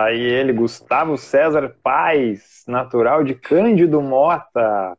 Tá 0.00 0.06
aí 0.06 0.18
ele, 0.22 0.50
Gustavo 0.54 1.18
César 1.18 1.76
Paz, 1.82 2.64
natural 2.66 3.22
de 3.22 3.34
Cândido 3.34 4.00
Mota. 4.00 4.96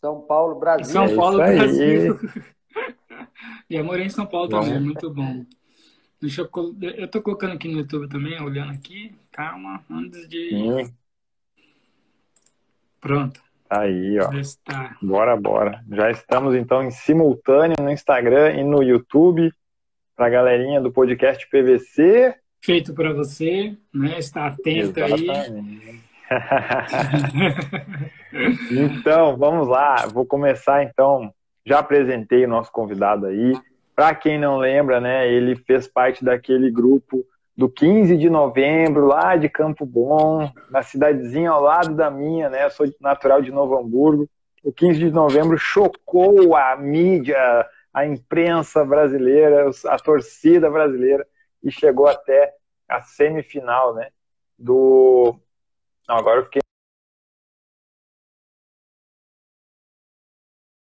São 0.00 0.22
Paulo, 0.22 0.58
Brasil. 0.58 0.86
São 0.86 1.04
É 1.04 1.14
Paulo, 1.14 1.42
aí. 1.42 1.58
Brasil. 1.58 2.18
e 3.68 3.74
eu 3.76 3.84
morei 3.84 4.06
em 4.06 4.08
São 4.08 4.24
Paulo 4.24 4.48
Vamos. 4.48 4.66
também, 4.68 4.80
muito 4.82 5.10
bom. 5.10 5.44
Deixa 6.22 6.40
eu, 6.40 6.48
col- 6.48 6.74
eu 6.80 7.06
tô 7.06 7.20
colocando 7.20 7.52
aqui 7.52 7.68
no 7.68 7.80
YouTube 7.80 8.08
também, 8.08 8.40
olhando 8.42 8.72
aqui. 8.72 9.14
Calma, 9.30 9.84
antes 9.90 10.26
de. 10.26 10.48
Sim, 10.48 10.94
Pronto. 12.98 13.42
aí, 13.68 14.18
ó. 14.20 14.32
Já 14.32 14.40
está. 14.40 14.96
Bora, 15.02 15.36
bora. 15.36 15.84
Já 15.92 16.10
estamos 16.10 16.54
então 16.54 16.82
em 16.82 16.90
simultâneo 16.90 17.76
no 17.78 17.90
Instagram 17.90 18.52
e 18.54 18.64
no 18.64 18.82
YouTube. 18.82 19.52
Pra 20.16 20.30
galerinha 20.30 20.80
do 20.80 20.90
podcast 20.90 21.46
PVC. 21.50 22.34
Feito 22.64 22.94
para 22.94 23.12
você, 23.12 23.76
né? 23.92 24.18
Está 24.18 24.46
atento 24.46 24.98
aí. 25.02 25.12
Exatamente. 25.12 26.04
Então, 28.70 29.36
vamos 29.36 29.68
lá. 29.68 30.06
Vou 30.12 30.24
começar 30.26 30.82
então. 30.82 31.32
Já 31.64 31.78
apresentei 31.78 32.44
o 32.44 32.48
nosso 32.48 32.72
convidado 32.72 33.26
aí. 33.26 33.52
Para 33.94 34.14
quem 34.14 34.38
não 34.38 34.56
lembra, 34.56 35.00
né, 35.00 35.30
ele 35.30 35.54
fez 35.54 35.86
parte 35.86 36.24
daquele 36.24 36.70
grupo 36.70 37.24
do 37.56 37.68
15 37.68 38.16
de 38.16 38.28
novembro, 38.28 39.06
lá 39.06 39.36
de 39.36 39.48
Campo 39.48 39.86
Bom, 39.86 40.50
na 40.70 40.82
cidadezinha 40.82 41.50
ao 41.50 41.62
lado 41.62 41.94
da 41.94 42.10
minha, 42.10 42.48
né? 42.48 42.64
Eu 42.64 42.70
sou 42.70 42.86
natural 43.00 43.40
de 43.40 43.52
Novo 43.52 43.78
Hamburgo. 43.78 44.28
O 44.64 44.72
15 44.72 44.98
de 44.98 45.10
novembro 45.12 45.56
chocou 45.56 46.56
a 46.56 46.74
mídia, 46.76 47.38
a 47.92 48.06
imprensa 48.06 48.84
brasileira, 48.84 49.70
a 49.86 49.98
torcida 49.98 50.68
brasileira 50.68 51.24
e 51.64 51.70
chegou 51.70 52.06
até 52.06 52.52
a 52.88 53.02
semifinal, 53.02 53.94
né? 53.94 54.10
Do. 54.58 55.38
Não, 56.08 56.16
agora 56.16 56.40
eu 56.40 56.44
fiquei 56.44 56.60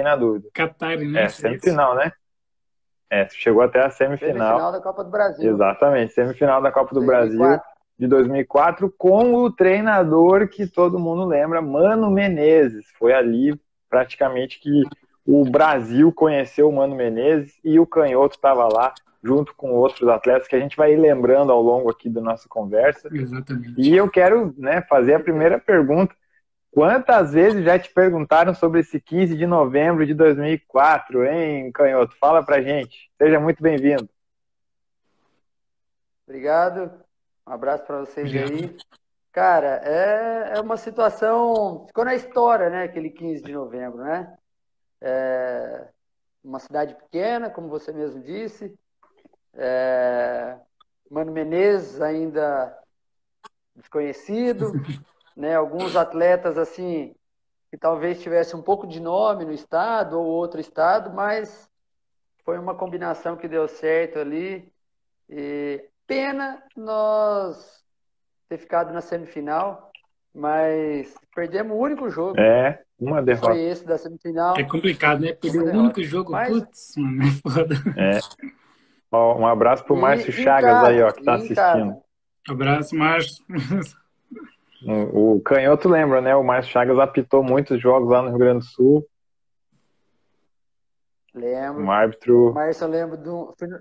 na 0.02 0.16
dúvida. 0.16 0.48
Né? 1.12 1.24
É, 1.24 1.28
semifinal, 1.28 1.94
né? 1.94 2.12
É, 3.10 3.28
chegou 3.30 3.62
até 3.62 3.84
a 3.84 3.90
semifinal. 3.90 4.32
Semifinal 4.32 4.72
da 4.72 4.80
Copa 4.80 5.04
do 5.04 5.10
Brasil. 5.10 5.52
Exatamente, 5.52 6.12
semifinal 6.12 6.62
da 6.62 6.70
Copa 6.70 6.94
do 6.94 7.04
Brasil 7.04 7.38
2004. 7.38 7.68
de 7.98 8.06
2004 8.06 8.94
com 8.96 9.34
o 9.34 9.50
treinador 9.50 10.48
que 10.48 10.66
todo 10.66 10.98
mundo 10.98 11.24
lembra, 11.24 11.60
Mano 11.60 12.10
Menezes. 12.10 12.86
Foi 12.98 13.12
ali 13.12 13.58
praticamente 13.88 14.60
que 14.60 14.84
o 15.26 15.44
Brasil 15.50 16.12
conheceu 16.12 16.68
o 16.68 16.72
Mano 16.72 16.94
Menezes 16.94 17.58
e 17.64 17.80
o 17.80 17.86
Canhoto 17.86 18.36
estava 18.36 18.68
lá 18.68 18.94
junto 19.22 19.54
com 19.54 19.72
outros 19.72 20.08
atletas 20.08 20.48
que 20.48 20.56
a 20.56 20.60
gente 20.60 20.76
vai 20.76 20.92
ir 20.92 20.96
lembrando 20.96 21.52
ao 21.52 21.60
longo 21.60 21.90
aqui 21.90 22.08
da 22.08 22.20
nossa 22.20 22.48
conversa. 22.48 23.08
Exatamente. 23.12 23.80
E 23.80 23.96
eu 23.96 24.10
quero 24.10 24.54
né, 24.56 24.82
fazer 24.82 25.14
a 25.14 25.20
primeira 25.20 25.58
pergunta. 25.58 26.14
Quantas 26.70 27.32
vezes 27.32 27.64
já 27.64 27.78
te 27.78 27.92
perguntaram 27.92 28.54
sobre 28.54 28.80
esse 28.80 29.00
15 29.00 29.36
de 29.36 29.46
novembro 29.46 30.06
de 30.06 30.14
2004, 30.14 31.24
hein, 31.24 31.72
Canhoto? 31.72 32.14
Fala 32.18 32.44
pra 32.44 32.62
gente. 32.62 33.10
Seja 33.16 33.40
muito 33.40 33.62
bem-vindo. 33.62 34.08
Obrigado. 36.26 36.92
Um 37.46 37.52
abraço 37.52 37.84
para 37.84 38.00
vocês 38.00 38.26
Obrigado. 38.28 38.52
aí. 38.52 38.76
Cara, 39.32 39.80
é, 39.82 40.58
é 40.58 40.60
uma 40.60 40.76
situação. 40.76 41.86
Ficou 41.86 42.04
na 42.04 42.14
história, 42.14 42.68
né? 42.70 42.84
Aquele 42.84 43.10
15 43.10 43.42
de 43.42 43.52
novembro, 43.52 44.02
né? 44.04 44.36
É 45.00 45.88
uma 46.44 46.58
cidade 46.58 46.94
pequena, 46.94 47.50
como 47.50 47.68
você 47.68 47.92
mesmo 47.92 48.22
disse. 48.22 48.74
É, 49.54 50.56
Mano 51.10 51.32
Menezes 51.32 52.00
ainda 52.00 52.76
desconhecido, 53.74 54.72
né? 55.36 55.54
Alguns 55.54 55.96
atletas 55.96 56.58
assim 56.58 57.14
que 57.70 57.76
talvez 57.76 58.20
tivesse 58.20 58.56
um 58.56 58.62
pouco 58.62 58.86
de 58.86 59.00
nome 59.00 59.44
no 59.44 59.52
estado 59.52 60.18
ou 60.18 60.24
outro 60.26 60.60
estado, 60.60 61.12
mas 61.12 61.68
foi 62.44 62.58
uma 62.58 62.74
combinação 62.74 63.36
que 63.36 63.46
deu 63.46 63.68
certo 63.68 64.18
ali. 64.18 64.72
E 65.28 65.84
pena 66.06 66.62
nós 66.74 67.84
ter 68.48 68.56
ficado 68.56 68.92
na 68.94 69.02
semifinal, 69.02 69.92
mas 70.34 71.14
perdemos 71.34 71.76
o 71.76 71.80
único 71.80 72.08
jogo. 72.08 72.40
É, 72.40 72.82
uma 72.98 73.22
derrota. 73.22 73.48
Foi 73.48 73.60
esse 73.60 73.84
da 73.84 73.98
semifinal. 73.98 74.56
É 74.56 74.64
complicado, 74.64 75.20
né? 75.20 75.34
Perder 75.34 75.76
o 75.76 75.78
único 75.78 76.02
jogo. 76.02 76.32
Mas- 76.32 76.48
Putz, 76.48 76.94
mano, 76.96 77.22
é 77.22 77.30
foda. 77.42 77.74
Ó, 79.10 79.38
um 79.38 79.46
abraço 79.46 79.84
pro 79.84 79.96
Márcio 79.96 80.32
Chagas 80.32 80.70
casa, 80.70 80.88
aí, 80.88 81.02
ó, 81.02 81.10
que 81.12 81.24
tá 81.24 81.34
assistindo. 81.34 81.56
casa. 81.56 82.02
Abraço, 82.48 82.96
Márcio. 82.96 83.44
O, 84.80 85.34
o 85.34 85.40
Canhoto 85.40 85.88
lembra, 85.88 86.20
né? 86.20 86.36
O 86.36 86.44
Márcio 86.44 86.70
Chagas 86.72 87.00
apitou 87.00 87.42
muitos 87.42 87.80
jogos 87.82 88.08
lá 88.10 88.22
no 88.22 88.28
Rio 88.28 88.38
Grande 88.38 88.60
do 88.60 88.64
Sul. 88.64 89.04
Lembro. 91.34 91.82
Um 91.82 91.90
árbitro. 91.90 92.52
Márcio, 92.54 92.84
eu 92.84 92.88
lembro 92.88 93.16
de 93.16 93.28
um. 93.28 93.52
Fui, 93.58 93.66
no- 93.68 93.80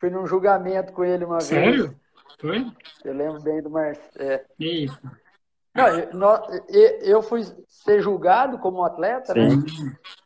fui 0.00 0.10
num 0.10 0.26
julgamento 0.26 0.92
com 0.92 1.04
ele 1.04 1.24
uma 1.24 1.36
vez. 1.38 1.44
Sério? 1.46 1.94
Foi? 2.40 2.66
Eu 3.04 3.14
lembro 3.14 3.40
bem 3.42 3.62
do 3.62 3.70
Márcio. 3.70 4.02
É. 4.16 4.44
Eita. 4.58 5.12
Não, 6.12 6.42
eu, 6.68 7.00
eu- 7.02 7.22
fui 7.22 7.42
ser 7.68 8.00
julgado 8.00 8.58
como 8.58 8.84
atleta, 8.84 9.34
né? 9.34 9.50
Sim. 9.50 9.64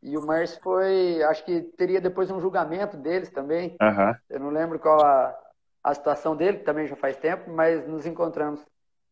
E 0.03 0.17
o 0.17 0.27
Márcio 0.27 0.61
foi. 0.63 1.23
Acho 1.25 1.45
que 1.45 1.63
teria 1.77 2.01
depois 2.01 2.31
um 2.31 2.41
julgamento 2.41 2.97
deles 2.97 3.31
também. 3.31 3.75
Aham. 3.81 4.15
Eu 4.29 4.41
não 4.41 4.51
lembro 4.51 4.79
qual 4.79 5.01
a, 5.03 5.35
a 5.83 5.95
situação 5.95 6.37
dele, 6.37 6.59
que 6.59 6.65
também 6.65 6.87
já 6.87 6.97
faz 6.97 7.17
tempo, 7.17 7.51
mas 7.51 7.87
nos 7.89 8.05
encontramos. 8.05 8.61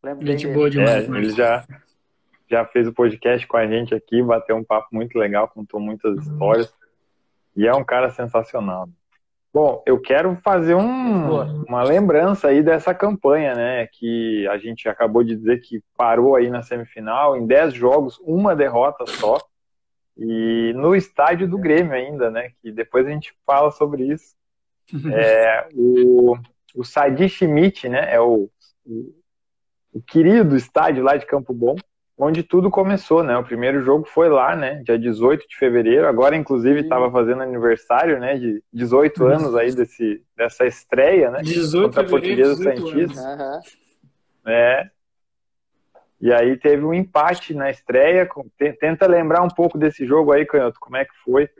Lembro 0.02 0.26
Gente 0.26 0.46
boa 0.48 0.66
É, 0.66 0.70
demais, 0.70 1.04
ele 1.04 1.10
Márcio. 1.10 1.36
já, 1.36 1.66
já 2.50 2.64
fez 2.66 2.86
o 2.86 2.92
podcast 2.92 3.46
com 3.46 3.56
a 3.56 3.66
gente 3.66 3.94
aqui, 3.94 4.22
bateu 4.22 4.56
um 4.56 4.62
papo 4.64 4.88
muito 4.92 5.18
legal, 5.18 5.48
contou 5.48 5.80
muitas 5.80 6.18
histórias. 6.18 6.70
E 7.56 7.66
é 7.66 7.72
um 7.74 7.82
cara 7.82 8.10
sensacional. 8.10 8.86
Bom, 9.56 9.82
eu 9.86 9.98
quero 9.98 10.36
fazer 10.44 10.74
um, 10.74 11.64
uma 11.64 11.82
lembrança 11.82 12.48
aí 12.48 12.62
dessa 12.62 12.94
campanha, 12.94 13.54
né? 13.54 13.86
Que 13.86 14.46
a 14.48 14.58
gente 14.58 14.86
acabou 14.86 15.24
de 15.24 15.34
dizer 15.34 15.62
que 15.62 15.82
parou 15.96 16.36
aí 16.36 16.50
na 16.50 16.62
semifinal, 16.62 17.34
em 17.38 17.46
10 17.46 17.72
jogos, 17.72 18.20
uma 18.22 18.54
derrota 18.54 19.06
só. 19.06 19.38
E 20.14 20.74
no 20.74 20.94
estádio 20.94 21.48
do 21.48 21.56
Grêmio 21.56 21.94
ainda, 21.94 22.30
né? 22.30 22.50
Que 22.60 22.70
depois 22.70 23.06
a 23.06 23.08
gente 23.08 23.34
fala 23.46 23.70
sobre 23.70 24.04
isso. 24.04 24.36
É, 25.10 25.66
o, 25.74 26.36
o 26.74 26.84
Sadi 26.84 27.26
Schmidt, 27.26 27.88
né? 27.88 28.14
É 28.14 28.20
o, 28.20 28.50
o, 28.84 29.14
o 29.90 30.02
querido 30.02 30.54
estádio 30.54 31.02
lá 31.02 31.16
de 31.16 31.24
Campo 31.24 31.54
Bom, 31.54 31.76
onde 32.18 32.42
tudo 32.42 32.70
começou, 32.70 33.22
né? 33.22 33.36
O 33.36 33.44
primeiro 33.44 33.82
jogo 33.82 34.06
foi 34.06 34.28
lá, 34.28 34.56
né? 34.56 34.82
Dia 34.84 34.98
18 34.98 35.46
de 35.46 35.56
fevereiro. 35.56 36.06
Agora, 36.06 36.34
inclusive, 36.34 36.80
estava 36.80 37.10
fazendo 37.10 37.42
aniversário, 37.42 38.18
né? 38.18 38.38
De 38.38 38.62
18 38.72 39.26
anos 39.26 39.54
aí 39.54 39.74
desse, 39.74 40.24
dessa 40.36 40.64
estreia, 40.64 41.30
né? 41.30 41.42
18 41.42 41.84
Contra 41.84 42.00
a 42.00 42.04
de 42.04 42.10
fevereiro, 42.10 42.56
Portuguesa 42.56 42.74
18 42.74 42.90
Santista. 42.90 43.20
anos. 43.20 43.40
Aham. 43.40 43.60
É. 44.46 44.90
E 46.18 46.32
aí 46.32 46.56
teve 46.56 46.82
um 46.82 46.94
empate 46.94 47.52
na 47.52 47.70
estreia. 47.70 48.28
Tenta 48.80 49.06
lembrar 49.06 49.42
um 49.42 49.48
pouco 49.48 49.76
desse 49.76 50.06
jogo 50.06 50.32
aí, 50.32 50.46
Canhoto. 50.46 50.80
Como 50.80 50.96
é 50.96 51.04
que 51.04 51.14
foi? 51.22 51.50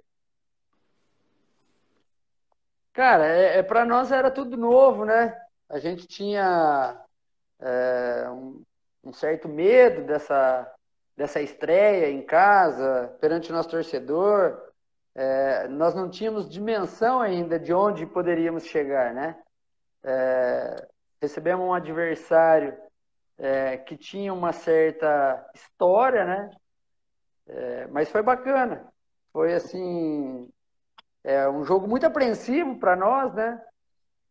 Cara, 2.95 3.27
é, 3.27 3.59
é 3.59 3.63
para 3.63 3.85
nós 3.85 4.11
era 4.11 4.31
tudo 4.31 4.57
novo, 4.57 5.05
né? 5.05 5.37
A 5.69 5.79
gente 5.79 6.07
tinha 6.07 6.99
é, 7.61 8.27
um, 8.31 8.63
um 9.07 9.13
certo 9.13 9.49
medo 9.49 10.03
dessa, 10.05 10.71
dessa 11.17 11.41
estreia 11.41 12.11
em 12.11 12.23
casa, 12.23 13.17
perante 13.21 13.51
o 13.51 13.55
nosso 13.55 13.69
torcedor. 13.69 14.61
É, 15.15 15.69
nós 15.69 15.95
não 15.95 16.11
tínhamos 16.11 16.49
dimensão 16.49 17.21
ainda 17.21 17.59
de 17.59 17.73
onde 17.73 18.05
poderíamos 18.05 18.65
chegar, 18.65 19.15
né? 19.15 19.41
É, 20.03 20.89
recebemos 21.23 21.65
um 21.65 21.73
adversário 21.73 22.77
é, 23.39 23.77
que 23.77 23.97
tinha 23.97 24.35
uma 24.35 24.53
certa 24.53 25.49
história, 25.55 26.25
né? 26.25 26.51
É, 27.47 27.87
mas 27.87 28.11
foi 28.11 28.23
bacana. 28.23 28.93
Foi 29.33 29.55
assim, 29.55 30.51
é 31.23 31.49
um 31.49 31.65
jogo 31.65 31.87
muito 31.87 32.07
apreensivo 32.07 32.79
para 32.79 32.97
nós, 32.97 33.33
né? 33.35 33.63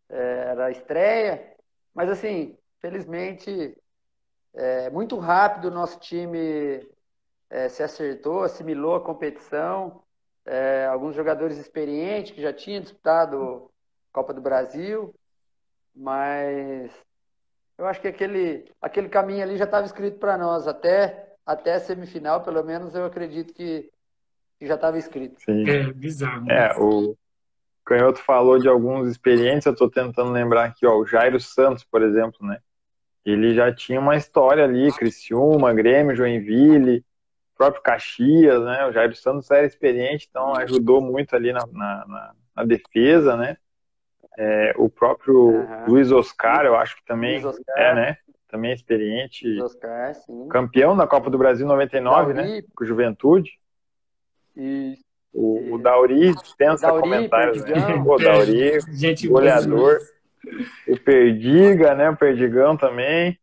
É, 0.09 0.17
era 0.49 0.65
a 0.65 0.71
estreia, 0.71 1.55
mas 1.93 2.09
assim, 2.09 2.57
felizmente, 2.79 3.75
é, 4.55 4.89
muito 4.89 5.17
rápido 5.17 5.65
o 5.65 5.71
nosso 5.71 5.99
time 5.99 6.87
é, 7.49 7.69
se 7.69 7.83
acertou, 7.83 8.43
assimilou 8.43 8.95
a 8.95 9.01
competição. 9.01 10.01
É, 10.45 10.85
alguns 10.85 11.15
jogadores 11.15 11.57
experientes 11.57 12.31
que 12.31 12.41
já 12.41 12.53
tinham 12.53 12.81
disputado 12.81 13.69
Copa 14.11 14.33
do 14.33 14.41
Brasil, 14.41 15.13
mas 15.93 16.91
eu 17.77 17.85
acho 17.85 17.99
que 17.99 18.07
aquele, 18.07 18.71
aquele 18.81 19.09
caminho 19.09 19.43
ali 19.43 19.57
já 19.57 19.65
estava 19.65 19.85
escrito 19.85 20.19
para 20.19 20.37
nós, 20.37 20.67
até, 20.67 21.33
até 21.45 21.73
a 21.73 21.79
semifinal, 21.79 22.43
pelo 22.43 22.63
menos 22.63 22.95
eu 22.95 23.05
acredito 23.05 23.53
que, 23.53 23.89
que 24.59 24.67
já 24.67 24.75
estava 24.75 24.97
escrito. 24.97 25.41
Sim. 25.41 25.67
É, 25.67 25.91
bizarro. 25.91 26.45
né? 26.45 26.67
É, 26.67 26.79
o 26.79 27.17
Canhoto 27.83 28.19
falou 28.19 28.57
de 28.59 28.69
alguns 28.69 29.09
experientes, 29.09 29.65
eu 29.65 29.73
estou 29.73 29.89
tentando 29.89 30.31
lembrar 30.31 30.65
aqui, 30.65 30.85
ó, 30.85 30.95
o 30.95 31.05
Jairo 31.05 31.39
Santos, 31.39 31.83
por 31.83 32.01
exemplo, 32.01 32.47
né? 32.47 32.59
Ele 33.25 33.53
já 33.53 33.73
tinha 33.73 33.99
uma 33.99 34.15
história 34.15 34.63
ali, 34.63 34.91
Criciúma, 34.93 35.73
Grêmio, 35.73 36.15
Joinville, 36.15 37.03
próprio 37.57 37.81
Caxias, 37.81 38.63
né? 38.63 38.85
O 38.85 38.91
Jair 38.91 39.15
Santos 39.15 39.49
era 39.49 39.65
experiente, 39.65 40.27
então 40.29 40.53
ajudou 40.55 41.01
muito 41.01 41.35
ali 41.35 41.51
na, 41.51 41.65
na, 41.71 42.05
na, 42.07 42.33
na 42.55 42.63
defesa, 42.63 43.35
né? 43.35 43.57
É, 44.37 44.73
o 44.77 44.89
próprio 44.89 45.35
uhum. 45.35 45.85
Luiz 45.87 46.11
Oscar, 46.11 46.65
eu 46.65 46.75
acho 46.75 46.97
que 46.97 47.05
também 47.05 47.41
é, 47.75 47.95
né? 47.95 48.17
Também 48.49 48.71
é 48.71 48.73
experiente. 48.75 49.61
Oscar, 49.61 50.13
campeão 50.49 50.95
da 50.95 51.07
Copa 51.07 51.29
do 51.29 51.37
Brasil 51.37 51.65
99, 51.65 52.33
Dauri. 52.33 52.51
né? 52.51 52.61
Com 52.75 52.85
Juventude. 52.85 53.51
E 54.55 54.97
o, 55.33 55.75
o 55.75 55.77
Dauri 55.77 56.33
dispensa 56.35 56.87
Dauri, 56.87 57.01
comentários, 57.01 57.63
né? 57.63 57.75
Né? 57.75 58.03
O 58.05 58.17
Dauri, 58.17 58.79
Gente, 58.91 59.27
goleador. 59.27 59.99
O 60.87 60.99
Perdiga, 60.99 61.95
né? 61.95 62.09
O 62.09 62.17
Perdigão 62.17 62.77
também, 62.77 63.37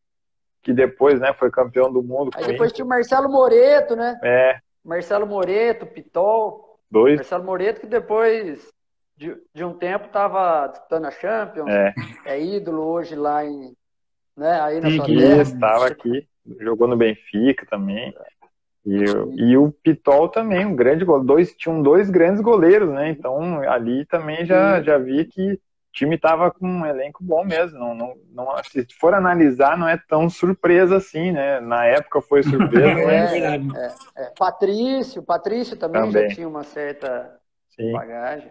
que 0.62 0.72
depois, 0.72 1.20
né, 1.20 1.32
foi 1.32 1.50
campeão 1.50 1.92
do 1.92 2.02
mundo. 2.02 2.30
Aí 2.34 2.46
depois 2.46 2.72
tinha 2.72 2.84
o 2.84 2.88
Marcelo 2.88 3.28
Moreto, 3.28 3.96
né? 3.96 4.18
É. 4.22 4.58
Marcelo 4.84 5.26
Moreto, 5.26 5.86
Pitol. 5.86 6.78
Dois. 6.90 7.16
Marcelo 7.16 7.44
Moreto, 7.44 7.80
que 7.80 7.86
depois 7.86 8.70
de, 9.16 9.36
de 9.54 9.64
um 9.64 9.72
tempo 9.72 10.06
estava 10.06 10.66
disputando 10.66 11.06
a 11.06 11.10
Champions. 11.10 11.68
É. 11.68 11.94
é 12.26 12.42
ídolo 12.42 12.82
hoje 12.82 13.14
lá 13.14 13.44
em. 13.44 13.72
Né, 14.36 14.60
aí 14.60 14.80
na 14.80 14.90
sua 14.90 15.06
terra. 15.06 15.42
Estava 15.42 15.86
aqui, 15.86 16.26
jogou 16.60 16.88
no 16.88 16.96
Benfica 16.96 17.66
também. 17.68 18.14
E, 18.84 19.04
e 19.36 19.56
o 19.56 19.70
Pitol 19.70 20.28
também, 20.28 20.66
um 20.66 20.74
grande 20.74 21.04
goleiro. 21.04 21.26
Dois, 21.26 21.54
tinham 21.54 21.82
dois 21.82 22.10
grandes 22.10 22.40
goleiros, 22.40 22.90
né? 22.90 23.10
Então 23.10 23.60
ali 23.68 24.04
também 24.06 24.44
já, 24.44 24.82
já 24.82 24.98
vi 24.98 25.24
que 25.24 25.60
time 25.92 26.16
estava 26.16 26.50
com 26.50 26.66
um 26.66 26.86
elenco 26.86 27.22
bom 27.22 27.44
mesmo. 27.44 27.78
Não, 27.78 27.94
não, 27.94 28.14
não, 28.32 28.64
se 28.64 28.86
for 28.98 29.14
analisar, 29.14 29.76
não 29.76 29.88
é 29.88 29.96
tão 29.96 30.28
surpresa 30.28 30.96
assim, 30.96 31.32
né? 31.32 31.60
Na 31.60 31.84
época 31.84 32.20
foi 32.20 32.42
surpresa. 32.44 33.00
é, 33.10 33.56
é, 33.56 33.94
é, 34.16 34.32
Patrício, 34.38 35.22
Patrício 35.22 35.76
também, 35.76 36.02
também, 36.02 36.28
já 36.28 36.34
tinha 36.34 36.48
uma 36.48 36.64
certa 36.64 37.38
Sim. 37.70 37.92
bagagem. 37.92 38.50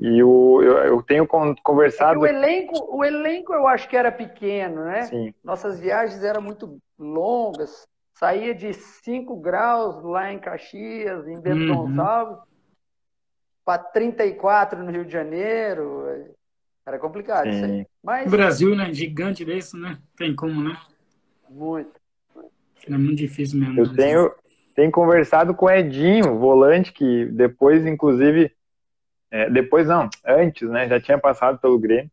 E 0.00 0.22
o, 0.22 0.62
eu, 0.62 0.78
eu 0.78 1.02
tenho 1.02 1.26
conversado. 1.62 2.20
o 2.20 2.26
elenco, 2.26 2.96
o 2.96 3.04
elenco 3.04 3.52
eu 3.52 3.66
acho 3.68 3.88
que 3.88 3.96
era 3.96 4.10
pequeno, 4.10 4.84
né? 4.84 5.02
Sim. 5.02 5.34
Nossas 5.44 5.78
viagens 5.78 6.22
eram 6.24 6.42
muito 6.42 6.78
longas 6.98 7.86
saía 8.22 8.54
de 8.54 8.72
5 8.72 9.36
graus 9.40 10.00
lá 10.04 10.32
em 10.32 10.38
Caxias, 10.38 11.26
em 11.26 11.40
Bento 11.40 11.72
uhum. 11.72 11.88
Gonçalves, 11.88 12.38
para 13.64 13.82
34 13.82 14.80
no 14.80 14.92
Rio 14.92 15.04
de 15.04 15.12
Janeiro. 15.12 16.32
Era 16.86 16.98
complicado 16.98 17.48
isso 17.48 17.64
aí. 17.64 17.86
Mas... 18.02 18.26
O 18.26 18.30
Brasil, 18.30 18.74
né? 18.74 18.92
Gigante 18.92 19.44
desse, 19.44 19.76
né? 19.76 19.98
Tem 20.16 20.34
como, 20.34 20.62
né? 20.62 20.76
Muito. 21.48 21.90
É 22.88 22.98
muito 22.98 23.16
difícil 23.16 23.60
mesmo. 23.60 23.78
Eu 23.78 23.94
tenho, 23.94 24.34
tenho 24.74 24.90
conversado 24.90 25.54
com 25.54 25.66
o 25.66 25.70
Edinho, 25.70 26.38
volante, 26.38 26.92
que 26.92 27.26
depois, 27.26 27.86
inclusive, 27.86 28.52
é, 29.30 29.48
depois 29.48 29.86
não, 29.86 30.08
antes, 30.26 30.68
né? 30.68 30.88
Já 30.88 31.00
tinha 31.00 31.18
passado 31.18 31.58
pelo 31.58 31.78
Grêmio. 31.78 32.10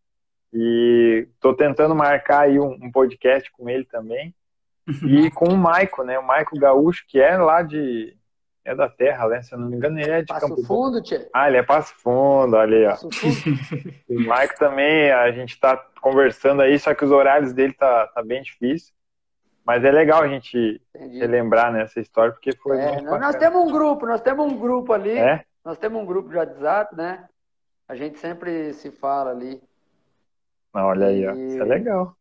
E 0.54 1.28
estou 1.34 1.54
tentando 1.54 1.96
marcar 1.96 2.42
aí 2.42 2.60
um, 2.60 2.72
um 2.82 2.92
podcast 2.92 3.52
com 3.52 3.70
ele 3.70 3.86
também 3.86 4.34
e 5.06 5.30
com 5.32 5.46
o 5.46 5.58
Maico, 5.58 6.04
né? 6.04 6.18
O 6.18 6.26
Maico 6.26 6.58
Gaúcho, 6.58 7.06
que 7.08 7.20
é 7.20 7.38
lá 7.38 7.62
de. 7.62 8.16
É 8.70 8.76
da 8.76 8.88
terra, 8.88 9.28
né? 9.28 9.42
Se 9.42 9.52
eu 9.52 9.58
não 9.58 9.68
me 9.68 9.76
engano, 9.76 10.00
ele 10.00 10.12
é 10.12 10.22
de 10.22 10.28
Passo 10.28 10.48
Campo 10.48 10.64
Fundo, 10.64 11.02
tia. 11.02 11.28
Ah, 11.34 11.48
ele 11.48 11.58
é 11.58 11.64
Passo 11.64 11.92
Fundo, 11.96 12.56
olha 12.56 12.78
aí, 12.78 12.86
ó. 12.86 12.96
o 14.08 14.28
Maico 14.28 14.60
também, 14.60 15.12
a 15.12 15.32
gente 15.32 15.60
tá 15.60 15.76
conversando 16.00 16.62
aí, 16.62 16.78
só 16.78 16.94
que 16.94 17.04
os 17.04 17.10
horários 17.10 17.52
dele 17.52 17.74
tá, 17.74 18.06
tá 18.06 18.22
bem 18.22 18.44
difícil. 18.44 18.94
Mas 19.66 19.84
é 19.84 19.90
legal 19.90 20.22
a 20.22 20.28
gente 20.28 20.80
Entendi. 20.96 21.18
relembrar 21.18 21.74
nessa 21.74 22.00
né, 22.00 22.04
história, 22.04 22.32
porque 22.32 22.56
foi. 22.58 22.78
É, 22.80 23.02
nós, 23.02 23.20
nós 23.20 23.36
temos 23.38 23.60
um 23.60 23.72
grupo, 23.72 24.06
nós 24.06 24.22
temos 24.22 24.46
um 24.46 24.56
grupo 24.56 24.94
ali. 24.94 25.18
É? 25.18 25.44
Nós 25.66 25.80
temos 25.80 26.00
um 26.00 26.06
grupo 26.06 26.30
de 26.30 26.38
WhatsApp, 26.38 26.96
né? 26.96 27.28
A 27.88 27.96
gente 27.96 28.20
sempre 28.20 28.72
se 28.74 28.92
fala 28.92 29.32
ali. 29.32 29.60
Olha 30.76 31.08
aí, 31.08 31.28
ó. 31.28 31.34
Isso 31.34 31.60
é 31.60 31.66
legal. 31.66 32.16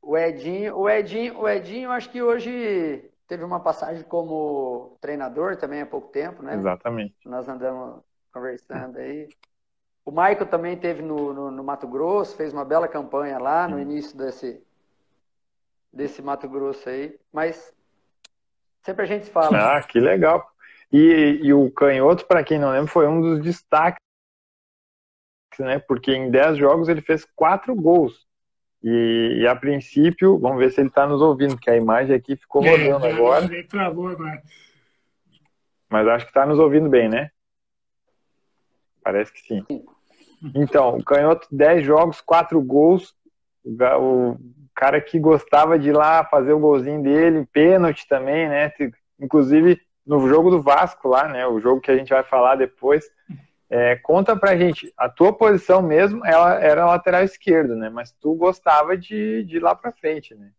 O 0.00 0.16
Edinho, 0.16 0.78
o 0.78 0.88
Edinho, 0.88 1.40
o 1.40 1.46
Edinho, 1.46 1.90
acho 1.90 2.08
que 2.08 2.22
hoje 2.22 3.10
teve 3.26 3.44
uma 3.44 3.60
passagem 3.60 4.02
como 4.04 4.96
treinador 5.00 5.56
também 5.56 5.82
há 5.82 5.86
pouco 5.86 6.08
tempo, 6.08 6.42
né? 6.42 6.54
Exatamente. 6.54 7.14
Nós 7.24 7.48
andamos 7.48 8.02
conversando 8.32 8.98
aí. 8.98 9.28
O 10.04 10.10
Michael 10.10 10.46
também 10.46 10.76
teve 10.76 11.00
no, 11.02 11.32
no, 11.32 11.50
no 11.50 11.64
Mato 11.64 11.86
Grosso, 11.86 12.36
fez 12.36 12.52
uma 12.52 12.64
bela 12.64 12.86
campanha 12.86 13.38
lá 13.38 13.66
no 13.66 13.80
início 13.80 14.16
desse, 14.16 14.62
desse 15.92 16.20
Mato 16.20 16.48
Grosso 16.48 16.88
aí. 16.88 17.18
Mas 17.32 17.74
sempre 18.82 19.04
a 19.04 19.06
gente 19.06 19.30
fala. 19.30 19.78
Ah, 19.78 19.82
que 19.82 19.98
legal. 19.98 20.46
E, 20.92 21.40
e 21.42 21.54
o 21.54 21.70
Canhoto, 21.70 22.26
para 22.26 22.44
quem 22.44 22.58
não 22.58 22.70
lembra, 22.70 22.92
foi 22.92 23.08
um 23.08 23.20
dos 23.20 23.40
destaques, 23.42 23.98
né? 25.58 25.78
Porque 25.78 26.12
em 26.12 26.30
10 26.30 26.58
jogos 26.58 26.88
ele 26.88 27.00
fez 27.00 27.24
4 27.34 27.74
gols. 27.74 28.26
E, 28.86 29.38
e, 29.40 29.46
a 29.46 29.56
princípio, 29.56 30.38
vamos 30.38 30.58
ver 30.58 30.70
se 30.70 30.78
ele 30.78 30.88
está 30.88 31.06
nos 31.06 31.22
ouvindo, 31.22 31.56
que 31.56 31.70
a 31.70 31.76
imagem 31.76 32.14
aqui 32.14 32.36
ficou 32.36 32.62
é, 32.62 32.70
rodando 32.70 33.06
é, 33.06 33.12
agora. 33.12 33.64
Travou 33.64 34.08
agora. 34.08 34.42
Mas 35.88 36.06
acho 36.06 36.26
que 36.26 36.30
está 36.30 36.44
nos 36.44 36.58
ouvindo 36.58 36.90
bem, 36.90 37.08
né? 37.08 37.30
Parece 39.02 39.32
que 39.32 39.40
sim. 39.40 39.64
Então, 40.54 40.98
o 40.98 41.04
Canhoto, 41.04 41.48
10 41.50 41.82
jogos, 41.82 42.20
4 42.20 42.60
gols. 42.60 43.14
O 43.64 44.36
cara 44.74 45.00
que 45.00 45.18
gostava 45.18 45.78
de 45.78 45.88
ir 45.88 45.92
lá 45.92 46.22
fazer 46.22 46.52
o 46.52 46.58
golzinho 46.58 47.02
dele, 47.02 47.46
pênalti 47.50 48.06
também, 48.06 48.48
né? 48.50 48.70
Inclusive 49.18 49.80
no 50.06 50.28
jogo 50.28 50.50
do 50.50 50.60
Vasco 50.60 51.08
lá, 51.08 51.26
né? 51.26 51.46
O 51.46 51.58
jogo 51.58 51.80
que 51.80 51.90
a 51.90 51.96
gente 51.96 52.10
vai 52.10 52.22
falar 52.22 52.56
depois. 52.56 53.06
É, 53.70 53.96
conta 53.96 54.36
pra 54.36 54.56
gente, 54.56 54.92
a 54.96 55.08
tua 55.08 55.32
posição 55.32 55.82
mesmo 55.82 56.24
ela 56.24 56.54
era 56.62 56.86
lateral 56.86 57.22
esquerdo, 57.22 57.74
né? 57.74 57.88
Mas 57.88 58.12
tu 58.12 58.34
gostava 58.34 58.96
de, 58.96 59.42
de 59.44 59.56
ir 59.56 59.60
lá 59.60 59.74
pra 59.74 59.92
frente, 59.92 60.34
né? 60.34 60.50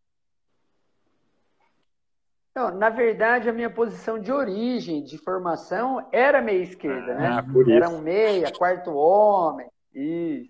Não, 2.56 2.74
na 2.74 2.90
verdade, 2.90 3.50
a 3.50 3.54
minha 3.54 3.70
posição 3.70 4.18
de 4.18 4.32
origem, 4.32 5.04
de 5.04 5.18
formação, 5.18 6.08
era 6.12 6.42
meia 6.42 6.64
esquerda, 6.64 7.14
né? 7.14 7.28
ah, 7.28 7.42
né? 7.42 7.76
Era 7.76 7.90
um 7.90 8.00
meia, 8.00 8.52
quarto 8.52 8.94
homem, 8.94 9.68
isso. 9.94 10.50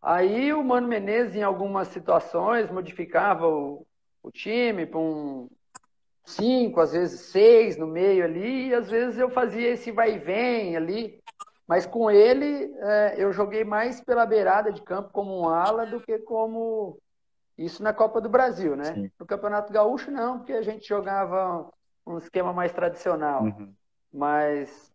Aí 0.00 0.52
o 0.52 0.62
Mano 0.62 0.86
Menezes, 0.86 1.34
em 1.34 1.42
algumas 1.42 1.88
situações, 1.88 2.70
modificava 2.70 3.46
o, 3.48 3.86
o 4.22 4.30
time 4.30 4.86
para 4.86 4.98
um 4.98 5.48
cinco, 6.24 6.80
às 6.80 6.92
vezes 6.92 7.20
seis 7.32 7.76
no 7.76 7.86
meio 7.86 8.24
ali, 8.24 8.68
e 8.68 8.74
às 8.74 8.88
vezes 8.88 9.18
eu 9.18 9.28
fazia 9.30 9.68
esse 9.68 9.90
vai 9.90 10.14
e 10.14 10.18
vem 10.18 10.76
ali. 10.76 11.20
Mas 11.66 11.84
com 11.84 12.10
ele, 12.10 12.72
é, 12.78 13.14
eu 13.18 13.32
joguei 13.32 13.64
mais 13.64 14.00
pela 14.00 14.24
beirada 14.24 14.72
de 14.72 14.80
campo 14.82 15.10
como 15.12 15.40
um 15.40 15.48
ala 15.48 15.84
do 15.84 16.00
que 16.00 16.18
como 16.18 16.98
isso 17.58 17.82
na 17.82 17.92
Copa 17.92 18.20
do 18.20 18.28
Brasil, 18.28 18.76
né? 18.76 18.94
Sim. 18.94 19.10
No 19.18 19.26
Campeonato 19.26 19.72
Gaúcho, 19.72 20.10
não, 20.10 20.38
porque 20.38 20.52
a 20.52 20.62
gente 20.62 20.86
jogava 20.86 21.68
um 22.06 22.18
esquema 22.18 22.52
mais 22.52 22.72
tradicional. 22.72 23.42
Uhum. 23.42 23.74
Mas 24.12 24.92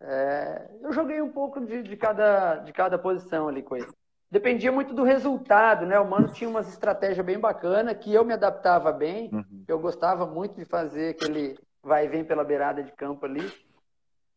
é, 0.00 0.70
eu 0.82 0.92
joguei 0.92 1.22
um 1.22 1.30
pouco 1.30 1.60
de, 1.60 1.82
de, 1.82 1.96
cada, 1.96 2.56
de 2.56 2.72
cada 2.72 2.98
posição 2.98 3.46
ali 3.46 3.62
com 3.62 3.76
ele. 3.76 3.86
Dependia 4.28 4.72
muito 4.72 4.94
do 4.94 5.04
resultado, 5.04 5.86
né? 5.86 6.00
O 6.00 6.08
Mano 6.08 6.32
tinha 6.32 6.50
umas 6.50 6.66
estratégias 6.68 7.24
bem 7.24 7.38
bacanas 7.38 7.96
que 7.98 8.12
eu 8.12 8.24
me 8.24 8.32
adaptava 8.32 8.90
bem. 8.90 9.30
Uhum. 9.32 9.64
Eu 9.68 9.78
gostava 9.78 10.26
muito 10.26 10.56
de 10.56 10.64
fazer 10.64 11.10
aquele 11.10 11.56
vai 11.82 12.06
e 12.06 12.08
vem 12.08 12.24
pela 12.24 12.44
beirada 12.44 12.82
de 12.82 12.92
campo 12.92 13.26
ali 13.26 13.52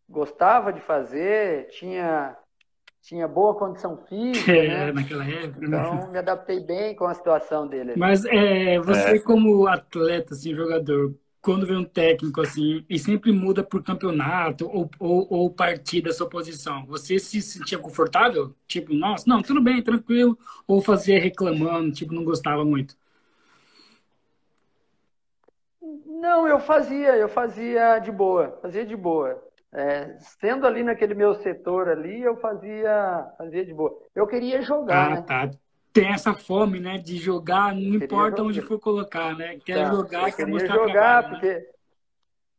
gostava 0.10 0.72
de 0.72 0.80
fazer, 0.82 1.68
tinha, 1.70 2.36
tinha 3.02 3.28
boa 3.28 3.56
condição 3.56 3.98
física, 4.08 4.52
é, 4.52 4.68
né? 4.68 4.92
naquela 4.92 5.26
época. 5.26 5.68
Né? 5.68 5.78
Então, 5.78 6.12
me 6.12 6.18
adaptei 6.18 6.60
bem 6.60 6.96
com 6.96 7.06
a 7.06 7.14
situação 7.14 7.68
dele. 7.68 7.94
Mas 7.98 8.26
é, 8.26 8.80
você, 8.80 9.18
é. 9.18 9.20
como 9.20 9.68
atleta, 9.68 10.34
assim, 10.34 10.54
jogador, 10.54 11.16
quando 11.46 11.68
vem 11.68 11.78
um 11.78 11.86
técnico 11.86 12.42
assim 12.42 12.84
e 12.90 12.98
sempre 12.98 13.32
muda 13.32 13.64
por 13.64 13.84
campeonato 13.84 14.66
ou, 14.68 14.90
ou, 14.98 15.28
ou 15.30 15.52
partida 15.52 16.12
sua 16.12 16.28
posição, 16.28 16.84
você 16.88 17.20
se 17.20 17.40
sentia 17.40 17.78
confortável? 17.78 18.56
Tipo, 18.68 18.96
nossa, 18.96 19.26
não, 19.28 19.44
tudo 19.44 19.62
bem, 19.62 19.84
tranquilo. 19.84 20.36
Ou 20.68 20.82
fazia 20.82 21.20
reclamando, 21.20 21.92
tipo, 21.92 22.16
não 22.16 22.24
gostava 22.24 22.66
muito? 22.66 22.98
Não, 26.08 26.48
eu 26.48 26.60
fazia, 26.60 27.16
eu 27.16 27.30
fazia 27.30 28.00
de 28.00 28.12
boa, 28.12 28.58
fazia 28.60 28.84
de 28.84 28.96
boa. 28.96 29.40
É, 29.78 30.16
sendo 30.40 30.66
ali 30.66 30.84
naquele 30.84 31.14
meu 31.14 31.36
setor 31.36 31.90
ali, 31.90 32.22
eu 32.22 32.38
fazia, 32.38 33.28
fazia 33.38 33.66
de 33.66 33.74
boa. 33.74 33.94
Eu 34.16 34.26
queria 34.26 34.62
jogar, 34.62 35.08
ah, 35.08 35.16
né? 35.16 35.22
tá. 35.28 35.52
Tem 35.92 36.14
essa 36.14 36.34
fome, 36.34 36.80
né, 36.80 36.98
de 36.98 37.18
jogar, 37.18 37.76
não 37.76 37.96
importa 37.96 38.38
jogar. 38.38 38.44
onde 38.44 38.62
for 38.62 38.80
colocar, 38.80 39.36
né? 39.36 39.60
Quer 39.66 39.84
tá. 39.84 39.94
jogar, 39.94 40.32
quer 40.32 40.48
mostrar 40.48 40.76
jogar, 40.76 41.24
trabalho, 41.24 41.30
porque... 41.30 41.68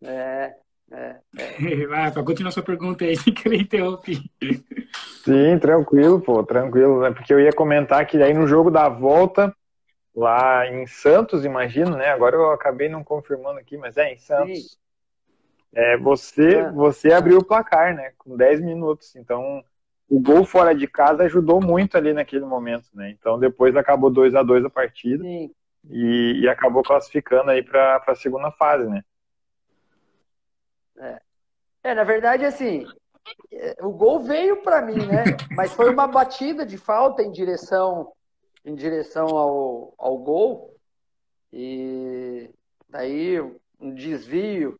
Né? 0.02 0.10
É, 0.10 0.56
é, 0.92 1.16
é. 1.38 1.86
Vai, 1.88 2.12
para 2.12 2.22
continuar 2.22 2.50
sua 2.50 2.62
pergunta 2.62 3.04
aí, 3.04 3.16
sem 3.16 3.32
querer 3.32 3.62
interromper. 3.62 4.18
Sim, 5.24 5.58
tranquilo, 5.58 6.20
pô, 6.20 6.44
tranquilo. 6.44 7.00
Né? 7.00 7.12
Porque 7.12 7.32
eu 7.32 7.40
ia 7.40 7.52
comentar 7.52 8.06
que 8.06 8.22
aí 8.22 8.34
no 8.34 8.46
jogo 8.46 8.70
da 8.70 8.90
volta, 8.90 9.54
lá 10.14 10.66
em 10.66 10.86
Santos, 10.86 11.46
imagino, 11.46 11.96
né? 11.96 12.08
Agora 12.08 12.36
eu 12.36 12.50
acabei 12.50 12.90
não 12.90 13.02
confirmando 13.02 13.58
aqui, 13.58 13.78
mas 13.78 13.96
é 13.96 14.12
em 14.12 14.18
Santos. 14.18 14.78
É, 15.76 15.94
você, 15.98 16.54
é. 16.54 16.72
você 16.72 17.12
abriu 17.12 17.36
o 17.36 17.44
placar, 17.44 17.94
né? 17.94 18.10
Com 18.16 18.34
10 18.34 18.62
minutos. 18.62 19.14
Então, 19.14 19.62
o 20.08 20.18
gol 20.18 20.42
fora 20.42 20.74
de 20.74 20.86
casa 20.86 21.24
ajudou 21.24 21.60
muito 21.60 21.98
ali 21.98 22.14
naquele 22.14 22.46
momento, 22.46 22.88
né? 22.94 23.10
Então, 23.10 23.38
depois 23.38 23.76
acabou 23.76 24.10
2 24.10 24.34
a 24.34 24.42
2 24.42 24.64
a 24.64 24.70
partida. 24.70 25.22
E, 25.88 26.40
e, 26.40 26.48
acabou 26.48 26.82
classificando 26.82 27.50
aí 27.50 27.62
para 27.62 28.02
a 28.06 28.14
segunda 28.14 28.50
fase, 28.50 28.88
né? 28.88 29.04
É. 30.98 31.20
é, 31.84 31.94
na 31.94 32.04
verdade, 32.04 32.44
assim, 32.46 32.86
o 33.82 33.90
gol 33.90 34.20
veio 34.20 34.62
para 34.62 34.80
mim, 34.80 35.06
né? 35.06 35.24
Mas 35.54 35.74
foi 35.74 35.90
uma 35.90 36.06
batida 36.06 36.64
de 36.64 36.78
falta 36.78 37.22
em 37.22 37.30
direção 37.30 38.12
em 38.64 38.74
direção 38.74 39.28
ao, 39.28 39.94
ao 39.96 40.18
gol 40.18 40.74
e 41.52 42.50
daí 42.88 43.40
um 43.78 43.94
desvio 43.94 44.76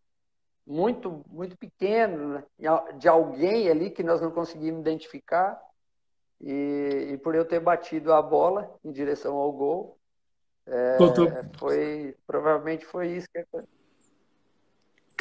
muito 0.66 1.25
muito 1.28 1.56
pequeno 1.56 2.35
né? 2.35 2.44
de 2.99 3.08
alguém 3.08 3.70
ali 3.70 3.90
que 3.90 4.02
nós 4.02 4.20
não 4.20 4.30
conseguimos 4.30 4.80
identificar 4.80 5.61
e, 6.40 7.11
e, 7.12 7.18
por 7.18 7.35
eu 7.35 7.44
ter 7.44 7.61
batido 7.61 8.12
a 8.12 8.20
bola 8.20 8.75
em 8.85 8.90
direção 8.92 9.37
ao 9.37 9.52
gol 9.52 9.96
é, 10.66 10.96
foi 11.58 12.16
provavelmente 12.26 12.85
foi 12.85 13.12
isso 13.12 13.28
que 13.30 13.38
aconteceu. 13.38 13.76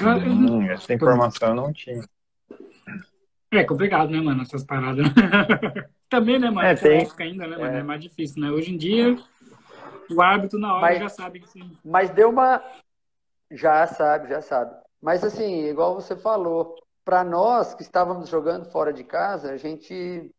Hum, 0.02 0.64
essa 0.70 0.94
informação 0.94 1.50
eu 1.50 1.56
não 1.56 1.72
tinha. 1.72 2.04
É 3.52 3.64
complicado, 3.64 4.10
né, 4.10 4.20
mano, 4.20 4.42
essas 4.42 4.64
paradas. 4.64 5.06
Também, 6.10 6.38
né, 6.40 6.50
mano? 6.50 6.68
É, 6.68 6.76
tem... 6.76 7.04
época 7.04 7.24
ainda, 7.24 7.48
né, 7.48 7.58
mano? 7.58 7.78
É. 7.78 7.80
é. 7.80 7.84
mais 7.84 8.02
difícil, 8.02 8.42
né? 8.42 8.50
Hoje 8.52 8.74
em 8.74 8.78
dia, 8.78 9.16
o 10.12 10.22
árbitro 10.22 10.60
na 10.60 10.74
hora 10.74 10.82
mas, 10.82 11.00
já 11.00 11.10
sabe 11.10 11.40
que 11.40 11.48
sim. 11.48 11.72
Mas 11.84 12.10
deu 12.10 12.30
uma. 12.30 12.62
Já 13.52 13.88
sabe, 13.88 14.28
já 14.28 14.42
sabe. 14.42 14.76
Mas 15.06 15.24
assim, 15.24 15.66
igual 15.66 15.94
você 15.94 16.16
falou, 16.16 16.76
para 17.04 17.24
nós 17.24 17.76
que 17.76 17.84
estávamos 17.84 18.28
jogando 18.28 18.72
fora 18.72 18.92
de 18.92 19.04
casa, 19.04 19.52
a 19.52 19.56
gente. 19.56 20.34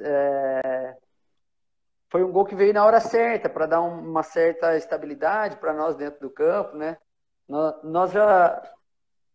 É... 0.00 0.96
Foi 2.08 2.24
um 2.24 2.32
gol 2.32 2.46
que 2.46 2.54
veio 2.54 2.72
na 2.72 2.86
hora 2.86 3.00
certa, 3.00 3.50
para 3.50 3.66
dar 3.66 3.82
uma 3.82 4.22
certa 4.22 4.74
estabilidade 4.78 5.58
para 5.58 5.74
nós 5.74 5.94
dentro 5.94 6.20
do 6.20 6.30
campo, 6.30 6.74
né? 6.74 6.96
Nós 7.84 8.10
já, 8.10 8.62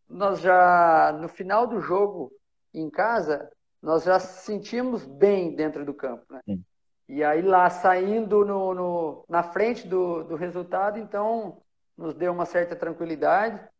nós 0.09 0.41
já, 0.41 1.15
no 1.21 1.29
final 1.29 1.67
do 1.67 1.79
jogo, 1.79 2.31
em 2.73 2.89
casa, 2.89 3.51
nós 3.79 4.03
já 4.03 4.19
sentimos 4.19 5.05
bem 5.05 5.55
dentro 5.55 5.85
do 5.85 5.93
campo. 5.93 6.25
Né? 6.31 6.41
Sim. 6.45 6.65
E 7.07 7.23
aí 7.23 7.43
lá 7.43 7.69
saindo 7.69 8.43
no, 8.43 8.73
no, 8.73 9.25
na 9.29 9.43
frente 9.43 9.87
do, 9.87 10.23
do 10.23 10.35
resultado, 10.35 10.97
então 10.97 11.61
nos 11.95 12.15
deu 12.15 12.33
uma 12.33 12.47
certa 12.47 12.75
tranquilidade. 12.75 13.71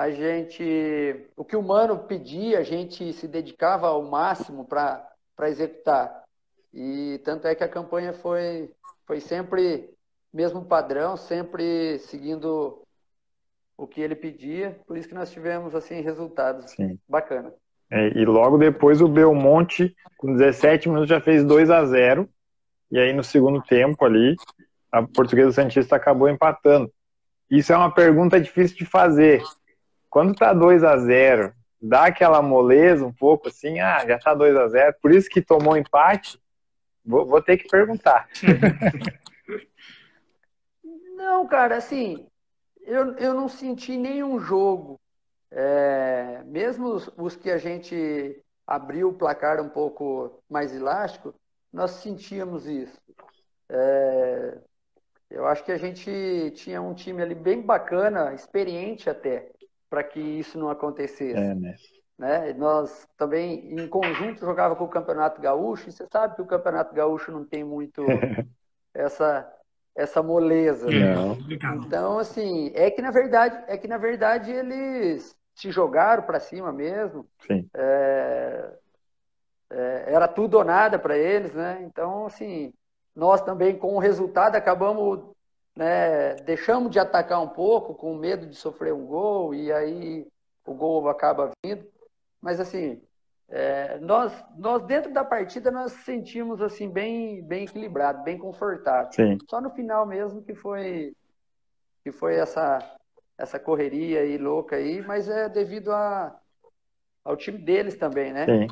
A 0.00 0.10
gente, 0.10 1.26
o 1.36 1.44
que 1.44 1.54
o 1.54 1.62
Mano 1.62 1.98
pedia, 1.98 2.60
a 2.60 2.62
gente 2.62 3.12
se 3.12 3.28
dedicava 3.28 3.88
ao 3.88 4.02
máximo 4.02 4.64
para 4.64 5.06
executar. 5.42 6.22
E 6.72 7.20
tanto 7.22 7.46
é 7.46 7.54
que 7.54 7.62
a 7.62 7.68
campanha 7.68 8.14
foi, 8.14 8.70
foi 9.06 9.20
sempre 9.20 9.90
mesmo 10.32 10.64
padrão, 10.64 11.18
sempre 11.18 11.98
seguindo 11.98 12.82
o 13.76 13.86
que 13.86 14.00
ele 14.00 14.16
pedia. 14.16 14.80
Por 14.86 14.96
isso 14.96 15.06
que 15.06 15.14
nós 15.14 15.30
tivemos 15.30 15.74
assim 15.74 16.00
resultados 16.00 16.70
Sim. 16.70 16.98
bacanas. 17.06 17.52
É, 17.90 18.08
e 18.18 18.24
logo 18.24 18.56
depois 18.56 19.02
o 19.02 19.06
Belmonte, 19.06 19.94
com 20.16 20.32
17 20.32 20.88
minutos, 20.88 21.10
já 21.10 21.20
fez 21.20 21.44
2 21.44 21.68
a 21.68 21.84
0 21.84 22.26
E 22.90 22.98
aí 22.98 23.12
no 23.12 23.22
segundo 23.22 23.60
tempo 23.60 24.02
ali, 24.02 24.34
a 24.90 25.02
Portuguesa 25.02 25.52
Santista 25.52 25.94
acabou 25.94 26.26
empatando. 26.26 26.90
Isso 27.50 27.70
é 27.70 27.76
uma 27.76 27.92
pergunta 27.92 28.40
difícil 28.40 28.78
de 28.78 28.86
fazer. 28.86 29.42
Quando 30.10 30.34
tá 30.34 30.52
2 30.52 30.84
a 30.84 30.96
0 30.96 31.54
dá 31.80 32.06
aquela 32.06 32.42
moleza 32.42 33.06
um 33.06 33.12
pouco 33.12 33.48
assim, 33.48 33.80
ah, 33.80 34.04
já 34.06 34.18
tá 34.18 34.34
2 34.34 34.54
a 34.56 34.68
0 34.68 34.96
por 35.00 35.12
isso 35.12 35.30
que 35.30 35.40
tomou 35.40 35.76
empate? 35.76 36.38
Vou, 37.02 37.24
vou 37.24 37.40
ter 37.40 37.56
que 37.56 37.68
perguntar. 37.68 38.28
Não, 41.16 41.46
cara, 41.46 41.76
assim, 41.76 42.26
eu, 42.82 43.14
eu 43.16 43.34
não 43.34 43.48
senti 43.48 43.96
nenhum 43.96 44.40
jogo 44.40 44.98
é, 45.50 46.42
mesmo 46.44 46.88
os, 46.88 47.10
os, 47.16 47.36
que 47.36 47.50
a 47.50 47.58
gente 47.58 48.40
abriu 48.66 49.08
o 49.08 49.14
placar 49.14 49.60
um 49.60 49.68
pouco 49.68 50.42
mais 50.48 50.74
elástico, 50.74 51.34
nós 51.72 51.90
sentíamos 51.92 52.66
isso. 52.66 53.00
É, 53.68 54.58
eu 55.28 55.46
acho 55.46 55.64
que 55.64 55.72
a 55.72 55.76
gente 55.76 56.52
tinha 56.54 56.80
um 56.80 56.94
time 56.94 57.22
ali 57.22 57.34
bem 57.34 57.60
bacana, 57.60 58.32
experiente 58.32 59.10
até, 59.10 59.50
para 59.90 60.02
que 60.04 60.20
isso 60.20 60.58
não 60.58 60.70
acontecesse. 60.70 61.38
É, 61.38 61.54
né? 61.54 61.74
Né? 62.16 62.52
Nós 62.54 63.08
também, 63.16 63.74
em 63.74 63.88
conjunto, 63.88 64.40
jogava 64.40 64.76
com 64.76 64.84
o 64.84 64.88
Campeonato 64.88 65.40
Gaúcho, 65.40 65.88
e 65.88 65.92
você 65.92 66.06
sabe 66.10 66.36
que 66.36 66.42
o 66.42 66.46
Campeonato 66.46 66.94
Gaúcho 66.94 67.32
não 67.32 67.44
tem 67.44 67.64
muito 67.64 68.02
essa 68.94 69.50
essa 69.96 70.22
moleza. 70.22 70.86
Né? 70.86 71.14
Então, 71.74 72.18
assim, 72.18 72.70
é 72.74 72.90
que 72.90 73.02
na 73.02 73.10
verdade, 73.10 73.64
é 73.66 73.76
que 73.76 73.88
na 73.88 73.98
verdade 73.98 74.50
eles 74.50 75.36
se 75.54 75.70
jogaram 75.70 76.22
para 76.22 76.40
cima 76.40 76.72
mesmo. 76.72 77.26
É, 77.74 78.72
é, 79.70 80.04
era 80.08 80.26
tudo 80.26 80.58
ou 80.58 80.64
nada 80.64 80.98
para 80.98 81.18
eles, 81.18 81.52
né? 81.52 81.80
Então, 81.82 82.26
assim, 82.26 82.72
nós 83.14 83.42
também 83.42 83.76
com 83.76 83.94
o 83.94 83.98
resultado 83.98 84.56
acabamos, 84.56 85.20
né, 85.76 86.34
deixamos 86.36 86.90
de 86.90 86.98
atacar 86.98 87.40
um 87.42 87.48
pouco 87.48 87.94
com 87.94 88.14
medo 88.14 88.46
de 88.46 88.54
sofrer 88.54 88.92
um 88.92 89.06
gol 89.06 89.54
e 89.54 89.72
aí 89.72 90.26
o 90.66 90.74
gol 90.74 91.08
acaba 91.08 91.50
vindo. 91.64 91.86
Mas 92.40 92.60
assim, 92.60 93.00
é, 93.48 93.98
nós, 93.98 94.32
nós 94.56 94.82
dentro 94.84 95.12
da 95.12 95.24
partida 95.24 95.70
nós 95.70 95.92
sentimos 95.92 96.60
assim 96.62 96.88
bem, 96.88 97.42
bem 97.42 97.64
equilibrado, 97.64 98.22
bem 98.22 98.38
confortável. 98.38 99.12
Sim. 99.12 99.38
Só 99.48 99.60
no 99.60 99.70
final 99.70 100.06
mesmo 100.06 100.42
que 100.42 100.54
foi 100.54 101.12
que 102.02 102.10
foi 102.10 102.36
essa 102.36 102.78
essa 103.36 103.58
correria 103.58 104.20
aí 104.20 104.36
louca 104.36 104.76
aí, 104.76 105.02
mas 105.02 105.28
é 105.28 105.48
devido 105.48 105.90
a, 105.92 106.38
ao 107.24 107.36
time 107.36 107.58
deles 107.58 107.96
também, 107.96 108.32
né? 108.32 108.44
Sim. 108.44 108.66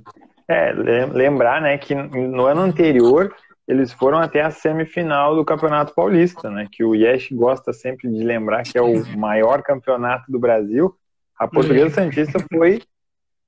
É, 0.46 0.72
lembrar, 0.72 1.60
né, 1.60 1.76
que 1.76 1.94
no 1.94 2.46
ano 2.46 2.62
anterior 2.62 3.34
eles 3.68 3.92
foram 3.92 4.18
até 4.18 4.40
a 4.40 4.50
semifinal 4.50 5.36
do 5.36 5.44
Campeonato 5.44 5.94
Paulista, 5.94 6.50
né, 6.50 6.66
que 6.72 6.82
o 6.82 6.94
Yesh 6.94 7.30
gosta 7.32 7.70
sempre 7.70 8.08
de 8.08 8.24
lembrar 8.24 8.62
que 8.62 8.78
é 8.78 8.82
o 8.82 9.06
maior 9.18 9.62
campeonato 9.62 10.32
do 10.32 10.38
Brasil. 10.38 10.96
A 11.38 11.46
Portuguesa 11.46 11.90
Santista 11.90 12.38
foi, 12.50 12.80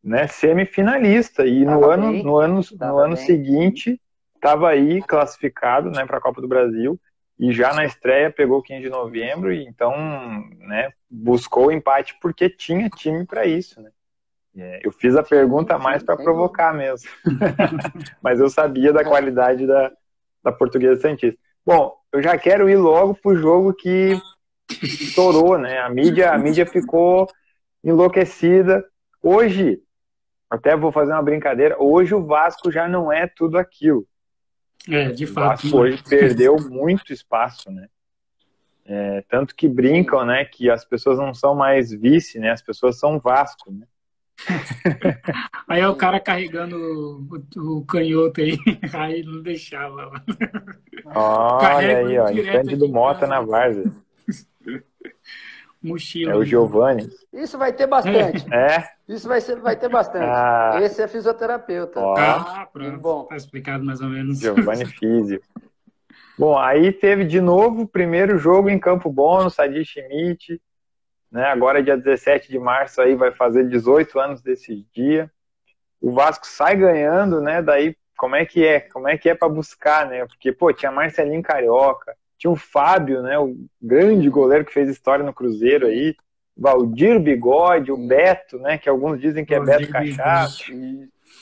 né, 0.05 0.27
semifinalista. 0.27 1.47
E 1.47 1.65
no 1.65 1.91
ano, 1.91 2.13
no 2.23 2.37
ano, 2.37 2.61
no 2.79 2.99
ano 2.99 3.17
seguinte 3.17 3.99
estava 4.35 4.69
aí 4.69 5.01
classificado, 5.01 5.91
né, 5.91 6.05
para 6.05 6.19
a 6.19 6.21
Copa 6.21 6.43
do 6.43 6.47
Brasil. 6.49 7.01
E 7.39 7.51
já 7.53 7.73
na 7.73 7.87
estreia 7.87 8.31
pegou 8.31 8.63
15 8.63 8.83
de 8.83 8.91
novembro. 8.91 9.51
E 9.51 9.65
então 9.65 9.95
né, 10.59 10.91
buscou 11.11 11.69
o 11.69 11.73
empate 11.73 12.15
porque 12.21 12.51
tinha 12.51 12.91
time 12.91 13.25
para 13.25 13.47
isso. 13.47 13.81
Né? 13.81 13.91
É, 14.55 14.81
eu 14.85 14.93
fiz 14.93 15.17
a 15.17 15.23
pergunta 15.23 15.79
mais 15.79 16.03
para 16.03 16.17
provocar 16.17 16.75
mesmo, 16.75 17.09
mas 18.21 18.41
eu 18.41 18.51
sabia 18.51 18.93
da 18.93 19.05
qualidade 19.05 19.65
da, 19.65 19.93
da 20.43 20.53
Portuguesa 20.53 21.01
Santista. 21.01 21.39
Bom, 21.65 21.97
eu 22.13 22.23
já 22.23 22.37
quero 22.39 22.69
ir 22.69 22.77
logo 22.77 23.15
para 23.15 23.33
o 23.33 23.37
jogo 23.37 23.75
que 23.75 24.21
estourou, 24.83 25.59
né? 25.59 25.79
A 25.79 25.89
mídia, 25.89 26.33
a 26.33 26.39
mídia 26.39 26.67
ficou 26.67 27.29
enlouquecida. 27.85 28.85
Hoje, 29.23 29.81
até 30.49 30.77
vou 30.77 30.91
fazer 30.91 31.13
uma 31.13 31.23
brincadeira, 31.23 31.77
hoje 31.79 32.15
o 32.15 32.25
Vasco 32.25 32.71
já 32.71 32.89
não 32.89 33.13
é 33.13 33.27
tudo 33.27 33.59
aquilo. 33.59 34.07
É, 34.89 35.11
de 35.11 35.27
fato. 35.27 35.67
O 35.67 35.81
hoje 35.81 36.03
perdeu 36.03 36.57
muito 36.69 37.13
espaço, 37.13 37.71
né? 37.71 37.89
É, 38.85 39.23
tanto 39.29 39.55
que 39.55 39.69
brincam, 39.69 40.25
né, 40.25 40.45
que 40.45 40.69
as 40.69 40.85
pessoas 40.85 41.17
não 41.17 41.33
são 41.33 41.55
mais 41.55 41.93
vice, 41.93 42.41
né? 42.41 42.51
As 42.51 42.63
pessoas 42.63 42.99
são 42.99 43.21
Vasco, 43.21 43.71
né? 43.71 43.87
Aí 45.69 45.81
é 45.81 45.89
o 45.89 45.97
cara 45.97 46.21
carregando 46.21 46.77
o, 46.77 47.79
o, 47.79 47.85
canhoto 47.85 48.41
aí, 48.41 48.59
aí 48.93 49.23
não 49.23 49.43
deixava. 49.43 50.11
Olha 51.15 51.99
aí, 51.99 52.19
ó, 52.19 52.31
do 52.77 52.89
Mota 52.89 53.27
na 53.27 53.41
várzea. 53.41 53.91
Mochila. 55.83 56.33
É 56.33 56.37
o 56.37 56.45
Giovanni. 56.45 57.09
Isso 57.33 57.57
vai 57.57 57.73
ter 57.73 57.87
bastante. 57.87 58.47
É? 58.53 58.87
Isso 59.09 59.27
vai, 59.27 59.41
ser, 59.41 59.59
vai 59.61 59.77
ter 59.77 59.89
bastante. 59.89 60.27
Ah. 60.27 60.79
Esse 60.83 61.03
é 61.03 61.09
fisioterapeuta. 61.09 62.01
Ó. 62.01 62.15
Ah, 62.19 62.69
pronto. 62.71 62.99
Bom. 62.99 63.25
Tá 63.25 63.37
explicado 63.37 63.83
mais 63.83 64.01
ou 64.01 64.09
menos. 64.09 64.39
Giovanni 64.39 64.85
Físio. 64.99 65.41
Bom, 66.39 66.59
aí 66.59 66.93
teve 66.93 67.25
de 67.25 67.41
novo 67.41 67.83
o 67.83 67.89
primeiro 67.89 68.39
jogo 68.39 68.69
em 68.69 68.79
Campo 68.79 69.11
Bom, 69.11 69.45
no 69.45 69.51
Sadi 69.51 69.85
Schmidt. 69.85 70.61
Né? 71.31 71.45
Agora, 71.45 71.83
dia 71.83 71.97
17 71.97 72.49
de 72.49 72.59
março, 72.59 73.01
aí 73.01 73.15
vai 73.15 73.31
fazer 73.31 73.69
18 73.69 74.19
anos 74.19 74.43
desse 74.43 74.87
dia. 74.93 75.31
O 76.01 76.13
Vasco 76.13 76.47
sai 76.47 76.77
ganhando, 76.77 77.41
né? 77.41 77.63
Daí, 77.63 77.97
como 78.17 78.37
é 78.37 78.45
que 78.45 78.67
é? 78.67 78.81
Como 78.81 79.09
é 79.09 79.17
que 79.17 79.29
é 79.29 79.35
para 79.35 79.49
buscar, 79.49 80.07
né? 80.09 80.27
Porque, 80.27 80.53
pô, 80.53 80.73
tinha 80.73 80.91
Marcelinho 80.91 81.43
Carioca, 81.43 82.17
tinha 82.41 82.51
o 82.51 82.57
Fábio, 82.57 83.23
né, 83.23 83.39
o 83.39 83.55
grande 83.81 84.31
goleiro 84.31 84.65
que 84.65 84.73
fez 84.73 84.89
história 84.89 85.23
no 85.23 85.33
Cruzeiro 85.33 85.87
aí, 85.87 86.17
Valdir 86.57 87.21
Bigode, 87.21 87.93
o 87.93 88.09
Beto, 88.09 88.59
né, 88.59 88.79
que 88.79 88.89
alguns 88.89 89.21
dizem 89.21 89.45
que 89.45 89.55
é 89.55 89.61
Beto 89.61 89.91
Cachaça, 89.91 90.65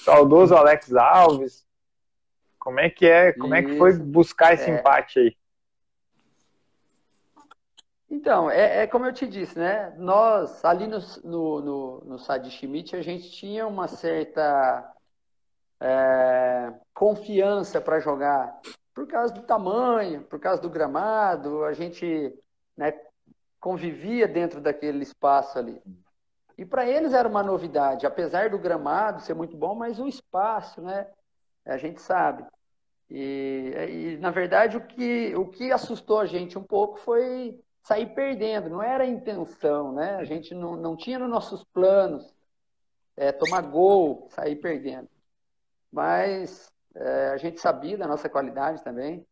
saudoso 0.05 0.57
Alex 0.57 0.93
Alves. 0.93 1.65
Como 2.59 2.81
é 2.81 2.91
que 2.91 3.07
é? 3.07 3.33
Como 3.33 3.55
é 3.55 3.63
que 3.63 3.79
foi 3.79 3.93
buscar 3.95 4.55
esse 4.55 4.69
é. 4.69 4.75
empate 4.75 5.21
aí? 5.21 5.37
Então, 8.11 8.51
é, 8.51 8.83
é, 8.83 8.87
como 8.87 9.05
eu 9.05 9.13
te 9.13 9.27
disse, 9.27 9.59
né? 9.59 9.95
Nós, 9.99 10.65
ali 10.65 10.87
no, 10.87 10.99
no, 11.25 11.61
no, 11.61 12.05
no 12.05 12.19
Sadi 12.19 12.51
Schmidt, 12.51 12.97
a 12.97 13.03
gente 13.03 13.31
tinha 13.31 13.67
uma 13.67 13.87
certa 13.87 14.95
é, 15.81 16.73
confiança 16.95 17.81
para 17.81 18.01
jogar 18.01 18.61
por 18.95 19.07
causa 19.07 19.33
do 19.33 19.43
tamanho, 19.43 20.25
por 20.25 20.41
causa 20.41 20.61
do 20.61 20.71
gramado, 20.71 21.65
a 21.65 21.73
gente 21.73 22.35
né, 22.77 22.93
convivia 23.61 24.27
dentro 24.27 24.61
daquele 24.61 25.03
espaço 25.03 25.59
ali. 25.59 25.81
E 26.57 26.65
para 26.65 26.89
eles 26.89 27.13
era 27.13 27.29
uma 27.29 27.43
novidade, 27.43 28.07
apesar 28.07 28.51
do 28.51 28.59
gramado 28.59 29.23
ser 29.23 29.35
muito 29.35 29.57
bom, 29.57 29.77
mas 29.77 30.01
o 30.01 30.09
espaço, 30.09 30.81
né? 30.83 31.07
A 31.65 31.77
gente 31.77 32.01
sabe. 32.01 32.45
E, 33.09 33.73
e 33.89 34.19
na 34.19 34.31
verdade 34.31 34.77
o 34.77 34.81
que, 34.81 35.35
o 35.37 35.47
que 35.47 35.71
assustou 35.71 36.19
a 36.19 36.27
gente 36.27 36.59
um 36.59 36.65
pouco 36.65 36.99
foi 36.99 37.59
sair 37.89 38.05
perdendo, 38.15 38.69
não 38.69 38.83
era 38.83 39.05
a 39.05 39.07
intenção, 39.07 39.93
né? 39.93 40.17
A 40.17 40.25
gente 40.25 40.55
não, 40.55 40.77
não 40.77 40.95
tinha 40.95 41.19
nos 41.19 41.31
nossos 41.31 41.65
planos 41.73 42.31
é, 43.17 43.33
tomar 43.33 43.63
gol, 43.63 44.29
sair 44.31 44.57
perdendo. 44.57 45.09
Mas 45.91 46.71
é, 46.95 47.29
a 47.29 47.39
gente 47.39 47.59
sabia 47.59 47.97
da 47.97 48.07
nossa 48.07 48.29
qualidade 48.29 48.85
também. 48.85 49.25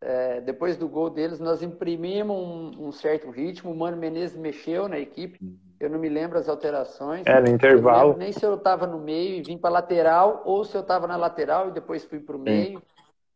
É, 0.00 0.40
depois 0.40 0.76
do 0.76 0.88
gol 0.88 1.10
deles, 1.10 1.40
nós 1.40 1.64
imprimimos 1.64 2.36
um, 2.36 2.86
um, 2.86 2.92
certo 2.92 3.28
ritmo. 3.28 3.72
O 3.72 3.76
Mano 3.76 3.96
Menezes 3.96 4.36
mexeu 4.36 4.86
na 4.86 5.00
equipe. 5.00 5.40
Eu 5.80 5.90
não 5.90 5.98
me 5.98 6.08
lembro 6.08 6.38
as 6.38 6.48
alterações. 6.48 7.26
É, 7.26 7.40
no 7.40 7.48
intervalo. 7.48 8.16
nem 8.16 8.30
se 8.30 8.46
eu 8.46 8.54
estava 8.54 8.86
no 8.86 9.00
meio 9.00 9.34
e 9.34 9.42
vim 9.42 9.58
para 9.58 9.70
lateral, 9.70 10.42
ou 10.44 10.64
se 10.64 10.76
eu 10.76 10.82
estava 10.82 11.08
na 11.08 11.16
lateral 11.16 11.70
e 11.70 11.72
depois 11.72 12.04
fui 12.04 12.20
para 12.20 12.36
o 12.36 12.38
meio. 12.38 12.80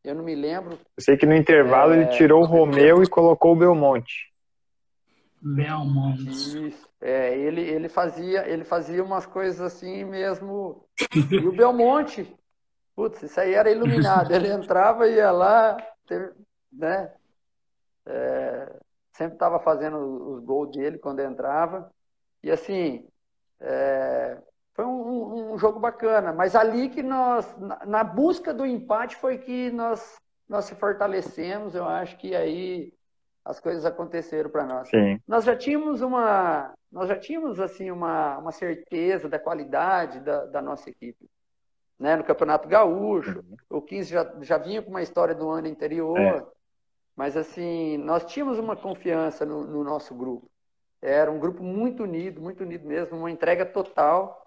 Eu 0.05 0.15
não 0.15 0.23
me 0.23 0.37
lembro. 0.37 0.79
Eu 0.97 1.03
sei 1.03 1.17
que 1.17 1.27
no 1.27 1.35
intervalo 1.35 1.93
é... 1.93 1.97
ele 1.97 2.07
tirou 2.11 2.43
o 2.43 2.47
Romeu 2.47 3.03
e 3.03 3.09
colocou 3.09 3.53
o 3.53 3.57
Belmonte. 3.57 4.30
Belmonte. 5.41 6.69
Isso. 6.69 6.89
É, 7.01 7.37
ele, 7.37 7.63
ele, 7.63 7.89
fazia, 7.89 8.47
ele 8.47 8.65
fazia 8.65 9.03
umas 9.03 9.25
coisas 9.25 9.61
assim 9.61 10.05
mesmo. 10.05 10.87
E 11.31 11.47
o 11.47 11.53
Belmonte, 11.53 12.37
putz, 12.95 13.23
isso 13.23 13.41
aí 13.41 13.55
era 13.55 13.71
iluminado. 13.71 14.33
Ele 14.33 14.49
entrava 14.49 15.09
e 15.09 15.15
ia 15.15 15.31
lá, 15.31 15.77
né? 16.71 17.13
É, 18.07 18.77
sempre 19.13 19.35
estava 19.35 19.59
fazendo 19.61 19.97
os 20.35 20.45
gols 20.45 20.71
dele 20.77 20.99
quando 20.99 21.21
entrava. 21.21 21.91
E 22.43 22.51
assim, 22.51 23.07
é, 23.61 24.39
foi 24.75 24.85
um, 24.85 25.53
um, 25.53 25.59
jogo 25.59 25.81
bacana. 25.81 26.33
Mas 26.33 26.55
ali 26.55 26.91
que 26.91 27.03
nós, 27.03 27.57
na, 27.59 27.87
na 27.87 28.05
busca 28.05 28.53
do 28.53 28.67
empate, 28.67 29.17
foi 29.17 29.39
que 29.39 29.71
nós, 29.71 30.17
nós 30.49 30.67
se 30.67 30.75
fortalecemos. 30.75 31.75
Eu 31.75 31.87
acho 31.87 32.19
que 32.19 32.35
aí 32.35 32.93
as 33.45 33.59
coisas 33.59 33.85
aconteceram 33.85 34.51
para 34.51 34.65
nós. 34.65 34.89
Sim. 34.89 35.21
Nós 35.27 35.45
já 35.45 35.57
tínhamos 35.57 36.03
uma, 36.03 36.73
nós 36.91 37.09
já 37.09 37.17
tínhamos 37.17 37.59
assim 37.59 37.91
uma, 37.91 38.39
uma 38.39 38.53
certeza 38.53 39.29
da 39.29 39.39
qualidade 39.39 40.21
da, 40.21 40.47
da 40.47 40.63
nossa 40.63 40.91
equipe, 40.91 41.29
né? 41.99 42.17
No 42.17 42.25
Campeonato 42.25 42.69
Gaúcho, 42.69 43.39
uhum. 43.39 43.79
o 43.79 43.83
15 43.83 44.11
já, 44.11 44.35
já 44.41 44.59
vinha 44.59 44.83
com 44.83 44.91
uma 44.91 45.03
história 45.03 45.35
do 45.35 45.49
ano 45.49 45.69
anterior, 45.69 46.19
é. 46.19 46.47
mas 47.17 47.37
assim 47.37 47.97
nós 47.99 48.25
tínhamos 48.25 48.59
uma 48.59 48.77
confiança 48.77 49.47
no, 49.47 49.67
no, 49.67 49.83
nosso 49.83 50.15
grupo. 50.15 50.51
Era 51.01 51.31
um 51.31 51.39
grupo 51.39 51.63
muito 51.63 52.03
unido, 52.03 52.43
muito 52.43 52.63
unido 52.63 52.87
mesmo, 52.87 53.17
uma 53.17 53.31
entrega 53.31 53.65
total 53.65 54.47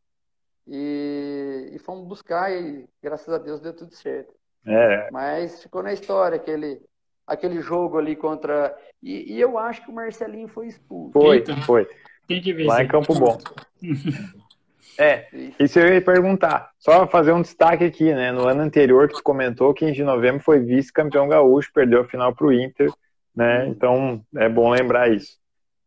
e, 0.67 1.71
e 1.73 1.79
fomos 1.79 2.08
buscar 2.08 2.51
e 2.51 2.88
graças 3.01 3.34
a 3.34 3.39
Deus 3.39 3.60
deu 3.60 3.75
tudo 3.75 3.93
certo. 3.95 4.34
É. 4.65 5.10
Mas 5.12 5.62
ficou 5.62 5.82
na 5.82 5.91
história 5.91 6.38
aquele 6.38 6.79
aquele 7.27 7.62
jogo 7.62 7.97
ali 7.97 8.15
contra. 8.15 8.75
E, 9.01 9.33
e, 9.33 9.41
eu 9.41 9.57
acho 9.57 9.83
que 9.83 9.89
o 9.89 9.93
Marcelinho 9.93 10.47
foi 10.47 10.67
expulso. 10.67 11.13
Foi, 11.13 11.38
Eita. 11.38 11.55
foi. 11.57 11.88
Tem 12.27 12.41
que 12.41 12.53
ver. 12.53 12.65
Lá 12.65 12.83
em 12.83 12.88
Campo 12.88 13.13
Bom. 13.13 13.38
é, 14.97 15.27
isso 15.59 15.79
eu 15.79 15.93
ia 15.93 16.01
perguntar. 16.01 16.71
Só 16.79 17.07
fazer 17.07 17.33
um 17.33 17.41
destaque 17.41 17.83
aqui, 17.83 18.13
né? 18.13 18.31
No 18.31 18.47
ano 18.47 18.62
anterior 18.62 19.07
que 19.07 19.15
tu 19.15 19.23
comentou, 19.23 19.73
15 19.73 19.93
de 19.93 20.03
novembro 20.03 20.41
foi 20.41 20.59
vice-campeão 20.59 21.27
gaúcho, 21.27 21.71
perdeu 21.73 22.01
a 22.01 22.05
final 22.05 22.33
para 22.33 22.47
o 22.47 22.53
Inter, 22.53 22.91
né? 23.36 23.67
Então 23.67 24.23
é 24.36 24.47
bom 24.47 24.69
lembrar 24.69 25.12
isso. 25.12 25.38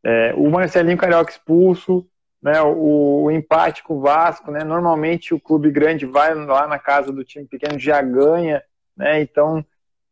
É, 0.05 0.35
o 0.37 0.51
Marcelinho 0.51 0.99
Carioca 0.99 1.31
expulso, 1.31 2.07
né? 2.43 2.61
O, 2.63 3.25
o, 3.25 3.31
empate 3.31 3.83
com 3.83 3.95
o 3.95 4.01
Vasco, 4.01 4.51
né? 4.51 4.63
Normalmente 4.63 5.35
o 5.35 5.41
clube 5.41 5.71
grande 5.71 6.07
vai 6.07 6.35
lá 6.35 6.67
na 6.67 6.79
casa 6.79 7.11
do 7.11 7.25
time 7.25 7.47
pequeno 7.47 7.79
já 7.79 8.01
ganha, 8.03 8.63
né? 8.97 9.21
Então 9.21 9.65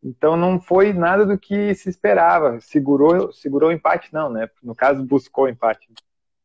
então 0.05 0.37
não 0.37 0.61
foi 0.61 0.93
nada 0.93 1.25
do 1.25 1.38
que 1.38 1.75
se 1.75 1.88
esperava. 1.88 2.61
Segurou, 2.61 3.33
segurou 3.33 3.71
o 3.71 3.73
empate, 3.73 4.12
não, 4.12 4.29
né? 4.29 4.51
No 4.62 4.75
caso, 4.75 5.03
buscou 5.03 5.45
o 5.45 5.49
empate. 5.49 5.88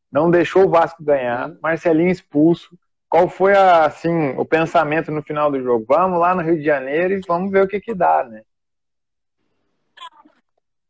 Não 0.10 0.32
deixou 0.32 0.65
o 0.65 0.69
Vasco 0.69 1.04
ganhar. 1.04 1.50
Uhum. 1.50 1.58
Marcelinho 1.62 2.10
expulso. 2.10 2.78
Qual 3.10 3.28
foi 3.28 3.54
a, 3.54 3.86
assim 3.86 4.30
o 4.38 4.45
pensamento 4.45 5.12
no 5.12 5.22
final 5.22 5.52
do 5.52 5.62
jogo? 5.62 5.86
Vamos 5.88 6.19
lá 6.19 6.34
no 6.34 6.41
Rio 6.41 6.58
de 6.58 6.63
Janeiro 6.63 7.15
e 7.15 7.22
vamos 7.28 7.52
ver 7.52 7.63
o 7.63 7.67
que 7.67 7.82
que 7.82 7.93
dá, 7.93 8.24
né? 8.24 8.43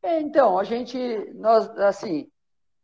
É, 0.03 0.21
então 0.21 0.59
a 0.59 0.63
gente, 0.63 0.97
nós 1.35 1.69
assim, 1.79 2.29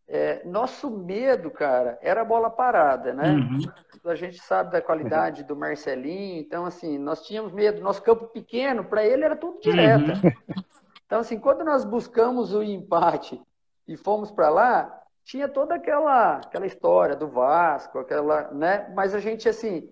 é, 0.07 0.43
nosso 0.45 0.89
medo, 0.89 1.49
cara, 1.49 1.97
era 2.01 2.21
a 2.21 2.25
bola 2.25 2.49
parada, 2.49 3.11
né? 3.13 3.31
Uhum. 3.31 3.61
A 4.09 4.15
gente 4.15 4.39
sabe 4.39 4.71
da 4.71 4.81
qualidade 4.81 5.43
do 5.43 5.55
Marcelinho, 5.55 6.39
então, 6.39 6.65
assim, 6.65 6.97
nós 6.97 7.25
tínhamos 7.25 7.51
medo. 7.51 7.81
Nosso 7.81 8.03
campo 8.03 8.27
pequeno, 8.27 8.85
para 8.85 9.03
ele, 9.03 9.23
era 9.23 9.35
tudo 9.35 9.59
direta. 9.59 10.13
Uhum. 10.13 10.63
Então, 11.05 11.19
assim, 11.19 11.39
quando 11.39 11.63
nós 11.63 11.83
buscamos 11.83 12.53
o 12.53 12.61
empate 12.61 13.41
e 13.87 13.97
fomos 13.97 14.31
para 14.31 14.49
lá, 14.49 15.01
tinha 15.23 15.47
toda 15.47 15.75
aquela, 15.75 16.37
aquela 16.37 16.67
história 16.67 17.15
do 17.15 17.27
Vasco, 17.27 17.99
aquela, 17.99 18.51
né? 18.51 18.91
Mas 18.95 19.15
a 19.15 19.19
gente, 19.19 19.49
assim, 19.49 19.89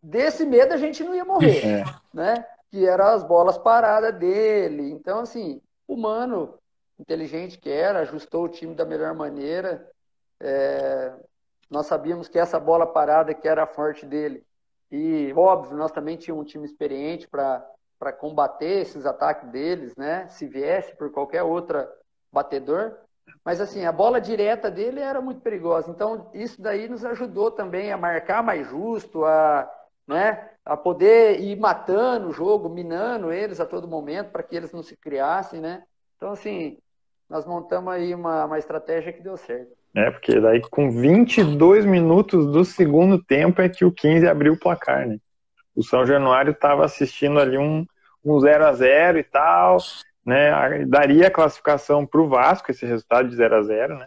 desse 0.00 0.46
medo 0.46 0.72
a 0.72 0.76
gente 0.76 1.02
não 1.02 1.14
ia 1.14 1.24
morrer, 1.24 1.80
é. 1.80 1.84
né? 2.14 2.46
Que 2.70 2.86
eram 2.86 3.06
as 3.06 3.24
bolas 3.24 3.58
paradas 3.58 4.14
dele. 4.14 4.88
Então, 4.90 5.20
assim, 5.20 5.60
o 5.86 5.96
Mano 5.96 6.54
inteligente 7.00 7.58
que 7.58 7.70
era, 7.70 8.00
ajustou 8.00 8.44
o 8.44 8.48
time 8.48 8.74
da 8.74 8.84
melhor 8.84 9.14
maneira. 9.14 9.88
É, 10.40 11.12
nós 11.70 11.86
sabíamos 11.86 12.28
que 12.28 12.38
essa 12.38 12.58
bola 12.58 12.86
parada 12.86 13.34
que 13.34 13.48
era 13.48 13.64
a 13.64 13.66
forte 13.66 14.04
dele. 14.06 14.44
E, 14.90 15.32
óbvio, 15.34 15.76
nós 15.76 15.92
também 15.92 16.16
tínhamos 16.16 16.44
um 16.44 16.48
time 16.48 16.64
experiente 16.64 17.28
para 17.28 18.12
combater 18.18 18.80
esses 18.80 19.06
ataques 19.06 19.48
deles, 19.50 19.94
né? 19.96 20.26
Se 20.28 20.46
viesse 20.46 20.94
por 20.96 21.12
qualquer 21.12 21.42
outra 21.42 21.88
batedor. 22.32 22.96
Mas, 23.44 23.60
assim, 23.60 23.84
a 23.84 23.92
bola 23.92 24.20
direta 24.20 24.70
dele 24.70 25.00
era 25.00 25.20
muito 25.20 25.40
perigosa. 25.40 25.90
Então, 25.90 26.28
isso 26.34 26.60
daí 26.60 26.88
nos 26.88 27.04
ajudou 27.04 27.50
também 27.52 27.92
a 27.92 27.96
marcar 27.96 28.42
mais 28.42 28.66
justo, 28.66 29.24
a, 29.24 29.70
né, 30.08 30.50
a 30.64 30.76
poder 30.76 31.40
ir 31.40 31.56
matando 31.56 32.28
o 32.28 32.32
jogo, 32.32 32.68
minando 32.68 33.32
eles 33.32 33.60
a 33.60 33.66
todo 33.66 33.86
momento, 33.86 34.32
para 34.32 34.42
que 34.42 34.56
eles 34.56 34.72
não 34.72 34.82
se 34.82 34.96
criassem, 34.96 35.60
né? 35.60 35.84
Então, 36.16 36.32
assim, 36.32 36.78
nós 37.30 37.46
montamos 37.46 37.92
aí 37.92 38.12
uma, 38.12 38.44
uma 38.44 38.58
estratégia 38.58 39.12
que 39.12 39.22
deu 39.22 39.36
certo. 39.36 39.70
É, 39.94 40.10
porque 40.10 40.40
daí 40.40 40.60
com 40.68 40.90
22 40.90 41.86
minutos 41.86 42.46
do 42.46 42.64
segundo 42.64 43.22
tempo 43.22 43.62
é 43.62 43.68
que 43.68 43.84
o 43.84 43.92
15 43.92 44.26
abriu 44.26 44.54
o 44.54 44.58
placar, 44.58 45.06
né? 45.06 45.18
O 45.74 45.82
São 45.82 46.04
Januário 46.04 46.50
estava 46.50 46.84
assistindo 46.84 47.38
ali 47.38 47.56
um, 47.56 47.86
um 48.24 48.40
0 48.40 48.66
a 48.66 48.72
0 48.72 49.18
e 49.18 49.22
tal, 49.22 49.78
né? 50.26 50.84
Daria 50.86 51.28
a 51.28 51.30
classificação 51.30 52.04
para 52.04 52.20
o 52.20 52.28
Vasco, 52.28 52.70
esse 52.70 52.84
resultado 52.84 53.28
de 53.28 53.36
0 53.36 53.56
a 53.56 53.62
0 53.62 53.98
né? 53.98 54.06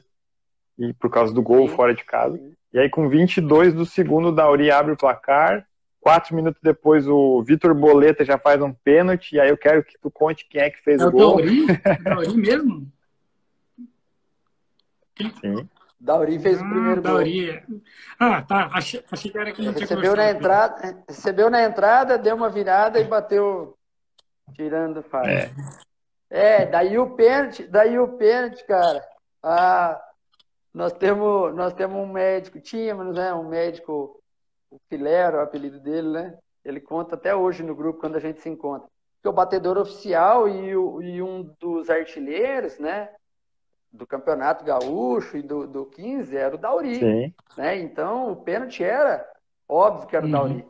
E 0.77 0.93
por 0.93 1.09
causa 1.09 1.33
do 1.33 1.41
gol 1.41 1.67
Sim. 1.67 1.75
fora 1.75 1.93
de 1.93 2.03
casa. 2.03 2.39
E 2.73 2.79
aí 2.79 2.89
com 2.89 3.07
22 3.07 3.73
do 3.73 3.85
segundo, 3.85 4.29
o 4.29 4.31
Dauri 4.33 4.69
abre 4.69 4.91
o 4.91 4.97
placar. 4.97 5.65
Quatro 6.01 6.35
minutos 6.35 6.61
depois, 6.61 7.07
o 7.07 7.41
Vitor 7.43 7.73
Boleta 7.73 8.25
já 8.25 8.37
faz 8.37 8.61
um 8.61 8.73
pênalti. 8.73 9.35
E 9.35 9.39
aí 9.39 9.49
eu 9.49 9.57
quero 9.57 9.83
que 9.83 9.97
tu 10.01 10.11
conte 10.11 10.45
quem 10.49 10.61
é 10.61 10.69
que 10.69 10.81
fez 10.83 11.01
é 11.01 11.05
o 11.05 11.11
gol. 11.11 11.37
Dauri? 11.37 11.65
Dauri 12.03 12.35
mesmo? 12.35 12.92
Sim. 15.17 15.69
Dauri 15.99 16.37
fez 16.37 16.59
ah, 16.59 16.65
o 16.65 16.69
primeiro 16.69 17.01
Dauri. 17.01 17.61
gol. 17.61 17.81
Ah, 18.19 18.41
tá. 18.41 18.69
Achei, 18.73 19.03
achei 19.09 19.31
que 19.31 19.37
era 19.37 19.51
que 19.53 19.61
não 19.61 19.71
recebeu 19.71 20.15
na 20.15 20.29
entrada, 20.29 21.03
Recebeu 21.07 21.49
na 21.49 21.63
entrada, 21.63 22.17
deu 22.17 22.35
uma 22.35 22.49
virada 22.49 22.99
e 22.99 23.05
bateu 23.05 23.77
tirando 24.53 24.97
o 24.99 25.17
É. 25.25 25.51
é, 26.29 26.65
daí 26.65 26.97
o 26.97 27.15
pênalti, 27.15 27.63
daí 27.63 27.97
o 27.97 28.17
pênalti, 28.17 28.65
cara. 28.65 29.03
Ah, 29.41 29.99
nós 30.73 30.91
temos, 30.93 31.55
nós 31.55 31.73
temos 31.73 31.97
um 31.97 32.11
médico, 32.11 32.59
tínhamos, 32.59 33.15
né, 33.15 33.33
um 33.33 33.47
médico, 33.47 34.19
o 34.69 34.77
Filero, 34.89 35.37
o 35.37 35.41
apelido 35.41 35.79
dele, 35.79 36.09
né? 36.09 36.37
Ele 36.65 36.81
conta 36.81 37.15
até 37.15 37.35
hoje 37.35 37.63
no 37.63 37.75
grupo 37.75 37.99
quando 37.99 38.15
a 38.15 38.19
gente 38.19 38.41
se 38.41 38.49
encontra. 38.49 38.87
que 39.21 39.27
o 39.27 39.33
batedor 39.33 39.77
oficial 39.77 40.49
e, 40.49 40.75
o, 40.75 41.01
e 41.01 41.21
um 41.21 41.43
dos 41.59 41.89
artilheiros, 41.89 42.77
né? 42.79 43.09
Do 43.93 44.07
Campeonato 44.07 44.65
Gaúcho 44.65 45.37
e 45.37 45.43
do, 45.43 45.67
do 45.67 45.85
15 45.85 46.35
era 46.35 46.55
o 46.55 46.57
Dauri. 46.57 46.95
Sim. 46.95 47.33
Né? 47.55 47.79
Então 47.79 48.31
o 48.31 48.35
pênalti 48.35 48.83
era 48.83 49.23
óbvio 49.69 50.07
que 50.07 50.15
era 50.15 50.25
o 50.25 50.27
uhum. 50.27 50.31
Dauri. 50.31 50.65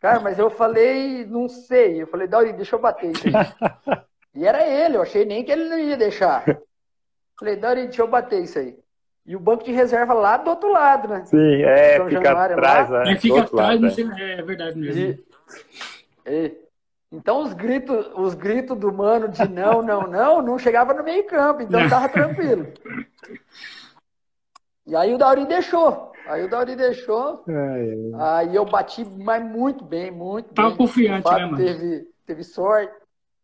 Cara, 0.00 0.20
mas 0.20 0.38
eu 0.38 0.48
falei, 0.48 1.26
não 1.26 1.48
sei. 1.48 2.02
Eu 2.02 2.06
falei, 2.06 2.26
Dauri, 2.26 2.52
deixa 2.52 2.76
eu 2.76 2.80
bater 2.80 3.10
isso 3.10 3.26
aí. 3.28 3.98
e 4.34 4.46
era 4.46 4.66
ele, 4.66 4.96
eu 4.96 5.02
achei 5.02 5.24
nem 5.24 5.44
que 5.44 5.52
ele 5.52 5.68
não 5.68 5.78
ia 5.78 5.96
deixar. 5.96 6.44
Falei, 7.38 7.56
Dauri, 7.56 7.82
deixa 7.82 8.02
eu 8.02 8.08
bater 8.08 8.42
isso 8.42 8.58
aí. 8.58 8.78
E 9.26 9.36
o 9.36 9.40
banco 9.40 9.62
de 9.62 9.72
reserva 9.72 10.14
lá 10.14 10.36
do 10.38 10.50
outro 10.50 10.72
lado, 10.72 11.08
né? 11.08 11.24
Sim, 11.26 11.62
é, 11.62 11.98
São 11.98 12.08
fica 12.08 12.22
Januário, 12.22 12.56
atrás, 12.56 12.90
lá. 12.90 13.10
É, 13.10 13.16
fica 13.16 13.40
atrás, 13.40 13.80
lado, 13.80 14.18
é. 14.18 14.32
é 14.32 14.42
verdade 14.42 14.78
mesmo. 14.78 15.00
E, 15.00 15.24
e, 16.26 16.56
então 17.12 17.42
os 17.42 17.52
gritos, 17.52 18.08
os 18.14 18.34
gritos 18.34 18.78
do 18.78 18.92
mano 18.92 19.28
de 19.28 19.48
não, 19.48 19.82
não, 19.82 20.06
não, 20.06 20.42
não 20.42 20.58
chegava 20.58 20.94
no 20.94 21.02
meio 21.02 21.26
campo, 21.26 21.62
então 21.62 21.88
tava 21.88 22.08
tranquilo. 22.08 22.72
E 24.86 24.94
aí 24.94 25.12
o 25.14 25.18
Dauri 25.18 25.46
deixou. 25.46 26.12
Aí 26.26 26.44
o 26.44 26.48
Dauri 26.48 26.76
deixou. 26.76 27.44
É, 27.48 27.52
é. 27.52 27.96
Aí 28.14 28.54
eu 28.54 28.64
bati, 28.64 29.04
mas 29.04 29.44
muito 29.44 29.84
bem, 29.84 30.10
muito 30.10 30.54
tava 30.54 30.68
bem. 30.68 30.78
confiante, 30.78 31.28
o 31.28 31.32
né, 31.32 31.44
mano? 31.46 31.56
Teve, 31.56 32.08
teve 32.24 32.44
sorte. 32.44 32.94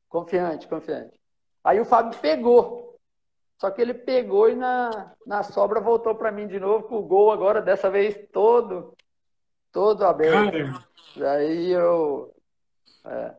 Confiante, 0.09 0.69
confiante. 0.69 1.13
Aí 1.65 1.81
o 1.81 1.85
Fábio 1.85 2.19
pegou. 2.21 2.97
Só 3.59 3.71
que 3.71 3.81
ele 3.81 3.95
pegou 3.95 4.49
e 4.49 4.55
na, 4.55 5.13
na 5.27 5.43
sobra 5.43 5.81
voltou 5.81 6.15
para 6.15 6.31
mim 6.31 6.47
de 6.47 6.61
novo 6.61 6.85
com 6.85 6.97
o 6.99 7.03
gol 7.03 7.33
agora, 7.33 7.63
dessa 7.63 7.91
vez 7.91 8.17
todo, 8.31 8.95
todo 9.73 10.05
aberto. 10.05 10.53
Cara. 11.19 11.33
Aí 11.33 11.73
eu. 11.73 12.33
É, 13.05 13.35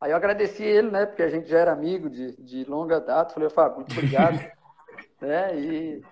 Aí 0.00 0.12
eu 0.12 0.16
agradeci 0.16 0.62
ele, 0.62 0.90
né? 0.90 1.06
Porque 1.06 1.22
a 1.22 1.28
gente 1.28 1.48
já 1.48 1.58
era 1.58 1.72
amigo 1.72 2.08
de, 2.08 2.36
de 2.40 2.64
longa 2.64 3.00
data. 3.00 3.34
Falei, 3.34 3.50
Fábio, 3.50 3.78
muito 3.78 3.92
obrigado. 3.92 4.38
né? 5.20 5.58
E 5.58 6.02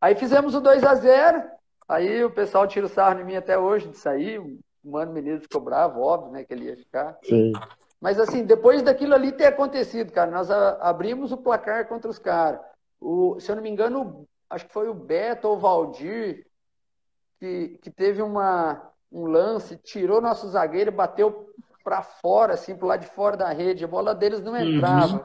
aí 0.00 0.14
fizemos 0.14 0.54
o 0.54 0.60
2 0.60 0.84
a 0.84 0.94
0 0.94 1.42
Aí 1.88 2.22
o 2.22 2.30
pessoal 2.30 2.66
tira 2.66 2.84
o 2.84 2.88
sarro 2.88 3.20
em 3.20 3.24
mim 3.24 3.36
até 3.36 3.58
hoje 3.58 3.88
de 3.88 3.96
sair. 3.96 4.38
O 4.38 4.58
Mano 4.84 5.12
Menezes 5.12 5.44
ficou 5.44 5.60
bravo, 5.60 6.00
óbvio, 6.00 6.32
né? 6.32 6.44
Que 6.44 6.52
ele 6.52 6.66
ia 6.66 6.76
ficar. 6.76 7.18
Sim. 7.24 7.52
Mas 8.00 8.20
assim, 8.20 8.44
depois 8.44 8.82
daquilo 8.82 9.14
ali 9.14 9.32
ter 9.32 9.46
acontecido, 9.46 10.12
cara, 10.12 10.30
nós 10.30 10.50
abrimos 10.50 11.32
o 11.32 11.36
placar 11.36 11.88
contra 11.88 12.10
os 12.10 12.18
caras. 12.18 12.60
O, 13.00 13.40
se 13.40 13.50
eu 13.50 13.56
não 13.56 13.62
me 13.62 13.70
engano, 13.70 14.28
acho 14.50 14.66
que 14.66 14.72
foi 14.72 14.88
o 14.88 14.94
Beto 14.94 15.48
ou 15.48 15.56
o 15.56 15.58
Valdir 15.58 16.46
que, 17.40 17.78
que 17.82 17.90
teve 17.90 18.22
uma, 18.22 18.92
um 19.10 19.26
lance, 19.26 19.76
tirou 19.76 20.20
nosso 20.20 20.48
zagueiro, 20.48 20.92
bateu 20.92 21.48
para 21.88 22.02
fora, 22.02 22.52
assim, 22.52 22.76
pro 22.76 22.86
lado 22.86 23.00
de 23.00 23.06
fora 23.06 23.34
da 23.34 23.50
rede. 23.50 23.82
A 23.82 23.88
bola 23.88 24.14
deles 24.14 24.42
não 24.42 24.54
entrava. 24.54 25.16
Uhum. 25.16 25.24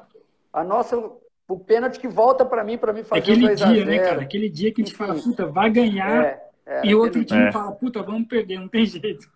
A 0.53 0.63
nossa, 0.63 0.97
o 1.45 1.59
pênalti 1.59 1.99
que 1.99 2.07
volta 2.07 2.45
para 2.45 2.63
mim, 2.63 2.77
para 2.77 2.93
mim 2.93 3.03
fazer 3.03 3.19
Aquele 3.19 3.47
2 3.47 3.59
dia, 3.59 3.85
né, 3.85 3.99
cara? 3.99 4.21
Aquele 4.21 4.49
dia 4.49 4.73
que 4.73 4.81
a 4.81 4.85
gente 4.85 4.95
Enfim, 4.95 5.05
fala, 5.05 5.21
puta, 5.21 5.45
vai 5.45 5.69
ganhar. 5.69 6.23
É, 6.23 6.43
é, 6.65 6.85
e 6.85 6.95
o 6.95 6.99
outro 6.99 7.25
time 7.25 7.49
é. 7.49 7.51
fala, 7.51 7.73
puta, 7.73 8.01
vamos 8.01 8.29
perder, 8.29 8.61
não 8.61 8.69
tem 8.69 8.85
jeito. 8.85 9.29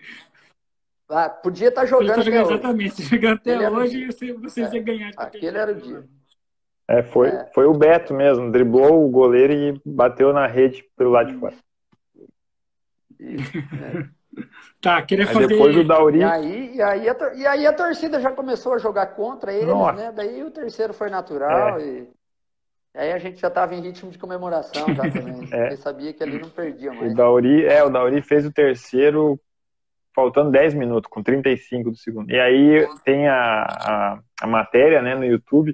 Ah, 1.09 1.29
podia 1.29 1.67
estar 1.67 1.81
tá 1.81 1.87
jogando. 1.87 2.15
Tá 2.15 2.21
jogando 2.21 2.51
exatamente, 2.51 3.03
jogando 3.03 3.35
até 3.35 3.69
hoje 3.69 4.07
e 4.21 4.31
vocês 4.31 4.73
iam 4.73 4.83
ganhar. 4.85 5.11
Aquele 5.17 5.57
era 5.57 5.73
o 5.73 5.75
dia. 5.75 6.05
É, 6.87 7.03
foi, 7.03 7.27
é. 7.27 7.45
foi 7.53 7.65
o 7.65 7.73
Beto 7.73 8.13
mesmo, 8.13 8.49
driblou 8.49 9.05
o 9.05 9.09
goleiro 9.09 9.51
e 9.51 9.81
bateu 9.85 10.31
na 10.31 10.47
rede 10.47 10.85
pelo 10.95 11.09
lado 11.09 11.29
de 11.29 11.37
fora. 11.37 11.55
Isso, 13.19 13.57
é. 13.57 14.07
Tá, 14.81 15.01
queria 15.01 15.25
aí 15.25 15.33
fazer. 15.33 15.47
Depois 15.47 15.75
o 15.75 15.83
Dauri. 15.83 16.19
E 16.19 16.23
aí, 16.23 16.75
e, 16.75 16.81
aí 16.81 17.09
a, 17.09 17.33
e 17.35 17.47
aí 17.47 17.67
a 17.67 17.73
torcida 17.73 18.19
já 18.19 18.31
começou 18.31 18.73
a 18.73 18.77
jogar 18.77 19.07
contra 19.07 19.53
eles, 19.53 19.67
Nossa. 19.67 19.93
né? 19.93 20.11
Daí 20.15 20.43
o 20.43 20.51
terceiro 20.51 20.93
foi 20.93 21.09
natural 21.09 21.79
é. 21.79 21.85
e. 21.85 22.07
Aí 22.95 23.11
a 23.11 23.19
gente 23.19 23.39
já 23.39 23.47
estava 23.47 23.75
em 23.75 23.81
ritmo 23.81 24.09
de 24.09 24.17
comemoração 24.17 24.87
já 24.95 25.03
também. 25.03 25.47
é. 25.51 25.61
Porque 25.61 25.77
sabia 25.77 26.13
que 26.13 26.23
ali 26.23 26.39
não 26.39 26.49
perdia 26.49 26.91
mais. 26.91 27.13
O 27.13 27.15
Dauri, 27.15 27.65
é, 27.65 27.83
o 27.83 27.89
Dauri 27.89 28.21
fez 28.23 28.45
o 28.45 28.51
terceiro 28.51 29.39
faltando 30.15 30.49
10 30.49 30.73
minutos, 30.73 31.07
com 31.07 31.21
35 31.21 31.91
do 31.91 31.95
segundo. 31.95 32.31
E 32.31 32.39
aí 32.39 32.87
tem 33.05 33.27
a, 33.27 33.61
a, 33.61 34.19
a 34.41 34.47
matéria 34.47 34.99
né, 34.99 35.13
no 35.13 35.23
YouTube 35.23 35.71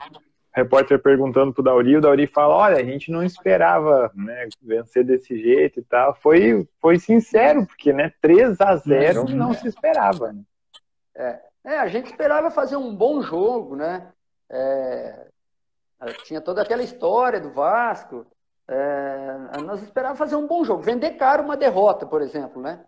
repórter 0.54 1.02
perguntando 1.02 1.52
pro 1.52 1.64
Dauri, 1.64 1.98
o 1.98 2.02
Dauri 2.02 2.28
fala, 2.28 2.56
olha, 2.56 2.78
a 2.78 2.84
gente 2.84 3.12
não 3.12 3.24
esperava 3.24 4.12
né, 4.14 4.48
vencer 4.62 5.04
desse 5.04 5.38
jeito 5.38 5.80
e 5.80 5.84
tal. 5.84 6.14
Foi, 6.16 6.68
foi 6.80 7.00
sincero, 7.00 7.66
porque 7.66 7.92
né, 7.92 8.14
3 8.22 8.62
a 8.62 8.76
0 8.76 9.26
não, 9.26 9.48
não 9.48 9.54
se 9.54 9.68
esperava. 9.68 10.32
Né? 10.32 10.44
É. 11.16 11.40
é, 11.66 11.78
a 11.80 11.88
gente 11.88 12.06
esperava 12.06 12.52
fazer 12.52 12.76
um 12.76 12.96
bom 12.96 13.22
jogo, 13.22 13.76
né? 13.76 14.12
É, 14.50 15.28
tinha 16.24 16.42
toda 16.42 16.62
aquela 16.62 16.84
história 16.84 17.40
do 17.40 17.52
Vasco. 17.52 18.26
É, 18.68 19.62
nós 19.64 19.82
esperávamos 19.82 20.20
fazer 20.20 20.36
um 20.36 20.48
bom 20.48 20.64
jogo, 20.64 20.82
vender 20.82 21.12
caro 21.12 21.44
uma 21.44 21.58
derrota, 21.58 22.06
por 22.06 22.22
exemplo, 22.22 22.62
né? 22.62 22.86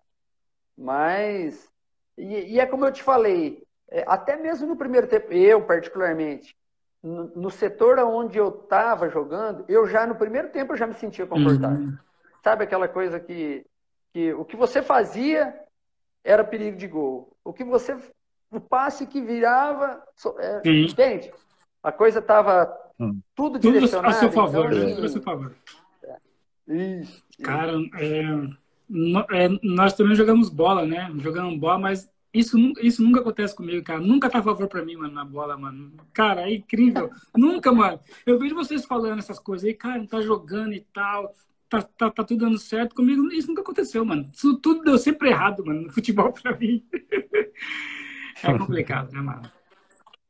Mas, 0.77 1.69
e, 2.17 2.53
e 2.53 2.59
é 2.59 2.65
como 2.65 2.85
eu 2.85 2.91
te 2.91 3.03
falei, 3.03 3.63
é, 3.89 4.03
até 4.07 4.35
mesmo 4.35 4.67
no 4.67 4.77
primeiro 4.77 5.07
tempo, 5.07 5.33
eu 5.33 5.65
particularmente, 5.65 6.55
no, 7.05 7.51
setor 7.51 7.99
onde 7.99 8.37
eu 8.39 8.49
estava 8.49 9.07
jogando, 9.09 9.63
eu 9.67 9.87
já 9.87 10.07
no 10.07 10.15
primeiro 10.15 10.49
tempo 10.49 10.73
eu 10.73 10.77
já 10.77 10.87
me 10.87 10.95
sentia 10.95 11.27
confortável. 11.27 11.77
Uhum. 11.77 11.97
Sabe 12.43 12.63
aquela 12.63 12.87
coisa 12.87 13.19
que, 13.19 13.63
que 14.11 14.33
o 14.33 14.43
que 14.43 14.55
você 14.55 14.81
fazia 14.81 15.55
era 16.23 16.43
perigo 16.43 16.77
de 16.77 16.87
gol. 16.87 17.37
O 17.43 17.53
que 17.53 17.63
você 17.63 17.95
o 18.51 18.59
passe 18.59 19.05
que 19.05 19.21
virava, 19.21 20.01
é, 20.39 20.61
entende? 20.65 21.31
A 21.83 21.91
coisa 21.91 22.19
estava 22.19 22.75
hum. 22.99 23.19
tudo, 23.35 23.59
tudo 23.59 23.73
direcionado. 23.73 24.15
a 24.15 24.19
seu 24.19 24.31
favor, 24.31 24.73
então, 24.73 24.87
né? 24.87 24.95
tudo 24.95 25.05
a 25.05 25.09
seu 25.09 25.21
favor. 25.21 25.55
É. 26.03 26.17
Isso, 26.73 27.23
Cara, 27.43 27.73
é, 27.99 28.23
é, 29.31 29.49
nós 29.61 29.93
também 29.93 30.15
jogamos 30.15 30.49
bola, 30.49 30.85
né? 30.85 31.11
Jogamos 31.17 31.59
bola, 31.59 31.77
mas 31.77 32.09
isso, 32.35 32.57
isso 32.81 33.01
nunca 33.01 33.21
acontece 33.21 33.55
comigo, 33.55 33.81
cara. 33.83 33.99
Nunca 33.99 34.29
tá 34.29 34.39
a 34.39 34.43
favor 34.43 34.67
pra 34.67 34.83
mim, 34.83 34.97
mano, 34.97 35.13
na 35.13 35.23
bola, 35.23 35.57
mano. 35.57 35.93
Cara, 36.13 36.41
é 36.49 36.55
incrível. 36.55 37.09
nunca, 37.35 37.71
mano. 37.71 37.99
Eu 38.25 38.37
vejo 38.37 38.53
vocês 38.53 38.85
falando 38.85 39.19
essas 39.19 39.39
coisas 39.39 39.65
aí, 39.65 39.73
cara, 39.73 40.05
tá 40.05 40.19
jogando 40.19 40.73
e 40.73 40.81
tal. 40.93 41.33
Tá, 41.69 41.81
tá, 41.81 42.11
tá 42.11 42.23
tudo 42.23 42.45
dando 42.45 42.57
certo. 42.57 42.93
Comigo 42.93 43.31
isso 43.31 43.47
nunca 43.47 43.61
aconteceu, 43.61 44.03
mano. 44.03 44.27
Isso 44.33 44.57
tudo 44.59 44.83
deu 44.83 44.97
sempre 44.97 45.29
errado, 45.29 45.65
mano, 45.65 45.83
no 45.83 45.91
futebol 45.93 46.33
pra 46.33 46.55
mim. 46.57 46.83
é 48.43 48.53
complicado, 48.59 49.11
né, 49.13 49.21
mano? 49.21 49.41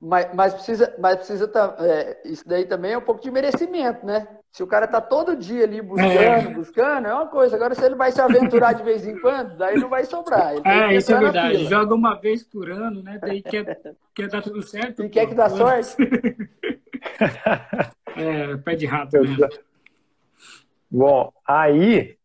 Mas, 0.07 0.31
mas 0.35 0.53
precisa, 0.53 0.95
mas 0.99 1.15
precisa 1.15 1.51
é, 1.79 2.21
isso 2.25 2.47
daí 2.47 2.65
também 2.65 2.91
é 2.91 2.97
um 2.97 3.01
pouco 3.01 3.21
de 3.21 3.31
merecimento, 3.31 4.05
né? 4.05 4.27
Se 4.51 4.61
o 4.61 4.67
cara 4.67 4.87
tá 4.87 5.01
todo 5.01 5.35
dia 5.35 5.63
ali 5.63 5.81
buscando, 5.81 6.11
é. 6.11 6.53
buscando, 6.53 7.07
é 7.07 7.13
uma 7.13 7.25
coisa. 7.25 7.55
Agora, 7.55 7.73
se 7.73 7.83
ele 7.83 7.95
vai 7.95 8.11
se 8.11 8.21
aventurar 8.21 8.73
de 8.73 8.83
vez 8.83 9.03
em 9.03 9.19
quando, 9.19 9.57
daí 9.57 9.79
não 9.79 9.89
vai 9.89 10.05
sobrar. 10.05 10.53
é, 10.63 10.95
isso 10.95 11.11
é 11.11 11.19
verdade. 11.19 11.65
Joga 11.65 11.95
uma 11.95 12.13
vez 12.13 12.43
por 12.43 12.69
ano, 12.69 13.01
né? 13.01 13.17
Daí 13.19 13.41
quer, 13.41 13.81
quer 14.13 14.27
dar 14.27 14.43
tudo 14.43 14.61
certo. 14.61 15.03
E 15.03 15.09
quer 15.09 15.25
que 15.25 15.33
dá 15.33 15.49
sorte. 15.49 15.95
é, 18.15 18.57
pé 18.57 18.75
de 18.75 18.85
rato 18.85 19.19
mesmo. 19.19 19.49
Bom, 20.91 21.33
aí 21.47 22.15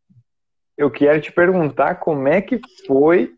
eu 0.77 0.91
quero 0.91 1.19
te 1.23 1.33
perguntar 1.33 1.95
como 1.95 2.29
é 2.29 2.43
que 2.43 2.61
foi 2.87 3.35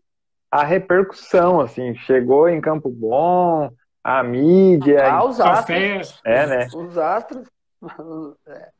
a 0.51 0.65
repercussão, 0.65 1.61
assim, 1.61 1.95
chegou 1.95 2.49
em 2.49 2.59
Campo 2.59 2.89
Bom, 2.89 3.71
a 4.03 4.21
mídia. 4.21 5.11
Ah, 5.11 5.23
os 5.23 5.39
astros. 5.39 6.19
É, 6.25 6.45
né? 6.45 6.67
Os 6.73 6.97
astros. 6.97 7.47
É. 8.47 8.71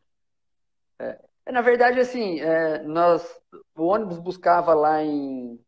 É. 1.46 1.52
Na 1.52 1.62
verdade, 1.62 2.00
assim, 2.00 2.40
é, 2.40 2.82
nós, 2.84 3.28
o 3.76 3.84
ônibus 3.84 4.18
buscava 4.18 4.74
lá 4.74 5.02
em, 5.04 5.60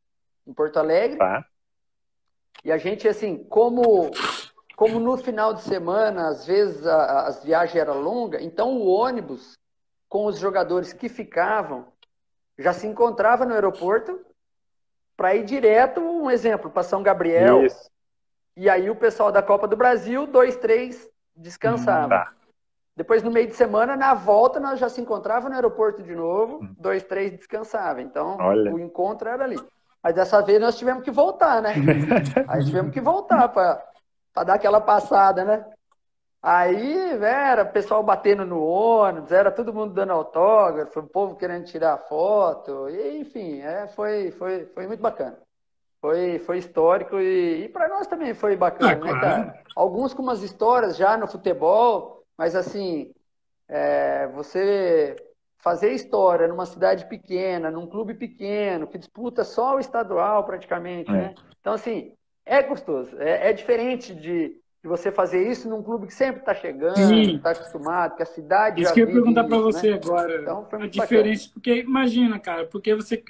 em 0.48 0.54
Porto 0.54 0.78
Alegre. 0.78 1.18
Tá. 1.18 1.46
E 2.64 2.72
a 2.72 2.78
gente, 2.78 3.08
assim, 3.08 3.44
como, 3.44 4.12
como 4.76 5.00
no 5.00 5.18
final 5.18 5.54
de 5.54 5.62
semana, 5.62 6.30
às 6.30 6.46
vezes 6.46 6.86
a, 6.88 7.28
as 7.28 7.44
viagens 7.44 7.76
eram 7.76 8.00
longas, 8.02 8.42
então 8.42 8.78
o 8.78 8.88
ônibus, 8.88 9.58
com 10.08 10.26
os 10.26 10.40
jogadores 10.40 10.94
que 10.94 11.10
ficavam, 11.10 11.88
já 12.58 12.72
se 12.72 12.88
encontrava 12.88 13.46
no 13.46 13.54
aeroporto 13.54 14.26
para 15.18 15.36
ir 15.36 15.44
direto, 15.44 16.00
um 16.00 16.32
exemplo, 16.32 16.70
para 16.70 16.84
São 16.84 17.04
Gabriel. 17.04 17.66
Isso. 17.66 17.90
E 18.58 18.70
aí 18.70 18.90
o 18.90 18.96
pessoal 18.96 19.32
da 19.32 19.42
Copa 19.42 19.68
do 19.68 19.76
Brasil, 19.76 20.26
dois, 20.26 20.56
três, 20.56 21.10
descansava. 21.36 22.10
Tá. 22.10 22.32
Depois, 22.96 23.22
no 23.22 23.30
meio 23.30 23.48
de 23.48 23.56
semana, 23.56 23.98
na 23.98 24.14
volta, 24.14 24.58
nós 24.58 24.80
já 24.80 24.88
se 24.88 25.02
encontrava 25.02 25.50
no 25.50 25.56
aeroporto 25.56 26.02
de 26.02 26.16
novo, 26.16 26.64
hum. 26.64 26.76
dois, 26.80 27.04
três, 27.04 27.32
descansava. 27.34 28.02
Então, 28.02 28.38
Olha. 28.40 28.74
o 28.74 28.80
encontro 28.80 29.28
era 29.28 29.44
ali. 29.44 29.60
Mas 30.02 30.16
dessa 30.16 30.42
vez 30.42 30.62
nós 30.62 30.78
tivemos 30.78 31.04
que 31.04 31.12
voltar, 31.12 31.62
né? 31.62 31.74
Aí 32.48 32.64
tivemos 32.64 32.94
que 32.94 33.02
voltar 33.02 33.50
para 33.50 34.44
dar 34.46 34.54
aquela 34.54 34.80
passada, 34.80 35.44
né? 35.44 35.66
Aí, 36.42 37.18
era 37.22 37.64
o 37.64 37.72
pessoal 37.72 38.04
batendo 38.04 38.46
no 38.46 38.64
ônibus, 38.64 39.32
era 39.32 39.52
todo 39.52 39.74
mundo 39.74 39.94
dando 39.94 40.14
autógrafo, 40.14 41.00
o 41.00 41.08
povo 41.08 41.36
querendo 41.36 41.66
tirar 41.66 41.98
foto, 41.98 42.88
e, 42.88 43.18
enfim, 43.18 43.62
é, 43.62 43.88
foi, 43.88 44.30
foi, 44.30 44.68
foi 44.68 44.86
muito 44.86 45.02
bacana. 45.02 45.40
Foi, 46.06 46.38
foi 46.38 46.58
histórico 46.60 47.20
e, 47.20 47.64
e 47.66 47.70
para 47.70 47.88
nós 47.88 48.06
também 48.06 48.36
foi 48.36 48.56
bacana, 48.56 48.92
ah, 48.92 49.14
né, 49.14 49.20
cara? 49.20 49.60
Alguns 49.76 50.14
com 50.14 50.22
umas 50.22 50.44
histórias 50.44 50.96
já 50.96 51.18
no 51.18 51.28
futebol, 51.28 52.24
mas 52.38 52.56
assim, 52.56 53.12
é, 53.68 54.28
você 54.28 55.16
fazer 55.58 55.94
história 55.94 56.48
numa 56.48 56.68
cidade 56.68 57.10
pequena, 57.10 57.72
num 57.72 57.88
clube 57.88 58.14
pequeno, 58.14 58.86
que 58.86 59.00
disputa 59.00 59.44
só 59.44 59.78
o 59.78 59.80
estadual 59.80 60.44
praticamente, 60.44 61.12
né? 61.12 61.18
é. 61.18 61.22
né? 61.22 61.36
Então, 61.60 61.74
assim, 61.74 62.14
é 62.46 62.62
gostoso. 62.62 63.20
É, 63.20 63.50
é 63.50 63.54
diferente 63.54 64.14
de, 64.14 64.50
de, 64.50 64.88
você 64.88 65.12
fazer 65.12 65.50
isso 65.50 65.68
num 65.68 65.82
clube 65.82 66.06
que 66.06 66.14
sempre 66.14 66.42
está 66.42 66.54
chegando, 66.54 67.14
está 67.14 67.50
acostumado, 67.50 68.16
que 68.16 68.22
a 68.22 68.28
cidade. 68.28 68.84
Isso 68.84 68.94
que 68.94 69.00
eu 69.00 69.08
ia 69.08 69.14
perguntar 69.14 69.44
para 69.46 69.58
você 69.58 69.90
né? 69.90 70.00
agora. 70.04 70.40
Então, 70.40 70.68
a 70.74 70.88
diferença, 70.88 71.50
porque 71.52 71.80
imagina, 71.80 72.38
cara, 72.40 72.68
porque 72.68 72.94
você 72.94 73.24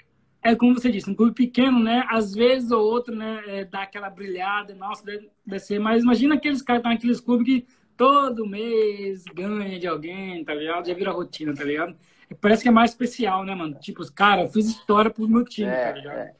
é 0.45 0.55
como 0.55 0.75
você 0.75 0.91
disse, 0.91 1.09
um 1.09 1.15
clube 1.15 1.33
pequeno, 1.33 1.79
né? 1.79 2.05
Às 2.07 2.35
vezes 2.35 2.69
ou 2.69 2.79
outro, 2.79 3.15
né? 3.15 3.41
É, 3.47 3.65
dá 3.65 3.81
aquela 3.81 4.11
brilhada, 4.11 4.75
nossa, 4.75 5.03
deve, 5.03 5.27
deve 5.43 5.59
ser. 5.59 5.79
Mas 5.79 6.03
imagina 6.03 6.35
aqueles 6.35 6.61
caras 6.61 6.83
que 6.83 6.87
estão 6.87 6.93
naqueles 6.93 7.19
clubes 7.19 7.47
que 7.47 7.67
todo 7.97 8.45
mês 8.45 9.23
ganha 9.33 9.79
de 9.79 9.87
alguém, 9.87 10.45
tá 10.45 10.53
ligado? 10.53 10.85
Já 10.85 10.93
vira 10.93 11.11
rotina, 11.11 11.55
tá 11.55 11.63
ligado? 11.63 11.97
Parece 12.39 12.61
que 12.61 12.69
é 12.69 12.71
mais 12.71 12.91
especial, 12.91 13.43
né, 13.43 13.55
mano? 13.55 13.73
Tipo, 13.79 14.03
cara, 14.13 14.43
eu 14.43 14.49
fiz 14.49 14.67
história 14.67 15.09
pro 15.09 15.27
meu 15.27 15.43
time, 15.43 15.67
é, 15.67 15.83
tá 15.83 15.91
ligado? 15.93 16.17
É, 16.17 16.35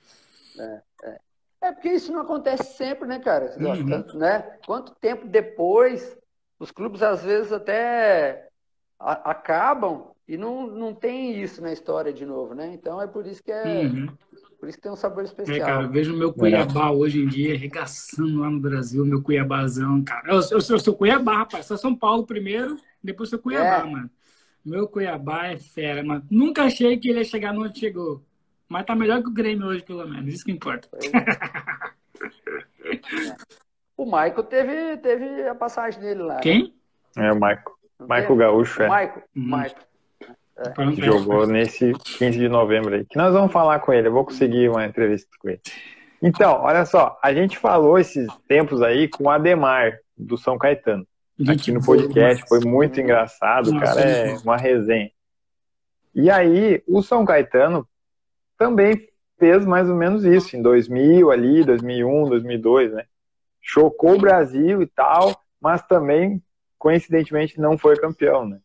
é, 0.60 0.82
é. 1.04 1.20
é, 1.64 1.72
porque 1.72 1.90
isso 1.90 2.14
não 2.14 2.22
acontece 2.22 2.78
sempre, 2.78 3.08
né, 3.08 3.18
cara? 3.18 3.56
Uhum. 3.60 4.20
Né? 4.20 4.40
Quanto 4.68 4.94
tempo 5.02 5.28
depois, 5.28 6.16
os 6.60 6.70
clubes 6.70 7.02
às 7.02 7.24
vezes 7.24 7.52
até 7.52 8.50
acabam 9.00 10.15
e 10.28 10.38
não, 10.38 10.68
não 10.68 10.94
tem 10.94 11.40
isso 11.42 11.62
na 11.62 11.72
história 11.72 12.12
de 12.12 12.26
novo, 12.26 12.56
né? 12.56 12.74
Então 12.74 13.02
é 13.02 13.08
por 13.08 13.28
isso 13.28 13.44
que 13.44 13.52
é. 13.52 13.82
Uhum. 13.82 14.08
Por 14.60 14.70
isso 14.70 14.78
que 14.78 14.84
tem 14.84 14.92
um 14.92 14.96
sabor 14.96 15.24
especial. 15.24 15.58
É, 15.58 15.60
cara, 15.60 15.88
vejo 15.88 16.14
o 16.14 16.18
meu 16.18 16.34
Cuiabá 16.34 16.90
hoje 16.90 17.22
em 17.22 17.28
dia 17.28 17.54
arregaçando 17.54 18.40
lá 18.40 18.50
no 18.50 18.60
Brasil, 18.60 19.06
meu 19.06 19.22
Cuiabazão, 19.22 20.04
cara. 20.04 20.28
Eu, 20.28 20.40
eu, 20.40 20.58
eu 20.58 20.80
sou 20.80 20.96
Cuiabá, 20.96 21.38
rapaz. 21.40 21.68
Sou 21.68 21.78
São 21.78 21.96
Paulo 21.96 22.26
primeiro, 22.26 22.78
depois 23.04 23.30
sou 23.30 23.38
Cuiabá, 23.38 23.88
é. 23.88 23.92
mano. 23.92 24.10
Meu 24.66 24.88
Cuiabá 24.88 25.48
é 25.48 25.58
fera, 25.58 26.04
mano. 26.04 26.26
Nunca 26.32 26.64
achei 26.64 26.98
que 26.98 27.10
ele 27.10 27.20
ia 27.20 27.26
chegar 27.26 27.54
onde 27.54 27.78
chegou. 27.78 28.24
Mas 28.68 28.86
tá 28.86 28.96
melhor 28.96 29.22
que 29.22 29.30
o 29.30 29.34
Grêmio 29.34 29.68
hoje, 29.68 29.84
pelo 29.84 30.08
menos. 30.08 30.34
Isso 30.34 30.44
que 30.44 30.52
importa. 30.52 30.90
É. 30.94 30.98
o 33.96 34.06
Maico 34.08 34.42
teve, 34.42 34.98
teve 34.98 35.48
a 35.48 35.54
passagem 35.54 36.02
dele 36.02 36.24
lá. 36.24 36.36
Né? 36.36 36.42
Quem? 36.42 36.74
Né? 37.16 37.28
É 37.28 37.32
o 37.32 37.40
Maico. 37.40 37.78
Maico 38.00 38.36
Gaúcho, 38.36 38.82
é. 38.82 38.88
Maico. 38.88 39.22
Hum. 39.36 39.48
Maico. 39.48 39.80
É. 40.58 41.02
Jogou 41.02 41.46
nesse 41.46 41.92
15 42.18 42.38
de 42.38 42.48
novembro 42.48 42.96
aí. 42.96 43.06
Que 43.06 43.18
nós 43.18 43.34
vamos 43.34 43.52
falar 43.52 43.80
com 43.80 43.92
ele. 43.92 44.08
Eu 44.08 44.14
vou 44.14 44.26
conseguir 44.26 44.70
uma 44.70 44.86
entrevista 44.86 45.30
com 45.40 45.50
ele. 45.50 45.62
Então, 46.22 46.62
olha 46.62 46.86
só, 46.86 47.20
a 47.22 47.34
gente 47.34 47.58
falou 47.58 48.00
esses 48.00 48.28
tempos 48.48 48.82
aí 48.82 49.08
com 49.08 49.26
o 49.26 49.30
Ademar, 49.30 50.00
do 50.18 50.38
São 50.38 50.58
Caetano. 50.58 51.06
Aqui 51.48 51.72
no 51.72 51.84
podcast, 51.84 52.46
foi 52.48 52.62
muito 52.62 53.00
engraçado, 53.02 53.78
cara, 53.78 54.02
é 54.02 54.38
uma 54.38 54.56
resenha. 54.56 55.12
E 56.14 56.32
aí, 56.32 56.82
o 56.88 57.02
São 57.04 57.26
Caetano 57.26 57.86
também 58.58 59.10
fez 59.38 59.66
mais 59.66 59.90
ou 59.90 59.96
menos 59.96 60.24
isso, 60.24 60.56
em 60.56 60.62
2000 60.62 61.30
ali, 61.30 61.66
2001, 61.66 62.30
2002, 62.30 62.94
né? 62.94 63.04
Chocou 63.62 64.14
o 64.14 64.20
Brasil 64.20 64.82
e 64.82 64.88
tal, 64.88 65.36
mas 65.60 65.86
também, 65.86 66.42
coincidentemente, 66.80 67.60
não 67.60 67.78
foi 67.78 67.98
campeão, 67.98 68.48
né? 68.48 68.60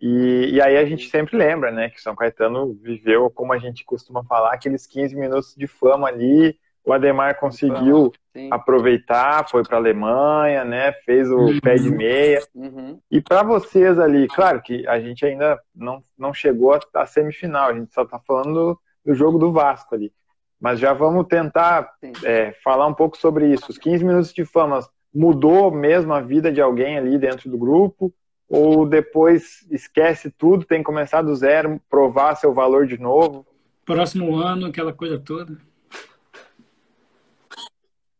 E, 0.00 0.52
e, 0.54 0.60
aí 0.62 0.78
a 0.78 0.84
gente 0.86 1.10
sempre 1.10 1.36
lembra, 1.36 1.70
né, 1.70 1.90
que 1.90 2.00
São 2.00 2.16
Caetano 2.16 2.72
viveu, 2.82 3.28
como 3.28 3.52
a 3.52 3.58
gente 3.58 3.84
costuma 3.84 4.24
falar, 4.24 4.54
aqueles 4.54 4.86
15 4.86 5.14
minutos 5.14 5.54
de 5.54 5.66
fama 5.66 6.08
ali. 6.08 6.58
O 6.82 6.94
Ademar 6.94 7.38
conseguiu 7.38 8.10
Sim. 8.32 8.48
aproveitar, 8.50 9.46
foi 9.50 9.62
para 9.62 9.76
a 9.76 9.80
Alemanha, 9.80 10.64
né, 10.64 10.92
fez 11.04 11.30
o 11.30 11.36
uhum. 11.36 11.60
pé 11.60 11.74
de 11.74 11.90
meia. 11.90 12.40
Uhum. 12.54 12.98
E 13.10 13.20
para 13.20 13.42
vocês 13.42 13.98
ali, 13.98 14.26
claro 14.28 14.62
que 14.62 14.88
a 14.88 14.98
gente 14.98 15.26
ainda 15.26 15.60
não, 15.74 16.02
não 16.16 16.32
chegou 16.32 16.72
à 16.94 17.06
semifinal, 17.06 17.68
a 17.68 17.74
gente 17.74 17.92
só 17.92 18.02
está 18.02 18.18
falando 18.18 18.80
do, 19.04 19.14
jogo 19.14 19.38
do 19.38 19.52
Vasco 19.52 19.94
ali. 19.94 20.10
Mas 20.58 20.80
já 20.80 20.94
vamos 20.94 21.26
tentar 21.26 21.90
é, 22.24 22.52
falar 22.64 22.86
um 22.86 22.94
pouco 22.94 23.18
sobre 23.18 23.52
isso. 23.52 23.70
Os 23.70 23.78
15 23.78 24.04
minutos 24.04 24.32
de 24.32 24.46
fama 24.46 24.80
mudou 25.14 25.70
mesmo 25.70 26.14
a 26.14 26.20
vida 26.20 26.50
de 26.50 26.60
alguém 26.62 26.96
ali 26.96 27.18
dentro 27.18 27.50
do 27.50 27.58
grupo? 27.58 28.12
Ou 28.50 28.84
depois 28.84 29.64
esquece 29.70 30.28
tudo, 30.28 30.64
tem 30.64 30.80
que 30.80 30.84
começar 30.84 31.22
do 31.22 31.36
zero, 31.36 31.80
provar 31.88 32.34
seu 32.34 32.52
valor 32.52 32.84
de 32.84 32.98
novo? 32.98 33.46
Próximo 33.86 34.34
ano, 34.34 34.66
aquela 34.66 34.92
coisa 34.92 35.20
toda. 35.20 35.56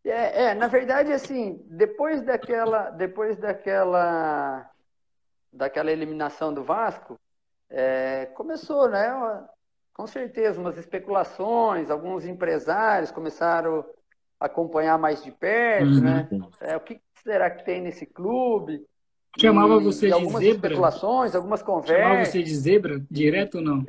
É, 0.04 0.44
é, 0.44 0.54
na 0.54 0.68
verdade, 0.68 1.12
assim, 1.12 1.60
depois 1.66 2.22
daquela, 2.22 2.90
depois 2.90 3.36
daquela, 3.38 4.70
daquela 5.52 5.90
eliminação 5.90 6.54
do 6.54 6.62
Vasco, 6.62 7.18
é, 7.68 8.26
começou, 8.26 8.88
né? 8.88 9.12
Com 9.92 10.06
certeza, 10.06 10.60
umas 10.60 10.78
especulações, 10.78 11.90
alguns 11.90 12.24
empresários 12.24 13.10
começaram 13.10 13.84
a 14.38 14.46
acompanhar 14.46 14.96
mais 14.96 15.24
de 15.24 15.32
perto, 15.32 15.90
uhum. 15.90 16.00
né? 16.00 16.28
É, 16.60 16.76
o 16.76 16.80
que 16.80 17.00
será 17.22 17.50
que 17.50 17.64
tem 17.64 17.80
nesse 17.80 18.06
clube? 18.06 18.86
Chamava 19.38 19.78
você 19.78 20.08
de 20.08 20.12
algumas 20.12 20.42
zebra? 20.42 20.68
especulações, 20.68 21.34
algumas 21.34 21.62
conversas. 21.62 22.02
Chamava 22.02 22.24
você 22.24 22.42
de 22.42 22.54
zebra, 22.54 23.02
direto 23.10 23.58
ou 23.58 23.64
não? 23.64 23.86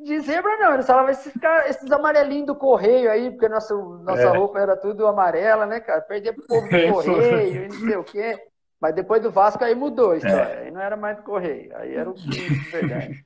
De 0.00 0.20
zebra 0.20 0.56
não, 0.58 0.74
eles 0.74 0.86
falavam 0.86 1.10
esses, 1.10 1.32
esses 1.66 1.90
amarelinhos 1.90 2.46
do 2.46 2.54
correio 2.54 3.10
aí, 3.10 3.30
porque 3.30 3.48
nossa, 3.48 3.74
nossa 3.74 4.22
é. 4.22 4.36
roupa 4.36 4.58
era 4.58 4.76
tudo 4.76 5.06
amarela, 5.06 5.66
né, 5.66 5.80
cara? 5.80 6.00
Perder 6.00 6.34
pro 6.34 6.46
povo 6.46 6.68
do 6.68 6.76
é, 6.76 6.90
correio 6.90 7.64
e 7.64 7.68
não 7.68 7.80
sei 7.80 7.96
o 7.96 8.04
quê. 8.04 8.46
Mas 8.80 8.94
depois 8.94 9.20
do 9.20 9.30
Vasco 9.30 9.62
aí 9.64 9.74
mudou 9.74 10.12
a 10.12 10.16
história. 10.16 10.54
É. 10.54 10.58
Aí 10.64 10.70
não 10.70 10.80
era 10.80 10.96
mais 10.96 11.16
do 11.16 11.24
correio, 11.24 11.76
aí 11.76 11.94
era 11.94 12.08
o 12.08 12.14
de 12.16 12.40
verdade. 12.70 13.24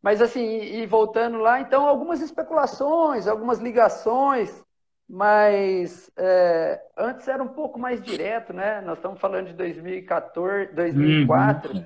Mas 0.00 0.22
assim, 0.22 0.46
e 0.46 0.86
voltando 0.86 1.38
lá, 1.38 1.60
então 1.60 1.86
algumas 1.86 2.20
especulações, 2.20 3.26
algumas 3.26 3.58
ligações 3.58 4.64
mas 5.08 6.10
é, 6.16 6.80
antes 6.96 7.28
era 7.28 7.42
um 7.42 7.48
pouco 7.48 7.78
mais 7.78 8.00
direto, 8.02 8.52
né? 8.52 8.80
Nós 8.80 8.98
estamos 8.98 9.20
falando 9.20 9.46
de 9.46 9.52
2014, 9.52 10.72
2004. 10.72 11.74
Uhum. 11.74 11.84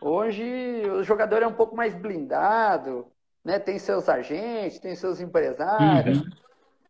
Hoje 0.00 0.82
o 0.90 1.02
jogador 1.02 1.42
é 1.42 1.46
um 1.46 1.52
pouco 1.52 1.76
mais 1.76 1.94
blindado, 1.94 3.06
né? 3.44 3.58
Tem 3.58 3.78
seus 3.78 4.08
agentes, 4.08 4.78
tem 4.78 4.94
seus 4.94 5.20
empresários. 5.20 6.20
Uhum. 6.20 6.30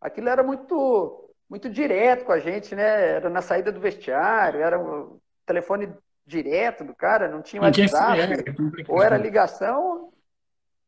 Aquilo 0.01 0.29
era 0.29 0.43
muito, 0.43 1.29
muito 1.51 1.69
direto 1.69 2.25
com 2.25 2.33
a 2.33 2.39
gente, 2.39 2.75
né? 2.77 3.17
Era 3.17 3.29
na 3.29 3.43
saída 3.43 3.73
do 3.73 3.81
vestiário, 3.81 4.61
era 4.61 4.81
o 4.81 5.21
telefone 5.45 5.93
direto 6.25 6.85
do 6.85 6.95
cara, 6.95 7.29
não 7.29 7.43
tinha 7.43 7.61
WhatsApp, 7.61 8.21
é, 8.21 8.25
é 8.25 8.85
ou 8.89 9.03
era 9.03 9.17
ligação 9.17 10.13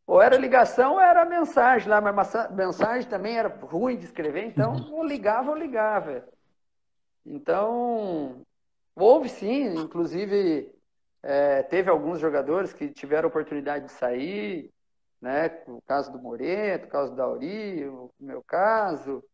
ou 0.06 0.20
era 0.20 0.36
ligação 0.36 0.94
ou 0.94 1.00
era 1.00 1.24
mensagem 1.24 1.88
lá, 1.88 2.00
mas 2.00 2.32
mensagem 2.50 3.08
também 3.08 3.38
era 3.38 3.48
ruim 3.48 3.96
de 3.96 4.04
escrever, 4.04 4.44
então 4.44 4.74
uhum. 4.74 4.94
ou 4.94 5.04
ligava 5.04 5.50
ou 5.50 5.56
ligava. 5.56 6.26
Então, 7.24 8.42
houve 8.94 9.28
sim, 9.28 9.74
inclusive 9.78 10.70
é, 11.22 11.62
teve 11.62 11.88
alguns 11.90 12.20
jogadores 12.20 12.72
que 12.72 12.90
tiveram 12.90 13.28
oportunidade 13.28 13.86
de 13.86 13.92
sair, 13.92 14.70
né? 15.20 15.48
O 15.66 15.80
caso 15.82 16.12
do 16.12 16.18
Moreto, 16.18 16.84
o 16.84 16.88
caso 16.88 17.16
da 17.16 17.24
Auri, 17.24 17.88
o 17.88 18.10
meu 18.20 18.42
caso, 18.42 19.24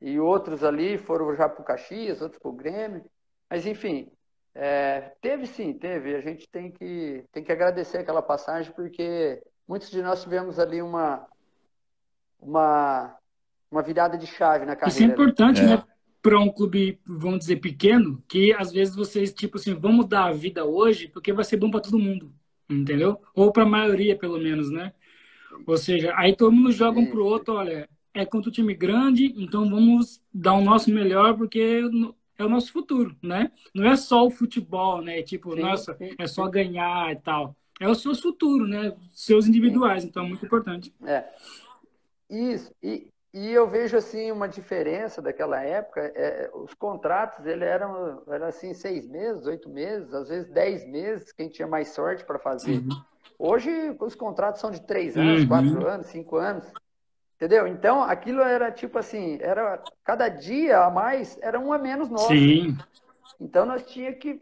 e 0.00 0.20
outros 0.20 0.62
ali 0.62 0.96
foram 0.96 1.34
já 1.34 1.48
para 1.48 1.60
o 1.60 1.64
Caxias, 1.64 2.22
outros 2.22 2.40
para 2.40 2.50
o 2.50 2.54
Grêmio. 2.54 3.04
Mas, 3.50 3.66
enfim, 3.66 4.10
é, 4.54 5.12
teve 5.20 5.46
sim, 5.46 5.72
teve. 5.74 6.14
A 6.14 6.20
gente 6.20 6.48
tem 6.48 6.70
que, 6.70 7.24
tem 7.32 7.42
que 7.42 7.50
agradecer 7.50 7.98
aquela 7.98 8.22
passagem, 8.22 8.72
porque 8.72 9.42
muitos 9.72 9.90
de 9.90 10.02
nós 10.02 10.22
tivemos 10.22 10.58
ali 10.58 10.82
uma, 10.82 11.26
uma, 12.38 13.16
uma 13.70 13.82
virada 13.82 14.18
de 14.18 14.26
chave 14.26 14.66
na 14.66 14.76
carreira. 14.76 14.90
Isso 14.90 15.02
é 15.02 15.06
importante, 15.06 15.62
né? 15.62 15.74
É. 15.76 15.92
Para 16.20 16.38
um 16.38 16.50
clube, 16.50 17.00
vamos 17.06 17.38
dizer, 17.38 17.56
pequeno, 17.56 18.22
que 18.28 18.52
às 18.52 18.70
vezes 18.70 18.94
vocês, 18.94 19.32
tipo 19.32 19.56
assim, 19.56 19.72
vamos 19.72 19.96
mudar 19.96 20.26
a 20.26 20.32
vida 20.32 20.62
hoje 20.62 21.08
porque 21.08 21.32
vai 21.32 21.42
ser 21.42 21.56
bom 21.56 21.70
para 21.70 21.80
todo 21.80 21.98
mundo, 21.98 22.30
entendeu? 22.68 23.18
Ou 23.34 23.50
para 23.50 23.62
a 23.62 23.66
maioria, 23.66 24.14
pelo 24.14 24.38
menos, 24.38 24.70
né? 24.70 24.92
Ou 25.66 25.78
seja, 25.78 26.12
aí 26.16 26.36
todo 26.36 26.52
mundo 26.52 26.70
joga 26.70 27.00
um 27.00 27.06
pro 27.06 27.24
outro, 27.24 27.54
olha, 27.54 27.88
é 28.12 28.26
contra 28.26 28.50
o 28.50 28.52
time 28.52 28.74
grande, 28.74 29.32
então 29.38 29.68
vamos 29.70 30.22
dar 30.32 30.52
o 30.52 30.60
nosso 30.60 30.90
melhor 30.90 31.34
porque 31.34 31.80
é 32.38 32.44
o 32.44 32.48
nosso 32.48 32.70
futuro, 32.72 33.16
né? 33.22 33.50
Não 33.74 33.90
é 33.90 33.96
só 33.96 34.26
o 34.26 34.30
futebol, 34.30 35.00
né? 35.00 35.22
Tipo, 35.22 35.54
sim, 35.54 35.62
nossa, 35.62 35.94
sim, 35.94 36.10
é 36.18 36.26
só 36.26 36.46
ganhar 36.46 37.10
e 37.10 37.16
tal 37.16 37.56
é 37.80 37.88
o 37.88 37.94
seu 37.94 38.14
futuro, 38.14 38.66
né? 38.66 38.94
Seus 39.14 39.46
individuais, 39.46 40.04
então 40.04 40.24
é 40.24 40.28
muito 40.28 40.44
importante. 40.44 40.94
É. 41.04 41.24
Isso. 42.30 42.72
E, 42.82 43.08
e 43.34 43.50
eu 43.50 43.68
vejo 43.68 43.96
assim 43.96 44.30
uma 44.30 44.48
diferença 44.48 45.22
daquela 45.22 45.60
época. 45.62 46.00
É, 46.14 46.50
os 46.54 46.74
contratos 46.74 47.44
ele 47.46 47.64
eram, 47.64 48.22
eram 48.28 48.46
assim 48.46 48.74
seis 48.74 49.08
meses, 49.08 49.46
oito 49.46 49.68
meses, 49.68 50.12
às 50.12 50.28
vezes 50.28 50.50
dez 50.50 50.86
meses. 50.86 51.32
Quem 51.32 51.48
tinha 51.48 51.66
mais 51.66 51.88
sorte 51.88 52.24
para 52.24 52.38
fazer. 52.38 52.78
Uhum. 52.78 53.02
Hoje 53.38 53.70
os 54.00 54.14
contratos 54.14 54.60
são 54.60 54.70
de 54.70 54.80
três 54.82 55.16
anos, 55.16 55.42
uhum. 55.42 55.48
quatro 55.48 55.86
anos, 55.86 56.06
cinco 56.06 56.36
anos. 56.36 56.64
Entendeu? 57.36 57.66
Então, 57.66 58.04
aquilo 58.04 58.40
era 58.40 58.70
tipo 58.70 58.98
assim, 58.98 59.36
era 59.40 59.82
cada 60.04 60.28
dia 60.28 60.84
a 60.84 60.90
mais 60.90 61.36
era 61.42 61.58
um 61.58 61.72
a 61.72 61.78
menos 61.78 62.08
nosso. 62.08 62.28
Sim. 62.28 62.76
Então 63.40 63.66
nós 63.66 63.82
tinha 63.84 64.12
que, 64.12 64.40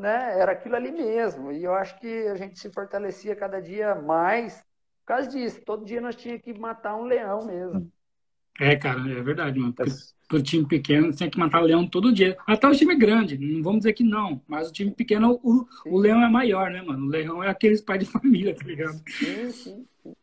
né, 0.00 0.38
era 0.38 0.52
aquilo 0.52 0.76
ali 0.76 0.90
mesmo. 0.90 1.52
E 1.52 1.62
eu 1.62 1.74
acho 1.74 1.98
que 2.00 2.26
a 2.28 2.34
gente 2.34 2.58
se 2.58 2.70
fortalecia 2.72 3.36
cada 3.36 3.60
dia 3.60 3.94
mais 3.94 4.64
por 5.00 5.14
causa 5.14 5.28
disso. 5.28 5.60
Todo 5.64 5.84
dia 5.84 6.00
nós 6.00 6.16
tinha 6.16 6.38
que 6.38 6.58
matar 6.58 6.96
um 6.96 7.04
leão 7.04 7.46
mesmo. 7.46 7.90
É, 8.58 8.76
cara, 8.76 9.00
é 9.10 9.22
verdade, 9.22 9.58
mano. 9.58 9.72
Porque 9.72 9.92
pro 10.28 10.42
time 10.42 10.66
pequeno, 10.66 11.10
você 11.10 11.18
tem 11.18 11.30
que 11.30 11.38
matar 11.38 11.60
leão 11.60 11.86
todo 11.86 12.12
dia. 12.12 12.36
Até 12.46 12.68
o 12.68 12.74
time 12.74 12.94
grande, 12.94 13.38
não 13.38 13.62
vamos 13.62 13.80
dizer 13.80 13.92
que 13.92 14.04
não. 14.04 14.40
Mas 14.46 14.68
o 14.68 14.72
time 14.72 14.90
pequeno, 14.92 15.40
o, 15.42 15.66
o 15.86 15.98
leão 15.98 16.22
é 16.22 16.28
maior, 16.28 16.70
né, 16.70 16.82
mano? 16.82 17.06
O 17.06 17.08
leão 17.08 17.42
é 17.42 17.48
aqueles 17.48 17.80
pais 17.80 18.00
de 18.00 18.06
família, 18.06 18.54
tá 18.54 18.64
ligado? 18.64 19.00
Sim, 19.08 19.50
sim. 19.50 19.86
sim. 20.02 20.14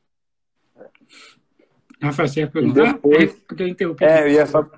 Rafael, 2.01 2.27
você 2.27 2.41
ia 2.41 2.47
perguntar? 2.47 2.93
Depois, 2.93 3.43
é, 3.99 4.05
é, 4.05 4.23
eu 4.23 4.27
ia 4.29 4.45
só, 4.45 4.69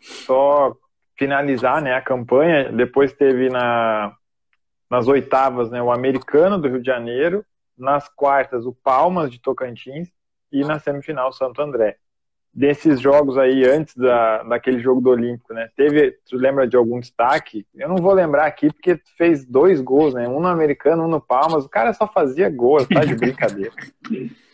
só 0.00 0.76
finalizar 1.16 1.82
né, 1.82 1.94
a 1.94 2.02
campanha. 2.02 2.70
Depois 2.70 3.12
teve 3.12 3.48
na, 3.48 4.14
nas 4.90 5.08
oitavas 5.08 5.70
né, 5.70 5.82
o 5.82 5.90
Americano 5.90 6.58
do 6.58 6.68
Rio 6.68 6.80
de 6.80 6.86
Janeiro, 6.86 7.44
nas 7.76 8.08
quartas 8.08 8.64
o 8.64 8.72
Palmas 8.72 9.30
de 9.30 9.40
Tocantins 9.40 10.10
e 10.50 10.64
na 10.64 10.78
semifinal 10.78 11.28
o 11.28 11.32
Santo 11.32 11.60
André. 11.60 11.96
Desses 12.52 12.98
jogos 12.98 13.36
aí, 13.36 13.68
antes 13.68 13.94
da, 13.94 14.42
daquele 14.44 14.80
jogo 14.80 15.00
do 15.00 15.10
Olímpico, 15.10 15.52
né? 15.52 15.68
Teve, 15.76 16.12
tu 16.26 16.36
lembra 16.36 16.66
de 16.66 16.74
algum 16.74 16.98
destaque? 16.98 17.66
Eu 17.74 17.86
não 17.86 17.96
vou 17.96 18.14
lembrar 18.14 18.46
aqui 18.46 18.72
porque 18.72 18.96
tu 18.96 19.14
fez 19.18 19.44
dois 19.44 19.82
gols, 19.82 20.14
né? 20.14 20.26
Um 20.26 20.40
no 20.40 20.48
Americano, 20.48 21.04
um 21.04 21.08
no 21.08 21.20
Palmas. 21.20 21.66
O 21.66 21.68
cara 21.68 21.92
só 21.92 22.06
fazia 22.06 22.48
gol, 22.48 22.86
tá 22.86 23.04
de 23.04 23.14
brincadeira. 23.14 23.72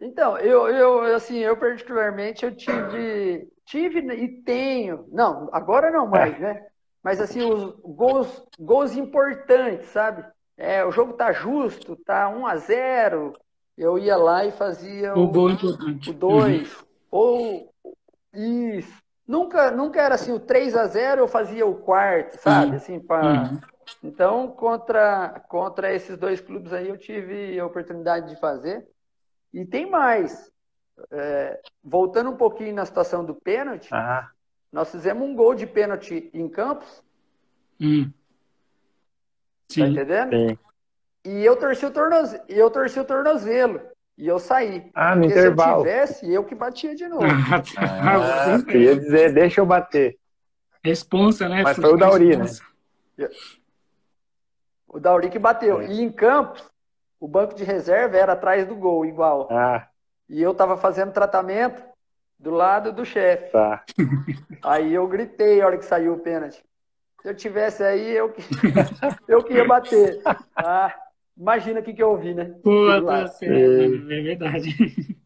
Então, 0.00 0.38
eu, 0.38 0.66
eu, 0.68 1.14
assim, 1.14 1.36
eu 1.36 1.54
particularmente, 1.58 2.42
eu 2.42 2.56
tive, 2.56 3.46
tive 3.66 4.00
e 4.14 4.28
tenho, 4.42 5.06
não, 5.12 5.50
agora 5.52 5.90
não 5.90 6.06
mais, 6.06 6.38
né? 6.40 6.66
Mas, 7.02 7.20
assim, 7.20 7.42
os 7.42 7.74
gols, 7.82 8.42
gols 8.58 8.96
importantes, 8.96 9.88
sabe? 9.88 10.24
É, 10.56 10.84
o 10.84 10.90
jogo 10.90 11.14
tá 11.14 11.32
justo, 11.32 11.96
tá 11.96 12.28
1 12.28 12.46
a 12.46 12.56
0 12.56 13.32
eu 13.78 13.98
ia 13.98 14.14
lá 14.14 14.44
e 14.44 14.52
fazia 14.52 15.14
o, 15.14 15.20
o 15.20 15.28
gol 15.28 15.50
importante. 15.50 16.10
O 16.10 16.12
2, 16.12 16.70
uhum. 16.70 16.84
ou 17.10 17.74
isso. 18.34 19.00
Nunca, 19.26 19.70
nunca 19.70 20.02
era 20.02 20.16
assim, 20.16 20.32
o 20.32 20.40
3 20.40 20.76
a 20.76 20.86
0 20.86 21.22
eu 21.22 21.28
fazia 21.28 21.64
o 21.64 21.76
quarto, 21.76 22.36
sabe? 22.42 22.72
Uhum. 22.72 22.76
Assim, 22.76 23.00
pra... 23.00 23.22
Uhum. 23.22 23.60
Então, 24.02 24.48
contra, 24.48 25.42
contra 25.48 25.92
esses 25.94 26.16
dois 26.16 26.40
clubes 26.40 26.72
aí, 26.72 26.88
eu 26.88 26.98
tive 26.98 27.58
a 27.58 27.66
oportunidade 27.66 28.28
de 28.28 28.38
fazer. 28.38 28.86
E 29.52 29.64
tem 29.64 29.88
mais. 29.90 30.50
É, 31.10 31.58
voltando 31.82 32.30
um 32.30 32.36
pouquinho 32.36 32.74
na 32.74 32.84
situação 32.84 33.24
do 33.24 33.34
pênalti, 33.34 33.88
ah. 33.92 34.28
Nós 34.72 34.90
fizemos 34.90 35.22
um 35.26 35.34
gol 35.34 35.54
de 35.54 35.66
pênalti 35.66 36.30
em 36.32 36.48
Campos. 36.48 37.02
Hum. 37.80 38.10
Tá 39.74 39.86
entendendo? 39.86 40.30
Sim. 40.30 40.58
E 41.24 41.44
eu 41.44 41.56
torci 41.56 41.84
o 41.84 41.90
tornozelo, 41.90 42.44
eu 42.48 42.70
torci 42.70 42.98
o 42.98 43.04
tornozelo. 43.04 43.80
E 44.16 44.26
eu 44.26 44.38
saí. 44.38 44.90
Ah, 44.94 45.14
no 45.14 45.22
Porque 45.22 45.38
intervalo. 45.38 45.82
se 45.82 45.88
eu 45.88 45.92
tivesse, 45.92 46.32
eu 46.32 46.44
que 46.44 46.54
batia 46.54 46.94
de 46.94 47.08
novo. 47.08 47.24
Ah, 47.78 48.54
ah, 48.54 48.62
queria 48.62 48.94
dizer, 48.96 49.32
deixa 49.32 49.60
eu 49.60 49.66
bater. 49.66 50.18
Responsa, 50.84 51.48
né? 51.48 51.62
Mas 51.62 51.76
foi 51.76 51.92
o 51.92 51.96
Dauri, 51.96 52.36
né? 52.36 52.44
O 54.86 55.00
Dauri 55.00 55.30
que 55.30 55.38
bateu. 55.38 55.80
É. 55.80 55.86
E 55.86 56.02
em 56.02 56.10
Campos, 56.10 56.62
o 57.18 57.26
banco 57.26 57.54
de 57.54 57.64
reserva 57.64 58.16
era 58.16 58.32
atrás 58.32 58.66
do 58.66 58.74
gol, 58.74 59.06
igual. 59.06 59.48
Ah. 59.50 59.88
E 60.28 60.42
eu 60.42 60.54
tava 60.54 60.76
fazendo 60.76 61.12
tratamento 61.12 61.82
do 62.40 62.50
lado 62.50 62.92
do 62.92 63.04
chefe. 63.04 63.52
Tá. 63.52 63.84
Aí 64.64 64.94
eu 64.94 65.06
gritei 65.06 65.60
a 65.60 65.66
hora 65.66 65.78
que 65.78 65.84
saiu 65.84 66.14
o 66.14 66.18
pênalti. 66.18 66.62
Se 67.22 67.28
eu 67.28 67.34
tivesse 67.34 67.82
aí, 67.82 68.16
eu 68.16 68.30
que, 68.30 68.42
eu 69.28 69.44
que 69.44 69.52
ia 69.52 69.64
bater. 69.66 70.20
Ah, 70.56 70.94
imagina 71.36 71.80
o 71.80 71.82
que, 71.82 71.92
que 71.92 72.02
eu 72.02 72.10
ouvi, 72.10 72.32
né? 72.32 72.54
Pô, 72.62 73.02
tá 73.04 73.26
certo, 73.28 74.10
é 74.10 74.22
verdade. 74.22 74.74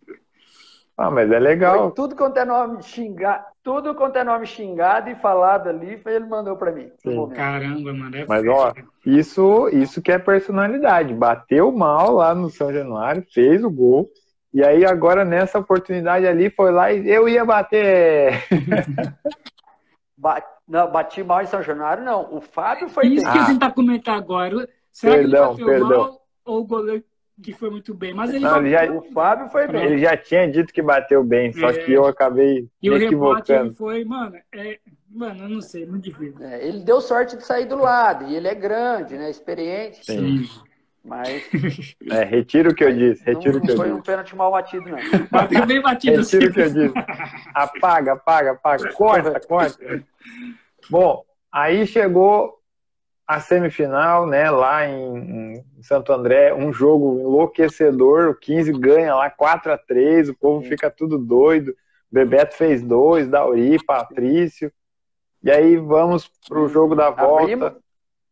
Ah, 0.97 1.11
mas 1.11 1.29
é 1.29 1.41
legal. 1.41 1.87
Foi 1.87 1.95
tudo 1.97 2.15
quanto 2.15 2.37
é 2.37 2.45
nome 2.45 2.81
xingado, 2.81 3.45
tudo 3.65 3.97
quanto 3.97 4.17
é 4.17 4.23
nome 4.23 4.47
xingado 4.47 5.11
e 5.11 5.17
falado 5.17 5.69
ali, 5.69 5.99
foi 5.99 6.15
ele 6.15 6.27
mandou 6.27 6.57
para 6.57 6.71
mim. 6.71 6.89
Caramba, 7.35 7.93
mano. 7.93 8.17
É 8.17 8.25
mas 8.25 8.47
ó, 8.47 8.73
isso, 9.05 9.69
isso 9.71 10.01
que 10.01 10.13
é 10.13 10.21
personalidade. 10.21 11.13
Bateu 11.13 11.73
mal 11.73 12.13
lá 12.15 12.33
no 12.33 12.49
São 12.49 12.73
Januário, 12.73 13.27
fez 13.33 13.65
o 13.65 13.71
gol. 13.71 14.09
E 14.55 14.65
aí 14.65 14.85
agora 14.85 15.25
nessa 15.25 15.59
oportunidade 15.59 16.27
ali 16.29 16.49
foi 16.49 16.71
lá 16.71 16.93
e 16.93 17.11
eu 17.11 17.29
ia 17.29 17.45
bater. 17.45 18.47
não, 20.69 20.93
bati 20.93 21.25
mal 21.25 21.43
em 21.43 21.47
São 21.47 21.61
Januário, 21.61 22.05
não. 22.05 22.33
O 22.33 22.41
Fábio 22.41 22.89
foi. 22.89 23.09
Isso 23.09 23.31
que 23.31 23.37
eu 23.37 23.47
tentar 23.47 23.73
comentar 23.73 24.17
agora. 24.17 24.69
Será 24.93 25.17
perdão, 25.17 25.57
que 25.57 25.63
ele 25.63 25.71
bateu 25.71 25.89
perdão. 25.89 26.03
mal 26.03 26.21
ou 26.45 26.61
o 26.61 26.65
goleiro 26.65 27.05
que 27.43 27.53
foi 27.53 27.69
muito 27.69 27.93
bem. 27.93 28.15
Mas 28.15 28.31
ele, 28.31 28.45
não, 28.45 28.59
ele 28.59 28.71
já, 28.71 28.93
o 28.93 29.03
Fábio 29.13 29.49
foi 29.49 29.67
bem. 29.67 29.85
Ele 29.85 29.99
já 29.99 30.17
tinha 30.17 30.49
dito 30.49 30.73
que 30.73 30.83
bateu 30.83 31.25
bem, 31.25 31.53
só 31.53 31.71
é. 31.71 31.79
que 31.79 31.93
eu 31.93 32.07
acabei 32.07 32.69
e 32.81 32.91
me 32.91 33.15
o. 33.15 33.39
Ele 33.49 33.71
foi, 33.71 34.05
mano, 34.05 34.37
é, 34.55 34.79
mano, 35.11 35.45
eu 35.45 35.49
não 35.49 35.61
sei, 35.61 35.85
muito 35.85 36.05
difícil. 36.05 36.45
É, 36.45 36.65
ele 36.65 36.85
deu 36.85 37.01
sorte 37.01 37.37
de 37.37 37.45
sair 37.45 37.67
do 37.67 37.77
lado, 37.77 38.27
e 38.27 38.37
ele 38.37 38.47
é 38.47 38.55
grande, 38.55 39.17
né, 39.17 39.29
experiente. 39.31 40.05
Sim. 40.05 40.49
Mas. 41.05 41.45
É, 42.11 42.25
retiro 42.25 42.71
o 42.71 42.75
que 42.75 42.85
eu 42.85 42.93
disse, 42.93 43.25
retiro 43.25 43.59
o 43.59 43.61
que 43.61 43.71
eu 43.71 43.75
disse. 43.75 43.77
Não 43.77 43.85
foi 43.85 43.93
um 43.93 44.03
pênalti 44.03 44.37
mal 44.37 44.51
batido, 44.51 44.89
não. 44.89 44.99
Bateu 45.31 45.67
bem 45.67 45.81
batido. 45.81 46.19
Retiro 46.19 46.51
o 46.51 46.53
que 46.53 46.61
eu 46.61 46.71
disse. 46.71 46.95
Apaga, 47.55 48.13
apaga, 48.13 48.53
apaga. 48.53 48.93
Corta, 48.93 49.41
corta. 49.41 50.05
Bom, 50.91 51.25
aí 51.53 51.87
chegou 51.87 52.59
a 53.27 53.41
semifinal, 53.41 54.27
né, 54.27 54.51
lá 54.51 54.87
em, 54.87 55.57
em, 55.57 55.83
Santo 55.83 56.13
André, 56.13 56.53
um 56.53 56.73
jogo 56.73 57.21
enlouquecedor, 57.21 58.29
o 58.29 58.35
15 58.35 58.73
ganha 58.73 59.15
lá 59.15 59.31
4 59.31 59.73
a 59.73 59.79
3 59.79 60.29
o 60.29 60.35
povo 60.35 60.63
Sim. 60.63 60.69
fica 60.69 60.91
tudo 60.91 61.17
doido, 61.17 61.75
Bebeto 62.13 62.55
fez 62.55 62.83
dois, 62.83 63.29
Dauri, 63.29 63.83
Patrício, 63.83 64.71
e 65.43 65.51
aí 65.51 65.77
vamos 65.77 66.31
pro 66.47 66.69
jogo 66.69 66.95
da 66.95 67.11
volta. 67.11 67.43
Abrimos, 67.43 67.73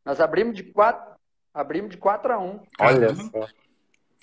nós 0.04 0.20
abrimos 0.20 0.56
de 0.56 0.62
4, 0.62 1.11
abrimos 1.54 1.90
de 1.90 1.96
4 1.96 2.32
a 2.32 2.38
1 2.38 2.60
Olha 2.80 3.14
só. 3.14 3.46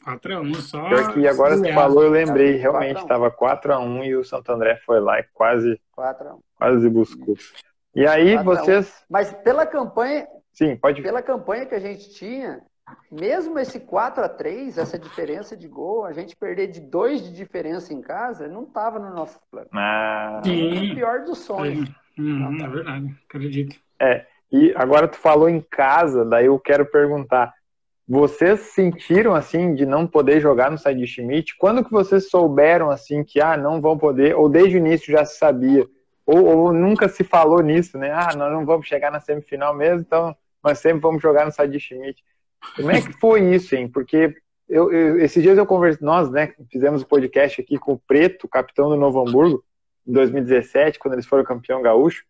4 0.03 0.35
a 0.35 0.39
1 0.41 0.53
só. 0.55 0.89
Pior 0.89 1.13
que 1.13 1.27
agora 1.27 1.57
você 1.57 1.73
falou, 1.73 2.03
eu 2.03 2.11
lembrei, 2.11 2.55
realmente 2.57 3.01
estava 3.01 3.29
4 3.29 3.73
a 3.73 3.79
1 3.79 4.03
e 4.03 4.15
o 4.15 4.23
Santo 4.23 4.51
André 4.51 4.77
foi 4.85 4.99
lá 4.99 5.19
e 5.19 5.23
quase, 5.33 5.79
4 5.91 6.29
a 6.29 6.33
1. 6.35 6.39
quase 6.57 6.89
buscou. 6.89 7.35
E 7.95 8.05
aí 8.07 8.37
vocês... 8.37 9.03
Mas 9.09 9.33
pela 9.33 9.65
campanha, 9.65 10.27
Sim, 10.53 10.75
pode. 10.75 11.01
Pela 11.01 11.21
campanha 11.21 11.65
que 11.65 11.75
a 11.75 11.79
gente 11.79 12.09
tinha, 12.13 12.61
mesmo 13.11 13.57
esse 13.59 13.79
4 13.79 14.23
a 14.23 14.29
3 14.29 14.77
essa 14.77 14.97
diferença 14.97 15.55
de 15.55 15.67
gol, 15.67 16.05
a 16.05 16.13
gente 16.13 16.35
perder 16.35 16.67
de 16.67 16.81
dois 16.81 17.23
de 17.23 17.33
diferença 17.33 17.93
em 17.93 18.01
casa, 18.01 18.47
não 18.47 18.63
estava 18.63 18.99
no 18.99 19.13
nosso 19.13 19.39
plano. 19.49 19.69
Ah. 19.73 20.41
Sim. 20.43 20.91
o 20.91 20.95
pior 20.95 21.23
dos 21.23 21.39
sonhos. 21.39 21.89
É, 21.89 22.21
hum, 22.21 22.57
é 22.61 22.67
verdade, 22.67 23.15
acredito. 23.25 23.79
É, 24.01 24.25
e 24.51 24.73
agora 24.75 25.07
tu 25.07 25.17
falou 25.17 25.49
em 25.49 25.61
casa, 25.61 26.25
daí 26.25 26.47
eu 26.47 26.59
quero 26.59 26.85
perguntar. 26.85 27.53
Vocês 28.07 28.61
sentiram 28.61 29.35
assim 29.35 29.75
de 29.75 29.85
não 29.85 30.07
poder 30.07 30.41
jogar 30.41 30.71
no 30.71 30.77
Side 30.77 31.05
Schmidt? 31.05 31.55
Quando 31.57 31.83
que 31.83 31.91
vocês 31.91 32.29
souberam 32.29 32.89
assim 32.89 33.23
que 33.23 33.39
ah, 33.39 33.55
não 33.55 33.79
vão 33.79 33.97
poder, 33.97 34.35
ou 34.35 34.49
desde 34.49 34.75
o 34.75 34.79
início 34.79 35.11
já 35.11 35.23
se 35.23 35.37
sabia? 35.37 35.85
Ou, 36.25 36.45
ou 36.45 36.73
nunca 36.73 37.07
se 37.07 37.23
falou 37.23 37.61
nisso, 37.61 37.97
né? 37.97 38.11
Ah, 38.11 38.35
nós 38.35 38.51
não 38.51 38.65
vamos 38.65 38.87
chegar 38.87 39.11
na 39.11 39.19
semifinal 39.19 39.75
mesmo, 39.75 40.01
então 40.01 40.35
mas 40.63 40.79
sempre 40.79 40.99
vamos 40.99 41.21
jogar 41.21 41.45
no 41.45 41.51
Sadi 41.51 41.79
Schmidt. 41.79 42.23
Como 42.75 42.91
é 42.91 43.01
que 43.01 43.13
foi 43.13 43.53
isso, 43.53 43.75
hein? 43.75 43.87
Porque 43.87 44.35
eu, 44.67 44.91
eu, 44.91 45.19
esses 45.19 45.41
dias 45.41 45.57
eu 45.57 45.65
conversei, 45.65 46.05
nós, 46.05 46.29
né, 46.29 46.53
fizemos 46.71 47.01
o 47.01 47.05
um 47.05 47.07
podcast 47.07 47.61
aqui 47.61 47.77
com 47.77 47.93
o 47.93 47.99
Preto, 47.99 48.47
capitão 48.47 48.89
do 48.89 48.95
Novo 48.95 49.21
Hamburgo, 49.21 49.63
em 50.05 50.11
2017, 50.11 50.99
quando 50.99 51.13
eles 51.13 51.25
foram 51.25 51.43
campeão 51.43 51.81
gaúcho. 51.81 52.23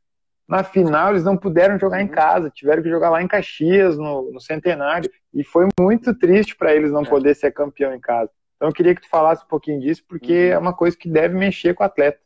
Na 0.49 0.63
final, 0.63 1.11
eles 1.11 1.23
não 1.23 1.37
puderam 1.37 1.77
jogar 1.77 2.01
em 2.01 2.07
uhum. 2.07 2.11
casa, 2.11 2.49
tiveram 2.49 2.81
que 2.81 2.89
jogar 2.89 3.11
lá 3.11 3.21
em 3.21 3.27
Caxias, 3.27 3.97
no, 3.99 4.31
no 4.31 4.41
Centenário, 4.41 5.09
e 5.31 5.43
foi 5.43 5.67
muito 5.79 6.17
triste 6.17 6.55
para 6.55 6.73
eles 6.73 6.91
não 6.91 7.03
é. 7.03 7.09
poder 7.09 7.35
ser 7.35 7.51
campeão 7.51 7.93
em 7.93 7.99
casa. 7.99 8.31
Então, 8.55 8.67
eu 8.67 8.73
queria 8.73 8.95
que 8.95 9.01
tu 9.01 9.09
falasse 9.09 9.43
um 9.45 9.47
pouquinho 9.47 9.79
disso, 9.79 10.03
porque 10.07 10.47
uhum. 10.47 10.53
é 10.53 10.57
uma 10.57 10.73
coisa 10.73 10.97
que 10.97 11.07
deve 11.07 11.35
mexer 11.35 11.75
com 11.75 11.83
o 11.83 11.85
atleta. 11.85 12.19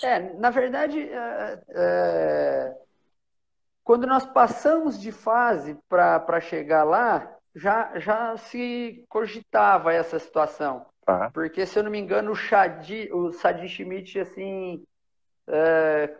É, 0.00 0.20
na 0.34 0.50
verdade, 0.50 1.00
é, 1.00 1.60
é 1.70 2.74
quando 3.84 4.06
nós 4.06 4.24
passamos 4.24 4.98
de 4.98 5.12
fase 5.12 5.76
para 5.88 6.40
chegar 6.40 6.84
lá, 6.84 7.30
já, 7.54 7.98
já 7.98 8.36
se 8.36 9.04
cogitava 9.08 9.92
essa 9.92 10.18
situação. 10.18 10.86
Tá. 11.04 11.30
Porque, 11.34 11.66
se 11.66 11.78
eu 11.78 11.82
não 11.82 11.90
me 11.90 11.98
engano, 11.98 12.30
o, 12.30 12.34
Shadi, 12.34 13.10
o 13.12 13.30
Sadi 13.32 13.68
Schmidt, 13.68 14.18
assim, 14.18 14.82
é, 15.48 16.14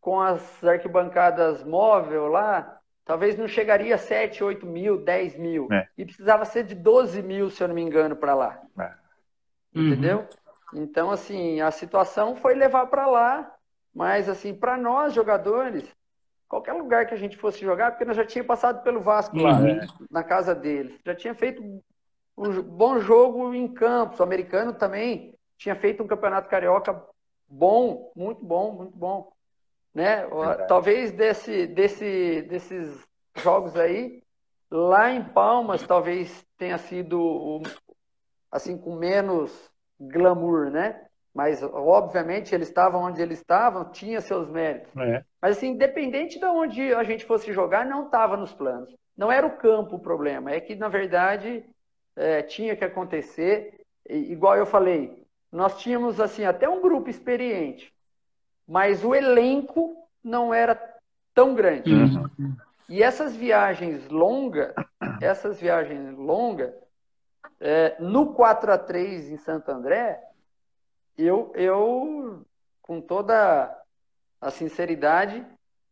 com 0.00 0.20
as 0.20 0.62
arquibancadas 0.62 1.64
móvel 1.64 2.28
lá, 2.28 2.78
talvez 3.04 3.36
não 3.36 3.48
chegaria 3.48 3.94
a 3.94 3.98
7, 3.98 4.42
8 4.42 4.66
mil, 4.66 4.98
10 5.02 5.36
mil. 5.36 5.68
É. 5.72 5.88
E 5.96 6.04
precisava 6.04 6.44
ser 6.44 6.64
de 6.64 6.74
12 6.74 7.22
mil, 7.22 7.50
se 7.50 7.62
eu 7.62 7.68
não 7.68 7.74
me 7.74 7.82
engano, 7.82 8.16
para 8.16 8.34
lá. 8.34 8.60
É. 8.78 8.92
uhum. 9.74 9.88
entendeu? 9.88 10.28
Então, 10.74 11.10
assim, 11.10 11.60
a 11.60 11.70
situação 11.70 12.34
foi 12.36 12.54
levar 12.54 12.86
para 12.86 13.06
lá, 13.06 13.54
mas, 13.94 14.28
assim, 14.28 14.52
para 14.52 14.76
nós 14.76 15.14
jogadores, 15.14 15.84
qualquer 16.48 16.72
lugar 16.72 17.06
que 17.06 17.14
a 17.14 17.18
gente 17.18 17.36
fosse 17.36 17.60
jogar, 17.60 17.92
porque 17.92 18.04
nós 18.04 18.16
já 18.16 18.24
tinha 18.24 18.42
passado 18.42 18.82
pelo 18.82 19.00
Vasco 19.00 19.36
lá, 19.36 19.52
uhum. 19.52 19.78
na 20.10 20.24
casa 20.24 20.54
deles, 20.54 20.98
já 21.04 21.14
tinha 21.14 21.34
feito 21.34 21.62
um 22.36 22.62
bom 22.62 22.98
jogo 22.98 23.54
em 23.54 23.72
campos, 23.72 24.18
o 24.18 24.22
americano 24.24 24.72
também 24.72 25.34
tinha 25.56 25.76
feito 25.76 26.02
um 26.02 26.06
campeonato 26.06 26.48
carioca 26.48 27.00
bom, 27.54 28.10
muito 28.16 28.44
bom, 28.44 28.72
muito 28.72 28.96
bom, 28.96 29.32
né? 29.94 30.26
Verdade. 30.26 30.68
Talvez 30.68 31.12
desse, 31.12 31.66
desse, 31.68 32.42
desses 32.42 33.06
jogos 33.36 33.76
aí, 33.76 34.22
lá 34.70 35.12
em 35.12 35.22
Palmas, 35.22 35.86
talvez 35.86 36.44
tenha 36.58 36.78
sido 36.78 37.62
assim 38.50 38.76
com 38.76 38.96
menos 38.96 39.70
glamour, 40.00 40.70
né? 40.70 41.00
Mas, 41.32 41.62
obviamente, 41.62 42.54
eles 42.54 42.68
estavam 42.68 43.02
onde 43.02 43.20
eles 43.20 43.38
estavam, 43.38 43.90
tinha 43.90 44.20
seus 44.20 44.48
méritos. 44.48 44.96
É. 44.96 45.24
Mas, 45.42 45.56
assim, 45.56 45.70
independente 45.70 46.38
de 46.38 46.44
onde 46.44 46.94
a 46.94 47.02
gente 47.02 47.24
fosse 47.24 47.52
jogar, 47.52 47.84
não 47.84 48.06
estava 48.06 48.36
nos 48.36 48.52
planos. 48.52 48.94
Não 49.16 49.32
era 49.32 49.44
o 49.44 49.56
campo 49.56 49.96
o 49.96 50.00
problema, 50.00 50.52
é 50.52 50.60
que, 50.60 50.76
na 50.76 50.88
verdade, 50.88 51.64
é, 52.16 52.42
tinha 52.42 52.76
que 52.76 52.84
acontecer. 52.84 53.80
E, 54.08 54.32
igual 54.32 54.56
eu 54.56 54.66
falei, 54.66 55.23
nós 55.54 55.78
tínhamos, 55.78 56.18
assim, 56.18 56.44
até 56.44 56.68
um 56.68 56.82
grupo 56.82 57.08
experiente, 57.08 57.94
mas 58.66 59.04
o 59.04 59.14
elenco 59.14 59.96
não 60.22 60.52
era 60.52 60.76
tão 61.32 61.54
grande. 61.54 61.94
Uhum. 61.94 62.56
E 62.88 63.00
essas 63.00 63.36
viagens 63.36 64.08
longas, 64.08 64.74
essas 65.22 65.60
viagens 65.60 66.18
longas, 66.18 66.72
é, 67.60 67.94
no 68.00 68.34
4 68.34 68.72
a 68.72 68.78
3 68.78 69.30
em 69.30 69.36
Santo 69.36 69.70
André, 69.70 70.20
eu, 71.16 71.52
eu 71.54 72.44
com 72.82 73.00
toda 73.00 73.80
a 74.40 74.50
sinceridade, 74.50 75.46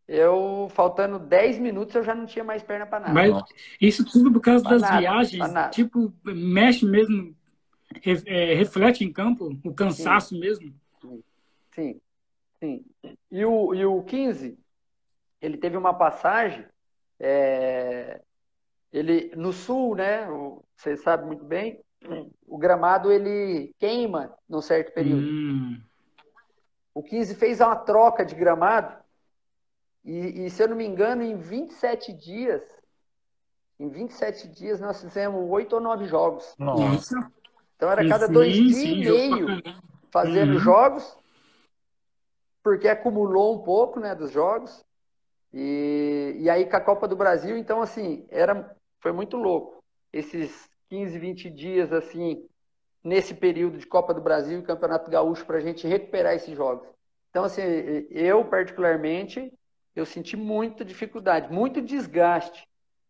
eu 0.09 0.69
faltando 0.75 1.21
10 1.21 1.61
minutos 1.61 1.95
eu 1.95 2.03
já 2.03 2.17
não 2.17 2.27
tinha 2.27 2.45
mais 2.45 2.65
perna 2.65 2.85
para 2.85 2.99
nada. 2.99 3.15
Mas 3.15 3.45
isso 3.81 4.05
tudo 4.05 4.33
por 4.33 4.41
causa 4.41 4.65
pra 4.65 4.73
das 4.73 4.83
nada, 4.83 4.99
viagens, 4.99 5.55
tipo, 5.71 6.13
mexe 6.25 6.85
mesmo, 6.85 7.33
é, 8.27 8.55
reflete 8.55 9.05
em 9.05 9.13
campo 9.13 9.59
o 9.65 9.75
cansaço 9.75 10.31
sim, 10.31 10.41
mesmo. 10.41 10.75
Sim, 11.75 12.01
sim. 12.59 12.85
E 13.31 13.45
o, 13.45 13.75
e 13.75 13.85
o 13.85 14.03
15, 14.03 14.59
ele 15.41 15.57
teve 15.57 15.77
uma 15.77 15.95
passagem, 15.95 16.65
é, 17.19 18.21
ele 18.93 19.35
no 19.37 19.53
sul, 19.53 19.95
né? 19.95 20.27
Você 20.77 20.97
sabe 20.97 21.27
muito 21.27 21.45
bem, 21.45 21.81
o 22.47 22.59
gramado 22.59 23.11
ele 23.11 23.75
queima 23.79 24.35
num 24.49 24.61
certo 24.61 24.93
período. 24.93 25.23
Hum. 25.23 25.81
O 26.95 27.03
15 27.03 27.35
fez 27.37 27.61
uma 27.61 27.77
troca 27.77 28.25
de 28.25 28.35
gramado 28.35 29.03
e, 30.05 30.47
e, 30.47 30.51
se 30.51 30.63
eu 30.63 30.69
não 30.69 30.77
me 30.77 30.85
engano, 30.85 31.23
em 31.23 31.37
27 31.37 32.13
dias, 32.13 32.63
em 33.79 33.89
27 33.89 34.49
dias 34.49 34.81
nós 34.81 35.01
fizemos 35.01 35.49
oito 35.51 35.75
ou 35.75 35.81
nove 35.81 36.07
jogos. 36.07 36.55
Nossa. 36.59 37.31
Então 37.83 37.91
era 37.91 38.09
cada 38.09 38.29
sim, 38.29 38.33
dois 38.33 38.53
dias 38.55 38.77
sim, 38.77 38.93
e 38.93 39.11
meio 39.11 39.47
fazendo 40.13 40.53
uhum. 40.53 40.59
jogos, 40.61 41.19
porque 42.63 42.87
acumulou 42.87 43.57
um 43.57 43.65
pouco, 43.65 43.99
né, 43.99 44.15
dos 44.15 44.31
jogos. 44.31 44.85
E, 45.53 46.37
e 46.39 46.49
aí 46.49 46.65
com 46.65 46.77
a 46.77 46.81
Copa 46.81 47.09
do 47.09 47.17
Brasil, 47.17 47.59
então 47.59 47.83
assim, 47.83 48.25
era 48.31 48.73
foi 49.01 49.11
muito 49.11 49.37
louco. 49.37 49.83
Esses 50.13 50.71
15, 50.91 51.19
20 51.19 51.51
dias 51.51 51.93
assim, 51.93 52.47
nesse 53.03 53.35
período 53.35 53.79
de 53.79 53.87
Copa 53.87 54.15
do 54.15 54.21
Brasil 54.21 54.61
e 54.61 54.63
Campeonato 54.63 55.11
Gaúcho 55.11 55.45
para 55.45 55.57
a 55.57 55.61
gente 55.61 55.85
recuperar 55.85 56.35
esses 56.35 56.57
jogos. 56.57 56.87
Então, 57.31 57.43
assim, 57.43 57.63
eu 58.11 58.45
particularmente, 58.45 59.53
eu 59.97 60.07
senti 60.07 60.37
muita 60.37 60.85
dificuldade, 60.85 61.53
muito 61.53 61.83
desgaste 61.83 62.65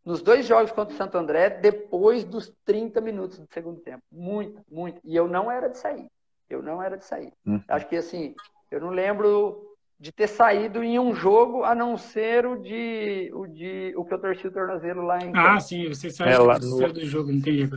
nos 0.04 0.22
dois 0.22 0.46
jogos 0.46 0.72
contra 0.72 0.94
o 0.94 0.96
Santo 0.96 1.16
André 1.16 1.50
depois 1.50 2.24
dos 2.24 2.52
30 2.64 3.00
minutos 3.00 3.38
do 3.38 3.46
segundo 3.52 3.80
tempo. 3.80 4.02
Muito, 4.10 4.60
muito. 4.70 5.00
E 5.04 5.14
eu 5.14 5.28
não 5.28 5.50
era 5.50 5.68
de 5.68 5.78
sair. 5.78 6.06
Eu 6.50 6.62
não 6.62 6.82
era 6.82 6.96
de 6.96 7.04
sair. 7.04 7.32
Hum. 7.46 7.60
Acho 7.68 7.88
que, 7.88 7.96
assim, 7.96 8.34
eu 8.70 8.80
não 8.80 8.90
lembro 8.90 9.72
de 9.98 10.10
ter 10.10 10.26
saído 10.26 10.82
em 10.82 10.98
um 10.98 11.14
jogo, 11.14 11.62
a 11.62 11.74
não 11.74 11.96
ser 11.96 12.44
o 12.44 12.56
de 12.56 13.30
o, 13.32 13.46
de, 13.46 13.94
o 13.96 14.04
que 14.04 14.12
eu 14.12 14.18
torci 14.18 14.48
o 14.48 14.52
tornozelo 14.52 15.02
lá 15.02 15.18
em. 15.18 15.30
Ah, 15.34 15.60
sim, 15.60 15.88
você 15.88 16.10
saiu, 16.10 16.32
é, 16.32 16.38
lá 16.38 16.58
no... 16.58 16.92
do 16.92 17.06
jogo, 17.06 17.30
entendi. 17.30 17.70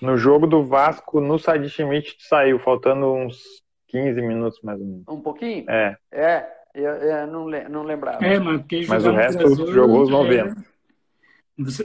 No 0.00 0.16
jogo 0.16 0.46
do 0.46 0.64
Vasco, 0.64 1.20
no 1.20 1.38
Sadi 1.38 1.68
Schmidt 1.68 2.16
saiu, 2.20 2.58
faltando 2.60 3.12
uns 3.12 3.42
15 3.88 4.20
minutos 4.20 4.60
mais 4.62 4.78
ou 4.80 4.86
menos. 4.86 5.04
Um 5.08 5.20
pouquinho? 5.20 5.68
É. 5.68 5.96
É, 6.12 6.46
eu, 6.74 6.92
eu 6.92 7.26
não, 7.26 7.48
não 7.70 7.82
lembrava. 7.82 8.24
É, 8.24 8.38
porque 8.38 8.84
Mas 8.86 9.04
o 9.04 9.10
resto 9.10 9.38
Brasil, 9.38 9.72
jogou 9.72 10.02
os 10.02 10.10
90. 10.10 10.50
É, 10.50 10.54
você, 10.54 10.64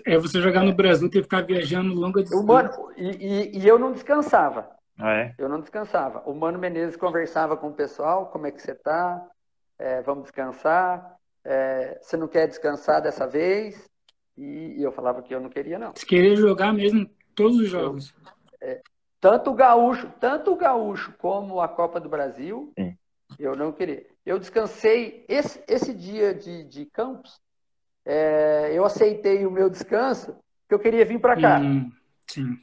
é 0.06 0.18
você 0.18 0.42
jogar 0.42 0.64
no 0.64 0.74
Brasil, 0.74 1.10
ter 1.10 1.20
que 1.20 1.24
ficar 1.24 1.42
viajando 1.42 1.94
longa 1.94 2.22
distância. 2.22 2.46
Mano, 2.46 2.92
e, 2.98 3.10
e, 3.10 3.60
e 3.60 3.68
eu 3.68 3.80
não 3.80 3.92
descansava. 3.92 4.70
Ah, 4.98 5.14
é? 5.14 5.36
Eu 5.38 5.48
não 5.48 5.60
descansava. 5.60 6.22
O 6.26 6.34
Mano 6.34 6.60
Menezes 6.60 6.96
conversava 6.96 7.56
com 7.56 7.70
o 7.70 7.74
pessoal, 7.74 8.28
como 8.28 8.48
é 8.48 8.52
que 8.52 8.62
você 8.62 8.76
tá? 8.76 9.26
É, 9.80 10.02
vamos 10.02 10.24
descansar. 10.24 11.16
É, 11.44 11.98
você 12.02 12.18
não 12.18 12.28
quer 12.28 12.48
descansar 12.48 13.02
dessa 13.02 13.26
vez? 13.26 13.90
E, 14.38 14.76
e, 14.78 14.84
eu 14.84 14.92
falava 14.92 15.22
que 15.22 15.34
eu 15.34 15.40
não 15.40 15.50
queria, 15.50 15.80
não. 15.80 15.94
Você 15.94 16.06
queria 16.06 16.36
jogar 16.36 16.74
mesmo 16.74 17.10
todos 17.34 17.58
os 17.58 17.70
jogos? 17.70 18.14
Eu, 18.62 18.68
é, 18.68 18.82
tanto 19.20 19.52
o 19.52 19.56
gaúcho, 19.56 20.12
tanto 20.20 20.52
o 20.52 20.56
gaúcho 20.56 21.14
como 21.18 21.62
a 21.62 21.68
Copa 21.68 22.00
do 22.00 22.10
Brasil, 22.10 22.72
Sim. 22.78 22.96
eu 23.40 23.56
não 23.56 23.72
queria. 23.72 24.06
Eu 24.26 24.38
descansei 24.38 25.26
esse, 25.28 25.64
esse 25.68 25.94
dia 25.94 26.34
de, 26.34 26.64
de 26.66 26.86
Campos. 26.86 27.40
É, 28.06 28.72
eu 28.74 28.84
aceitei 28.84 29.46
o 29.46 29.52
meu 29.52 29.70
descanso, 29.70 30.36
que 30.68 30.74
eu 30.74 30.80
queria 30.80 31.06
vir 31.06 31.20
para 31.20 31.40
cá. 31.40 31.60
Hum, 31.60 31.92
sim. 32.28 32.58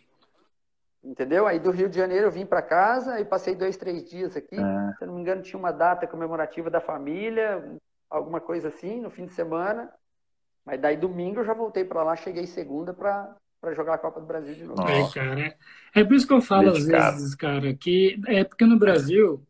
Entendeu? 1.03 1.47
Aí 1.47 1.59
do 1.59 1.71
Rio 1.71 1.89
de 1.89 1.97
Janeiro 1.97 2.27
eu 2.27 2.31
vim 2.31 2.45
para 2.45 2.61
casa 2.61 3.21
e 3.21 3.25
passei 3.25 3.55
dois, 3.55 3.77
três 3.77 4.09
dias 4.09 4.37
aqui. 4.37 4.57
É. 4.57 4.93
Se 4.99 5.05
eu 5.05 5.07
não 5.07 5.15
me 5.15 5.21
engano, 5.21 5.43
tinha 5.43 5.59
uma 5.59 5.73
data 5.73 6.07
comemorativa 6.07 6.69
da 6.69 6.81
família, 6.81 7.77
alguma 8.11 8.41
coisa 8.41 8.69
assim, 8.69 9.01
no 9.01 9.11
fim 9.11 9.27
de 9.27 9.33
semana. 9.33 9.91
Mas 10.67 10.81
daí 10.81 10.97
domingo 10.97 11.41
eu 11.41 11.45
já 11.45 11.55
voltei 11.55 11.85
para 11.85 12.03
lá, 12.03 12.17
cheguei 12.17 12.47
segunda 12.47 12.93
para 12.93 13.37
jogar 13.75 13.95
a 13.95 13.99
Copa 13.99 14.21
do 14.21 14.27
Brasil 14.27 14.55
de 14.55 14.65
novo. 14.65 14.83
É, 14.83 15.11
cara. 15.11 15.57
É 15.95 16.05
por 16.05 16.15
isso 16.15 16.27
que 16.27 16.33
eu 16.35 16.43
falo 16.43 16.71
às 16.71 16.85
vezes, 16.85 17.35
cara, 17.35 17.73
que 17.73 18.21
é 18.27 18.45
porque 18.45 18.67
no 18.67 18.79
Brasil 18.79 19.43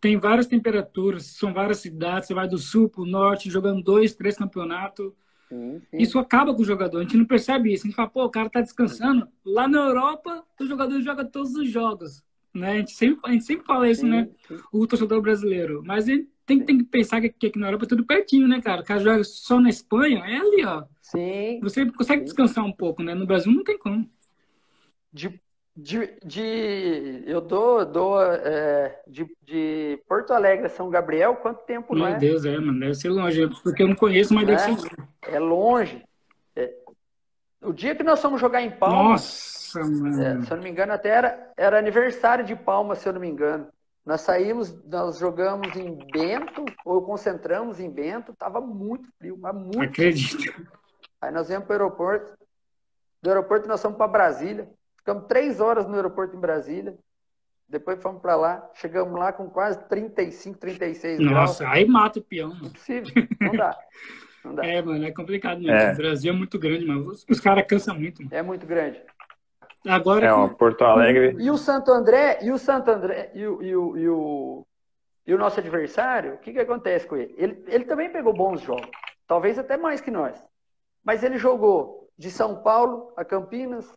tem 0.00 0.18
várias 0.18 0.46
temperaturas, 0.46 1.26
são 1.26 1.52
várias 1.52 1.78
cidades, 1.78 2.28
você 2.28 2.34
vai 2.34 2.48
do 2.48 2.58
sul 2.58 2.88
para 2.88 3.02
o 3.02 3.06
norte, 3.06 3.50
jogando 3.50 3.82
dois, 3.82 4.14
três 4.14 4.36
campeonatos. 4.36 5.12
Sim, 5.52 5.82
sim. 5.90 5.98
Isso 5.98 6.18
acaba 6.18 6.54
com 6.54 6.62
o 6.62 6.64
jogador. 6.64 6.98
A 6.98 7.02
gente 7.02 7.16
não 7.18 7.26
percebe 7.26 7.72
isso. 7.72 7.86
A 7.86 7.88
gente 7.88 7.96
fala, 7.96 8.08
pô, 8.08 8.24
o 8.24 8.30
cara 8.30 8.48
tá 8.48 8.62
descansando. 8.62 9.28
Lá 9.44 9.68
na 9.68 9.80
Europa, 9.80 10.42
o 10.58 10.64
jogador 10.64 10.98
joga 11.02 11.26
todos 11.26 11.54
os 11.54 11.68
jogos. 11.70 12.24
Né? 12.54 12.72
A, 12.72 12.76
gente 12.78 12.92
sempre, 12.92 13.20
a 13.24 13.32
gente 13.32 13.44
sempre 13.44 13.66
fala 13.66 13.90
isso, 13.90 14.00
sim, 14.00 14.08
né? 14.08 14.30
O 14.72 14.86
torcedor 14.86 15.20
brasileiro. 15.20 15.82
Mas 15.84 16.08
ele 16.08 16.26
tem, 16.46 16.64
tem 16.64 16.78
que 16.78 16.84
pensar 16.84 17.20
que, 17.20 17.28
que 17.28 17.46
aqui 17.48 17.58
na 17.58 17.66
Europa 17.66 17.84
é 17.84 17.88
tudo 17.88 18.06
pertinho, 18.06 18.48
né, 18.48 18.62
cara? 18.62 18.80
O 18.80 18.84
cara 18.84 19.00
joga 19.00 19.24
só 19.24 19.60
na 19.60 19.68
Espanha, 19.68 20.24
é 20.24 20.38
ali, 20.38 20.64
ó. 20.64 20.84
Sim. 21.02 21.60
Você 21.62 21.84
consegue 21.92 22.24
descansar 22.24 22.64
um 22.64 22.72
pouco, 22.72 23.02
né? 23.02 23.14
No 23.14 23.26
Brasil 23.26 23.52
não 23.52 23.62
tem 23.62 23.78
como. 23.78 24.08
De 25.12 25.38
de, 25.74 26.18
de, 26.22 27.24
eu 27.26 27.40
dou, 27.40 27.84
dou 27.86 28.22
é, 28.22 29.00
de, 29.06 29.26
de 29.42 30.02
Porto 30.06 30.32
Alegre 30.32 30.66
a 30.66 30.70
São 30.70 30.90
Gabriel, 30.90 31.36
quanto 31.36 31.64
tempo 31.64 31.94
Meu 31.94 32.04
não 32.04 32.14
é? 32.14 32.18
Deus, 32.18 32.44
é, 32.44 32.58
mano, 32.58 32.78
deve 32.78 32.94
ser 32.94 33.08
longe, 33.08 33.48
porque 33.62 33.82
eu 33.82 33.88
não 33.88 33.96
conheço, 33.96 34.34
mas 34.34 34.44
é, 34.44 34.46
deve 34.46 34.80
ser. 34.80 35.08
É 35.22 35.38
longe. 35.38 36.04
É, 36.54 36.74
o 37.62 37.72
dia 37.72 37.94
que 37.94 38.02
nós 38.02 38.20
fomos 38.20 38.40
jogar 38.40 38.60
em 38.60 38.70
Palmas, 38.70 39.72
Nossa, 39.74 39.88
mano. 39.88 40.22
É, 40.22 40.42
se 40.42 40.50
eu 40.50 40.56
não 40.56 40.64
me 40.64 40.70
engano, 40.70 40.92
até 40.92 41.08
era, 41.08 41.52
era 41.56 41.78
aniversário 41.78 42.44
de 42.44 42.54
Palmas, 42.54 42.98
se 42.98 43.08
eu 43.08 43.14
não 43.14 43.20
me 43.20 43.28
engano. 43.28 43.66
Nós 44.04 44.20
saímos, 44.22 44.74
nós 44.84 45.18
jogamos 45.18 45.74
em 45.76 45.96
Bento, 46.12 46.64
ou 46.84 47.00
concentramos 47.02 47.80
em 47.80 47.88
Bento, 47.88 48.34
tava 48.34 48.60
muito 48.60 49.08
frio, 49.16 49.38
mas 49.40 49.54
muito 49.54 49.80
Acredito. 49.80 50.42
Frio. 50.42 50.68
Aí 51.20 51.30
nós 51.30 51.48
viemos 51.48 51.66
para 51.66 51.74
o 51.74 51.82
aeroporto, 51.82 52.36
do 53.22 53.30
aeroporto 53.30 53.68
nós 53.68 53.80
fomos 53.80 53.96
para 53.96 54.08
Brasília, 54.08 54.68
Ficamos 55.02 55.26
três 55.26 55.60
horas 55.60 55.86
no 55.88 55.96
aeroporto 55.96 56.36
em 56.36 56.40
Brasília. 56.40 56.96
Depois 57.68 58.00
fomos 58.00 58.22
para 58.22 58.36
lá. 58.36 58.70
Chegamos 58.74 59.18
lá 59.18 59.32
com 59.32 59.50
quase 59.50 59.82
35, 59.88 60.58
36 60.58 61.18
Nossa, 61.18 61.30
graus. 61.30 61.48
Nossa, 61.48 61.68
aí 61.68 61.84
mata 61.84 62.18
o 62.20 62.22
peão. 62.22 62.52
Impossível. 62.62 63.12
Não 63.40 63.52
dá. 63.52 63.78
Não 64.44 64.54
dá. 64.54 64.66
É, 64.66 64.82
mano, 64.82 65.04
é 65.04 65.12
complicado 65.12 65.60
mesmo. 65.60 65.72
É. 65.72 65.92
O 65.92 65.96
Brasil 65.96 66.32
é 66.32 66.36
muito 66.36 66.58
grande, 66.58 66.84
mano. 66.84 67.10
Os, 67.10 67.24
os 67.28 67.40
caras 67.40 67.64
cansam 67.66 67.94
muito. 67.94 68.22
Mano. 68.22 68.34
É 68.34 68.42
muito 68.42 68.66
grande. 68.66 69.00
Agora. 69.86 70.26
É, 70.26 70.32
ó, 70.32 70.48
Porto 70.48 70.84
Alegre. 70.84 71.36
E 71.38 71.50
o 71.50 71.56
Santo 71.56 71.90
André, 71.92 72.38
e 72.42 72.50
o 72.50 72.58
Santo 72.58 72.90
André, 72.90 73.30
e 73.34 73.46
o, 73.46 73.62
e 73.62 73.76
o, 73.76 73.96
e 73.96 74.08
o, 74.08 74.66
e 75.26 75.34
o 75.34 75.38
nosso 75.38 75.58
adversário, 75.60 76.34
o 76.34 76.38
que, 76.38 76.52
que 76.52 76.58
acontece 76.60 77.06
com 77.06 77.16
ele? 77.16 77.34
ele? 77.36 77.64
Ele 77.66 77.84
também 77.84 78.10
pegou 78.10 78.32
bons 78.32 78.60
jogos. 78.60 78.90
Talvez 79.26 79.58
até 79.58 79.76
mais 79.76 80.00
que 80.00 80.10
nós. 80.10 80.36
Mas 81.04 81.22
ele 81.22 81.38
jogou 81.38 82.08
de 82.16 82.30
São 82.30 82.62
Paulo 82.62 83.12
a 83.16 83.24
Campinas, 83.24 83.92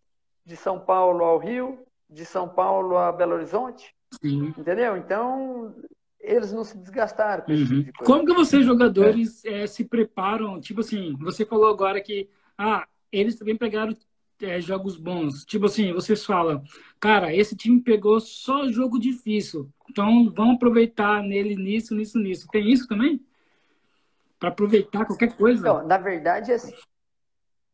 de 0.46 0.56
São 0.56 0.80
Paulo 0.80 1.24
ao 1.24 1.38
Rio, 1.38 1.80
de 2.10 2.26
São 2.26 2.48
Paulo 2.48 2.98
a 2.98 3.12
Belo 3.12 3.34
Horizonte. 3.34 3.94
Sim. 4.22 4.54
Entendeu? 4.58 4.96
Então, 4.96 5.74
eles 6.20 6.52
não 6.52 6.64
se 6.64 6.78
desgastaram 6.78 7.44
com 7.44 7.52
uhum. 7.52 7.84
tipo 7.84 8.04
Como 8.04 8.26
que 8.26 8.34
vocês, 8.34 8.66
jogadores, 8.66 9.44
é. 9.46 9.64
É, 9.64 9.68
se 9.68 9.86
preparam? 9.86 10.60
Tipo 10.60 10.82
assim, 10.82 11.16
você 11.20 11.46
falou 11.46 11.68
agora 11.68 12.02
que 12.02 12.30
ah, 12.58 12.88
eles 13.12 13.36
também 13.36 13.56
pegaram 13.56 13.96
é, 14.42 14.60
jogos 14.60 14.98
bons. 14.98 15.46
Tipo 15.46 15.68
assim, 15.68 15.94
vocês 15.94 16.26
falam, 16.26 16.64
cara, 17.00 17.34
esse 17.34 17.56
time 17.56 17.82
pegou 17.82 18.20
só 18.20 18.68
jogo 18.70 19.00
difícil. 19.00 19.70
Então 19.90 20.32
vamos 20.32 20.56
aproveitar 20.56 21.22
nele 21.22 21.56
nisso, 21.56 21.96
nisso, 21.96 22.20
nisso. 22.20 22.48
Tem 22.52 22.72
isso 22.72 22.88
também? 22.88 23.24
Para 24.40 24.50
aproveitar 24.50 25.06
qualquer 25.06 25.36
coisa? 25.36 25.64
Não, 25.64 25.88
na 25.88 25.98
verdade, 25.98 26.52
assim, 26.52 26.74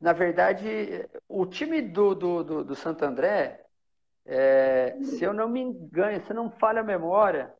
na 0.01 0.13
verdade, 0.13 1.07
o 1.29 1.45
time 1.45 1.79
do, 1.81 2.15
do, 2.15 2.43
do, 2.43 2.63
do 2.63 2.75
Santo 2.75 3.05
André, 3.05 3.61
é, 4.25 4.97
se 5.03 5.23
eu 5.23 5.31
não 5.31 5.47
me 5.47 5.61
engano, 5.61 6.19
se 6.25 6.33
não 6.33 6.49
falha 6.49 6.81
a 6.81 6.83
memória, 6.83 7.53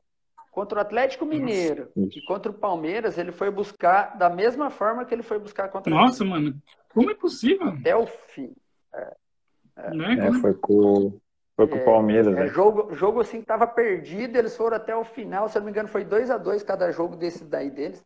contra 0.51 0.79
o 0.79 0.81
Atlético 0.81 1.25
Mineiro 1.25 1.89
Nossa. 1.95 2.17
e 2.17 2.25
contra 2.25 2.51
o 2.51 2.55
Palmeiras, 2.55 3.17
ele 3.17 3.31
foi 3.31 3.51
buscar 3.51 4.17
da 4.17 4.29
mesma 4.29 4.69
forma 4.69 5.05
que 5.05 5.13
ele 5.13 5.23
foi 5.23 5.37
buscar 5.37 5.69
contra 5.69 5.93
Nossa, 5.93 6.23
o 6.23 6.27
mano, 6.27 6.59
como 6.89 7.11
é 7.11 7.15
possível? 7.15 7.69
Até 7.69 7.95
o 7.95 8.07
fim. 8.07 8.53
É, 8.93 9.15
é. 9.77 9.93
Né? 9.93 10.27
é 10.27 10.33
foi 10.33 10.53
com, 10.55 11.17
foi 11.55 11.67
com 11.67 11.75
o 11.75 11.79
é, 11.79 11.85
Palmeiras. 11.85 12.27
É, 12.27 12.31
né? 12.31 12.47
jogo, 12.47 12.93
jogo 12.93 13.21
assim 13.21 13.37
que 13.37 13.43
estava 13.43 13.67
perdido, 13.67 14.35
eles 14.35 14.57
foram 14.57 14.77
até 14.77 14.95
o 14.95 15.05
final, 15.05 15.47
se 15.47 15.57
eu 15.57 15.61
não 15.61 15.67
me 15.67 15.71
engano, 15.71 15.87
foi 15.87 16.03
2 16.03 16.31
a 16.31 16.37
2 16.37 16.63
cada 16.63 16.91
jogo 16.91 17.15
desses 17.15 17.47
daí 17.47 17.69
deles. 17.69 18.03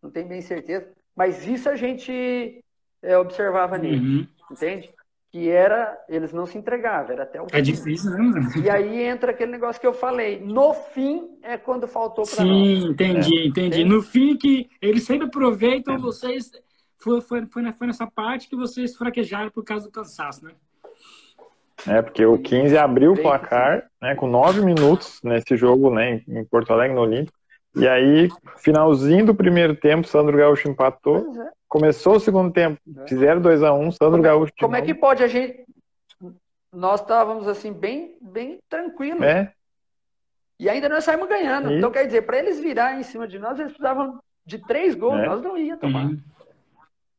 Não 0.00 0.10
tenho 0.10 0.28
bem 0.28 0.42
certeza. 0.42 0.88
Mas 1.16 1.46
isso 1.48 1.68
a 1.68 1.74
gente 1.74 2.62
é, 3.02 3.16
observava 3.18 3.76
uhum. 3.76 3.82
nele, 3.82 4.28
entende? 4.50 4.90
que 5.30 5.48
era, 5.50 5.96
eles 6.08 6.32
não 6.32 6.46
se 6.46 6.56
entregavam, 6.56 7.12
era 7.12 7.24
até 7.24 7.40
o 7.40 7.46
fim. 7.46 7.56
É 7.56 7.60
difícil, 7.60 8.10
né? 8.10 8.50
E 8.64 8.70
aí 8.70 9.02
entra 9.02 9.30
aquele 9.30 9.52
negócio 9.52 9.80
que 9.80 9.86
eu 9.86 9.92
falei. 9.92 10.40
No 10.40 10.72
fim 10.72 11.28
é 11.42 11.58
quando 11.58 11.86
faltou 11.86 12.24
para 12.24 12.44
nós. 12.44 12.56
Sim, 12.56 12.88
entendi, 12.88 13.38
é. 13.38 13.46
entendi. 13.46 13.84
No 13.84 14.00
fim 14.00 14.36
que 14.36 14.70
eles 14.80 15.04
sempre 15.04 15.26
aproveitam 15.26 15.94
é. 15.94 15.98
vocês. 15.98 16.50
Foi, 16.96 17.20
foi, 17.20 17.46
foi, 17.46 17.72
foi 17.72 17.86
nessa 17.86 18.06
parte 18.06 18.48
que 18.48 18.56
vocês 18.56 18.96
fraquejaram 18.96 19.50
por 19.50 19.62
causa 19.62 19.86
do 19.86 19.92
cansaço, 19.92 20.44
né? 20.44 20.52
É, 21.86 22.02
porque 22.02 22.24
o 22.24 22.38
15 22.38 22.76
abriu 22.76 23.12
o 23.12 23.22
placar, 23.22 23.88
né, 24.02 24.16
com 24.16 24.26
nove 24.26 24.60
minutos 24.62 25.20
nesse 25.22 25.56
jogo, 25.56 25.94
né, 25.94 26.22
em 26.26 26.44
Porto 26.44 26.72
Alegre, 26.72 26.96
no 26.96 27.02
Olímpico. 27.02 27.37
E 27.76 27.86
aí, 27.86 28.28
finalzinho 28.56 29.26
do 29.26 29.34
primeiro 29.34 29.74
tempo, 29.74 30.06
Sandro 30.06 30.36
Gaúcho 30.36 30.68
empatou. 30.68 31.32
É. 31.40 31.50
Começou 31.68 32.16
o 32.16 32.20
segundo 32.20 32.52
tempo, 32.52 32.80
é. 32.96 33.06
fizeram 33.06 33.40
2 33.40 33.62
a 33.62 33.72
1 33.72 33.80
um, 33.80 33.92
Sandro 33.92 34.12
como 34.12 34.26
é, 34.26 34.28
Gaúcho. 34.28 34.52
Como 34.58 34.76
é 34.76 34.82
que 34.82 34.94
pode 34.94 35.22
a 35.22 35.26
gente. 35.26 35.64
Nós 36.72 37.00
estávamos 37.00 37.46
assim, 37.46 37.72
bem, 37.72 38.16
bem 38.20 38.58
tranquilos. 38.68 39.22
É. 39.22 39.52
E 40.58 40.68
ainda 40.68 40.88
nós 40.88 41.04
saímos 41.04 41.28
ganhando. 41.28 41.70
E... 41.70 41.76
Então, 41.76 41.90
quer 41.90 42.04
dizer, 42.06 42.22
para 42.22 42.38
eles 42.38 42.58
virarem 42.58 43.00
em 43.00 43.04
cima 43.04 43.28
de 43.28 43.38
nós, 43.38 43.58
eles 43.58 43.72
precisavam 43.72 44.18
de 44.44 44.58
três 44.58 44.94
gols, 44.94 45.20
é. 45.20 45.26
nós 45.26 45.42
não 45.42 45.56
ia 45.56 45.76
tomar. 45.76 46.06
Uhum. 46.06 46.18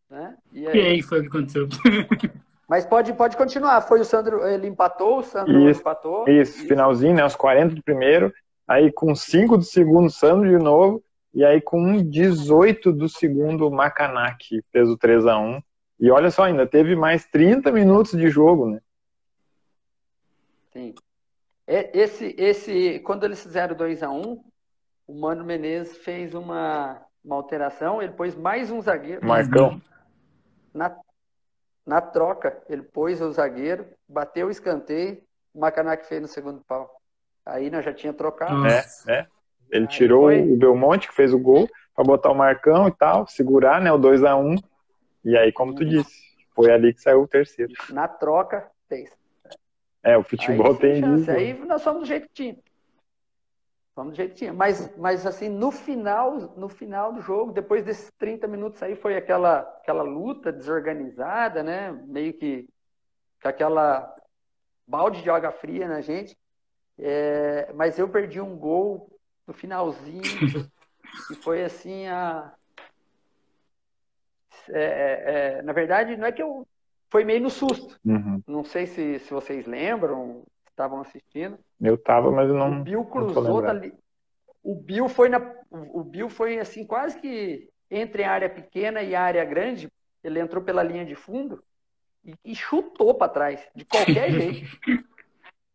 Né? 0.09 0.35
E, 0.51 0.67
aí... 0.67 0.77
e 0.77 0.81
aí 0.87 1.01
foi 1.01 1.19
o 1.19 1.21
que 1.21 1.27
aconteceu. 1.29 1.67
Mas 2.67 2.85
pode, 2.85 3.13
pode 3.13 3.35
continuar. 3.35 3.81
Foi 3.81 3.99
o 3.99 4.05
Sandro, 4.05 4.45
ele 4.47 4.67
empatou, 4.67 5.19
o 5.19 5.23
Sandro 5.23 5.67
isso, 5.69 5.81
empatou. 5.81 6.27
Isso, 6.27 6.57
isso, 6.57 6.67
finalzinho, 6.67 7.15
né? 7.15 7.25
Os 7.25 7.35
40 7.35 7.75
do 7.75 7.83
primeiro. 7.83 8.31
Aí 8.69 8.91
com 8.91 9.15
5 9.15 9.57
do 9.57 9.63
segundo, 9.63 10.11
Sandro 10.11 10.47
de 10.47 10.63
novo. 10.63 11.03
E 11.33 11.43
aí, 11.43 11.59
com 11.59 12.03
18 12.03 12.93
do 12.93 13.09
segundo, 13.09 13.69
Macanak 13.71 14.63
fez 14.71 14.87
o 14.87 14.95
3 14.95 15.25
a 15.25 15.39
1 15.39 15.61
E 15.99 16.11
olha 16.11 16.29
só, 16.29 16.43
ainda 16.43 16.67
teve 16.67 16.95
mais 16.95 17.25
30 17.25 17.71
minutos 17.71 18.11
de 18.11 18.29
jogo, 18.29 18.69
né? 18.69 18.79
Sim. 20.71 20.93
Esse, 21.67 22.35
esse, 22.37 22.99
quando 22.99 23.23
eles 23.23 23.41
fizeram 23.41 23.75
2 23.75 24.03
a 24.03 24.11
1 24.11 24.43
o 25.07 25.13
Mano 25.19 25.43
Menezes 25.43 25.97
fez 25.97 26.35
uma, 26.35 27.01
uma 27.23 27.35
alteração, 27.35 27.99
ele 27.99 28.13
pôs 28.13 28.35
mais 28.35 28.69
um 28.69 28.79
zagueiro. 28.79 29.25
Marcão. 29.25 29.81
Na, 30.71 30.95
na 31.83 32.01
troca, 32.01 32.61
ele 32.69 32.83
pôs 32.83 33.19
o 33.19 33.31
zagueiro, 33.31 33.87
bateu 34.07 34.45
o 34.45 34.51
escanteio, 34.51 35.23
o 35.51 35.59
Macanak 35.59 36.05
fez 36.05 36.21
no 36.21 36.27
segundo 36.27 36.61
pau. 36.61 36.98
Aí 37.51 37.69
nós 37.69 37.83
já 37.83 37.93
tinha 37.93 38.13
trocado. 38.13 38.65
É, 38.65 38.85
é. 39.07 39.27
Ele 39.71 39.85
Aí 39.85 39.87
tirou 39.87 40.23
foi... 40.23 40.41
o 40.41 40.57
Belmonte, 40.57 41.07
que 41.07 41.13
fez 41.13 41.33
o 41.33 41.39
gol, 41.39 41.69
para 41.95 42.03
botar 42.03 42.31
o 42.31 42.35
Marcão 42.35 42.87
e 42.87 42.91
tal, 42.91 43.27
segurar, 43.27 43.81
né, 43.81 43.91
o 43.91 43.97
2 43.97 44.23
a 44.23 44.35
1 44.35 44.55
E 45.23 45.37
aí, 45.37 45.51
como 45.51 45.75
tu 45.75 45.85
disse, 45.85 46.11
foi 46.55 46.71
ali 46.71 46.93
que 46.93 47.01
saiu 47.01 47.21
o 47.21 47.27
terceiro. 47.27 47.73
Na 47.89 48.07
troca, 48.07 48.69
fez. 48.87 49.11
É, 50.03 50.17
o 50.17 50.23
futebol 50.23 50.71
aí, 50.71 50.77
tem 50.77 51.01
chance. 51.01 51.29
Aí 51.29 51.53
nós 51.65 51.81
somos 51.81 52.01
do 52.01 52.07
jeito 52.07 52.27
que 52.27 52.33
tinha. 52.33 52.57
Somos 53.93 54.13
do 54.13 54.15
jeito 54.15 54.31
que 54.31 54.37
tinha. 54.37 54.53
Mas, 54.53 54.95
mas 54.97 55.25
assim, 55.25 55.49
no 55.49 55.71
final, 55.71 56.37
no 56.55 56.69
final 56.69 57.11
do 57.11 57.21
jogo, 57.21 57.51
depois 57.51 57.83
desses 57.83 58.09
30 58.17 58.47
minutos 58.47 58.81
aí, 58.81 58.95
foi 58.95 59.17
aquela, 59.17 59.59
aquela 59.59 60.03
luta 60.03 60.51
desorganizada, 60.51 61.61
né? 61.61 61.91
Meio 62.07 62.33
que 62.33 62.67
com 63.41 63.49
aquela 63.49 64.15
balde 64.87 65.21
de 65.21 65.29
água 65.29 65.51
fria 65.51 65.87
na 65.87 66.01
gente. 66.01 66.35
É, 66.99 67.71
mas 67.73 67.97
eu 67.97 68.09
perdi 68.09 68.41
um 68.41 68.57
gol 68.57 69.09
no 69.47 69.53
finalzinho. 69.53 70.21
e 71.31 71.35
foi 71.35 71.63
assim 71.63 72.07
a. 72.07 72.53
É, 74.69 74.81
é, 74.81 75.57
é, 75.57 75.61
na 75.61 75.73
verdade, 75.73 76.17
não 76.17 76.27
é 76.27 76.31
que 76.31 76.41
eu. 76.41 76.67
Foi 77.09 77.23
meio 77.23 77.41
no 77.41 77.49
susto. 77.49 77.97
Uhum. 78.05 78.43
Não 78.47 78.63
sei 78.63 78.85
se, 78.85 79.17
se 79.19 79.33
vocês 79.33 79.65
lembram, 79.65 80.43
estavam 80.69 81.01
assistindo. 81.01 81.57
Eu 81.81 81.95
estava, 81.95 82.29
mas 82.31 82.47
eu 82.47 82.55
não. 82.55 82.81
O 82.81 82.83
Bill 82.83 83.05
cruzou. 83.05 83.63
O 84.61 84.75
Bill 84.75 85.09
foi 85.09 85.29
na. 85.29 85.39
O 85.71 86.03
Bill 86.03 86.29
foi 86.29 86.59
assim, 86.59 86.85
quase 86.85 87.19
que 87.19 87.69
entre 87.89 88.23
a 88.23 88.31
área 88.31 88.49
pequena 88.49 89.01
e 89.01 89.15
a 89.15 89.21
área 89.21 89.43
grande. 89.45 89.89
Ele 90.23 90.39
entrou 90.39 90.61
pela 90.61 90.83
linha 90.83 91.05
de 91.05 91.15
fundo 91.15 91.63
e, 92.25 92.33
e 92.43 92.55
chutou 92.55 93.13
para 93.15 93.31
trás, 93.31 93.67
de 93.73 93.85
qualquer 93.85 94.29
jeito. 94.31 94.69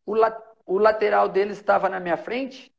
O, 0.05 0.15
la, 0.15 0.31
o 0.67 0.79
lateral 0.79 1.29
dele 1.29 1.53
estava 1.53 1.89
na 1.89 2.01
minha 2.01 2.17
frente 2.17 2.73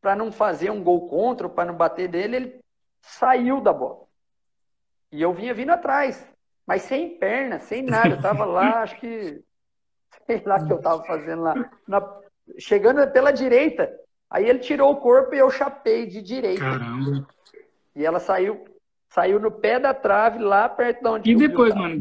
para 0.00 0.14
não 0.14 0.30
fazer 0.30 0.70
um 0.70 0.82
gol 0.82 1.08
contra, 1.08 1.48
para 1.48 1.64
não 1.64 1.76
bater 1.76 2.08
dele, 2.08 2.36
ele 2.36 2.60
saiu 3.00 3.60
da 3.60 3.72
bola. 3.72 4.04
E 5.10 5.22
eu 5.22 5.32
vinha 5.32 5.54
vindo 5.54 5.70
atrás, 5.70 6.26
mas 6.66 6.82
sem 6.82 7.18
perna, 7.18 7.58
sem 7.58 7.82
nada. 7.82 8.10
Eu 8.10 8.20
tava 8.20 8.44
lá, 8.44 8.82
acho 8.82 8.98
que. 8.98 9.42
Sei 10.26 10.42
lá 10.44 10.56
o 10.56 10.66
que 10.66 10.72
eu 10.72 10.80
tava 10.80 11.04
fazendo 11.04 11.42
lá. 11.42 11.54
Na, 11.86 12.02
chegando 12.58 13.06
pela 13.12 13.30
direita. 13.30 13.92
Aí 14.30 14.48
ele 14.48 14.58
tirou 14.58 14.92
o 14.92 14.96
corpo 14.96 15.34
e 15.34 15.38
eu 15.38 15.50
chapei 15.50 16.06
de 16.06 16.20
direita. 16.20 16.60
Caramba. 16.60 17.26
E 17.94 18.04
ela 18.04 18.18
saiu, 18.18 18.64
saiu 19.08 19.38
no 19.38 19.50
pé 19.50 19.78
da 19.78 19.94
trave, 19.94 20.38
lá 20.38 20.68
perto 20.68 21.02
de 21.02 21.08
onde 21.08 21.30
E 21.30 21.36
depois, 21.36 21.74
mano, 21.74 21.94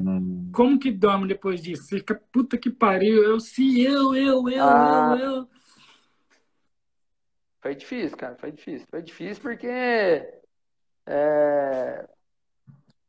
como 0.54 0.80
que 0.80 0.92
dorme 0.92 1.28
depois 1.28 1.62
disso? 1.62 1.84
Você 1.84 1.98
fica, 1.98 2.22
puta 2.32 2.58
que 2.58 2.70
pariu, 2.70 3.24
eu, 3.24 3.40
se 3.40 3.82
eu, 3.82 4.16
eu, 4.16 4.48
eu, 4.50 4.64
ah. 4.64 5.18
eu, 5.20 5.26
eu. 5.26 5.50
Foi 7.62 7.76
difícil, 7.76 8.18
cara, 8.18 8.36
foi 8.36 8.52
difícil. 8.52 8.88
Foi 8.90 9.02
difícil 9.02 9.42
porque 9.42 9.68
é, 11.06 12.08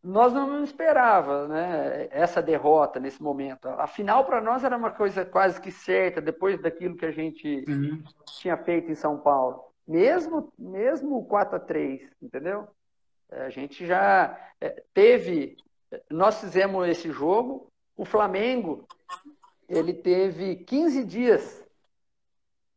nós 0.02 0.32
não 0.32 0.62
esperava 0.62 1.48
né, 1.48 2.08
essa 2.10 2.42
derrota 2.42 3.00
nesse 3.00 3.22
momento. 3.22 3.68
A 3.68 3.86
final 3.86 4.24
para 4.24 4.40
nós 4.40 4.62
era 4.62 4.76
uma 4.76 4.90
coisa 4.90 5.24
quase 5.24 5.60
que 5.60 5.72
certa 5.72 6.20
depois 6.20 6.60
daquilo 6.60 6.96
que 6.96 7.06
a 7.06 7.10
gente 7.10 7.64
uhum. 7.66 8.02
tinha 8.38 8.56
feito 8.56 8.90
em 8.90 8.94
São 8.94 9.18
Paulo. 9.18 9.64
Mesmo, 9.86 10.52
mesmo 10.58 11.24
4 11.26 11.56
a 11.56 11.60
3 11.60 12.02
entendeu? 12.22 12.68
É, 13.30 13.46
a 13.46 13.50
gente 13.50 13.86
já 13.86 14.38
é, 14.60 14.82
teve. 14.92 15.56
Nós 16.10 16.40
fizemos 16.40 16.88
esse 16.88 17.10
jogo, 17.10 17.70
o 17.96 18.04
Flamengo 18.04 18.86
ele 19.68 19.92
teve 19.92 20.56
15 20.56 21.04
dias 21.04 21.64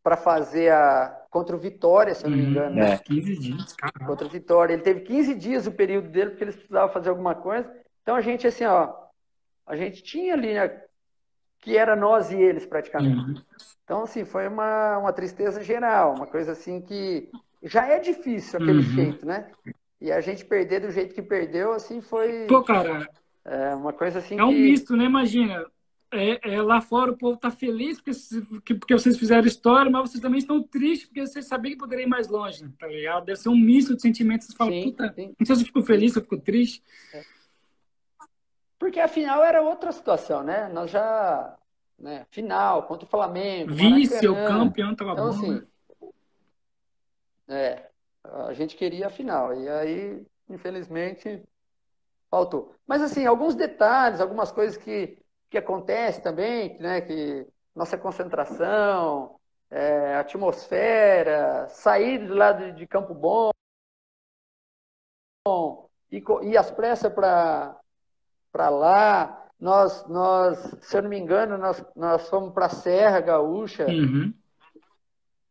para 0.03 0.15
fazer 0.15 0.72
a 0.72 1.18
contra 1.30 1.55
o 1.55 1.59
Vitória, 1.59 2.15
se 2.15 2.26
eu 2.26 2.30
não 2.30 2.38
me 2.38 2.43
uhum. 2.43 2.49
engano. 2.49 2.76
Né? 2.76 2.93
É. 2.93 2.97
15 2.97 3.38
dias, 3.38 3.74
caramba. 3.74 4.05
Contra 4.05 4.26
o 4.26 4.30
Vitória. 4.30 4.74
Ele 4.74 4.82
teve 4.82 5.01
15 5.01 5.36
dias 5.36 5.68
o 5.68 5.72
período 5.72 6.09
dele, 6.09 6.32
porque 6.32 6.45
eles 6.45 6.55
precisavam 6.55 6.93
fazer 6.93 7.09
alguma 7.09 7.36
coisa. 7.36 7.70
Então 8.01 8.15
a 8.15 8.22
gente, 8.22 8.47
assim, 8.47 8.65
ó, 8.65 8.93
a 9.65 9.76
gente 9.76 10.01
tinha 10.01 10.34
ali, 10.34 10.53
né, 10.53 10.82
que 11.59 11.78
era 11.78 11.95
nós 11.95 12.32
e 12.32 12.36
eles 12.36 12.65
praticamente. 12.65 13.18
Uhum. 13.18 13.41
Então, 13.84 14.03
assim, 14.03 14.26
foi 14.26 14.47
uma, 14.47 14.97
uma 14.97 15.13
tristeza 15.13 15.63
geral, 15.63 16.15
uma 16.15 16.28
coisa 16.28 16.53
assim 16.53 16.82
que 16.82 17.30
já 17.63 17.88
é 17.88 17.99
difícil 17.99 18.59
aquele 18.59 18.80
uhum. 18.80 18.82
jeito, 18.84 19.26
né? 19.26 19.51
E 20.00 20.12
a 20.12 20.22
gente 20.22 20.45
perder 20.45 20.82
do 20.82 20.91
jeito 20.91 21.16
que 21.16 21.22
perdeu, 21.22 21.74
assim, 21.74 22.02
foi. 22.02 22.45
Pô, 22.48 22.64
cara. 22.64 23.10
É 23.43 23.74
uma 23.74 23.93
coisa 23.93 24.20
assim. 24.20 24.38
É 24.38 24.43
um 24.43 24.52
misto, 24.52 24.95
né? 24.95 25.06
Imagina 25.06 25.66
é, 26.12 26.56
é, 26.56 26.62
lá 26.62 26.80
fora 26.80 27.12
o 27.12 27.18
povo 27.18 27.36
está 27.36 27.52
feliz 27.52 28.00
porque, 28.00 28.76
porque 28.76 28.93
vocês 28.93 29.18
fizeram 29.18 29.45
história, 29.45 29.91
mas 29.91 30.10
vocês 30.10 30.22
também 30.22 30.39
estão 30.39 30.64
tristes 30.64 31.08
porque 31.08 31.26
vocês 31.26 31.45
sabiam 31.45 31.74
que 31.74 31.78
poderiam 31.78 32.08
ir 32.08 32.10
mais 32.10 32.30
longe, 32.30 32.68
tá 32.80 32.88
ligado? 32.88 33.26
Deve 33.26 33.39
ser 33.39 33.50
um 33.50 33.58
misto 33.58 33.95
de 33.95 34.02
sentimentos. 34.02 34.48
Vocês 34.48 34.58
falam, 34.58 34.74
sim, 34.74 34.84
puta, 34.91 35.14
sim. 35.14 35.36
não 35.38 35.45
sei 35.45 35.56
se 35.56 35.62
eu 35.64 35.66
fico 35.66 35.84
feliz, 35.84 36.14
se 36.14 36.20
eu 36.20 36.24
fico 36.24 36.38
triste. 36.38 36.82
É. 37.14 37.24
Porque 38.80 39.00
afinal 39.00 39.43
era 39.43 39.62
outra 39.62 39.91
situação, 39.91 40.43
né? 40.43 40.70
Nós 40.70 40.89
já, 40.91 41.58
né? 42.00 42.26
Final, 42.32 42.84
contra 42.84 43.06
o 43.06 43.10
Flamengo. 43.10 43.74
Vice, 43.74 44.28
o 44.28 44.36
campeão 44.36 44.95
tava 44.95 45.12
então, 45.12 45.26
bom. 45.26 45.30
Assim, 45.32 45.52
né? 45.52 45.64
É, 47.50 47.89
a 48.47 48.53
gente 48.53 48.75
queria 48.75 49.07
a 49.07 49.09
final. 49.09 49.53
E 49.53 49.69
aí, 49.69 50.25
infelizmente, 50.49 51.43
faltou. 52.30 52.75
Mas, 52.86 53.01
assim, 53.01 53.25
alguns 53.25 53.55
detalhes, 53.55 54.21
algumas 54.21 54.51
coisas 54.51 54.78
que, 54.78 55.17
que 55.49 55.57
acontecem 55.57 56.21
também, 56.23 56.78
né? 56.80 57.01
Que 57.01 57.47
nossa 57.75 57.97
concentração, 57.97 59.39
é, 59.69 60.15
atmosfera, 60.15 61.67
sair 61.69 62.25
do 62.25 62.34
lado 62.34 62.71
de 62.73 62.88
Campo 62.88 63.13
Bom 63.13 63.51
e, 66.11 66.23
e 66.43 66.57
as 66.57 66.71
pressas 66.71 67.13
para 67.13 67.80
lá. 68.69 69.43
Nós, 69.59 70.07
nós, 70.07 70.59
se 70.82 70.97
eu 70.97 71.01
não 71.01 71.09
me 71.09 71.17
engano, 71.17 71.57
nós, 71.57 71.84
nós 71.95 72.30
fomos 72.30 72.53
para 72.53 72.67
a 72.67 72.69
Serra 72.69 73.19
Gaúcha 73.19 73.88
Uhum. 73.88 74.34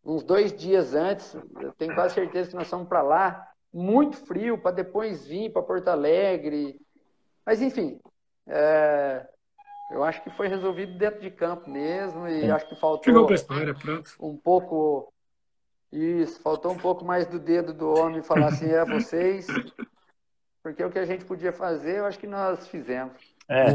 Uns 0.07 0.22
dois 0.22 0.52
dias 0.52 0.94
antes. 0.94 1.34
Eu 1.61 1.72
tenho 1.72 1.94
quase 1.94 2.14
certeza 2.14 2.50
que 2.50 2.57
nós 2.57 2.68
fomos 2.68 2.88
para 2.88 3.02
lá. 3.02 3.48
Muito 3.72 4.16
frio, 4.16 4.57
para 4.57 4.70
depois 4.70 5.26
vir 5.26 5.52
para 5.52 5.62
Porto 5.62 5.88
Alegre. 5.88 6.80
Mas, 7.44 7.61
enfim, 7.61 8.00
é, 8.46 9.26
eu 9.90 10.04
acho 10.04 10.22
que 10.22 10.30
foi 10.30 10.48
resolvido 10.48 10.96
dentro 10.96 11.20
de 11.20 11.30
campo 11.30 11.68
mesmo. 11.68 12.26
E 12.28 12.50
acho 12.50 12.68
que 12.68 12.76
faltou 12.76 13.26
pra 13.26 13.34
história, 13.34 13.74
pronto. 13.74 14.11
um 14.20 14.36
pouco. 14.36 15.12
Isso, 15.92 16.40
faltou 16.40 16.72
um 16.72 16.78
pouco 16.78 17.04
mais 17.04 17.26
do 17.26 17.38
dedo 17.38 17.72
do 17.72 17.88
homem 17.88 18.22
falar 18.22 18.48
assim, 18.48 18.70
é 18.70 18.84
vocês. 18.84 19.46
Porque 20.62 20.82
o 20.82 20.90
que 20.90 20.98
a 20.98 21.07
gente 21.07 21.24
podia 21.24 21.52
fazer, 21.52 21.98
eu 21.98 22.07
acho 22.07 22.18
que 22.18 22.26
nós 22.26 22.66
fizemos. 22.68 23.14
É. 23.48 23.70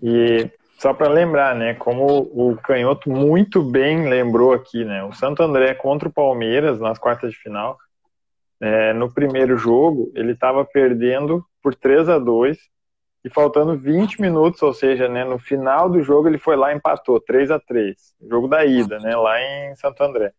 E 0.00 0.50
só 0.80 0.94
para 0.94 1.10
lembrar, 1.10 1.54
né, 1.54 1.74
como 1.74 2.06
o 2.32 2.56
Canhoto 2.56 3.10
muito 3.10 3.62
bem 3.62 4.08
lembrou 4.08 4.54
aqui, 4.54 4.82
né, 4.82 5.04
o 5.04 5.12
Santo 5.12 5.42
André 5.42 5.74
contra 5.74 6.08
o 6.08 6.12
Palmeiras 6.12 6.80
nas 6.80 6.98
quartas 6.98 7.32
de 7.32 7.36
final, 7.36 7.76
é, 8.58 8.94
no 8.94 9.12
primeiro 9.12 9.58
jogo, 9.58 10.10
ele 10.14 10.32
estava 10.32 10.64
perdendo 10.64 11.44
por 11.62 11.74
3 11.74 12.08
a 12.08 12.18
2 12.18 12.56
e 13.22 13.28
faltando 13.28 13.76
20 13.76 14.22
minutos, 14.22 14.62
ou 14.62 14.72
seja, 14.72 15.06
né, 15.06 15.22
no 15.22 15.38
final 15.38 15.90
do 15.90 16.02
jogo 16.02 16.28
ele 16.28 16.38
foi 16.38 16.56
lá 16.56 16.72
e 16.72 16.76
empatou 16.76 17.20
3 17.20 17.50
a 17.50 17.60
3 17.60 18.14
jogo 18.26 18.48
da 18.48 18.64
ida, 18.64 18.98
né, 19.00 19.14
lá 19.14 19.38
em 19.38 19.76
Santo 19.76 20.02
André. 20.02 20.32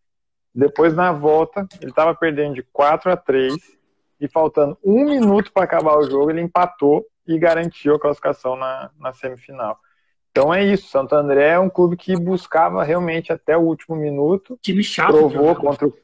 Depois, 0.52 0.92
na 0.92 1.12
volta, 1.12 1.68
ele 1.80 1.92
estava 1.92 2.16
perdendo 2.16 2.56
de 2.56 2.64
4 2.64 3.12
a 3.12 3.16
3 3.16 3.54
e 4.20 4.26
faltando 4.26 4.76
um 4.84 5.04
minuto 5.04 5.52
para 5.52 5.62
acabar 5.62 5.96
o 5.96 6.10
jogo, 6.10 6.32
ele 6.32 6.40
empatou 6.40 7.06
e 7.28 7.38
garantiu 7.38 7.94
a 7.94 8.00
classificação 8.00 8.56
na, 8.56 8.90
na 8.98 9.12
semifinal. 9.12 9.78
Então 10.32 10.52
é 10.52 10.64
isso, 10.64 10.88
Santo 10.88 11.14
André 11.14 11.50
é 11.50 11.58
um 11.58 11.68
clube 11.68 11.94
que 11.94 12.16
buscava 12.16 12.82
realmente 12.82 13.30
até 13.30 13.54
o 13.56 13.60
último 13.60 13.94
minuto. 13.94 14.58
Time 14.62 14.82
chato. 14.82 15.08
Provou 15.12 15.54
contra 15.54 15.86
o. 15.86 15.94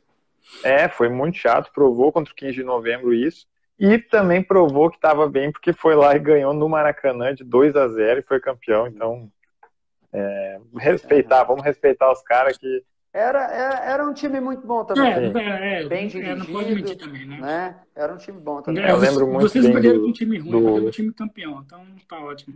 É, 0.63 0.87
foi 0.89 1.09
muito 1.09 1.39
chato, 1.39 1.73
provou 1.73 2.13
contra 2.13 2.33
o 2.33 2.37
15 2.37 2.53
de 2.57 2.63
novembro 2.63 3.15
isso. 3.15 3.47
E 3.79 3.97
também 3.99 4.43
provou 4.43 4.91
que 4.91 4.97
estava 4.97 5.27
bem, 5.29 5.51
porque 5.51 5.73
foi 5.73 5.95
lá 5.95 6.15
e 6.15 6.19
ganhou 6.19 6.53
no 6.53 6.69
Maracanã 6.69 7.35
de 7.35 7.43
2 7.43 7.75
a 7.75 7.89
0 7.89 8.21
e 8.21 8.23
foi 8.23 8.39
campeão. 8.39 8.87
Então, 8.87 9.31
é, 10.13 10.61
respeitar, 10.77 11.45
vamos 11.45 11.65
respeitar 11.65 12.11
os 12.13 12.21
caras 12.23 12.59
que. 12.59 12.85
Era, 13.13 13.51
era, 13.51 13.85
era 13.87 14.05
um 14.07 14.13
time 14.13 14.41
muito 14.41 14.67
bom 14.67 14.85
também. 14.85 15.07
É, 15.07 15.33
é, 15.39 15.83
é, 15.85 15.89
Bem 15.89 16.09
é, 16.09 16.35
não 16.35 16.45
pode 16.45 16.67
dirigido, 16.67 16.75
mentir 16.75 16.97
também, 16.99 17.27
né? 17.27 17.39
né? 17.41 17.77
Era 17.97 18.13
um 18.13 18.19
time 18.19 18.39
bom 18.39 18.61
também. 18.61 18.85
É, 18.85 18.91
Eu 18.91 18.97
lembro 18.97 19.27
muito 19.27 19.49
vocês 19.49 19.65
bem 19.65 19.73
perderam 19.73 19.99
do- 20.01 20.05
com 20.05 20.09
um 20.11 20.13
time 20.13 20.39
ruim, 20.39 20.51
do- 20.51 20.63
perderam 20.63 20.87
um 20.87 20.91
time 20.91 21.13
campeão, 21.15 21.63
então 21.65 21.83
tá 22.07 22.21
ótimo. 22.21 22.55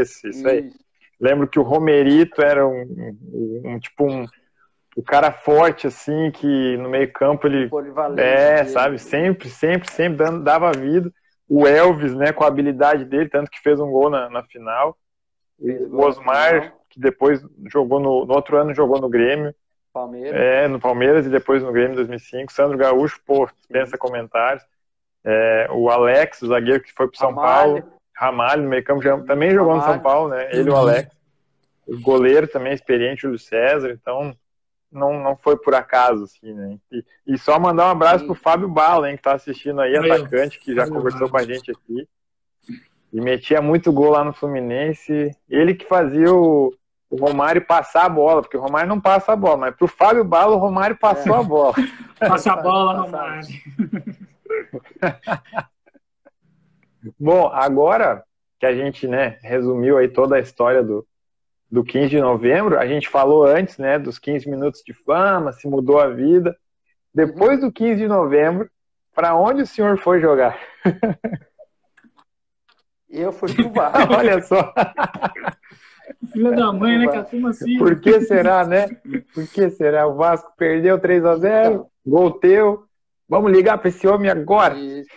Isso, 0.00 0.26
isso 0.28 0.48
aí. 0.48 0.72
Lembro 1.20 1.46
que 1.48 1.58
o 1.58 1.62
Romerito 1.62 2.42
era 2.42 2.66
um, 2.66 2.82
um- 2.82 3.62
um 3.64 3.78
tipo 3.78 4.04
um. 4.10 4.26
O 4.96 5.02
cara 5.02 5.32
forte, 5.32 5.88
assim, 5.88 6.30
que 6.30 6.76
no 6.76 6.88
meio-campo 6.88 7.46
ele. 7.48 7.68
É, 8.20 8.56
dele. 8.58 8.68
sabe? 8.68 8.98
Sempre, 8.98 9.48
sempre, 9.48 9.90
sempre 9.90 10.18
dando, 10.18 10.42
dava 10.44 10.70
vida. 10.72 11.12
O 11.48 11.66
Elvis, 11.66 12.14
né, 12.14 12.32
com 12.32 12.44
a 12.44 12.46
habilidade 12.46 13.04
dele, 13.04 13.28
tanto 13.28 13.50
que 13.50 13.60
fez 13.60 13.80
um 13.80 13.90
gol 13.90 14.08
na, 14.08 14.30
na 14.30 14.42
final. 14.44 14.96
O 15.58 16.00
Osmar, 16.02 16.74
que 16.90 17.00
depois 17.00 17.40
jogou 17.72 17.98
no, 18.00 18.24
no 18.24 18.34
outro 18.34 18.56
ano, 18.56 18.74
jogou 18.74 19.00
no 19.00 19.08
Grêmio, 19.08 19.54
Palmeiras. 19.92 20.40
é, 20.40 20.68
no 20.68 20.80
Palmeiras 20.80 21.26
e 21.26 21.28
depois 21.30 21.62
no 21.62 21.72
Grêmio 21.72 21.92
em 21.92 21.96
2005. 21.96 22.52
Sandro 22.52 22.78
Gaúcho, 22.78 23.20
pô, 23.26 23.46
dispensa 23.46 23.98
comentários. 23.98 24.64
É, 25.24 25.68
o 25.72 25.88
Alex, 25.90 26.42
o 26.42 26.46
zagueiro 26.48 26.82
que 26.82 26.92
foi 26.92 27.08
pro 27.08 27.16
São 27.18 27.30
Ramalho. 27.30 27.82
Paulo. 27.82 27.94
Ramalho, 28.16 28.62
no 28.62 28.68
meio 28.68 28.84
campo, 28.84 29.02
já- 29.02 29.18
também 29.22 29.50
jogou 29.50 29.74
no 29.74 29.80
São 29.80 29.88
Ramalho. 29.92 30.02
Paulo, 30.02 30.28
né? 30.30 30.48
Ele 30.52 30.68
e 30.68 30.70
o 30.70 30.72
Uhum. 30.72 30.78
Alex. 30.78 31.10
O 31.86 32.00
goleiro 32.00 32.48
também 32.48 32.72
experiente, 32.72 33.20
o 33.26 33.28
Júlio 33.28 33.38
César. 33.38 33.90
Então, 33.90 34.34
não, 34.90 35.20
não 35.22 35.36
foi 35.36 35.56
por 35.56 35.74
acaso, 35.74 36.24
assim, 36.24 36.52
né? 36.52 36.78
E, 36.90 37.04
e 37.26 37.38
só 37.38 37.58
mandar 37.58 37.88
um 37.88 37.90
abraço 37.90 38.24
pro 38.24 38.34
Fábio 38.34 38.68
Bala, 38.68 39.10
hein, 39.10 39.16
que 39.16 39.22
tá 39.22 39.34
assistindo 39.34 39.80
aí, 39.80 39.94
ó. 39.96 40.00
atacante, 40.14 40.58
que 40.60 40.74
já 40.74 40.88
conversou 40.88 41.28
com 41.28 41.36
a 41.36 41.42
gente 41.42 41.70
aqui. 41.70 42.08
E 43.12 43.20
metia 43.20 43.60
muito 43.60 43.92
gol 43.92 44.10
lá 44.10 44.24
no 44.24 44.32
Fluminense. 44.32 45.36
Ele 45.48 45.74
que 45.74 45.84
fazia 45.86 46.32
o, 46.32 46.74
o 47.10 47.16
Romário 47.16 47.64
passar 47.66 48.06
a 48.06 48.08
bola, 48.08 48.40
porque 48.42 48.56
o 48.56 48.60
Romário 48.60 48.88
não 48.88 49.00
passa 49.00 49.32
a 49.32 49.36
bola, 49.36 49.56
mas 49.56 49.76
pro 49.76 49.86
Fábio 49.86 50.24
Bala, 50.24 50.56
o 50.56 50.58
Romário 50.58 50.96
passou 50.96 51.36
É. 51.36 51.38
a 51.38 51.42
bola. 51.42 51.74
Passa 52.18 52.52
a 52.54 52.56
bola 52.56 53.06
mar. 53.08 53.40
Bom, 57.18 57.48
agora 57.48 58.24
que 58.58 58.66
a 58.66 58.74
gente, 58.74 59.06
né, 59.06 59.38
resumiu 59.42 59.98
aí 59.98 60.08
toda 60.08 60.36
a 60.36 60.40
história 60.40 60.82
do, 60.82 61.06
do 61.70 61.84
15 61.84 62.08
de 62.08 62.20
novembro, 62.20 62.78
a 62.78 62.86
gente 62.86 63.08
falou 63.08 63.44
antes, 63.44 63.78
né, 63.78 63.98
dos 63.98 64.18
15 64.18 64.48
minutos 64.48 64.82
de 64.84 64.92
fama, 64.92 65.52
se 65.52 65.68
mudou 65.68 65.98
a 65.98 66.08
vida. 66.08 66.56
Depois 67.14 67.60
do 67.60 67.70
15 67.70 67.96
de 67.96 68.08
novembro, 68.08 68.70
para 69.14 69.36
onde 69.36 69.62
o 69.62 69.66
senhor 69.66 69.98
foi 69.98 70.20
jogar? 70.20 70.58
Eu 73.08 73.32
fui 73.32 73.54
pro 73.54 73.70
Vasco. 73.70 74.12
Olha 74.18 74.42
só, 74.42 74.74
Filha 76.32 76.52
da 76.52 76.72
mãe, 76.72 76.98
né? 76.98 77.22
Como 77.30 77.48
assim? 77.48 77.78
por 77.78 78.00
que 78.00 78.20
será, 78.22 78.66
né? 78.66 78.88
Por 79.32 79.46
que 79.48 79.70
será? 79.70 80.06
O 80.06 80.14
Vasco 80.14 80.52
perdeu 80.56 80.98
3 80.98 81.24
a 81.24 81.36
0 81.36 81.86
gol 82.04 82.32
teu. 82.32 82.84
Vamos 83.28 83.52
ligar 83.52 83.78
para 83.78 83.88
esse 83.88 84.06
homem 84.06 84.30
agora. 84.30 84.74
Isso. 84.74 85.08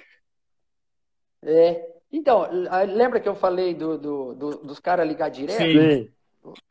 É. 1.43 1.95
Então, 2.11 2.47
lembra 2.87 3.19
que 3.19 3.27
eu 3.27 3.35
falei 3.35 3.73
do, 3.73 3.97
do- 3.97 4.33
do- 4.35 4.57
dos 4.65 4.79
caras 4.79 5.07
ligar 5.07 5.29
direto? 5.29 5.57
Sim. 5.57 6.11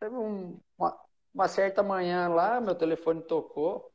Teve 0.00 0.14
um- 0.16 0.58
uma, 0.78 0.98
uma 1.34 1.48
certa 1.48 1.82
manhã 1.82 2.28
lá, 2.28 2.60
meu 2.60 2.74
telefone 2.74 3.20
tocou. 3.22 3.90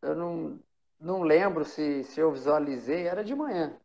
Eu 0.00 0.14
não, 0.14 0.60
não 1.00 1.22
lembro 1.22 1.64
se, 1.64 2.04
se 2.04 2.20
eu 2.20 2.30
visualizei, 2.32 3.06
era 3.06 3.24
de 3.24 3.34
manhã. 3.34 3.76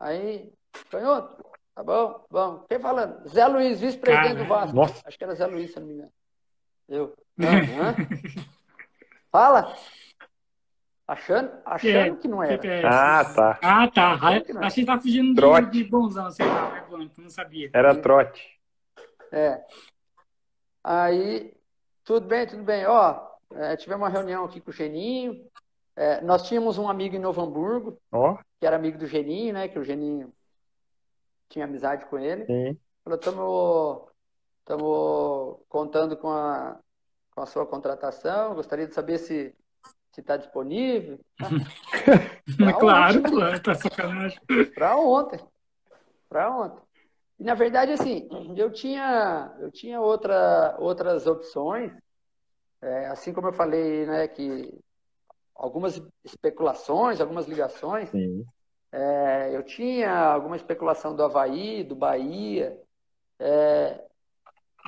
Aí, 0.00 0.50
canhoto, 0.90 1.44
tá 1.74 1.82
bom, 1.82 2.24
bom. 2.30 2.64
Quem 2.68 2.78
falando? 2.78 3.28
Zé 3.28 3.46
Luiz, 3.46 3.80
vice-presidente 3.80 4.38
do. 4.38 4.44
Vasco. 4.46 4.74
Nossa. 4.76 5.02
Acho 5.04 5.18
que 5.18 5.24
era 5.24 5.34
Zé 5.34 5.46
Luiz, 5.46 5.72
se 5.72 5.78
eu 5.78 5.80
não 5.82 5.88
me 5.88 5.94
engano. 5.94 6.12
Eu. 6.88 7.14
Hã? 7.40 7.90
Hã? 7.90 7.94
Fala! 9.30 9.76
Achando, 11.06 11.52
achando 11.66 12.16
que 12.16 12.26
não 12.28 12.42
era. 12.42 12.66
É, 12.66 12.82
Ah, 12.86 13.24
tá. 13.24 13.58
Ah, 13.62 13.88
tá. 13.90 14.18
Achei 14.60 14.84
que 14.84 14.90
tá 14.90 14.98
fugindo 14.98 15.34
Trote. 15.34 15.70
de, 15.70 15.82
de 15.82 15.90
bonzão, 15.90 16.30
sei 16.30 16.46
lá, 16.46 16.86
né, 16.96 17.10
não 17.18 17.28
sabia. 17.28 17.70
Era 17.74 17.94
trote. 17.94 18.58
É. 19.30 19.62
Aí, 20.82 21.54
tudo 22.04 22.26
bem, 22.26 22.46
tudo 22.46 22.62
bem. 22.62 22.86
Ó, 22.86 23.20
é, 23.52 23.76
tivemos 23.76 24.02
uma 24.02 24.08
reunião 24.08 24.44
aqui 24.44 24.60
com 24.60 24.70
o 24.70 24.74
Geninho. 24.74 25.44
É, 25.96 26.20
nós 26.22 26.48
tínhamos 26.48 26.78
um 26.78 26.88
amigo 26.88 27.14
em 27.14 27.20
Novo 27.20 27.40
Hamburgo, 27.42 27.98
Ó, 28.10 28.36
que 28.58 28.66
era 28.66 28.76
amigo 28.76 28.98
do 28.98 29.06
Geninho, 29.06 29.52
né? 29.54 29.68
Que 29.68 29.78
o 29.78 29.84
Geninho 29.84 30.32
tinha 31.48 31.66
amizade 31.66 32.06
com 32.06 32.18
ele. 32.18 32.46
sim. 32.46 32.78
Falou, 33.04 33.18
estamos 33.18 34.14
estamos 34.60 35.58
contando 35.68 36.16
com 36.16 36.30
a, 36.30 36.78
com 37.34 37.42
a 37.42 37.46
sua 37.46 37.66
contratação. 37.66 38.54
Gostaria 38.54 38.86
de 38.86 38.94
saber 38.94 39.18
se 39.18 39.54
se 40.14 40.20
está 40.20 40.36
disponível. 40.36 41.18
É 42.60 42.72
claro, 42.74 43.22
pô, 43.22 43.40
tá 43.62 43.74
sacanagem. 43.74 44.38
Para 44.74 44.96
ontem. 44.96 45.40
Para 46.28 46.54
ontem. 46.54 46.82
E, 47.40 47.42
na 47.42 47.54
verdade, 47.54 47.92
assim, 47.92 48.28
eu 48.54 48.70
tinha, 48.70 49.52
eu 49.60 49.70
tinha 49.72 50.00
outra, 50.00 50.76
outras 50.78 51.26
opções, 51.26 51.90
é, 52.82 53.06
assim 53.06 53.32
como 53.32 53.48
eu 53.48 53.52
falei, 53.52 54.04
né, 54.06 54.28
que 54.28 54.72
algumas 55.54 56.00
especulações, 56.22 57.20
algumas 57.20 57.48
ligações, 57.48 58.10
Sim. 58.10 58.44
é, 58.92 59.50
eu 59.56 59.62
tinha 59.62 60.14
alguma 60.14 60.56
especulação 60.56 61.16
do 61.16 61.24
Havaí, 61.24 61.82
do 61.82 61.96
Bahia. 61.96 62.78
É, 63.40 64.04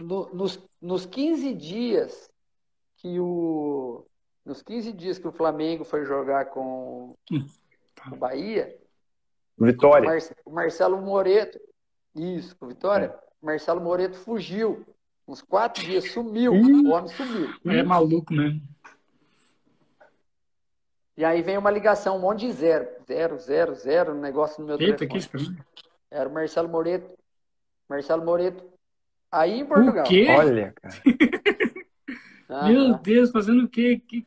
no- 0.01 0.33
nos, 0.35 0.63
nos 0.81 1.07
15 1.07 1.55
dias 1.55 2.31
que 2.99 3.19
o 3.19 4.07
nos 4.47 4.63
15 4.63 4.93
dias 4.93 5.19
que 5.19 5.29
o 5.29 5.33
Flamengo 5.33 5.85
foi 5.85 6.07
jogar 6.07 6.47
com 6.47 7.15
o 8.11 8.17
Bahia, 8.17 8.79
o, 9.59 9.65
Vitória. 9.67 10.09
Mar- 10.09 10.37
o 10.45 10.51
Marcelo 10.51 10.97
Moreto, 11.03 11.61
isso, 12.15 12.57
com 12.57 12.69
Vitória, 12.69 13.15
o 13.43 13.47
Marcelo 13.47 13.81
Moreto 13.81 14.17
fugiu 14.17 14.87
Uns 15.29 15.43
quatro 15.43 15.83
dias, 15.83 16.13
sumiu. 16.13 16.53
O 16.53 16.91
homem 16.91 17.09
sumiu. 17.09 17.49
É 17.67 17.83
maluco 17.83 18.33
mesmo. 18.33 18.63
E 21.17 21.25
aí 21.25 21.43
vem 21.43 21.59
uma 21.59 21.71
ligação, 21.71 22.17
um 22.17 22.21
monte 22.21 22.47
de 22.47 22.53
zero. 22.53 22.87
Zero, 23.09 23.39
zero, 23.39 23.75
zero, 23.75 24.13
um 24.15 24.21
negócio 24.21 24.61
no 24.61 24.69
meu 24.69 24.81
Eita, 24.81 25.05
telefone. 25.07 25.57
Que. 25.57 25.87
Era 26.11 26.29
o 26.29 26.33
Marcelo 26.33 26.69
Moreto. 26.69 27.19
Marcelo 27.89 28.25
Moreto. 28.25 28.65
Aí 29.33 29.61
em 29.61 29.67
Portugal. 29.67 30.05
O 30.05 30.09
quê? 30.09 30.27
Olha, 30.31 30.73
cara. 30.81 30.95
ah, 32.49 32.69
meu. 32.69 32.95
Deus, 32.99 33.31
fazendo 33.31 33.65
o 33.65 33.69
quê? 33.69 34.01
Que... 34.07 34.25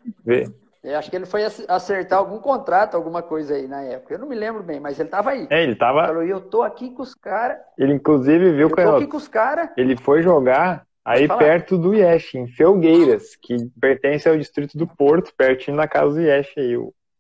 Eu 0.82 0.98
acho 0.98 1.10
que 1.10 1.16
ele 1.16 1.26
foi 1.26 1.44
acertar 1.68 2.20
algum 2.20 2.40
contrato, 2.40 2.96
alguma 2.96 3.22
coisa 3.22 3.56
aí 3.56 3.68
na 3.68 3.82
época. 3.82 4.14
Eu 4.14 4.20
não 4.20 4.28
me 4.28 4.36
lembro 4.36 4.64
bem, 4.64 4.80
mas 4.80 5.00
ele 5.00 5.10
tava 5.10 5.32
aí. 5.32 5.46
É, 5.50 5.62
ele 5.62 5.76
tava. 5.76 6.08
Falou, 6.08 6.24
eu 6.24 6.40
tô 6.40 6.64
aqui 6.64 6.90
com 6.92 7.02
os 7.02 7.14
caras. 7.14 7.58
Ele 7.78 7.94
inclusive 7.94 8.54
viu 8.54 8.70
que. 8.70 8.82
Eu 8.82 8.92
tô 8.92 8.96
aqui 8.96 9.08
com 9.08 9.18
os 9.18 9.28
caras. 9.28 9.70
Ele 9.76 9.98
foi 9.98 10.22
jogar 10.22 10.86
aí 11.04 11.28
perto 11.28 11.78
do 11.78 11.94
Iesh, 11.94 12.36
em 12.36 12.48
Felgueiras, 12.48 13.36
que 13.36 13.58
pertence 13.80 14.30
ao 14.30 14.38
distrito 14.38 14.78
do 14.78 14.88
Porto, 14.88 15.34
pertinho 15.36 15.76
da 15.76 15.88
casa 15.88 16.14
do 16.14 16.22
Iesh 16.22 16.54
aí. 16.58 16.76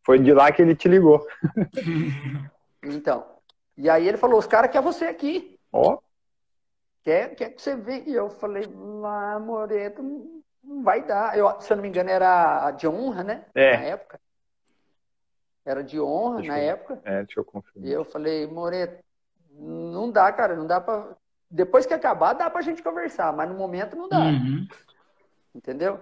Foi 0.05 0.19
de 0.19 0.33
lá 0.33 0.51
que 0.51 0.61
ele 0.61 0.75
te 0.75 0.87
ligou. 0.87 1.25
então. 2.83 3.25
E 3.77 3.89
aí 3.89 4.07
ele 4.07 4.17
falou: 4.17 4.39
os 4.39 4.47
caras 4.47 4.71
querem 4.71 4.85
você 4.85 5.05
aqui. 5.05 5.57
Ó. 5.71 5.95
Oh. 5.95 5.99
Quer, 7.03 7.35
quer 7.35 7.49
que 7.49 7.61
você 7.61 7.75
venha? 7.75 8.03
E 8.07 8.13
eu 8.13 8.29
falei: 8.29 8.63
lá, 8.73 9.37
Moreto, 9.37 10.01
não 10.63 10.83
vai 10.83 11.03
dar. 11.03 11.37
Eu, 11.37 11.59
se 11.59 11.71
eu 11.71 11.77
não 11.77 11.81
me 11.81 11.89
engano, 11.89 12.09
era 12.09 12.71
de 12.71 12.87
honra, 12.87 13.23
né? 13.23 13.45
É. 13.55 13.77
Na 13.77 13.83
época. 13.83 14.19
Era 15.65 15.83
de 15.83 15.99
honra 15.99 16.37
deixa 16.37 16.51
na 16.51 16.59
eu, 16.59 16.69
época. 16.69 17.01
É, 17.03 17.23
deixa 17.23 17.39
eu 17.39 17.45
confirmar. 17.45 17.87
E 17.87 17.91
eu 17.91 18.03
falei, 18.03 18.47
Moreto, 18.47 19.03
não 19.51 20.11
dá, 20.11 20.31
cara, 20.31 20.55
não 20.55 20.65
dá 20.65 20.79
pra. 20.79 21.15
Depois 21.49 21.85
que 21.85 21.93
acabar, 21.93 22.33
dá 22.33 22.49
pra 22.49 22.61
gente 22.61 22.83
conversar, 22.83 23.33
mas 23.33 23.49
no 23.49 23.55
momento 23.55 23.95
não 23.95 24.07
dá. 24.07 24.19
Uhum. 24.19 24.67
Entendeu? 25.53 25.99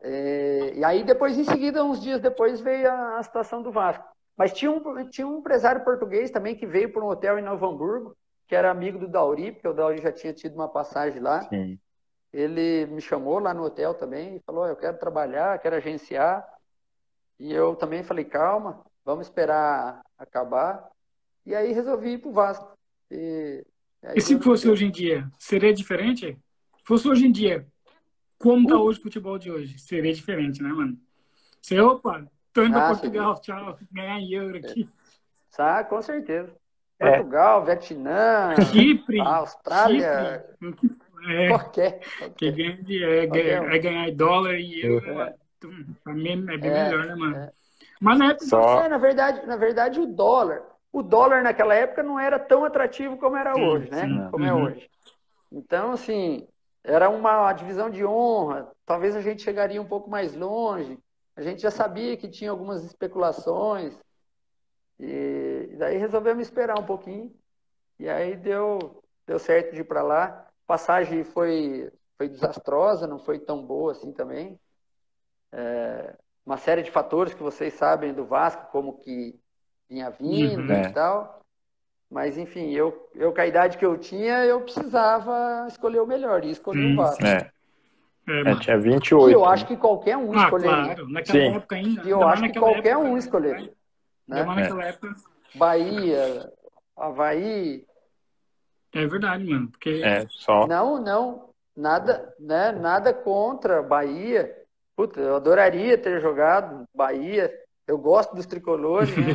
É... 0.00 0.72
e 0.74 0.84
aí, 0.84 1.04
depois, 1.04 1.38
em 1.38 1.44
seguida, 1.44 1.84
uns 1.84 2.00
dias 2.00 2.20
depois, 2.20 2.60
veio 2.60 2.90
a, 2.90 3.18
a, 3.18 3.22
situação 3.22 3.62
do 3.62 3.70
Vasco. 3.70 4.04
Mas 4.36 4.52
tinha 4.52 4.70
um, 4.70 5.08
tinha 5.08 5.26
um 5.26 5.38
empresário 5.38 5.84
português 5.84 6.30
também 6.30 6.54
que 6.54 6.66
veio 6.66 6.92
para 6.92 7.02
um 7.02 7.08
hotel 7.08 7.38
em 7.38 7.42
Novo 7.42 7.66
Hamburgo, 7.66 8.16
que 8.46 8.54
era 8.54 8.70
amigo 8.70 8.98
do 8.98 9.08
Dauri, 9.08 9.52
porque 9.52 9.68
o 9.68 9.72
Dauri 9.72 10.00
já 10.00 10.12
tinha 10.12 10.32
tido 10.32 10.54
uma 10.54 10.68
passagem 10.68 11.20
lá. 11.20 11.42
Sim 11.42 11.78
ele 12.32 12.86
me 12.86 13.00
chamou 13.00 13.38
lá 13.38 13.54
no 13.54 13.64
hotel 13.64 13.94
também 13.94 14.36
e 14.36 14.40
falou: 14.40 14.66
Eu 14.66 14.76
quero 14.76 14.98
trabalhar, 14.98 15.58
quero 15.58 15.76
agenciar. 15.76 16.46
E 17.38 17.52
eu 17.52 17.74
também 17.74 18.02
falei: 18.02 18.24
Calma, 18.24 18.84
vamos 19.04 19.26
esperar 19.26 20.02
acabar. 20.18 20.88
E 21.46 21.54
aí 21.54 21.72
resolvi 21.72 22.14
ir 22.14 22.18
para 22.18 22.28
o 22.28 22.32
Vasco. 22.32 22.72
E, 23.10 23.64
e 24.14 24.20
se 24.20 24.38
fosse 24.38 24.68
hoje 24.68 24.84
em 24.84 24.90
dia, 24.90 25.28
seria 25.38 25.72
diferente? 25.72 26.38
Se 26.78 26.84
fosse 26.84 27.08
hoje 27.08 27.26
em 27.26 27.32
dia, 27.32 27.66
como 28.38 28.62
está 28.62 28.76
uh. 28.76 28.82
hoje 28.82 28.98
o 28.98 29.02
futebol 29.02 29.38
de 29.38 29.50
hoje? 29.50 29.78
Seria 29.78 30.12
diferente, 30.12 30.62
né, 30.62 30.68
mano? 30.68 30.98
Você, 31.60 31.80
opa, 31.80 32.26
tô 32.52 32.62
indo 32.64 32.76
ah, 32.76 32.80
para 32.80 32.88
Portugal, 32.90 33.36
seria. 33.36 33.60
tchau, 33.60 33.78
ganhar 33.90 34.20
euro 34.22 34.58
aqui. 34.58 34.88
Ah, 35.58 35.82
com 35.82 36.00
certeza. 36.00 36.54
É. 37.00 37.16
Portugal, 37.16 37.64
Vietnã, 37.64 38.54
Chipre, 38.72 39.20
Austrália. 39.20 40.44
Chipre. 40.62 40.96
É, 41.26 41.48
qualquer, 41.48 42.00
qualquer. 42.18 42.34
Que 42.34 42.50
ganha, 42.52 43.06
é, 43.06 43.26
qualquer 43.26 43.74
é 43.74 43.78
ganhar 43.78 44.10
dólar 44.12 44.54
e 44.54 44.84
euro. 44.84 45.20
É. 45.20 45.34
Pra 46.04 46.14
mim 46.14 46.46
é 46.48 46.56
bem 46.56 46.70
é, 46.70 46.84
melhor, 46.84 47.06
né, 47.06 47.14
mano? 47.14 47.36
É. 47.36 47.52
Mas 48.00 48.18
na 48.18 48.30
época. 48.30 48.46
Só... 48.46 48.82
É, 48.82 48.88
na, 48.88 48.98
verdade, 48.98 49.46
na 49.46 49.56
verdade, 49.56 50.00
o 50.00 50.06
dólar. 50.06 50.62
O 50.92 51.02
dólar 51.02 51.42
naquela 51.42 51.74
época 51.74 52.02
não 52.02 52.18
era 52.18 52.38
tão 52.38 52.64
atrativo 52.64 53.16
como 53.16 53.36
era 53.36 53.54
sim, 53.54 53.60
hoje, 53.62 53.90
né? 53.90 54.02
Sim. 54.02 54.30
Como 54.30 54.44
é 54.44 54.52
uhum. 54.52 54.60
é 54.60 54.62
hoje. 54.70 54.90
Então, 55.50 55.92
assim, 55.92 56.46
era 56.84 57.08
uma 57.08 57.52
divisão 57.52 57.90
de 57.90 58.04
honra. 58.04 58.70
Talvez 58.86 59.14
a 59.16 59.20
gente 59.20 59.42
chegaria 59.42 59.82
um 59.82 59.86
pouco 59.86 60.08
mais 60.08 60.34
longe. 60.34 60.98
A 61.36 61.42
gente 61.42 61.60
já 61.60 61.70
sabia 61.70 62.16
que 62.16 62.28
tinha 62.28 62.50
algumas 62.50 62.84
especulações. 62.84 63.98
E 64.98 65.74
daí 65.78 65.98
resolvemos 65.98 66.42
esperar 66.42 66.78
um 66.78 66.86
pouquinho. 66.86 67.32
E 67.98 68.08
aí 68.08 68.36
deu, 68.36 69.02
deu 69.26 69.38
certo 69.38 69.74
de 69.74 69.80
ir 69.80 69.84
para 69.84 70.02
lá 70.02 70.47
passagem 70.68 71.24
foi, 71.24 71.90
foi 72.18 72.28
desastrosa, 72.28 73.06
não 73.06 73.18
foi 73.18 73.38
tão 73.38 73.64
boa 73.64 73.92
assim 73.92 74.12
também. 74.12 74.60
É, 75.50 76.14
uma 76.44 76.58
série 76.58 76.82
de 76.82 76.90
fatores 76.90 77.32
que 77.32 77.42
vocês 77.42 77.72
sabem 77.72 78.12
do 78.12 78.26
Vasco, 78.26 78.70
como 78.70 78.98
que 78.98 79.34
vinha 79.88 80.10
vindo 80.10 80.60
uhum, 80.60 80.78
e 80.78 80.86
é. 80.86 80.90
tal. 80.90 81.40
Mas, 82.10 82.38
enfim, 82.38 82.70
eu, 82.70 83.10
eu 83.14 83.32
com 83.32 83.40
a 83.40 83.46
idade 83.46 83.78
que 83.78 83.84
eu 83.84 83.96
tinha, 83.98 84.44
eu 84.44 84.60
precisava 84.60 85.66
escolher 85.68 86.00
o 86.00 86.06
melhor, 86.06 86.44
e 86.44 86.50
escolhi 86.50 86.92
o 86.92 86.96
Vasco. 86.96 87.26
É. 87.26 87.50
É, 88.28 88.50
é, 88.50 88.58
tinha 88.60 88.78
28. 88.78 89.30
E 89.30 89.32
eu 89.32 89.40
né? 89.40 89.46
acho 89.46 89.66
que 89.66 89.76
qualquer 89.76 90.16
um 90.18 90.38
ah, 90.38 90.44
escolheria. 90.44 90.84
Claro, 90.84 91.08
naquela 91.08 91.38
Sim. 91.38 91.56
época 91.56 91.76
ainda. 91.76 92.02
E 92.02 92.10
eu 92.10 92.28
acho 92.28 92.42
que 92.42 92.58
qualquer 92.58 92.88
época, 92.88 93.08
um 93.08 93.16
escolheria. 93.16 93.72
Né? 94.26 94.44
Naquela 94.44 94.84
época. 94.84 95.14
Bahia, 95.54 96.52
Havaí, 96.94 97.86
é 98.92 99.06
verdade, 99.06 99.44
mano. 99.44 99.68
Porque... 99.68 100.02
É, 100.04 100.26
só. 100.30 100.66
Não, 100.66 101.00
não. 101.00 101.48
Nada, 101.76 102.34
né? 102.40 102.72
Nada 102.72 103.12
contra 103.12 103.82
Bahia. 103.82 104.54
Puta, 104.96 105.20
eu 105.20 105.36
adoraria 105.36 105.96
ter 105.96 106.20
jogado 106.20 106.84
Bahia. 106.94 107.52
Eu 107.86 107.96
gosto 107.98 108.34
dos 108.34 108.46
tricolores, 108.46 109.16
né? 109.16 109.34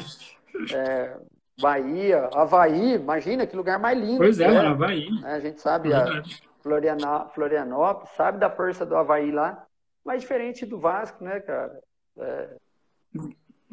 é, 0.75 1.17
Bahia, 1.59 2.29
Havaí, 2.33 2.95
imagina 2.95 3.45
que 3.45 3.55
lugar 3.55 3.79
mais 3.79 3.97
lindo. 3.97 4.17
Pois 4.17 4.39
é, 4.39 4.45
é. 4.45 4.57
Havaí. 4.57 5.07
É, 5.23 5.33
a 5.33 5.39
gente 5.39 5.61
sabe 5.61 5.91
é 5.91 5.95
a 5.95 6.23
Florianó, 6.61 7.29
Florianópolis, 7.29 8.09
sabe 8.15 8.39
da 8.39 8.49
força 8.49 8.85
do 8.85 8.95
Havaí 8.95 9.31
lá, 9.31 9.65
mas 10.03 10.21
diferente 10.21 10.65
do 10.65 10.79
Vasco, 10.79 11.23
né, 11.23 11.39
cara? 11.41 11.79
É, 12.17 12.49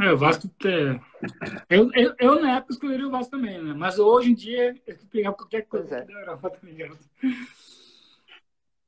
é, 0.01 0.13
o 0.13 0.17
Vasco. 0.17 0.51
É... 0.65 1.01
Eu, 1.69 1.91
eu, 1.95 2.15
eu, 2.19 2.41
na 2.41 2.57
época 2.57 2.73
escolheria 2.73 3.07
o 3.07 3.11
Vasco 3.11 3.31
também, 3.31 3.63
né? 3.63 3.75
Mas 3.77 3.99
hoje 3.99 4.31
em 4.31 4.35
dia, 4.35 4.75
eu 4.87 4.97
pegar 5.11 5.33
qualquer 5.33 5.63
coisa 5.63 5.97
é. 5.97 6.05
da 6.05 6.13
Europa, 6.13 6.51
tá 6.51 6.59
ligado? 6.63 6.99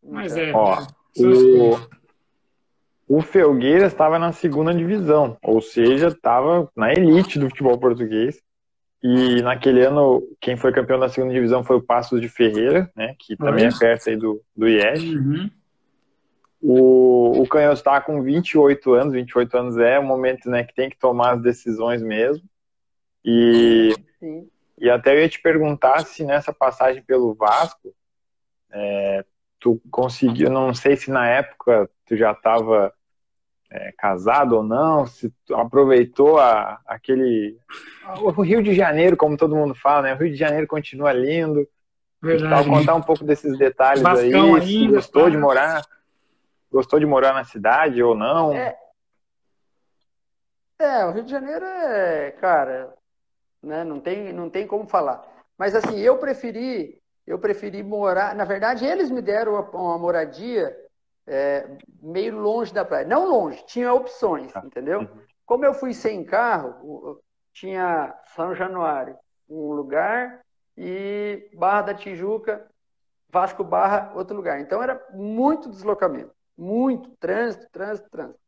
Mas 0.03 0.37
é. 0.37 0.53
Ó, 0.53 0.87
o, 1.19 1.79
o 3.19 3.21
Felgueiras 3.21 3.93
estava 3.93 4.19
na 4.19 4.33
segunda 4.33 4.75
divisão, 4.75 5.37
ou 5.43 5.61
seja, 5.61 6.09
estava 6.09 6.69
na 6.75 6.93
elite 6.93 7.39
do 7.39 7.49
futebol 7.49 7.79
português. 7.79 8.41
E 9.03 9.43
naquele 9.43 9.85
ano, 9.85 10.23
quem 10.41 10.57
foi 10.57 10.73
campeão 10.73 10.99
da 10.99 11.09
segunda 11.09 11.35
divisão 11.35 11.65
foi 11.65 11.77
o 11.77 11.83
Passos 11.83 12.21
de 12.21 12.29
Ferreira, 12.29 12.91
né? 12.97 13.17
Que 13.19 13.37
também 13.37 13.67
é 13.67 13.71
perto 13.77 14.09
aí 14.09 14.17
do, 14.17 14.41
do 14.57 14.69
IES. 14.69 15.03
Uhum. 15.03 15.51
O, 16.65 17.43
o 17.43 17.49
Canhoto 17.49 17.75
está 17.75 18.01
com 18.01 18.23
28 18.23 18.95
anos, 18.95 19.13
28 19.15 19.57
anos 19.57 19.77
é 19.79 19.99
um 19.99 20.07
momento 20.07 20.49
né, 20.49 20.63
que 20.63 20.73
tem 20.73 20.89
que 20.89 20.97
tomar 20.97 21.35
as 21.35 21.43
decisões 21.43 22.01
mesmo. 22.01 22.49
E, 23.25 23.93
e 24.79 24.89
até 24.89 25.13
eu 25.13 25.21
ia 25.21 25.29
te 25.29 25.43
perguntar 25.43 26.07
se 26.07 26.25
nessa 26.25 26.53
passagem 26.53 27.03
pelo 27.03 27.35
Vasco, 27.35 27.93
é, 28.71 29.25
tu 29.59 29.83
conseguiu, 29.91 30.49
não 30.51 30.73
sei 30.73 30.97
se 30.97 31.11
na 31.11 31.29
época 31.29 31.91
tu 32.07 32.17
já 32.17 32.31
estava 32.31 32.93
é, 33.69 33.93
casado 33.99 34.57
ou 34.57 34.63
não, 34.63 35.05
se 35.05 35.33
tu 35.45 35.57
aproveitou 35.57 36.39
a, 36.39 36.81
aquele. 36.87 37.57
O 38.21 38.31
Rio 38.43 38.63
de 38.63 38.73
Janeiro, 38.73 39.17
como 39.17 39.37
todo 39.37 39.57
mundo 39.57 39.75
fala, 39.75 40.03
né? 40.03 40.15
O 40.15 40.19
Rio 40.19 40.31
de 40.31 40.37
Janeiro 40.37 40.69
continua 40.69 41.13
lindo. 41.13 41.67
Verdade. 42.21 42.63
Então, 42.63 42.79
contar 42.79 42.95
um 42.95 43.03
pouco 43.03 43.25
desses 43.25 43.59
detalhes 43.59 44.01
Bascão 44.01 44.55
aí, 44.55 44.61
ainda, 44.61 44.67
se 44.67 44.87
gostou 44.87 45.29
de 45.29 45.37
morar 45.37 45.83
gostou 46.73 46.99
de 46.99 47.07
morar 47.07 47.35
na 47.35 47.45
cidade 47.45 48.03
ou 48.03 48.15
não? 48.15 48.53
É, 48.53 48.77
é 50.79 51.05
o 51.05 51.13
Rio 51.13 51.23
de 51.23 51.31
Janeiro 51.31 51.65
é, 51.65 52.31
cara, 52.33 52.95
né, 53.63 53.85
não 53.85 54.01
tem, 54.01 54.33
não 54.33 54.49
tem 54.49 54.67
como 54.67 54.87
falar. 54.89 55.23
Mas 55.59 55.75
assim, 55.75 55.99
eu 55.99 56.19
preferi, 56.19 57.01
eu 57.27 57.39
preferi 57.39 57.83
morar. 57.83 58.35
Na 58.35 58.45
verdade, 58.45 58.85
eles 58.87 59.11
me 59.11 59.21
deram 59.21 59.53
uma, 59.53 59.71
uma 59.71 59.99
moradia 59.99 60.75
é, 61.27 61.69
meio 62.01 62.39
longe 62.39 62.73
da 62.73 62.85
praia. 62.85 63.07
Não 63.07 63.29
longe, 63.29 63.65
tinha 63.67 63.93
opções, 63.93 64.53
tá. 64.53 64.63
entendeu? 64.65 65.01
Uhum. 65.01 65.23
Como 65.45 65.65
eu 65.65 65.75
fui 65.75 65.93
sem 65.93 66.25
carro, 66.25 67.21
tinha 67.53 68.19
São 68.35 68.55
Januário, 68.55 69.17
um 69.49 69.73
lugar, 69.73 70.41
e 70.77 71.51
Barra 71.55 71.83
da 71.83 71.95
Tijuca, 71.95 72.67
Vasco 73.29 73.63
Barra, 73.63 74.13
outro 74.15 74.35
lugar. 74.35 74.61
Então 74.61 74.83
era 74.83 75.01
muito 75.13 75.69
deslocamento. 75.69 76.33
Muito 76.57 77.11
trânsito, 77.17 77.67
trânsito, 77.71 78.11
trânsito. 78.11 78.43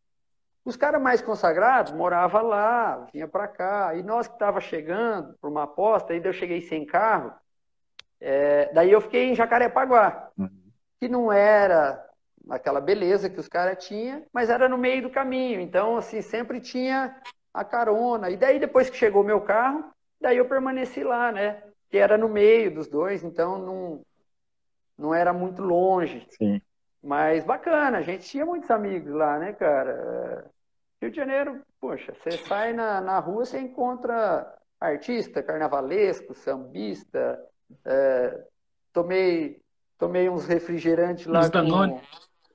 Os 0.64 0.76
caras 0.76 1.00
mais 1.00 1.20
consagrados 1.20 1.92
moravam 1.92 2.42
lá, 2.42 3.06
vinha 3.12 3.28
para 3.28 3.46
cá. 3.46 3.94
E 3.94 4.02
nós 4.02 4.26
que 4.26 4.34
estava 4.34 4.60
chegando 4.60 5.36
para 5.38 5.50
uma 5.50 5.64
aposta, 5.64 6.12
ainda 6.12 6.28
eu 6.28 6.32
cheguei 6.32 6.62
sem 6.62 6.86
carro. 6.86 7.32
É, 8.20 8.72
daí 8.72 8.90
eu 8.90 9.00
fiquei 9.00 9.28
em 9.28 9.34
Jacarepaguá, 9.34 10.30
uhum. 10.38 10.48
que 10.98 11.08
não 11.08 11.30
era 11.30 12.02
aquela 12.48 12.80
beleza 12.80 13.28
que 13.28 13.38
os 13.38 13.48
caras 13.48 13.84
tinham, 13.84 14.24
mas 14.32 14.48
era 14.48 14.68
no 14.68 14.78
meio 14.78 15.02
do 15.02 15.10
caminho. 15.10 15.60
Então, 15.60 15.98
assim, 15.98 16.22
sempre 16.22 16.60
tinha 16.60 17.14
a 17.52 17.64
carona. 17.64 18.30
E 18.30 18.36
daí, 18.36 18.58
depois 18.58 18.88
que 18.88 18.96
chegou 18.96 19.22
o 19.22 19.26
meu 19.26 19.42
carro, 19.42 19.84
daí 20.18 20.38
eu 20.38 20.48
permaneci 20.48 21.04
lá, 21.04 21.30
né? 21.30 21.62
Que 21.90 21.98
era 21.98 22.16
no 22.16 22.28
meio 22.28 22.74
dos 22.74 22.88
dois, 22.88 23.22
então 23.22 23.58
não, 23.58 24.02
não 24.96 25.14
era 25.14 25.32
muito 25.32 25.62
longe. 25.62 26.26
Sim. 26.30 26.60
Mas 27.04 27.44
bacana, 27.44 27.98
a 27.98 28.02
gente 28.02 28.26
tinha 28.26 28.46
muitos 28.46 28.70
amigos 28.70 29.12
lá, 29.12 29.38
né, 29.38 29.52
cara? 29.52 30.50
Rio 31.02 31.10
de 31.10 31.16
Janeiro, 31.16 31.60
poxa, 31.78 32.14
você 32.14 32.38
sai 32.38 32.72
na, 32.72 32.98
na 33.02 33.18
rua, 33.18 33.44
você 33.44 33.60
encontra 33.60 34.50
artista, 34.80 35.42
carnavalesco, 35.42 36.32
sambista. 36.32 37.38
É, 37.84 38.42
tomei, 38.90 39.60
tomei 39.98 40.30
uns 40.30 40.46
refrigerantes 40.46 41.26
lá 41.26 41.42
com 41.50 42.00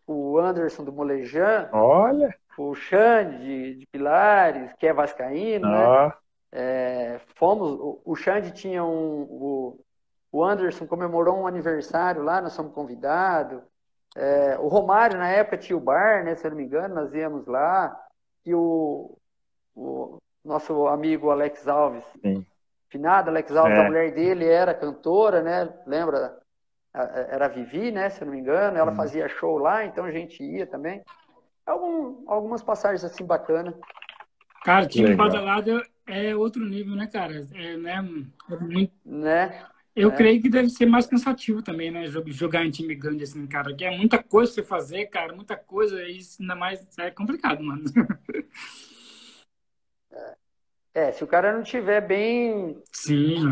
o 0.08 0.40
Anderson 0.40 0.84
do 0.84 0.92
Molejan. 0.92 1.70
Olha! 1.72 2.36
O 2.58 2.74
Xande 2.74 3.38
de, 3.38 3.76
de 3.76 3.88
Pilares, 3.88 4.74
que 4.80 4.88
é 4.88 4.94
vascaíno, 4.94 5.68
ah. 5.68 6.08
né? 6.08 6.14
É, 6.52 7.22
fomos, 7.36 7.72
o, 7.74 8.02
o 8.04 8.16
Xande 8.16 8.52
tinha 8.52 8.84
um, 8.84 9.22
o, 9.22 9.80
o 10.32 10.44
Anderson 10.44 10.88
comemorou 10.88 11.38
um 11.38 11.46
aniversário 11.46 12.24
lá, 12.24 12.42
nós 12.42 12.56
fomos 12.56 12.74
convidados. 12.74 13.62
É, 14.20 14.58
o 14.60 14.68
Romário, 14.68 15.18
na 15.18 15.30
época, 15.30 15.58
tinha 15.58 15.78
o 15.78 15.80
bar, 15.80 16.26
né? 16.26 16.36
Se 16.36 16.46
eu 16.46 16.52
não 16.52 16.58
me 16.58 16.66
engano, 16.66 16.94
nós 16.94 17.14
íamos 17.14 17.48
lá. 17.48 17.98
E 18.46 18.54
o, 18.54 19.18
o 19.74 20.18
nosso 20.44 20.88
amigo 20.88 21.32
Alex 21.32 21.66
Alves, 21.70 22.04
Sim. 22.22 22.46
finado 22.90 23.30
Alex 23.30 23.56
Alves, 23.56 23.78
é. 23.78 23.80
a 23.80 23.84
mulher 23.86 24.14
dele 24.14 24.46
era 24.46 24.74
cantora, 24.74 25.42
né? 25.42 25.74
Lembra? 25.88 26.38
Era 26.94 27.46
a 27.46 27.50
Vivi, 27.50 27.92
né? 27.92 28.10
Se 28.10 28.22
eu 28.22 28.26
não 28.26 28.34
me 28.34 28.42
engano. 28.42 28.78
Ela 28.78 28.92
hum. 28.92 28.96
fazia 28.98 29.30
show 29.30 29.58
lá, 29.58 29.86
então 29.86 30.04
a 30.04 30.12
gente 30.12 30.44
ia 30.44 30.68
também. 30.68 31.02
Algum, 31.66 32.30
algumas 32.30 32.62
passagens 32.62 33.06
assim 33.06 33.24
bacanas. 33.24 33.74
Cara, 34.66 34.86
time 34.86 35.16
badalado 35.16 35.82
é 36.06 36.36
outro 36.36 36.62
nível, 36.66 36.94
né, 36.94 37.08
cara? 37.08 37.48
É, 37.54 37.78
né? 37.78 38.06
É 38.52 38.56
muito... 38.58 38.94
né? 39.06 39.66
Eu 39.96 40.12
é. 40.12 40.16
creio 40.16 40.42
que 40.42 40.50
deve 40.50 40.70
ser 40.70 40.86
mais 40.86 41.08
cansativo 41.08 41.62
também, 41.62 41.92
né? 41.92 42.06
Jogar 42.28 42.66
em 42.66 42.72
time 42.72 42.96
grande, 42.96 43.24
assim, 43.24 43.46
cara. 43.48 43.74
Que 43.76 43.86
é 43.86 43.98
muita 43.98 44.22
coisa 44.22 44.54
pra 44.54 44.64
você 44.64 44.68
fazer, 44.68 45.06
cara. 45.08 45.34
Muita 45.34 45.56
coisa. 45.58 46.02
E 46.04 46.20
ainda 46.40 46.56
mais 46.56 46.98
é 46.98 47.12
complicado, 47.12 47.64
mano. 47.64 47.84
É, 50.92 51.12
se 51.12 51.24
o 51.24 51.28
cara 51.28 51.54
não 51.54 51.64
tiver 51.64 52.02
bem. 52.02 52.82
Sim. 52.92 53.52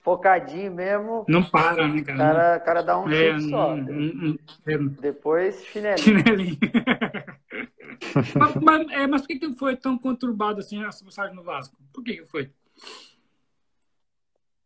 Focadinho 0.00 0.72
mesmo. 0.72 1.24
Não 1.28 1.44
para, 1.44 1.86
né, 1.86 2.02
cara? 2.02 2.16
O 2.16 2.18
cara, 2.18 2.60
cara 2.60 2.82
dá 2.82 2.98
um 2.98 3.08
é, 3.08 3.32
chute 3.32 3.50
só. 3.50 3.76
Não, 3.76 4.36
não, 4.66 4.88
Depois, 5.00 5.64
chinelinho. 5.66 5.98
Chinelinho. 5.98 6.58
mas, 8.36 8.54
mas, 8.56 8.90
é, 8.90 9.06
mas 9.06 9.22
por 9.22 9.28
que, 9.28 9.38
que 9.38 9.52
foi 9.54 9.76
tão 9.76 9.96
conturbado 9.96 10.60
assim 10.60 10.82
a 10.82 10.86
passagem 10.86 11.36
no 11.36 11.44
Vasco? 11.44 11.76
Por 11.92 12.02
que, 12.02 12.16
que 12.16 12.24
foi? 12.24 12.50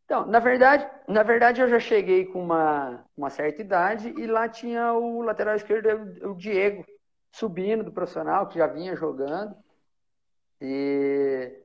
Então, 0.07 0.25
na 0.25 0.39
verdade, 0.39 0.89
na 1.09 1.25
verdade, 1.25 1.61
eu 1.61 1.69
já 1.69 1.81
cheguei 1.81 2.27
com 2.27 2.41
uma, 2.41 3.05
uma 3.17 3.29
certa 3.29 3.61
idade 3.61 4.15
e 4.17 4.25
lá 4.25 4.49
tinha 4.49 4.93
o 4.93 5.21
lateral 5.21 5.57
esquerdo, 5.57 6.31
o 6.31 6.35
Diego, 6.37 6.85
subindo 7.33 7.83
do 7.83 7.93
profissional, 7.93 8.47
que 8.47 8.57
já 8.57 8.69
vinha 8.69 8.95
jogando. 8.95 9.57
E, 10.61 11.61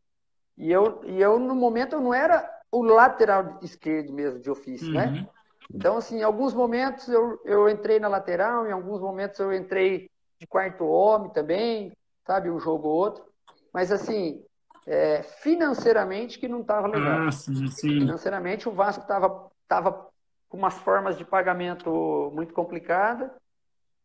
e, 0.58 0.72
eu, 0.72 1.04
e 1.06 1.22
eu, 1.22 1.38
no 1.38 1.54
momento, 1.54 1.94
eu 1.94 2.02
não 2.02 2.12
era 2.12 2.50
o 2.72 2.82
lateral 2.82 3.60
esquerdo 3.62 4.12
mesmo, 4.12 4.40
de 4.40 4.50
ofício, 4.50 4.92
né? 4.92 5.06
uhum. 5.06 5.12
né? 5.12 5.28
Então, 5.74 5.98
assim, 5.98 6.18
em 6.18 6.24
alguns 6.24 6.54
momentos 6.54 7.08
eu, 7.08 7.40
eu 7.46 7.70
entrei 7.70 8.00
na 8.00 8.08
lateral, 8.08 8.68
em 8.68 8.72
alguns 8.72 9.00
momentos 9.00 9.40
eu 9.40 9.54
entrei 9.54 10.10
de 10.40 10.48
quarto 10.48 10.84
homem 10.84 11.32
também, 11.32 11.96
sabe, 12.26 12.50
um 12.50 12.60
jogo 12.60 12.88
ou 12.88 12.96
outro. 12.96 13.24
Mas, 13.72 13.92
assim, 13.92 14.44
é, 14.88 15.24
financeiramente 15.24 16.40
que 16.40 16.48
não 16.48 16.62
estava 16.62 16.88
legal. 16.88 17.28
Ah, 17.28 17.32
sim, 17.32 17.68
sim. 17.68 18.00
Financeiramente 18.00 18.68
o 18.68 18.72
Vasco 18.72 19.02
estava 19.02 19.50
tava 19.68 20.10
com 20.50 20.58
umas 20.58 20.78
formas 20.80 21.18
de 21.18 21.24
pagamento 21.24 22.30
muito 22.34 22.54
complicadas 22.54 23.32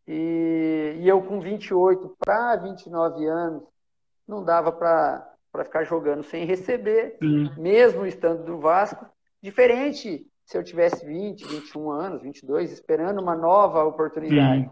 e, 0.07 0.97
e 1.01 1.09
eu 1.09 1.21
com 1.23 1.41
28 1.41 2.17
para 2.25 2.57
29 2.57 3.27
anos 3.27 3.65
não 4.27 4.45
dava 4.45 4.71
para 4.71 5.65
ficar 5.65 5.85
jogando 5.85 6.23
sem 6.23 6.45
receber, 6.45 7.17
sim. 7.19 7.51
mesmo 7.57 8.07
estando 8.07 8.45
no 8.45 8.61
Vasco. 8.61 9.07
Diferente 9.43 10.27
se 10.45 10.57
eu 10.57 10.63
tivesse 10.63 11.05
20, 11.05 11.45
21 11.45 11.91
anos, 11.91 12.23
22, 12.23 12.71
esperando 12.71 13.21
uma 13.21 13.35
nova 13.35 13.83
oportunidade. 13.85 14.63
Sim. 14.63 14.71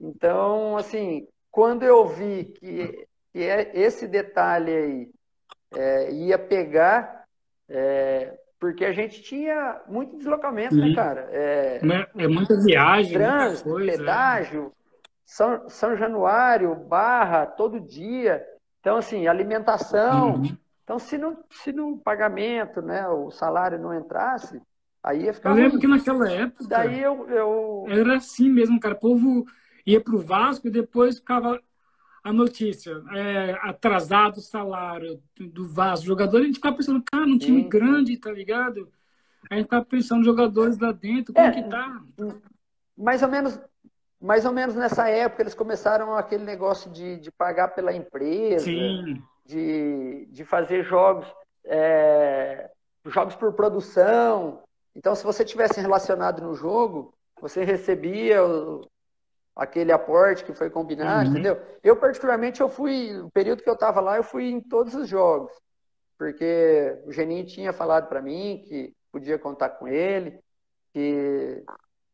Então, 0.00 0.76
assim, 0.76 1.26
quando 1.50 1.82
eu 1.82 2.06
vi 2.06 2.44
que, 2.44 3.06
que 3.32 3.42
é 3.42 3.72
esse 3.74 4.06
detalhe 4.06 4.70
aí 4.70 5.10
é, 5.74 6.12
ia 6.12 6.38
pegar, 6.38 7.24
é, 7.68 8.38
porque 8.58 8.84
a 8.84 8.92
gente 8.92 9.22
tinha 9.22 9.80
muito 9.86 10.16
deslocamento, 10.16 10.74
né, 10.74 10.94
cara? 10.94 11.28
É, 11.30 11.80
é 12.16 12.28
muita 12.28 12.60
viagem, 12.60 13.12
trânsito, 13.12 13.68
muita 13.68 13.86
coisa, 13.86 13.94
é. 13.94 13.98
pedágio, 13.98 14.72
São, 15.24 15.68
São 15.68 15.96
Januário, 15.96 16.74
Barra, 16.74 17.46
todo 17.46 17.80
dia. 17.80 18.44
Então, 18.80 18.96
assim, 18.96 19.26
alimentação. 19.26 20.36
Uhum. 20.36 20.56
Então, 20.82 20.98
se 20.98 21.18
não, 21.18 21.36
se 21.50 21.70
no 21.70 21.98
pagamento, 21.98 22.80
né, 22.80 23.06
o 23.08 23.30
salário 23.30 23.78
não 23.78 23.94
entrasse, 23.94 24.60
aí 25.02 25.24
ia 25.24 25.34
ficar. 25.34 25.50
Eu 25.50 25.56
lembro 25.56 25.72
ruim. 25.72 25.80
que 25.80 25.86
naquela 25.86 26.32
época. 26.32 26.64
Daí 26.66 27.00
eu, 27.00 27.28
eu. 27.28 27.84
Era 27.88 28.16
assim 28.16 28.48
mesmo, 28.50 28.80
cara. 28.80 28.94
O 28.94 28.98
povo 28.98 29.44
ia 29.86 30.00
para 30.00 30.14
o 30.14 30.22
Vasco 30.22 30.66
e 30.66 30.70
depois 30.70 31.18
ficava 31.18 31.60
a 32.22 32.32
notícia, 32.32 33.02
é, 33.14 33.58
atrasado 33.62 34.38
o 34.38 34.42
salário 34.42 35.20
do 35.38 35.68
Vasco, 35.68 36.06
jogador, 36.06 36.40
a 36.40 36.44
gente 36.44 36.56
fica 36.56 36.72
pensando, 36.72 37.02
cara, 37.02 37.24
um 37.24 37.38
time 37.38 37.62
Sim. 37.62 37.68
grande, 37.68 38.16
tá 38.16 38.30
ligado? 38.30 38.90
A 39.50 39.56
gente 39.56 39.68
tá 39.68 39.84
pensando 39.84 40.24
jogadores 40.24 40.78
lá 40.78 40.92
dentro, 40.92 41.32
como 41.32 41.46
é, 41.46 41.50
que 41.52 41.68
tá? 41.68 42.02
Mais 42.96 43.22
ou 43.22 43.28
menos, 43.28 43.58
mais 44.20 44.44
ou 44.44 44.52
menos 44.52 44.74
nessa 44.74 45.08
época 45.08 45.42
eles 45.42 45.54
começaram 45.54 46.14
aquele 46.16 46.44
negócio 46.44 46.90
de, 46.90 47.18
de 47.18 47.30
pagar 47.30 47.68
pela 47.68 47.94
empresa, 47.94 48.64
Sim. 48.64 49.22
De, 49.46 50.26
de 50.30 50.44
fazer 50.44 50.84
jogos, 50.84 51.26
é, 51.64 52.70
jogos 53.06 53.34
por 53.34 53.52
produção. 53.52 54.62
Então, 54.94 55.14
se 55.14 55.24
você 55.24 55.44
tivesse 55.44 55.80
relacionado 55.80 56.42
no 56.42 56.54
jogo, 56.54 57.14
você 57.40 57.64
recebia 57.64 58.40
aquele 59.58 59.90
aporte 59.90 60.44
que 60.44 60.54
foi 60.54 60.70
combinado, 60.70 61.24
uhum. 61.24 61.34
entendeu? 61.34 61.60
Eu, 61.82 61.96
particularmente, 61.96 62.60
eu 62.60 62.68
fui, 62.68 63.18
o 63.18 63.28
período 63.30 63.62
que 63.62 63.68
eu 63.68 63.74
estava 63.74 64.00
lá, 64.00 64.16
eu 64.16 64.22
fui 64.22 64.48
em 64.48 64.60
todos 64.60 64.94
os 64.94 65.08
jogos, 65.08 65.52
porque 66.16 66.96
o 67.04 67.12
Geninho 67.12 67.44
tinha 67.44 67.72
falado 67.72 68.08
para 68.08 68.22
mim 68.22 68.62
que 68.64 68.94
podia 69.10 69.36
contar 69.36 69.70
com 69.70 69.88
ele, 69.88 70.38
que, 70.92 71.64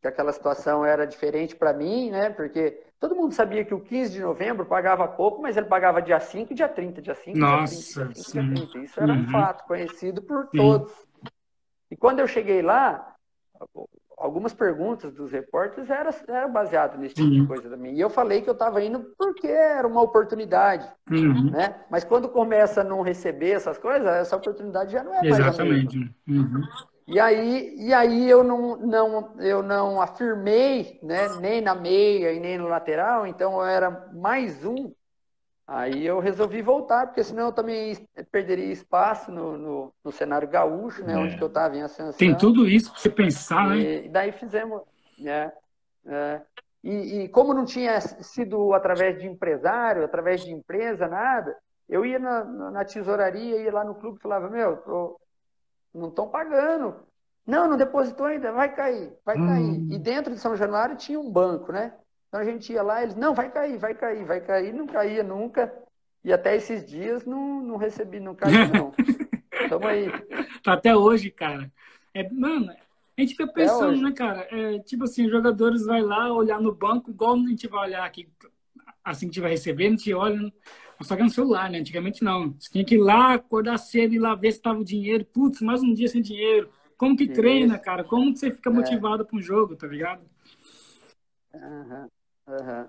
que 0.01 0.09
aquela 0.09 0.33
situação 0.33 0.87
era 0.87 1.07
diferente 1.07 1.55
para 1.55 1.75
mim, 1.75 2.11
né? 2.11 2.31
Porque 2.31 2.83
todo 2.99 3.15
mundo 3.15 3.35
sabia 3.35 3.63
que 3.63 3.75
o 3.75 3.81
15 3.81 4.13
de 4.13 4.21
novembro 4.21 4.65
pagava 4.65 5.07
pouco, 5.07 5.43
mas 5.43 5.55
ele 5.55 5.67
pagava 5.67 6.01
dia 6.01 6.19
5 6.19 6.51
e 6.51 6.57
dia 6.57 6.69
30, 6.69 7.03
dia 7.03 7.15
5, 7.15 7.37
Nossa, 7.37 8.07
dia 8.07 8.07
30, 8.07 8.15
dia 8.15 8.25
5, 8.25 8.55
dia 8.55 8.67
30. 8.67 8.79
Isso 8.79 9.01
era 9.01 9.13
uhum. 9.13 9.21
um 9.21 9.29
fato 9.31 9.65
conhecido 9.67 10.23
por 10.23 10.49
sim. 10.51 10.57
todos. 10.57 10.93
E 11.91 11.97
quando 11.97 12.21
eu 12.21 12.27
cheguei 12.27 12.63
lá, 12.63 13.15
algumas 14.25 14.55
perguntas 14.55 15.13
dos 15.13 15.31
repórteres 15.31 15.91
eram 15.91 16.11
era 16.27 16.49
baseado 16.49 16.97
nesse 16.97 17.15
tipo 17.15 17.29
uhum. 17.29 17.43
de 17.43 17.47
coisa 17.47 17.69
também. 17.69 17.95
E 17.95 18.01
eu 18.01 18.09
falei 18.09 18.41
que 18.41 18.49
eu 18.49 18.55
estava 18.55 18.83
indo 18.83 19.05
porque 19.19 19.47
era 19.47 19.87
uma 19.87 20.01
oportunidade, 20.01 20.91
uhum. 21.11 21.51
né? 21.51 21.75
Mas 21.91 22.05
quando 22.05 22.31
começa 22.31 22.81
a 22.81 22.85
não 22.85 23.03
receber 23.03 23.51
essas 23.51 23.77
coisas, 23.77 24.07
essa 24.07 24.35
oportunidade 24.35 24.93
já 24.93 25.05
não 25.05 25.13
é 25.13 25.29
mais 25.29 25.39
Exatamente. 25.39 26.11
Uhum. 26.27 26.63
E 27.07 27.21
aí, 27.21 27.77
e 27.77 27.93
aí 27.93 28.31
eu 28.31 28.43
não, 28.43 28.79
não, 28.79 29.35
eu 29.39 29.63
não 29.63 30.01
afirmei, 30.01 30.99
né, 31.03 31.29
nem 31.39 31.61
na 31.61 31.75
meia 31.75 32.33
e 32.33 32.41
nem 32.41 32.57
no 32.57 32.67
lateral, 32.67 33.27
então 33.27 33.61
eu 33.61 33.67
era 33.67 34.09
mais 34.15 34.65
um 34.65 34.91
Aí 35.67 36.07
eu 36.07 36.21
resolvi 36.21 36.61
voltar, 36.61 37.07
porque 37.07 37.25
senão 37.25 37.47
eu 37.47 37.53
também 37.53 37.97
perderia 38.31 38.71
espaço 38.71 39.33
no, 39.33 39.57
no, 39.57 39.95
no 40.05 40.13
cenário 40.13 40.47
gaúcho, 40.47 41.03
né? 41.03 41.15
É. 41.15 41.17
Onde 41.17 41.41
eu 41.41 41.47
estava 41.47 41.75
em 41.75 41.83
ascensão. 41.83 42.19
Tem 42.19 42.37
tudo 42.37 42.69
isso 42.69 42.91
para 42.91 43.01
você 43.01 43.11
pensar, 43.11 43.71
né? 43.71 44.05
E 44.05 44.09
daí 44.09 44.33
fizemos. 44.33 44.83
né 45.19 45.51
é. 46.07 46.41
E, 46.83 47.23
e, 47.23 47.29
como 47.29 47.55
não 47.55 47.65
tinha 47.65 47.99
sido 47.99 48.75
através 48.75 49.19
de 49.19 49.27
empresário, 49.27 50.05
através 50.05 50.45
de 50.45 50.53
empresa, 50.53 51.09
nada, 51.09 51.57
eu 51.89 52.05
ia 52.05 52.19
na, 52.19 52.45
na 52.45 52.85
tesouraria, 52.85 53.63
ia 53.63 53.73
lá 53.73 53.83
no 53.83 53.95
clube 53.95 54.19
e 54.19 54.23
falava, 54.23 54.51
meu, 54.51 54.77
tô, 54.77 55.19
não 55.95 56.09
estão 56.09 56.29
pagando. 56.29 56.95
Não, 57.47 57.69
não 57.69 57.79
depositou 57.79 58.27
ainda, 58.27 58.53
vai 58.53 58.75
cair, 58.75 59.17
vai 59.25 59.39
hum. 59.39 59.47
cair. 59.47 59.93
E 59.95 59.99
dentro 59.99 60.35
de 60.35 60.39
São 60.39 60.55
Januário 60.57 60.97
tinha 60.97 61.19
um 61.19 61.31
banco, 61.31 61.73
né? 61.73 61.95
Então 62.35 62.43
a 62.43 62.51
gente 62.51 62.73
ia 62.73 62.83
lá, 62.83 63.01
eles, 63.01 63.15
não, 63.15 63.33
vai 63.33 63.49
cair, 63.49 63.79
vai 63.79 63.95
cair, 63.95 64.25
vai 64.25 64.41
cair, 64.41 64.75
não 64.75 64.89
caía 64.89 65.23
nunca. 65.23 65.73
E 66.25 66.33
até 66.33 66.57
esses 66.57 66.85
dias 66.85 67.25
não, 67.25 67.63
não 67.63 67.77
recebi, 67.77 68.19
não 68.19 68.35
caiu, 68.35 68.67
não. 68.75 68.93
Tamo 69.71 69.87
aí. 69.87 70.09
Tá 70.61 70.73
até 70.73 70.97
hoje, 70.97 71.31
cara. 71.31 71.71
É, 72.13 72.29
mano, 72.29 72.73
a 72.73 73.21
gente 73.21 73.37
fica 73.37 73.47
pensando, 73.47 74.03
né, 74.03 74.11
cara? 74.11 74.49
É, 74.51 74.81
tipo 74.81 75.05
assim, 75.05 75.27
os 75.27 75.31
jogadores 75.31 75.87
vai 75.87 76.03
lá 76.03 76.33
olhar 76.33 76.61
no 76.61 76.75
banco, 76.75 77.13
igual 77.13 77.37
a 77.37 77.49
gente 77.49 77.69
vai 77.69 77.87
olhar 77.87 78.05
aqui, 78.05 78.29
assim 79.05 79.27
que 79.27 79.31
a 79.31 79.33
gente 79.35 79.41
vai 79.41 79.51
receber, 79.53 79.87
a 79.87 79.91
gente 79.91 80.13
olha, 80.13 80.53
só 81.03 81.15
que 81.15 81.23
é 81.23 81.25
no 81.25 81.31
celular, 81.31 81.71
né? 81.71 81.79
Antigamente 81.79 82.25
não. 82.25 82.53
Você 82.59 82.69
tinha 82.69 82.85
que 82.85 82.97
ir 82.97 83.01
lá, 83.01 83.35
acordar 83.35 83.79
cedo 83.79 84.13
e 84.13 84.19
lá 84.19 84.35
ver 84.35 84.51
se 84.51 84.61
tava 84.61 84.81
o 84.81 84.85
dinheiro. 84.85 85.25
Putz, 85.25 85.61
mais 85.61 85.85
um 85.85 85.95
dia 85.95 86.09
sem 86.09 86.21
dinheiro. 86.21 86.69
Como 86.97 87.17
que 87.17 87.29
treina, 87.29 87.79
cara? 87.79 88.03
Como 88.03 88.33
que 88.33 88.41
você 88.41 88.51
fica 88.51 88.71
é. 88.71 88.73
motivado 88.73 89.23
é. 89.23 89.25
para 89.25 89.37
um 89.37 89.41
jogo, 89.41 89.77
tá 89.77 89.87
ligado? 89.87 90.23
Uhum. 91.55 92.09
Uhum. 92.47 92.89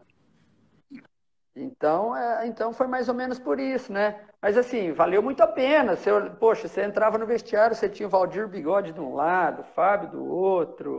Então, 1.55 2.15
é, 2.15 2.45
então 2.47 2.73
foi 2.73 2.85
mais 2.85 3.07
ou 3.07 3.15
menos 3.15 3.39
por 3.39 3.59
isso, 3.59 3.91
né? 3.91 4.19
Mas 4.41 4.57
assim, 4.57 4.91
valeu 4.91 5.23
muito 5.23 5.41
a 5.41 5.47
pena. 5.47 5.95
Você, 5.95 6.11
poxa, 6.37 6.67
você 6.67 6.83
entrava 6.83 7.17
no 7.17 7.25
vestiário, 7.25 7.75
você 7.75 7.87
tinha 7.87 8.07
o 8.07 8.09
Valdir 8.09 8.47
Bigode 8.47 8.91
de 8.91 8.99
um 8.99 9.15
lado, 9.15 9.61
o 9.61 9.73
Fábio 9.73 10.09
do 10.09 10.25
outro, 10.25 10.97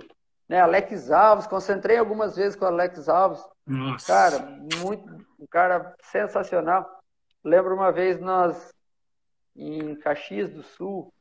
né? 0.48 0.60
Alex 0.60 1.10
Alves, 1.10 1.46
concentrei 1.46 1.98
algumas 1.98 2.36
vezes 2.36 2.56
com 2.56 2.64
o 2.64 2.68
Alex 2.68 3.06
Alves. 3.08 3.44
Nossa. 3.66 4.06
Cara, 4.06 4.38
muito, 4.40 5.26
um 5.38 5.46
cara 5.46 5.94
sensacional. 6.00 7.00
Lembro 7.44 7.74
uma 7.74 7.92
vez 7.92 8.18
nós 8.18 8.74
em 9.54 9.94
Caxias 9.96 10.50
do 10.50 10.62
Sul, 10.62 11.12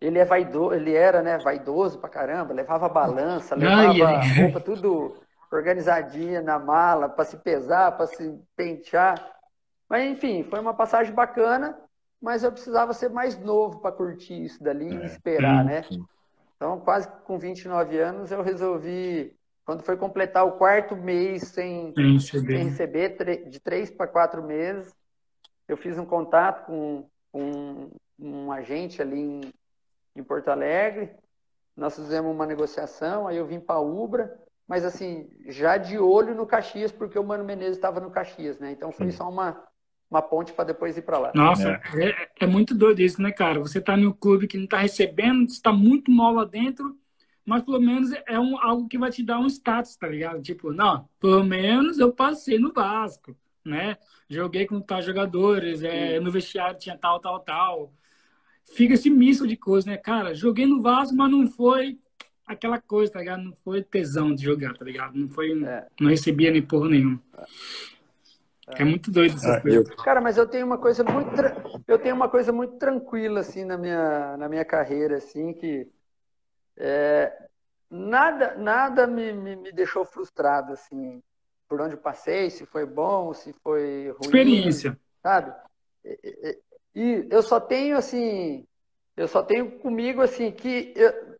ele 0.00 0.18
é 0.18 0.24
vaidoso, 0.24 0.74
ele 0.74 0.94
era, 0.94 1.22
né, 1.22 1.38
vaidoso 1.38 1.98
pra 1.98 2.08
caramba, 2.08 2.52
levava 2.52 2.88
balança, 2.88 3.54
levava 3.54 3.82
ai, 3.82 4.02
ai. 4.02 4.42
roupa 4.42 4.60
tudo 4.60 5.16
organizadinha 5.56 6.42
na 6.42 6.58
mala 6.58 7.08
para 7.08 7.24
se 7.24 7.36
pesar, 7.36 7.96
para 7.96 8.06
se 8.06 8.38
pentear. 8.56 9.14
Mas 9.88 10.04
enfim, 10.10 10.44
foi 10.44 10.60
uma 10.60 10.74
passagem 10.74 11.12
bacana, 11.12 11.78
mas 12.20 12.42
eu 12.42 12.52
precisava 12.52 12.92
ser 12.92 13.10
mais 13.10 13.38
novo 13.38 13.80
para 13.80 13.92
curtir 13.92 14.44
isso 14.44 14.62
dali 14.62 14.94
e 14.94 15.02
é. 15.02 15.06
esperar, 15.06 15.64
né? 15.64 15.84
Então, 16.56 16.80
quase 16.80 17.08
com 17.24 17.38
29 17.38 17.98
anos, 17.98 18.32
eu 18.32 18.42
resolvi, 18.42 19.36
quando 19.64 19.82
foi 19.82 19.96
completar 19.96 20.46
o 20.46 20.52
quarto 20.52 20.96
mês 20.96 21.42
sem, 21.48 21.92
sem 21.94 22.64
receber, 22.64 23.48
de 23.48 23.60
três 23.60 23.90
para 23.90 24.06
quatro 24.06 24.42
meses, 24.42 24.94
eu 25.68 25.76
fiz 25.76 25.98
um 25.98 26.06
contato 26.06 26.64
com, 26.66 27.06
com 27.30 27.90
um 28.18 28.50
agente 28.50 29.02
ali 29.02 29.20
em, 29.20 29.40
em 30.14 30.24
Porto 30.24 30.48
Alegre, 30.48 31.14
nós 31.76 31.94
fizemos 31.94 32.32
uma 32.32 32.46
negociação, 32.46 33.28
aí 33.28 33.36
eu 33.36 33.46
vim 33.46 33.60
para 33.60 33.76
a 33.76 33.80
Ubra, 33.80 34.40
mas 34.68 34.84
assim, 34.84 35.28
já 35.46 35.76
de 35.76 35.98
olho 35.98 36.34
no 36.34 36.46
Caxias, 36.46 36.90
porque 36.90 37.18
o 37.18 37.24
Mano 37.24 37.44
Menezes 37.44 37.76
estava 37.76 38.00
no 38.00 38.10
Caxias, 38.10 38.58
né? 38.58 38.72
Então 38.72 38.90
foi 38.90 39.10
só 39.12 39.28
uma, 39.28 39.62
uma 40.10 40.20
ponte 40.20 40.52
para 40.52 40.64
depois 40.64 40.96
ir 40.96 41.02
para 41.02 41.18
lá. 41.18 41.32
Nossa, 41.34 41.80
é. 41.94 42.08
É, 42.08 42.28
é. 42.40 42.46
muito 42.46 42.74
doido 42.74 43.00
isso, 43.00 43.22
né, 43.22 43.30
cara? 43.30 43.60
Você 43.60 43.78
está 43.78 43.96
no 43.96 44.12
clube 44.12 44.48
que 44.48 44.56
não 44.56 44.64
está 44.64 44.78
recebendo, 44.78 45.46
está 45.46 45.72
muito 45.72 46.10
mal 46.10 46.32
lá 46.32 46.44
dentro, 46.44 46.96
mas 47.44 47.62
pelo 47.62 47.80
menos 47.80 48.10
é 48.26 48.40
um, 48.40 48.58
algo 48.60 48.88
que 48.88 48.98
vai 48.98 49.10
te 49.10 49.22
dar 49.22 49.38
um 49.38 49.46
status, 49.46 49.96
tá 49.96 50.08
ligado? 50.08 50.42
Tipo, 50.42 50.72
não, 50.72 51.08
pelo 51.20 51.44
menos 51.44 52.00
eu 52.00 52.12
passei 52.12 52.58
no 52.58 52.72
Vasco, 52.72 53.36
né? 53.64 53.96
Joguei 54.28 54.66
com 54.66 54.80
tal 54.80 55.00
jogadores, 55.00 55.84
é, 55.84 56.18
no 56.18 56.32
vestiário 56.32 56.78
tinha 56.78 56.98
tal, 56.98 57.20
tal, 57.20 57.38
tal. 57.38 57.92
Fica 58.74 58.94
esse 58.94 59.08
misto 59.08 59.46
de 59.46 59.56
coisas, 59.56 59.84
né, 59.84 59.96
cara? 59.96 60.34
Joguei 60.34 60.66
no 60.66 60.82
Vasco, 60.82 61.14
mas 61.14 61.30
não 61.30 61.46
foi 61.46 61.96
aquela 62.46 62.80
coisa, 62.80 63.12
tá 63.12 63.18
ligado? 63.18 63.42
Não 63.42 63.52
foi 63.52 63.82
tesão 63.82 64.34
de 64.34 64.44
jogar, 64.44 64.74
tá 64.76 64.84
ligado? 64.84 65.16
Não 65.16 65.28
foi, 65.28 65.62
é. 65.64 65.86
não 66.00 66.08
recebia 66.08 66.50
nem 66.50 66.62
porra 66.62 66.88
nenhuma. 66.88 67.20
É, 68.68 68.82
é 68.82 68.84
muito 68.84 69.10
doido 69.10 69.36
essas 69.36 69.56
é, 69.56 69.60
coisas. 69.60 69.94
Cara, 69.96 70.20
mas 70.20 70.36
eu 70.36 70.46
tenho 70.46 70.66
uma 70.66 70.78
coisa 70.78 71.04
muito, 71.04 71.30
eu 71.86 71.98
tenho 71.98 72.14
uma 72.14 72.28
coisa 72.28 72.52
muito 72.52 72.76
tranquila 72.76 73.40
assim 73.40 73.64
na 73.64 73.76
minha, 73.76 74.36
na 74.36 74.48
minha 74.48 74.64
carreira, 74.64 75.16
assim 75.16 75.52
que 75.52 75.88
é, 76.76 77.32
nada, 77.90 78.54
nada 78.56 79.06
me, 79.06 79.32
me, 79.32 79.56
me 79.56 79.72
deixou 79.72 80.04
frustrado 80.04 80.72
assim 80.72 81.22
por 81.68 81.80
onde 81.80 81.96
passei, 81.96 82.50
se 82.50 82.64
foi 82.64 82.86
bom, 82.86 83.34
se 83.34 83.52
foi 83.54 84.10
ruim. 84.10 84.26
Experiência. 84.26 84.98
Sabe? 85.22 85.52
E, 86.04 86.58
e, 86.94 87.28
eu 87.30 87.42
só 87.42 87.58
tenho 87.58 87.96
assim, 87.96 88.64
eu 89.16 89.26
só 89.26 89.42
tenho 89.42 89.78
comigo 89.80 90.22
assim 90.22 90.52
que 90.52 90.92
eu, 90.94 91.35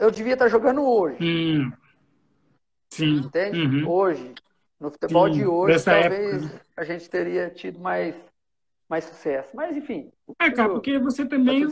eu 0.00 0.10
devia 0.10 0.34
estar 0.34 0.48
jogando 0.48 0.82
hoje. 0.82 1.16
Hum. 1.20 1.72
Sim. 2.90 3.16
Entende? 3.18 3.60
Uhum. 3.60 3.88
Hoje. 3.88 4.34
No 4.80 4.90
futebol 4.90 5.28
Sim. 5.28 5.34
de 5.34 5.46
hoje, 5.46 5.72
Dessa 5.72 6.00
talvez 6.00 6.44
época. 6.44 6.62
a 6.76 6.84
gente 6.84 7.10
teria 7.10 7.50
tido 7.50 7.80
mais, 7.80 8.14
mais 8.88 9.04
sucesso. 9.04 9.50
Mas, 9.54 9.76
enfim. 9.76 10.12
É, 10.40 10.50
cara, 10.50 10.70
porque 10.70 10.98
você 10.98 11.26
também. 11.26 11.66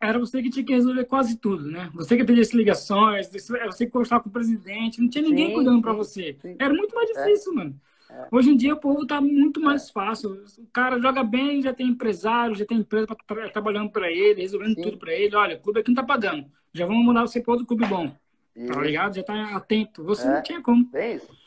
Era 0.00 0.18
você 0.18 0.42
que 0.42 0.50
tinha 0.50 0.66
que 0.66 0.74
resolver 0.74 1.04
quase 1.04 1.36
tudo, 1.36 1.64
né? 1.70 1.88
Você 1.94 2.16
que 2.16 2.24
pedia 2.24 2.42
as 2.42 2.52
ligações, 2.52 3.28
você 3.30 3.86
que 3.86 3.92
conversava 3.92 4.24
com 4.24 4.28
o 4.28 4.32
presidente, 4.32 5.00
não 5.00 5.08
tinha 5.08 5.22
ninguém 5.22 5.48
sim, 5.48 5.54
cuidando 5.54 5.80
para 5.80 5.92
você. 5.92 6.36
Sim. 6.42 6.56
Era 6.58 6.74
muito 6.74 6.92
mais 6.92 7.08
é. 7.10 7.24
difícil, 7.24 7.52
é. 7.52 7.54
mano. 7.54 7.80
É. 8.12 8.28
Hoje 8.30 8.50
em 8.50 8.56
dia 8.56 8.74
o 8.74 8.80
povo 8.80 9.06
tá 9.06 9.20
muito 9.20 9.60
mais 9.60 9.90
fácil. 9.90 10.44
O 10.58 10.66
cara 10.72 11.00
joga 11.00 11.24
bem, 11.24 11.62
já 11.62 11.72
tem 11.72 11.88
empresário, 11.88 12.54
já 12.54 12.66
tem 12.66 12.78
empresa 12.78 13.06
pra, 13.06 13.16
tra 13.16 13.50
trabalhando 13.50 13.90
para 13.90 14.10
ele, 14.10 14.42
resolvendo 14.42 14.74
Sim. 14.74 14.82
tudo 14.82 14.98
para 14.98 15.12
ele. 15.14 15.34
Olha, 15.34 15.56
o 15.56 15.60
clube 15.60 15.80
aqui 15.80 15.88
não 15.88 15.96
tá 15.96 16.04
pagando. 16.04 16.46
Já 16.74 16.86
vamos 16.86 17.04
mandar 17.04 17.22
você 17.22 17.40
para 17.40 17.52
outro 17.52 17.66
clube 17.66 17.86
bom. 17.86 18.14
Isso. 18.54 18.72
Tá 18.72 18.80
ligado? 18.80 19.14
Já 19.14 19.22
tá 19.22 19.56
atento. 19.56 20.04
Você 20.04 20.26
é. 20.26 20.34
não 20.34 20.42
tinha 20.42 20.60
como. 20.60 20.88
É 20.94 21.14
isso. 21.14 21.42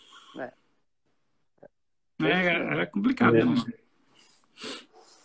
É, 2.21 2.27
é 2.27 2.45
era 2.55 2.87
complicado, 2.87 3.33
né? 3.33 3.55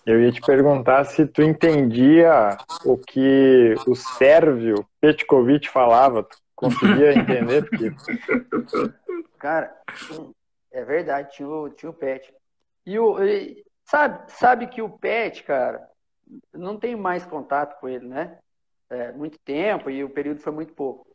Eu 0.04 0.20
ia 0.20 0.32
te 0.32 0.40
perguntar 0.40 1.04
se 1.04 1.26
tu 1.26 1.42
entendia 1.42 2.58
o 2.84 2.96
que 2.98 3.74
o 3.86 3.94
Sérvio 3.94 4.86
Petkovic 5.00 5.68
falava. 5.68 6.22
Tu 6.22 6.36
conseguia 6.54 7.14
entender? 7.16 7.68
Porque... 7.68 7.92
Cara, 9.38 9.74
é 10.72 10.84
verdade, 10.84 11.32
tinha 11.32 11.48
o, 11.48 11.70
tinha 11.70 11.90
o 11.90 11.94
Pet. 11.94 12.32
E 12.86 12.98
o, 12.98 13.22
e, 13.22 13.64
sabe, 13.84 14.30
sabe 14.32 14.66
que 14.66 14.80
o 14.80 14.90
Pet, 14.90 15.42
cara, 15.42 15.88
não 16.52 16.78
tenho 16.78 16.98
mais 16.98 17.24
contato 17.24 17.78
com 17.80 17.88
ele, 17.88 18.06
né? 18.06 18.38
É, 18.88 19.12
muito 19.12 19.38
tempo 19.38 19.88
e 19.88 20.02
o 20.02 20.10
período 20.10 20.40
foi 20.40 20.52
muito 20.52 20.72
pouco. 20.72 21.06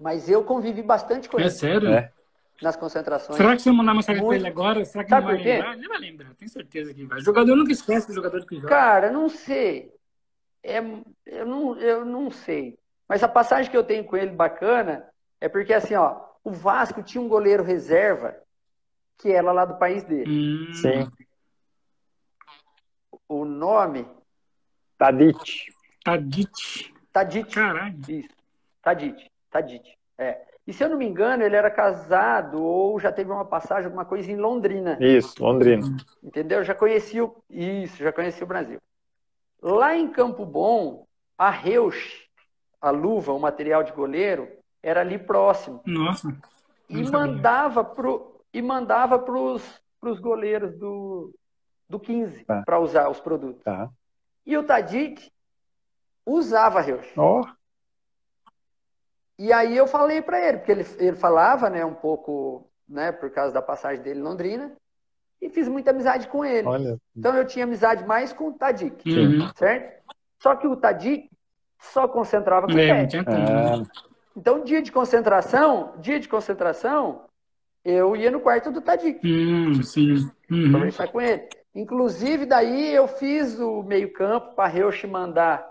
Mas 0.00 0.28
eu 0.28 0.44
convivi 0.44 0.82
bastante 0.82 1.28
com 1.28 1.38
é 1.38 1.42
ele. 1.42 1.48
É 1.48 1.50
sério? 1.50 1.88
É. 1.88 2.12
Nas 2.60 2.76
concentrações. 2.76 3.36
Será 3.36 3.54
que 3.54 3.62
se 3.62 3.68
eu 3.68 3.72
mandar 3.72 3.94
mensagem 3.94 4.20
muito... 4.20 4.30
pra 4.30 4.36
ele 4.36 4.48
agora, 4.48 4.84
será 4.84 5.04
que 5.04 5.10
Sabe 5.10 5.28
ele 5.28 5.36
vai 5.36 5.44
lembrar? 5.44 5.74
Ele 5.74 5.88
vai 5.88 5.98
lembrar, 5.98 6.34
tenho 6.34 6.50
certeza 6.50 6.92
que 6.92 7.04
vai. 7.04 7.18
O 7.18 7.22
jogador 7.22 7.54
nunca 7.54 7.70
esquece 7.70 8.08
do 8.08 8.14
jogador 8.14 8.44
que 8.44 8.56
joga. 8.56 8.68
Cara, 8.68 9.12
não 9.12 9.28
sei. 9.28 9.94
É, 10.62 10.78
eu, 11.26 11.46
não, 11.46 11.78
eu 11.78 12.04
não 12.04 12.30
sei. 12.30 12.76
Mas 13.08 13.22
a 13.22 13.28
passagem 13.28 13.70
que 13.70 13.76
eu 13.76 13.84
tenho 13.84 14.04
com 14.04 14.16
ele 14.16 14.32
bacana 14.32 15.08
é 15.40 15.48
porque 15.48 15.72
assim, 15.72 15.94
ó, 15.94 16.27
o 16.44 16.50
Vasco 16.50 17.02
tinha 17.02 17.20
um 17.20 17.28
goleiro 17.28 17.62
reserva 17.62 18.36
que 19.18 19.30
era 19.30 19.52
lá 19.52 19.64
do 19.64 19.78
país 19.78 20.04
dele. 20.04 20.30
Hum. 20.30 20.72
Sim. 20.72 21.10
O 23.28 23.44
nome? 23.44 24.06
Tadic. 24.96 25.72
Tadic. 26.04 26.94
Tadic. 27.12 27.54
Caralho. 27.54 27.98
Isso. 28.08 28.28
Tadic. 28.82 29.30
Tadic. 29.50 29.94
É. 30.16 30.48
E 30.66 30.72
se 30.72 30.84
eu 30.84 30.88
não 30.90 30.98
me 30.98 31.06
engano, 31.06 31.42
ele 31.42 31.56
era 31.56 31.70
casado 31.70 32.62
ou 32.62 33.00
já 33.00 33.10
teve 33.10 33.30
uma 33.30 33.44
passagem, 33.44 33.86
alguma 33.86 34.04
coisa 34.04 34.30
em 34.30 34.36
Londrina. 34.36 34.98
Isso, 35.00 35.42
Londrina. 35.42 35.84
Entendeu? 36.22 36.62
Já 36.62 36.74
conhecia 36.74 37.24
o... 37.24 37.42
Isso, 37.48 37.96
já 37.96 38.12
conhecia 38.12 38.44
o 38.44 38.48
Brasil. 38.48 38.78
Lá 39.62 39.96
em 39.96 40.10
Campo 40.10 40.44
Bom, 40.44 41.06
a 41.38 41.50
Reus, 41.50 42.28
a 42.80 42.90
luva, 42.90 43.32
o 43.32 43.40
material 43.40 43.82
de 43.82 43.92
goleiro, 43.92 44.57
era 44.88 45.00
ali 45.00 45.18
próximo. 45.18 45.82
Nossa. 45.86 46.34
E 46.88 47.02
mandava 47.02 47.84
pro 47.84 48.40
e 48.52 48.62
mandava 48.62 49.18
para 49.18 49.34
os 49.38 50.18
goleiros 50.20 50.74
do, 50.78 51.34
do 51.88 52.00
15 52.00 52.44
tá. 52.44 52.62
para 52.64 52.80
usar 52.80 53.08
os 53.10 53.20
produtos. 53.20 53.62
Tá. 53.62 53.90
E 54.46 54.56
o 54.56 54.64
Tadic 54.64 55.30
usava 56.24 56.80
Reus. 56.80 57.06
Oh. 57.16 57.44
E 59.38 59.52
aí 59.52 59.76
eu 59.76 59.86
falei 59.86 60.22
para 60.22 60.40
ele, 60.44 60.58
porque 60.58 60.72
ele, 60.72 60.86
ele 60.98 61.16
falava 61.16 61.68
né, 61.70 61.84
um 61.84 61.94
pouco, 61.94 62.68
né, 62.88 63.12
por 63.12 63.30
causa 63.30 63.52
da 63.52 63.62
passagem 63.62 64.02
dele 64.02 64.18
em 64.18 64.22
Londrina, 64.22 64.74
e 65.40 65.48
fiz 65.50 65.68
muita 65.68 65.90
amizade 65.90 66.26
com 66.26 66.44
ele. 66.44 66.66
Olha. 66.66 66.98
Então 67.14 67.36
eu 67.36 67.46
tinha 67.46 67.64
amizade 67.64 68.04
mais 68.04 68.32
com 68.32 68.48
o 68.48 68.52
Tadic, 68.54 69.08
uhum. 69.08 69.48
certo? 69.54 70.02
Só 70.40 70.56
que 70.56 70.66
o 70.66 70.74
Tadic 70.74 71.30
só 71.78 72.08
concentrava 72.08 72.66
com 72.66 72.72
é, 72.72 73.04
o 73.04 73.08
pé. 73.08 73.18
É. 73.18 74.07
Então, 74.38 74.62
dia 74.62 74.80
de 74.80 74.92
concentração, 74.92 75.94
dia 75.98 76.20
de 76.20 76.28
concentração, 76.28 77.24
eu 77.84 78.14
ia 78.14 78.30
no 78.30 78.38
quarto 78.38 78.70
do 78.70 78.80
Tadic. 78.80 79.18
Hum, 79.26 79.82
sim. 79.82 80.30
Uhum. 80.48 80.70
Conversar 80.70 81.08
com 81.08 81.20
ele. 81.20 81.48
Inclusive, 81.74 82.46
daí 82.46 82.94
eu 82.94 83.08
fiz 83.08 83.58
o 83.58 83.82
meio-campo 83.82 84.54
para 84.54 84.68
Reusch 84.68 85.04
mandar 85.08 85.68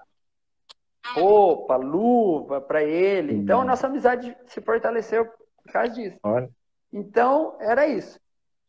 roupa, 1.14 1.78
luva 1.78 2.60
para 2.60 2.84
ele. 2.84 3.36
Uhum. 3.36 3.40
Então, 3.40 3.62
a 3.62 3.64
nossa 3.64 3.88
amizade 3.88 4.36
se 4.48 4.60
fortaleceu 4.60 5.26
por 5.64 5.72
causa 5.72 5.94
disso. 5.94 6.18
Olha. 6.22 6.50
Então, 6.92 7.56
era 7.62 7.88
isso. 7.88 8.20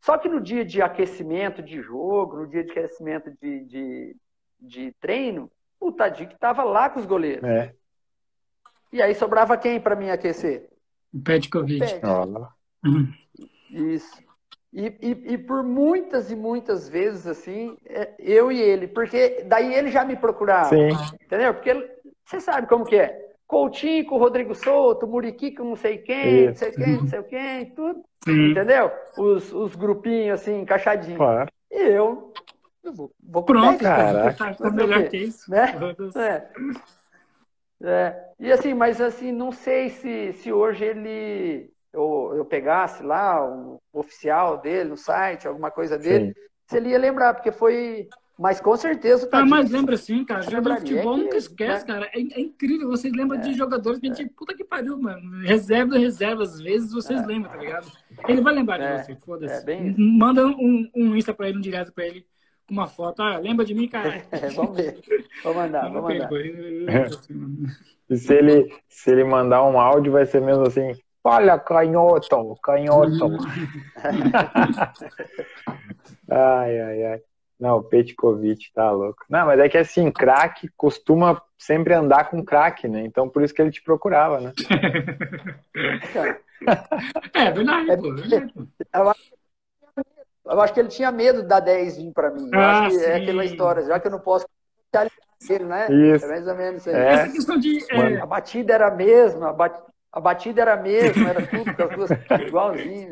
Só 0.00 0.16
que 0.16 0.28
no 0.28 0.40
dia 0.40 0.64
de 0.64 0.80
aquecimento 0.80 1.60
de 1.60 1.82
jogo, 1.82 2.36
no 2.36 2.46
dia 2.46 2.62
de 2.62 2.70
aquecimento 2.70 3.32
de, 3.42 3.64
de, 3.64 4.16
de 4.60 4.92
treino, 5.00 5.50
o 5.80 5.90
Tadic 5.90 6.34
estava 6.34 6.62
lá 6.62 6.88
com 6.88 7.00
os 7.00 7.06
goleiros. 7.06 7.42
É. 7.42 7.74
E 8.92 9.02
aí 9.02 9.14
sobrava 9.14 9.56
quem 9.56 9.80
para 9.80 9.96
mim 9.96 10.10
aquecer? 10.10 10.68
O 11.12 11.20
Petkovic. 11.20 11.80
Pet. 11.80 12.00
Uhum. 12.84 13.08
Isso. 13.70 14.28
E, 14.72 14.86
e, 15.00 15.34
e, 15.34 15.38
por 15.38 15.62
muitas 15.62 16.30
e 16.30 16.36
muitas 16.36 16.88
vezes, 16.88 17.26
assim, 17.26 17.76
é, 17.86 18.14
eu 18.18 18.52
e 18.52 18.60
ele, 18.60 18.86
porque 18.86 19.42
daí 19.46 19.74
ele 19.74 19.90
já 19.90 20.04
me 20.04 20.14
procurava. 20.14 20.68
Sim. 20.68 20.88
Entendeu? 21.24 21.54
Porque 21.54 21.98
você 22.24 22.40
sabe 22.40 22.66
como 22.66 22.84
que 22.84 22.96
é. 22.96 23.28
Coutinho 23.46 24.04
com 24.04 24.16
o 24.16 24.18
Rodrigo 24.18 24.54
Souto, 24.54 25.06
Muriqui 25.06 25.52
com 25.52 25.64
não 25.64 25.76
sei 25.76 25.96
quem, 25.96 26.48
não 26.48 26.54
sei 26.54 26.70
quem, 26.70 26.92
não 26.98 27.08
sei 27.08 27.22
quem, 27.22 27.70
tudo. 27.70 28.04
Sim. 28.22 28.50
Entendeu? 28.50 28.92
Os, 29.16 29.50
os 29.54 29.74
grupinhos 29.74 30.38
assim, 30.38 30.60
encaixadinhos. 30.60 31.16
Claro. 31.16 31.50
E 31.70 31.82
eu, 31.82 32.34
eu 32.84 32.92
vou, 32.92 33.10
vou 33.22 33.42
Pronto, 33.44 33.82
cara. 33.82 34.34
Tá, 34.34 34.52
tá 34.52 34.70
melhor 34.70 35.08
que 35.08 35.16
isso. 35.16 35.50
Né? 35.50 35.74
É. 36.16 36.48
É. 37.82 38.14
E 38.38 38.52
assim, 38.52 38.74
mas 38.74 39.00
assim, 39.00 39.32
não 39.32 39.52
sei 39.52 39.90
se, 39.90 40.32
se 40.34 40.52
hoje 40.52 40.84
ele 40.84 41.70
eu, 41.92 42.32
eu 42.36 42.44
pegasse 42.44 43.02
lá 43.02 43.44
o 43.44 43.80
oficial 43.92 44.58
dele 44.58 44.90
no 44.90 44.96
site, 44.96 45.46
alguma 45.46 45.70
coisa 45.70 45.96
dele, 45.96 46.28
Sim. 46.28 46.34
se 46.66 46.76
ele 46.76 46.90
ia 46.90 46.98
lembrar, 46.98 47.34
porque 47.34 47.52
foi 47.52 48.08
mas 48.38 48.60
com 48.60 48.76
certeza. 48.76 49.28
Ah, 49.32 49.44
mas 49.44 49.68
lembra 49.68 49.96
sim, 49.96 50.24
cara. 50.24 50.42
Jogador 50.42 50.74
de 50.74 50.80
futebol 50.92 51.14
é 51.14 51.16
que, 51.16 51.24
nunca 51.24 51.36
esquece, 51.36 51.84
né? 51.84 51.92
cara. 51.92 52.10
É, 52.14 52.20
é, 52.20 52.40
incrível. 52.40 52.88
Vocês 52.88 53.12
lembram 53.12 53.36
é, 53.40 53.42
de 53.42 53.52
jogadores 53.54 53.98
que 53.98 54.06
a 54.06 54.14
gente. 54.14 54.22
É. 54.22 54.30
Puta 54.36 54.54
que 54.54 54.62
pariu, 54.62 54.96
mano. 54.96 55.44
Reserva, 55.44 55.98
reserva. 55.98 56.44
Às 56.44 56.60
vezes 56.60 56.92
vocês 56.92 57.20
é. 57.20 57.26
lembram, 57.26 57.50
tá 57.50 57.58
ligado? 57.58 57.90
Ele 58.28 58.40
vai 58.40 58.54
lembrar 58.54 58.78
de 58.78 58.84
é, 58.84 59.02
você, 59.02 59.16
foda-se. 59.16 59.66
Manda 59.98 60.46
um, 60.46 60.88
um 60.94 61.16
Insta 61.16 61.34
pra 61.34 61.48
ele, 61.48 61.58
um 61.58 61.60
direto 61.60 61.92
pra 61.92 62.06
ele, 62.06 62.24
uma 62.70 62.86
foto. 62.86 63.22
Ah, 63.22 63.38
lembra 63.38 63.64
de 63.64 63.74
mim, 63.74 63.88
cara? 63.88 64.22
vamos 64.54 64.76
ver. 64.76 65.00
Vou 65.42 65.54
mandar, 65.54 65.90
vou 65.90 66.02
mandar. 66.02 66.28
e 68.08 68.16
se 68.16 68.34
ele, 68.34 68.72
se 68.88 69.10
ele 69.10 69.24
mandar 69.24 69.64
um 69.64 69.80
áudio, 69.80 70.12
vai 70.12 70.26
ser 70.26 70.40
mesmo 70.40 70.64
assim. 70.66 70.92
Olha, 71.24 71.58
canhoto, 71.58 72.54
canhoto. 72.62 73.38
ai, 76.30 76.80
ai, 76.80 77.04
ai. 77.04 77.20
Não, 77.58 77.78
o 77.78 77.82
Petkovic 77.82 78.70
tá 78.72 78.88
louco. 78.90 79.24
Não, 79.28 79.46
mas 79.46 79.58
é 79.58 79.68
que 79.68 79.76
assim, 79.76 80.12
craque 80.12 80.70
costuma 80.76 81.42
sempre 81.58 81.92
andar 81.92 82.30
com 82.30 82.44
craque, 82.44 82.86
né? 82.86 83.02
Então 83.04 83.28
por 83.28 83.42
isso 83.42 83.52
que 83.52 83.60
ele 83.60 83.72
te 83.72 83.82
procurava, 83.82 84.40
né? 84.40 84.52
é 87.34 87.50
verdade, 87.50 87.96
pô. 87.96 88.14
Eu 90.48 90.60
acho 90.60 90.72
que 90.72 90.80
ele 90.80 90.88
tinha 90.88 91.12
medo 91.12 91.42
da 91.42 91.60
10 91.60 91.98
vir 91.98 92.12
pra 92.12 92.30
mim. 92.30 92.48
Eu 92.52 92.58
ah, 92.58 92.86
acho 92.86 92.96
que 92.96 93.04
sim. 93.04 93.10
é 93.10 93.16
aquela 93.16 93.44
história, 93.44 93.84
já 93.84 94.00
que 94.00 94.06
eu 94.06 94.12
não 94.12 94.20
posso 94.20 94.46
ele, 95.48 95.64
né? 95.64 95.86
Isso. 96.14 96.24
É 96.24 96.28
mais 96.28 96.48
ou 96.48 96.54
menos 96.56 96.80
isso 96.80 96.90
aí. 96.90 96.96
É. 96.96 97.08
Essa 97.12 97.32
questão 97.32 97.58
de. 97.58 97.78
É... 97.92 98.20
A 98.20 98.26
batida 98.26 98.74
era 98.74 98.88
a 98.88 98.94
mesma, 98.94 99.50
a, 99.50 99.52
bat... 99.52 99.80
a 100.12 100.20
batida 100.20 100.62
era 100.62 100.74
a 100.74 100.76
mesma, 100.76 101.28
era 101.28 101.46
tudo 101.46 101.74
com 101.74 101.82
as 101.82 101.90
duas 101.94 102.10
igualzinho. 102.46 103.10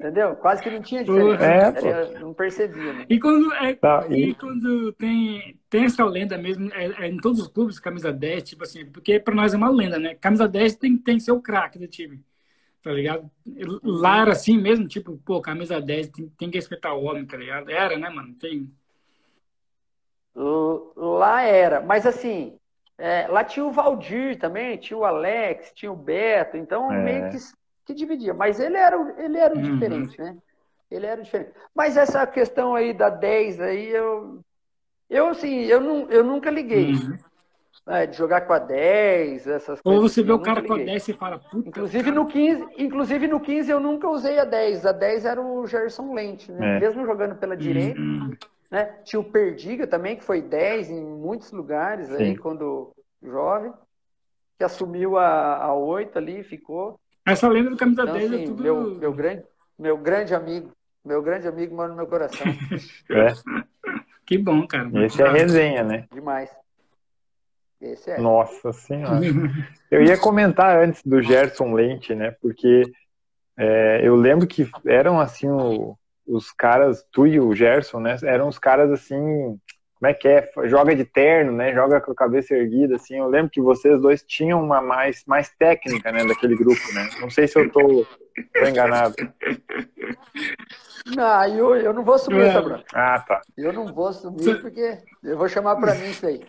Entendeu? 0.00 0.34
Quase 0.34 0.62
que 0.62 0.70
não 0.70 0.82
tinha 0.82 1.04
diferença. 1.04 1.86
É, 1.86 2.18
não 2.18 2.34
percebia. 2.34 2.92
Né? 2.92 3.06
E 3.08 3.20
quando, 3.20 3.52
é, 3.52 3.74
tá, 3.74 4.04
e... 4.08 4.30
e... 4.30 4.34
quando 4.34 4.92
tem, 4.94 5.56
tem 5.70 5.84
essa 5.84 6.04
lenda 6.04 6.36
mesmo, 6.36 6.72
é, 6.72 7.04
é, 7.04 7.06
em 7.06 7.18
todos 7.18 7.40
os 7.40 7.46
clubes, 7.46 7.78
camisa 7.78 8.12
10, 8.12 8.42
tipo 8.42 8.64
assim, 8.64 8.84
porque 8.86 9.20
para 9.20 9.34
nós 9.34 9.54
é 9.54 9.56
uma 9.56 9.70
lenda, 9.70 10.00
né? 10.00 10.16
Camisa 10.20 10.48
10 10.48 10.74
tem, 10.76 10.96
tem 10.96 11.18
que 11.18 11.22
ser 11.22 11.30
o 11.30 11.40
craque 11.40 11.78
do 11.78 11.86
time. 11.86 12.20
Tá 12.82 12.92
ligado? 12.92 13.30
Lá 13.82 14.22
era 14.22 14.32
assim 14.32 14.58
mesmo, 14.58 14.88
tipo, 14.88 15.16
pô, 15.24 15.40
camisa 15.40 15.80
10 15.80 16.08
tem, 16.08 16.28
tem 16.30 16.50
que 16.50 16.58
respeitar 16.58 16.94
o 16.94 17.04
homem, 17.04 17.24
tá 17.24 17.36
ligado? 17.36 17.70
Era, 17.70 17.96
né, 17.96 18.08
mano? 18.08 18.34
Tem. 18.34 18.68
Lá 20.96 21.42
era, 21.42 21.80
mas 21.80 22.06
assim, 22.06 22.58
é, 22.98 23.26
lá 23.28 23.44
tinha 23.44 23.64
o 23.64 23.70
Valdir 23.70 24.38
também, 24.38 24.78
tinha 24.78 24.96
o 24.96 25.04
Alex, 25.04 25.72
tinha 25.74 25.92
o 25.92 25.96
Beto, 25.96 26.56
então 26.56 26.92
é. 26.92 26.98
meio 26.98 27.30
que 27.30 27.38
que 27.84 27.94
dividia, 27.94 28.32
mas 28.32 28.60
ele 28.60 28.76
era, 28.76 28.96
ele 29.18 29.38
era 29.38 29.54
o 29.54 29.58
uhum. 29.58 29.74
diferente, 29.74 30.20
né? 30.20 30.36
Ele 30.90 31.06
era 31.06 31.20
o 31.20 31.24
diferente. 31.24 31.52
Mas 31.74 31.96
essa 31.96 32.26
questão 32.26 32.74
aí 32.74 32.92
da 32.92 33.08
10 33.08 33.60
aí, 33.60 33.88
eu, 33.88 34.40
eu 35.10 35.28
assim, 35.28 35.62
eu, 35.64 35.80
não, 35.80 36.10
eu 36.10 36.22
nunca 36.22 36.50
liguei. 36.50 36.92
Uhum. 36.92 37.18
Né, 37.84 38.06
de 38.06 38.16
jogar 38.16 38.42
com 38.42 38.52
a 38.52 38.60
10, 38.60 39.46
essas 39.48 39.80
Ou 39.84 39.94
coisas. 39.94 40.12
você 40.12 40.20
assim, 40.20 40.26
vê 40.28 40.32
o 40.32 40.38
cara 40.38 40.62
com 40.62 40.74
a 40.74 40.78
10 40.78 41.08
e 41.08 41.12
fala, 41.14 41.38
puta. 41.38 41.68
Inclusive 41.68 42.04
cara. 42.04 42.14
no, 42.14 42.26
15, 42.26 42.66
inclusive 42.78 43.26
no 43.26 43.40
15 43.40 43.70
eu 43.70 43.80
nunca 43.80 44.08
usei 44.08 44.38
a 44.38 44.44
10. 44.44 44.86
A 44.86 44.92
10 44.92 45.24
era 45.24 45.40
o 45.40 45.66
Gerson 45.66 46.14
Lente, 46.14 46.52
né? 46.52 46.76
É. 46.76 46.80
Mesmo 46.80 47.04
jogando 47.04 47.34
pela 47.34 47.56
direita. 47.56 48.00
Uhum. 48.00 48.30
Né? 48.70 48.84
Tinha 49.04 49.18
o 49.18 49.24
Perdiga 49.24 49.86
também, 49.86 50.16
que 50.16 50.24
foi 50.24 50.40
10 50.40 50.90
em 50.90 51.04
muitos 51.04 51.50
lugares 51.50 52.06
Sim. 52.06 52.22
aí, 52.22 52.36
quando 52.36 52.92
jovem, 53.22 53.72
que 54.56 54.64
assumiu 54.64 55.18
a, 55.18 55.56
a 55.56 55.74
8 55.74 56.16
ali, 56.16 56.42
ficou. 56.44 56.98
Essa 57.26 57.48
lenda 57.48 57.70
do 57.70 57.76
camisa 57.76 58.02
então, 58.02 58.14
10 58.14 58.24
é 58.24 58.34
assim, 58.34 58.44
é 58.44 58.46
tudo. 58.46 58.62
Meu, 58.62 58.94
meu, 58.94 59.12
grande, 59.12 59.44
meu 59.78 59.98
grande 59.98 60.34
amigo. 60.34 60.70
Meu 61.04 61.20
grande 61.20 61.48
amigo 61.48 61.74
mora 61.74 61.88
no 61.88 61.96
meu 61.96 62.06
coração. 62.06 62.46
É. 63.10 63.32
Que 64.24 64.38
bom, 64.38 64.66
cara. 64.66 64.88
Esse 65.04 65.20
é 65.20 65.28
resenha, 65.28 65.82
né? 65.82 66.06
Demais. 66.12 66.48
Esse 67.82 68.12
é. 68.12 68.18
Nossa 68.18 68.72
senhora. 68.72 69.20
Eu 69.90 70.02
ia 70.02 70.16
comentar 70.16 70.78
antes 70.78 71.02
do 71.04 71.20
Gerson 71.20 71.74
Lente, 71.74 72.14
né? 72.14 72.30
Porque 72.40 72.84
é, 73.58 74.00
eu 74.04 74.14
lembro 74.14 74.46
que 74.46 74.70
eram 74.86 75.18
assim 75.20 75.48
o, 75.48 75.98
os 76.24 76.52
caras, 76.52 77.04
tu 77.10 77.26
e 77.26 77.40
o 77.40 77.52
Gerson, 77.54 77.98
né? 77.98 78.16
Eram 78.22 78.46
os 78.46 78.58
caras 78.58 78.92
assim 78.92 79.58
como 79.98 80.10
é 80.10 80.14
que 80.14 80.26
é, 80.26 80.50
joga 80.64 80.96
de 80.96 81.04
terno, 81.04 81.52
né? 81.52 81.72
Joga 81.72 82.00
com 82.00 82.10
a 82.10 82.14
cabeça 82.14 82.54
erguida, 82.54 82.96
assim. 82.96 83.18
Eu 83.18 83.28
lembro 83.28 83.50
que 83.50 83.60
vocês 83.60 84.00
dois 84.00 84.22
tinham 84.22 84.60
uma 84.60 84.80
mais, 84.80 85.24
mais 85.26 85.48
técnica, 85.50 86.10
né, 86.10 86.24
daquele 86.24 86.56
grupo, 86.56 86.80
né? 86.92 87.08
Não 87.20 87.30
sei 87.30 87.46
se 87.46 87.56
eu 87.56 87.70
tô, 87.70 88.04
tô 88.52 88.66
enganado. 88.66 89.14
Não, 91.14 91.44
eu, 91.46 91.76
eu 91.76 91.92
não 91.92 92.04
vou 92.04 92.14
assumir 92.14 92.42
essa 92.42 92.60
bronca. 92.60 92.84
Ah, 92.92 93.20
tá. 93.20 93.42
Eu 93.56 93.72
não 93.72 93.92
vou 93.92 94.08
assumir 94.08 94.60
porque 94.60 94.98
eu 95.22 95.38
vou 95.38 95.48
chamar 95.48 95.76
para 95.76 95.94
mim 95.94 96.10
isso 96.10 96.26
aí. 96.26 96.40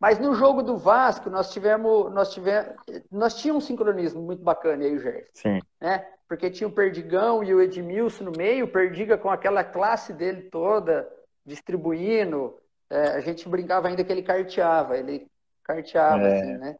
Mas 0.00 0.18
no 0.18 0.34
jogo 0.34 0.62
do 0.62 0.78
Vasco, 0.78 1.28
nós 1.28 1.52
tivemos, 1.52 2.10
nós 2.10 2.32
tivemos, 2.32 2.74
nós 3.12 3.34
tínhamos 3.34 3.64
um 3.64 3.66
sincronismo 3.66 4.22
muito 4.22 4.42
bacana 4.42 4.82
aí, 4.82 4.96
o 4.96 4.98
Gerson. 4.98 5.30
Sim. 5.34 5.60
Né? 5.78 6.06
Porque 6.26 6.48
tinha 6.48 6.66
o 6.66 6.72
Perdigão 6.72 7.44
e 7.44 7.52
o 7.52 7.60
Edmilson 7.60 8.24
no 8.24 8.32
meio, 8.32 8.64
o 8.64 8.72
Perdiga 8.72 9.18
com 9.18 9.28
aquela 9.28 9.62
classe 9.62 10.14
dele 10.14 10.44
toda, 10.44 11.06
distribuindo, 11.44 12.56
é, 12.88 13.08
a 13.08 13.20
gente 13.20 13.46
brincava 13.46 13.88
ainda 13.88 14.02
que 14.02 14.10
ele 14.10 14.22
carteava, 14.22 14.96
ele 14.96 15.28
carteava, 15.62 16.26
é. 16.26 16.40
assim, 16.40 16.56
né? 16.56 16.78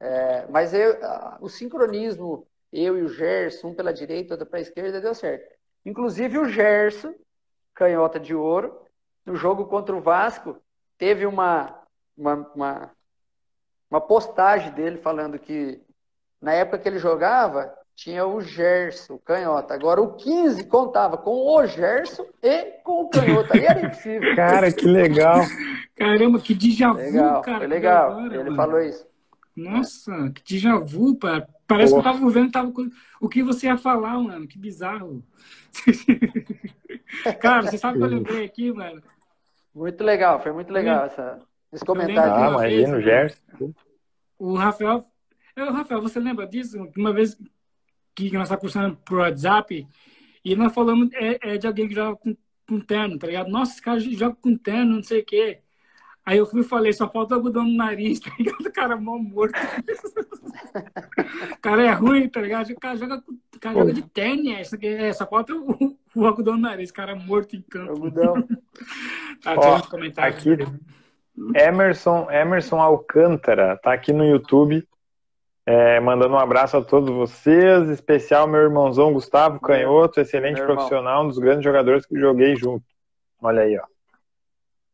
É, 0.00 0.46
mas 0.48 0.72
eu, 0.72 0.96
o 1.40 1.48
sincronismo, 1.48 2.46
eu 2.72 2.96
e 2.96 3.02
o 3.02 3.08
Gerson, 3.08 3.68
um 3.68 3.74
pela 3.74 3.92
direita, 3.92 4.34
outro 4.34 4.46
para 4.46 4.58
a 4.58 4.62
esquerda, 4.62 5.00
deu 5.00 5.14
certo. 5.14 5.54
Inclusive 5.84 6.38
o 6.38 6.48
Gerson, 6.48 7.14
canhota 7.74 8.18
de 8.18 8.34
ouro, 8.34 8.80
no 9.26 9.36
jogo 9.36 9.66
contra 9.66 9.94
o 9.94 10.00
Vasco, 10.00 10.56
teve 10.96 11.26
uma, 11.26 11.77
uma, 12.18 12.34
uma, 12.54 12.90
uma 13.88 14.00
postagem 14.00 14.72
dele 14.72 14.98
falando 14.98 15.38
que 15.38 15.80
na 16.42 16.52
época 16.52 16.78
que 16.78 16.88
ele 16.88 16.98
jogava, 16.98 17.72
tinha 17.94 18.26
o 18.26 18.40
Gerson, 18.40 19.14
o 19.14 19.18
canhota. 19.18 19.74
Agora 19.74 20.00
o 20.00 20.14
15 20.14 20.64
contava 20.66 21.16
com 21.16 21.30
o 21.32 21.66
Gerson 21.66 22.26
e 22.42 22.64
com 22.84 23.02
o 23.02 23.08
canhota. 23.08 23.54
Aí 23.54 23.64
era 23.64 23.86
impossível. 23.86 24.36
Cara, 24.36 24.70
que 24.72 24.86
legal. 24.86 25.40
Caramba, 25.96 26.38
que 26.38 26.54
déjà 26.54 26.92
vu, 26.92 26.98
legal, 26.98 27.42
cara. 27.42 27.58
Foi 27.58 27.66
legal, 27.66 28.12
agora, 28.12 28.34
ele 28.34 28.44
mano. 28.44 28.56
falou 28.56 28.80
isso. 28.80 29.06
Nossa, 29.56 30.30
que 30.32 30.54
déjà 30.54 30.78
vu, 30.78 31.16
cara. 31.16 31.48
Parece 31.66 31.92
Porra. 31.92 32.02
que 32.02 32.08
eu 32.08 32.12
tava 32.12 32.30
vendo 32.30 32.52
tava, 32.52 32.72
o 33.20 33.28
que 33.28 33.42
você 33.42 33.66
ia 33.66 33.76
falar, 33.76 34.16
mano. 34.20 34.46
Que 34.46 34.58
bizarro. 34.58 35.22
cara, 37.40 37.62
você 37.62 37.78
sabe 37.78 37.98
o 37.98 38.00
que 38.00 38.06
eu 38.06 38.10
lembrei 38.16 38.44
aqui, 38.44 38.72
mano? 38.72 39.02
Muito 39.74 40.04
legal, 40.04 40.40
foi 40.40 40.52
muito 40.52 40.72
legal 40.72 41.04
essa, 41.04 41.40
esse 41.72 41.84
comentário. 41.84 42.32
Ah, 42.32 42.48
imagina, 42.50 42.96
o 42.96 43.00
Gerson. 43.00 43.74
O 44.38 44.54
Rafael 44.54 45.04
Rafael, 45.66 46.00
você 46.00 46.20
lembra 46.20 46.46
disso? 46.46 46.78
Uma 46.96 47.12
vez 47.12 47.36
que 48.14 48.30
nós 48.32 48.44
estávamos 48.44 48.72
conversando 48.72 48.96
por 49.04 49.18
WhatsApp 49.18 49.86
e 50.44 50.56
nós 50.56 50.72
falamos 50.72 51.10
é, 51.12 51.54
é 51.54 51.58
de 51.58 51.66
alguém 51.66 51.88
que 51.88 51.94
joga 51.94 52.16
com, 52.16 52.36
com 52.66 52.80
terno, 52.80 53.18
tá 53.18 53.26
ligado? 53.26 53.50
Nossa, 53.50 53.72
esse 53.72 53.82
cara 53.82 53.98
joga 53.98 54.36
com 54.40 54.56
terno, 54.56 54.96
não 54.96 55.02
sei 55.02 55.20
o 55.20 55.24
quê. 55.24 55.60
Aí 56.24 56.36
eu 56.36 56.46
fui 56.46 56.60
e 56.60 56.64
falei, 56.64 56.92
só 56.92 57.08
falta 57.08 57.34
algodão 57.34 57.64
no 57.64 57.74
nariz, 57.74 58.20
tá 58.20 58.30
ligado? 58.38 58.60
O 58.60 58.72
cara 58.72 58.94
é 58.94 59.00
mal 59.00 59.18
morto. 59.18 59.58
o 61.52 61.58
cara 61.60 61.82
é 61.86 61.92
ruim, 61.92 62.28
tá 62.28 62.40
ligado? 62.40 62.70
O 62.70 62.78
cara 62.78 62.96
joga, 62.96 63.22
o 63.54 63.58
cara 63.58 63.78
joga 63.78 63.92
de 63.94 64.02
terno, 64.02 64.50
é, 64.50 64.62
é, 64.82 65.12
só 65.12 65.26
falta 65.26 65.54
o, 65.54 65.96
o 66.14 66.26
algodão 66.26 66.54
no 66.54 66.60
nariz, 66.60 66.90
o 66.90 66.94
cara 66.94 67.12
é 67.12 67.14
morto 67.14 67.56
em 67.56 67.62
campo. 67.62 67.92
Algodão. 67.92 68.46
tá, 69.42 69.54
Ó, 69.56 69.80
comentários. 69.82 70.38
Aqui, 70.38 70.56
Emerson, 71.54 72.30
Emerson 72.30 72.80
Alcântara, 72.80 73.78
tá 73.82 73.92
aqui 73.92 74.12
no 74.12 74.24
YouTube. 74.24 74.86
É, 75.64 76.00
mandando 76.00 76.34
um 76.34 76.38
abraço 76.38 76.78
a 76.78 76.82
todos 76.82 77.10
vocês, 77.14 77.90
especial 77.90 78.46
meu 78.46 78.62
irmãozão 78.62 79.12
Gustavo 79.12 79.60
Canhoto, 79.60 80.18
excelente 80.18 80.62
profissional, 80.62 81.24
um 81.24 81.28
dos 81.28 81.38
grandes 81.38 81.62
jogadores 81.62 82.06
que 82.06 82.18
joguei 82.18 82.56
junto. 82.56 82.84
Olha 83.42 83.62
aí, 83.62 83.78
ó. 83.78 83.84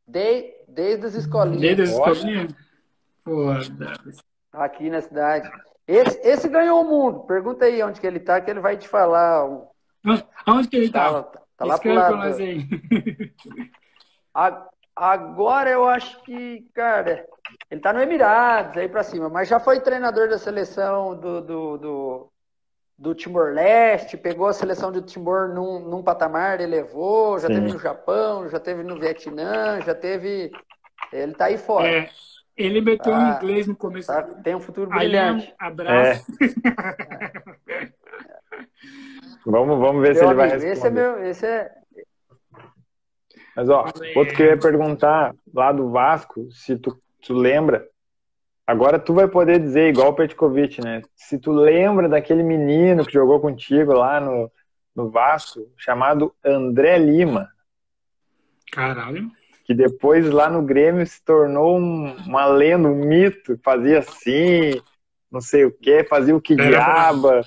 De, 0.07 0.53
desde 0.69 1.07
as 1.07 1.15
escolinhas. 1.15 1.61
Desde 1.61 1.83
as 1.83 1.91
escolinhas? 1.91 2.55
Foda. 3.23 3.93
Aqui 4.53 4.91
na 4.91 5.01
cidade. 5.01 5.49
Esse, 5.87 6.19
esse 6.27 6.49
ganhou 6.49 6.81
o 6.81 6.89
mundo. 6.89 7.21
Pergunta 7.21 7.65
aí 7.65 7.83
onde 7.83 8.01
que 8.01 8.07
ele 8.07 8.19
tá, 8.19 8.41
que 8.41 8.51
ele 8.51 8.61
vai 8.61 8.77
te 8.77 8.89
falar. 8.89 9.47
Aonde 10.45 10.69
que 10.69 10.77
ele 10.77 10.91
tá? 10.91 11.23
Tá, 11.23 11.41
tá 11.57 11.65
lá 11.65 11.79
pro 11.79 11.95
lado. 11.95 12.21
Aí. 12.21 12.67
Agora 14.97 15.69
eu 15.71 15.89
acho 15.89 16.23
que, 16.23 16.67
cara, 16.73 17.27
ele 17.71 17.81
tá 17.81 17.93
no 17.93 18.01
Emirados, 18.01 18.77
aí 18.77 18.89
para 18.89 19.03
cima, 19.03 19.29
mas 19.29 19.49
já 19.49 19.59
foi 19.59 19.81
treinador 19.81 20.29
da 20.29 20.39
seleção 20.39 21.19
do, 21.19 21.41
do, 21.41 21.79
do, 21.79 22.33
do 22.97 23.15
Timor-Leste, 23.15 24.17
pegou 24.17 24.47
a 24.47 24.53
seleção 24.53 24.93
do 24.93 25.03
Timor 25.03 25.49
num, 25.49 25.81
num 25.81 26.03
patamar, 26.03 26.61
elevou, 26.61 27.39
já 27.41 27.49
Sim. 27.49 27.55
teve 27.55 27.73
no 27.73 27.79
Japão, 27.79 28.49
já 28.49 28.61
teve 28.61 28.85
no 28.85 28.99
Vietnã, 28.99 29.81
já 29.81 29.95
teve. 29.95 30.53
Ele 31.13 31.35
tá 31.35 31.47
aí 31.47 31.59
fora. 31.59 31.89
É, 31.89 32.11
ele 32.57 32.81
meteu 32.81 33.13
tá, 33.13 33.19
um 33.19 33.37
inglês 33.37 33.67
no 33.67 33.75
começo. 33.75 34.07
Tá, 34.07 34.23
tem 34.23 34.55
um 34.55 34.61
futuro 34.61 34.89
brilhante. 34.91 35.53
Aí, 35.59 35.69
abraço. 35.69 36.25
É. 36.41 36.47
vamos, 39.45 39.79
vamos 39.79 40.03
ver 40.03 40.15
meu 40.15 40.17
se 40.17 40.25
ele 40.25 40.35
vai 40.35 40.49
responder. 40.49 40.73
Esse 40.73 40.87
é 40.87 40.91
meu. 40.91 41.25
Esse 41.25 41.47
é... 41.47 41.84
Mas, 43.57 43.69
ó, 43.69 43.85
outro 44.17 44.35
que 44.35 44.43
eu 44.43 44.47
ia 44.47 44.59
perguntar 44.59 45.35
lá 45.53 45.71
do 45.73 45.91
Vasco, 45.91 46.51
se 46.51 46.77
tu, 46.77 46.99
tu 47.23 47.35
lembra 47.35 47.87
Agora 48.67 48.99
tu 48.99 49.13
vai 49.13 49.29
poder 49.29 49.59
dizer, 49.59 49.91
igual 49.91 50.09
o 50.09 50.15
Petkovic, 50.15 50.81
né? 50.81 51.03
Se 51.15 51.39
tu 51.39 51.53
lembra 51.53 52.09
daquele 52.09 52.43
menino 52.43 53.05
que 53.05 53.13
jogou 53.13 53.39
contigo 53.39 53.93
lá 53.93 54.19
no, 54.19 54.51
no 54.97 55.11
Vasco, 55.11 55.61
chamado 55.77 56.35
André 56.43 56.97
Lima. 56.97 57.51
Caralho. 58.73 59.31
Que 59.67 59.75
depois 59.75 60.31
lá 60.31 60.49
no 60.49 60.63
Grêmio 60.63 61.07
se 61.07 61.23
tornou 61.23 61.79
um, 61.79 62.17
uma 62.27 62.47
lenda, 62.47 62.89
um 62.89 62.95
mito. 62.95 63.59
Fazia 63.63 63.99
assim, 63.99 64.81
não 65.31 65.43
sei 65.43 65.67
o 65.67 65.71
que, 65.71 66.05
fazia 66.05 66.35
o 66.35 66.41
que 66.41 66.57
diaba. 66.57 67.43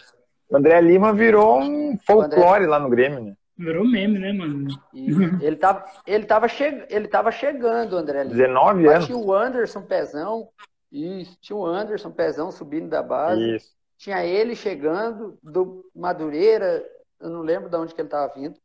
O 0.49 0.55
André 0.55 0.79
Lima 0.81 1.13
virou 1.13 1.59
um 1.61 1.97
folclore 2.05 2.59
André... 2.63 2.67
lá 2.67 2.79
no 2.79 2.89
Grêmio, 2.89 3.21
né? 3.21 3.33
Virou 3.57 3.85
meme, 3.85 4.19
né, 4.19 4.31
mano? 4.33 4.67
ele 5.41 5.55
tava, 5.55 5.83
ele 6.05 6.25
tava, 6.25 6.47
che... 6.47 6.85
ele 6.89 7.07
tava 7.07 7.31
chegando, 7.31 7.97
André 7.97 8.23
Lima. 8.23 8.35
19 8.35 8.87
anos. 8.87 9.05
Tinha 9.05 9.17
o 9.17 9.33
Anderson 9.33 9.81
Pezão, 9.81 10.49
isso, 10.91 11.37
tinha 11.41 11.57
o 11.57 11.65
Anderson 11.65 12.11
Pezão 12.11 12.51
subindo 12.51 12.89
da 12.89 13.01
base. 13.01 13.55
Isso. 13.55 13.75
Tinha 13.97 14.23
ele 14.23 14.55
chegando 14.55 15.37
do 15.41 15.89
Madureira, 15.95 16.85
eu 17.19 17.29
não 17.29 17.41
lembro 17.41 17.69
de 17.69 17.75
onde 17.75 17.95
que 17.95 18.01
ele 18.01 18.07
estava 18.07 18.31
vindo. 18.33 18.55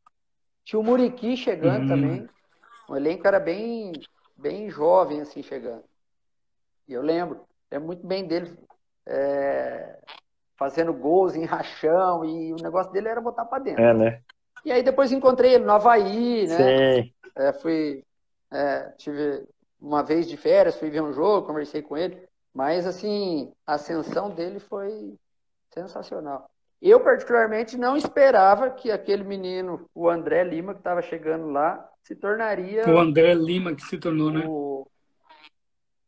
Tinha 0.63 0.79
o 0.79 0.83
Muriqui 0.83 1.35
chegando 1.35 1.83
uhum. 1.83 1.87
também. 1.87 2.29
O 2.87 2.95
elenco 2.95 3.27
era 3.27 3.39
bem, 3.39 3.93
bem 4.37 4.69
jovem, 4.69 5.21
assim, 5.21 5.41
chegando. 5.41 5.83
E 6.87 6.93
eu 6.93 7.01
lembro, 7.01 7.41
é 7.71 7.79
muito 7.79 8.05
bem 8.05 8.25
dele 8.25 8.55
é, 9.07 9.97
fazendo 10.55 10.93
gols 10.93 11.35
em 11.35 11.45
rachão, 11.45 12.23
e 12.23 12.53
o 12.53 12.57
negócio 12.57 12.91
dele 12.91 13.07
era 13.07 13.19
botar 13.19 13.45
para 13.45 13.63
dentro. 13.63 13.83
É, 13.83 13.93
né? 13.93 14.21
E 14.65 14.71
aí 14.71 14.81
depois 14.81 15.11
encontrei 15.11 15.55
ele 15.55 15.65
no 15.65 15.71
Havaí, 15.71 16.47
né? 16.47 17.01
Sim. 17.01 17.13
É, 17.35 17.53
fui, 17.53 18.03
é, 18.51 18.89
tive 18.97 19.47
uma 19.79 20.01
vez 20.03 20.27
de 20.27 20.37
férias, 20.37 20.77
fui 20.77 20.89
ver 20.89 21.01
um 21.01 21.11
jogo, 21.11 21.47
conversei 21.47 21.81
com 21.81 21.97
ele, 21.97 22.21
mas 22.53 22.85
assim, 22.87 23.51
a 23.67 23.73
ascensão 23.73 24.29
dele 24.29 24.59
foi 24.59 25.15
sensacional. 25.73 26.49
Eu, 26.81 26.99
particularmente, 26.99 27.77
não 27.77 27.95
esperava 27.95 28.69
que 28.69 28.91
aquele 28.91 29.23
menino, 29.23 29.89
o 29.95 30.09
André 30.09 30.43
Lima, 30.43 30.73
que 30.73 30.81
estava 30.81 31.01
chegando 31.01 31.49
lá, 31.49 31.89
se 32.03 32.15
tornaria. 32.15 32.83
O 32.87 32.99
André 32.99 33.33
Lima 33.33 33.73
que 33.73 33.81
se 33.81 33.97
tornou, 33.97 34.31
né? 34.31 34.43
o, 34.45 34.85
né? 34.85 35.47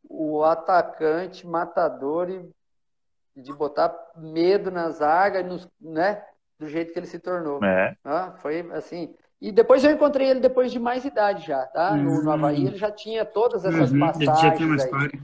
O 0.08 0.44
atacante 0.44 1.46
matador 1.46 2.30
e 2.30 2.50
de 3.34 3.52
botar 3.52 3.94
medo 4.16 4.70
na 4.70 4.90
zaga, 4.90 5.42
nos, 5.42 5.68
né? 5.80 6.22
Do 6.58 6.68
jeito 6.68 6.92
que 6.92 6.98
ele 6.98 7.06
se 7.06 7.18
tornou. 7.18 7.62
É. 7.62 7.96
Ah, 8.04 8.34
foi 8.38 8.60
assim. 8.72 9.14
E 9.40 9.52
depois 9.52 9.84
eu 9.84 9.90
encontrei 9.90 10.28
ele 10.28 10.40
depois 10.40 10.72
de 10.72 10.78
mais 10.78 11.04
idade 11.04 11.46
já, 11.46 11.66
tá? 11.66 11.94
No, 11.94 12.22
no 12.22 12.22
uhum. 12.22 12.30
Havaí 12.30 12.66
ele 12.66 12.76
já 12.76 12.90
tinha 12.90 13.24
todas 13.24 13.64
essas 13.64 13.92
uhum, 13.92 14.00
passagens. 14.00 14.40
Já 14.40 14.50
tinha 14.52 14.66
uma 14.66 14.76
história. 14.76 15.22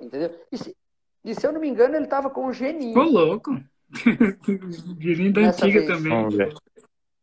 Entendeu? 0.00 0.40
E 0.50 0.56
se, 0.56 0.76
e 1.24 1.34
se 1.34 1.46
eu 1.46 1.52
não 1.52 1.60
me 1.60 1.68
engano, 1.68 1.94
ele 1.94 2.04
estava 2.04 2.30
com 2.30 2.46
o 2.46 2.52
Geninho. 2.52 2.94
Ficou 2.94 3.10
louco. 3.10 3.60
Geninho 4.98 5.32
da 5.32 5.40
antiga 5.42 5.80
vez. 5.80 5.86
também. 5.86 6.52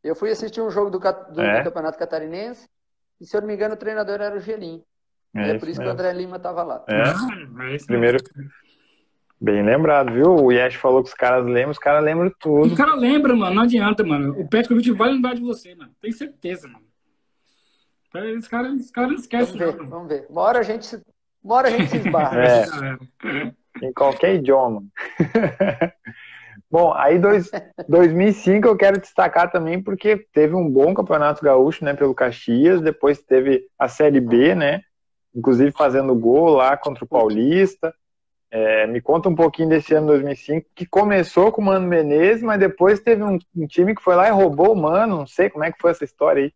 Eu 0.04 0.16
fui 0.16 0.30
assistir 0.30 0.62
um 0.62 0.70
jogo 0.70 0.92
do, 0.92 1.00
do, 1.00 1.42
é? 1.42 1.64
Campeonato 1.64 1.98
Catarinense 1.98 2.70
e, 3.20 3.26
se 3.26 3.36
eu 3.36 3.42
não 3.42 3.48
me 3.48 3.56
engano, 3.56 3.74
o 3.74 3.78
treinador 3.78 4.22
era 4.22 4.36
o 4.36 4.40
Geninho. 4.40 4.84
É, 5.36 5.50
é 5.52 5.60
por 5.60 5.68
isso 5.68 5.80
mesmo. 5.80 5.84
que 5.84 5.90
o 5.90 5.92
André 5.92 6.14
Lima 6.14 6.38
estava 6.38 6.64
lá. 6.64 6.84
É. 6.88 7.02
Ah, 7.02 7.86
Primeiro, 7.86 8.18
Bem 9.40 9.64
lembrado, 9.64 10.12
viu? 10.12 10.36
O 10.36 10.52
Yash 10.52 10.76
falou 10.76 11.04
que 11.04 11.10
os 11.10 11.16
caras 11.16 11.46
lembram, 11.46 11.72
os 11.72 11.78
caras 11.78 12.04
lembram 12.04 12.32
tudo. 12.40 12.74
O 12.74 12.78
cara 12.78 12.96
lembra, 12.96 13.36
mano, 13.36 13.56
não 13.56 13.64
adianta, 13.64 14.04
mano. 14.04 14.40
O 14.40 14.48
Petkovic 14.48 14.92
vai 14.92 15.12
lembrar 15.12 15.36
de 15.36 15.42
você, 15.42 15.76
mano. 15.76 15.92
Tem 16.02 16.12
certeza, 16.12 16.68
mano. 16.68 16.86
Os 18.38 18.48
caras, 18.48 18.80
os 18.80 18.92
caras 18.92 19.12
não 19.12 19.18
esquecem, 19.18 19.58
vamos 19.58 19.76
ver, 19.76 19.82
não, 19.82 19.90
Vamos 19.90 20.08
ver. 20.08 20.26
Uma 20.30 20.42
hora 20.42 20.60
a 20.60 20.64
gente 20.64 20.86
se, 20.88 21.02
uma 21.44 21.56
hora 21.56 21.68
a 21.68 21.72
gente 21.72 21.90
se 21.90 21.98
esbarra. 21.98 22.38
É. 23.82 23.86
em 23.86 23.94
qualquer 23.94 24.36
idioma. 24.36 24.84
Bom, 26.70 26.94
aí 26.94 27.20
dois, 27.20 27.50
2005 27.88 28.68
eu 28.68 28.76
quero 28.76 29.00
destacar 29.00 29.52
também 29.52 29.82
porque 29.82 30.18
teve 30.34 30.56
um 30.56 30.70
bom 30.70 30.94
campeonato 30.94 31.44
gaúcho, 31.44 31.86
né, 31.86 31.94
pelo 31.94 32.14
Caxias, 32.14 32.82
depois 32.82 33.22
teve 33.22 33.66
a 33.80 33.88
Série 33.88 34.20
B, 34.20 34.54
né, 34.54 34.82
inclusive 35.34 35.72
fazendo 35.72 36.14
gol 36.14 36.50
lá 36.50 36.76
contra 36.76 37.06
o 37.06 37.08
Paulista. 37.08 37.94
É, 38.50 38.88
me 38.88 39.02
conta 39.02 39.28
um 39.28 39.36
pouquinho 39.36 39.68
desse 39.68 39.94
ano 39.94 40.08
2005, 40.08 40.70
que 40.74 40.86
começou 40.86 41.52
com 41.52 41.62
o 41.62 41.66
Mano 41.66 41.86
Menezes, 41.86 42.42
mas 42.42 42.60
depois 42.60 43.02
teve 43.02 43.22
um, 43.22 43.38
um, 43.56 43.68
time 43.68 43.94
que 43.94 44.02
foi 44.02 44.16
lá 44.16 44.28
e 44.28 44.32
roubou 44.32 44.72
o 44.72 44.76
Mano. 44.76 45.18
Não 45.18 45.28
sei 45.28 45.50
como 45.50 45.66
é 45.66 45.72
que 45.72 45.80
foi 45.80 45.92
essa 45.92 46.06
história 46.06 46.44
aí. 46.44 46.54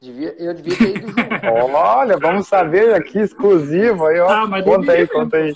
Devia, 0.00 0.34
eu 0.38 0.54
devia 0.54 0.78
ter 0.78 0.96
ido 0.96 1.08
junto. 1.08 1.18
Olha, 1.74 2.16
vamos 2.16 2.46
saber 2.46 2.94
aqui, 2.94 3.18
exclusivo. 3.18 4.06
Aí, 4.06 4.18
ó. 4.20 4.28
Ah, 4.28 4.62
conta 4.62 4.92
aí, 4.92 5.06
conta 5.06 5.36
aí. 5.36 5.52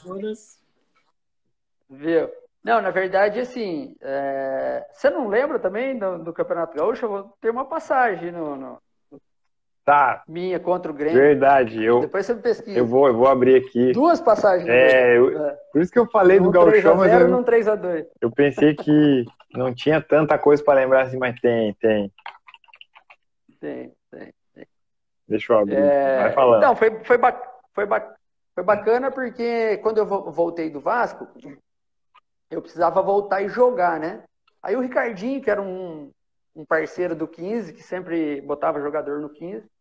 Viu? 1.89 2.29
Não, 2.63 2.81
na 2.81 2.91
verdade, 2.91 3.41
assim, 3.41 3.97
é... 4.01 4.87
você 4.93 5.11
não 5.11 5.29
lembra 5.29 5.59
também 5.59 5.99
do, 5.99 6.19
do, 6.19 6.33
Campeonato 6.33 6.77
Gaúcho? 6.77 7.05
Eu 7.07 7.09
vou 7.09 7.37
ter 7.41 7.51
uma 7.51 7.65
passagem 7.65 8.31
no, 8.31 8.57
no, 8.57 8.83
Tá. 9.85 10.23
Minha 10.29 10.61
contra 10.61 10.93
o 10.93 10.95
Grêmio. 10.95 11.19
Verdade. 11.19 11.83
Eu, 11.83 12.01
Depois 12.01 12.25
você 12.25 12.35
pesquisa. 12.37 12.79
Eu 12.79 12.87
vou, 12.87 13.09
eu 13.09 13.15
vou 13.15 13.27
abrir 13.27 13.57
aqui. 13.57 13.93
Duas 13.93 14.21
passagens. 14.21 14.69
É, 14.69 15.19
eu, 15.19 15.45
é. 15.45 15.59
Por 15.73 15.83
isso 15.83 15.91
que 15.91 15.99
eu 15.99 16.07
falei 16.07 16.39
do 16.39 16.51
Gauchão, 16.51 16.97
mas 16.97 17.13
eu, 17.13 17.29
num 17.29 17.43
3 17.43 17.67
a 17.67 17.75
2 17.75 18.07
eu 18.21 18.31
pensei 18.31 18.75
que 18.75 19.25
não 19.53 19.75
tinha 19.75 20.01
tanta 20.01 20.39
coisa 20.39 20.63
para 20.63 20.81
lembrar 20.81 21.03
assim, 21.03 21.19
mas 21.19 21.39
tem, 21.41 21.75
tem. 21.75 22.13
Tem, 23.61 23.93
tem. 24.11 24.33
tem. 24.55 24.67
Deixa 25.27 25.53
eu 25.53 25.59
abrir. 25.59 25.75
É... 25.75 26.23
Vai 26.23 26.33
falando. 26.33 26.63
Não, 26.63 26.77
foi, 26.77 27.03
foi, 27.03 27.19
ba... 27.19 27.43
foi, 27.75 27.87
ba... 27.87 28.15
foi 28.55 28.63
bacana 28.63 29.11
porque 29.11 29.79
quando 29.79 29.99
eu 29.99 30.07
voltei 30.07 30.71
do 30.71 30.81
Vasco, 30.81 31.27
eu 32.49 32.63
precisava 32.63 33.03
voltar 33.03 33.43
e 33.43 33.49
jogar, 33.49 33.99
né? 33.99 34.23
Aí 34.63 34.77
o 34.77 34.81
Ricardinho, 34.81 35.43
que 35.43 35.51
era 35.51 35.61
um, 35.61 36.13
um 36.55 36.65
parceiro 36.65 37.17
do 37.17 37.27
15, 37.27 37.73
que 37.73 37.83
sempre 37.83 38.41
botava 38.43 38.81
jogador 38.81 39.21
no 39.21 39.29
15, 39.29 39.72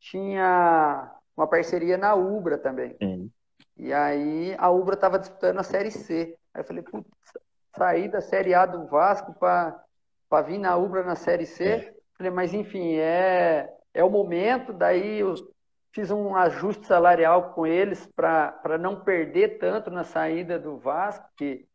tinha 0.00 1.14
uma 1.36 1.46
parceria 1.46 1.96
na 1.96 2.14
Ubra 2.14 2.58
também. 2.58 2.96
Sim. 2.98 3.30
E 3.76 3.92
aí 3.92 4.54
a 4.58 4.70
Ubra 4.70 4.94
estava 4.94 5.18
disputando 5.18 5.58
a 5.58 5.62
Série 5.62 5.90
C. 5.90 6.36
Aí 6.52 6.62
eu 6.62 6.64
falei, 6.64 6.82
putz, 6.82 7.08
sair 7.76 8.08
da 8.08 8.20
Série 8.20 8.54
A 8.54 8.66
do 8.66 8.86
Vasco 8.86 9.34
para 9.34 10.42
vir 10.46 10.58
na 10.58 10.76
Ubra 10.76 11.04
na 11.04 11.14
Série 11.14 11.46
C. 11.46 11.64
É. 11.64 11.94
Falei, 12.16 12.32
mas 12.32 12.52
enfim, 12.52 12.96
é, 12.96 13.72
é 13.94 14.02
o 14.02 14.10
momento. 14.10 14.72
Daí 14.72 15.20
eu 15.20 15.34
fiz 15.92 16.10
um 16.10 16.34
ajuste 16.34 16.86
salarial 16.86 17.52
com 17.52 17.66
eles 17.66 18.06
para 18.06 18.78
não 18.78 19.00
perder 19.00 19.58
tanto 19.58 19.90
na 19.90 20.04
saída 20.04 20.58
do 20.58 20.76
Vasco, 20.76 21.26
que 21.36 21.66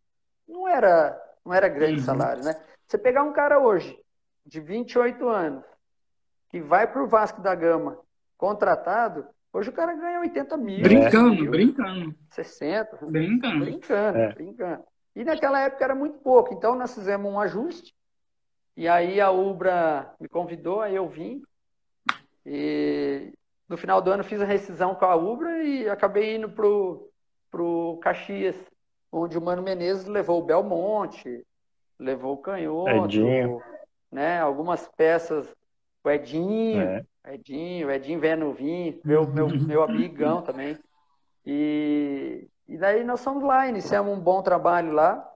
não 0.47 0.67
era, 0.67 1.19
não 1.43 1.53
era 1.53 1.67
grande 1.67 1.99
uhum. 1.99 2.05
salário, 2.05 2.43
né? 2.43 2.55
Você 2.87 2.97
pegar 2.97 3.23
um 3.23 3.33
cara 3.33 3.59
hoje, 3.59 3.99
de 4.45 4.59
28 4.59 5.27
anos, 5.27 5.65
que 6.49 6.61
vai 6.61 6.85
para 6.85 7.03
o 7.03 7.07
Vasco 7.07 7.41
da 7.41 7.55
Gama 7.55 8.04
contratado, 8.37 9.25
hoje 9.51 9.69
o 9.69 9.73
cara 9.73 9.93
ganha 9.93 10.19
80 10.19 10.57
mil. 10.57 10.81
Brincando, 10.81 11.41
mil, 11.41 11.51
brincando. 11.51 12.15
60. 12.31 13.05
Brincando. 13.05 13.65
Brincando, 13.65 14.17
é. 14.17 14.33
brincando. 14.33 14.83
E 15.15 15.23
naquela 15.23 15.61
época 15.61 15.83
era 15.83 15.95
muito 15.95 16.19
pouco, 16.19 16.53
então 16.53 16.75
nós 16.75 16.93
fizemos 16.93 17.31
um 17.31 17.39
ajuste. 17.39 17.93
E 18.75 18.87
aí 18.87 19.21
a 19.21 19.31
Ubra 19.31 20.13
me 20.19 20.27
convidou, 20.27 20.81
aí 20.81 20.95
eu 20.95 21.07
vim. 21.07 21.41
E 22.45 23.31
no 23.67 23.77
final 23.77 24.01
do 24.01 24.11
ano 24.11 24.23
fiz 24.23 24.41
a 24.41 24.45
rescisão 24.45 24.93
com 24.93 25.05
a 25.05 25.15
Ubra 25.15 25.63
e 25.63 25.89
acabei 25.89 26.35
indo 26.35 26.49
pro, 26.49 27.09
pro 27.49 27.97
Caxias, 28.01 28.55
onde 29.11 29.37
o 29.37 29.41
Mano 29.41 29.63
Menezes 29.63 30.05
levou 30.05 30.41
o 30.41 30.45
Belmonte, 30.45 31.45
levou 31.97 32.33
o 32.33 32.37
Canhoto, 32.37 33.05
Edinho. 33.05 33.61
né? 34.11 34.41
Algumas 34.41 34.87
peças, 34.89 35.47
o 36.03 36.09
Edinho. 36.09 36.81
É. 36.81 37.05
Edinho, 37.27 37.91
Edinho 37.91 38.19
Vendo 38.19 38.53
Vinho, 38.53 38.99
meu, 39.03 39.27
meu, 39.27 39.47
meu 39.47 39.83
amigão 39.83 40.41
também. 40.41 40.77
E, 41.45 42.47
e 42.67 42.77
daí 42.77 43.03
nós 43.03 43.23
fomos 43.23 43.43
lá, 43.43 43.67
iniciamos 43.67 44.17
um 44.17 44.19
bom 44.19 44.41
trabalho 44.41 44.91
lá. 44.91 45.31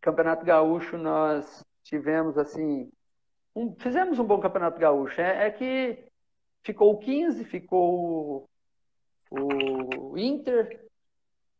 Campeonato 0.00 0.44
Gaúcho 0.44 0.96
nós 0.96 1.64
tivemos 1.82 2.38
assim, 2.38 2.90
um, 3.54 3.74
fizemos 3.78 4.18
um 4.18 4.24
bom 4.24 4.38
Campeonato 4.40 4.78
Gaúcho. 4.78 5.20
É, 5.20 5.46
é, 5.46 5.50
que 5.50 6.04
ficou 6.62 6.92
o 6.92 6.98
15, 6.98 7.44
ficou 7.44 8.48
o 9.30 10.16
Inter, 10.16 10.86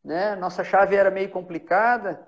né? 0.04 0.36
Nossa 0.36 0.62
chave 0.64 0.96
era 0.96 1.10
meio 1.10 1.30
complicada. 1.30 2.26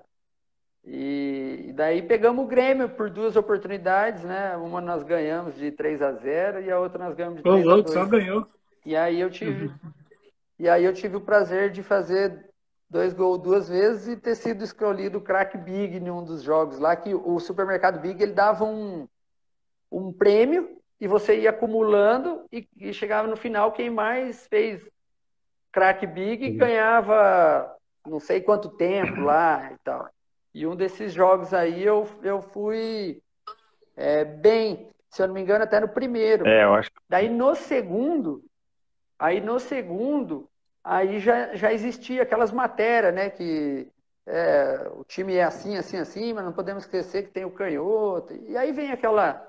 E 0.83 1.30
daí 1.73 2.01
pegamos 2.01 2.43
o 2.43 2.47
Grêmio 2.47 2.89
por 2.89 3.09
duas 3.09 3.35
oportunidades, 3.35 4.23
né? 4.23 4.55
Uma 4.57 4.81
nós 4.81 5.03
ganhamos 5.03 5.55
de 5.55 5.71
3 5.71 6.01
a 6.01 6.11
0 6.11 6.61
e 6.61 6.71
a 6.71 6.79
outra 6.79 7.03
nós 7.03 7.15
ganhamos 7.15 7.37
de 7.37 7.43
3 7.43 7.67
a 7.67 7.75
2. 7.75 7.91
só 7.91 8.05
ganhou. 8.05 8.47
E 8.85 8.95
aí 8.95 9.19
eu 9.19 9.29
tive 9.29 9.67
uhum. 9.67 9.91
E 10.61 10.69
aí 10.69 10.85
eu 10.85 10.93
tive 10.93 11.15
o 11.15 11.21
prazer 11.21 11.71
de 11.71 11.81
fazer 11.81 12.47
dois 12.87 13.13
gols 13.13 13.41
duas 13.41 13.67
vezes 13.67 14.07
e 14.09 14.15
ter 14.15 14.35
sido 14.35 14.63
escolhido 14.63 15.17
o 15.17 15.21
craque 15.21 15.57
Big 15.57 15.97
em 15.97 16.11
um 16.11 16.23
dos 16.23 16.43
jogos 16.43 16.77
lá 16.77 16.95
que 16.95 17.15
o 17.15 17.39
supermercado 17.39 17.99
Big 17.99 18.21
ele 18.21 18.33
dava 18.33 18.63
um 18.63 19.07
um 19.91 20.13
prêmio 20.13 20.77
e 20.99 21.07
você 21.07 21.39
ia 21.39 21.49
acumulando 21.49 22.45
e, 22.51 22.67
e 22.77 22.93
chegava 22.93 23.27
no 23.27 23.35
final 23.35 23.71
quem 23.71 23.89
mais 23.89 24.45
fez 24.45 24.87
craque 25.71 26.05
Big 26.05 26.51
uhum. 26.51 26.57
ganhava 26.57 27.75
não 28.05 28.19
sei 28.19 28.41
quanto 28.41 28.69
tempo 28.69 29.21
lá 29.21 29.71
e 29.71 29.77
tal. 29.83 30.09
E 30.53 30.67
um 30.67 30.75
desses 30.75 31.13
jogos 31.13 31.53
aí 31.53 31.83
eu, 31.83 32.07
eu 32.21 32.41
fui 32.41 33.21
é, 33.95 34.25
bem, 34.25 34.89
se 35.09 35.21
eu 35.21 35.27
não 35.27 35.33
me 35.33 35.41
engano, 35.41 35.63
até 35.63 35.79
no 35.79 35.87
primeiro. 35.87 36.47
É, 36.47 36.63
eu 36.63 36.73
acho. 36.73 36.89
Daí 37.07 37.29
no 37.29 37.55
segundo, 37.55 38.43
aí 39.17 39.39
no 39.39 39.59
segundo, 39.59 40.49
aí 40.83 41.19
já, 41.19 41.55
já 41.55 41.71
existia 41.71 42.23
aquelas 42.23 42.51
matérias, 42.51 43.13
né? 43.13 43.29
Que 43.29 43.87
é, 44.27 44.89
o 44.93 45.03
time 45.03 45.35
é 45.35 45.43
assim, 45.43 45.77
assim, 45.77 45.97
assim, 45.97 46.33
mas 46.33 46.43
não 46.43 46.53
podemos 46.53 46.83
esquecer 46.83 47.23
que 47.23 47.31
tem 47.31 47.45
o 47.45 47.51
canhoto. 47.51 48.33
E 48.33 48.57
aí 48.57 48.71
vem 48.71 48.91
aquela, 48.91 49.45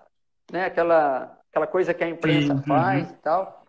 né, 0.51 0.67
aquela, 0.67 1.39
aquela 1.51 1.67
coisa 1.67 1.93
que 1.93 2.05
a 2.05 2.09
imprensa 2.09 2.55
uhum. 2.55 2.63
faz 2.63 3.11
e 3.11 3.15
tal. 3.15 3.65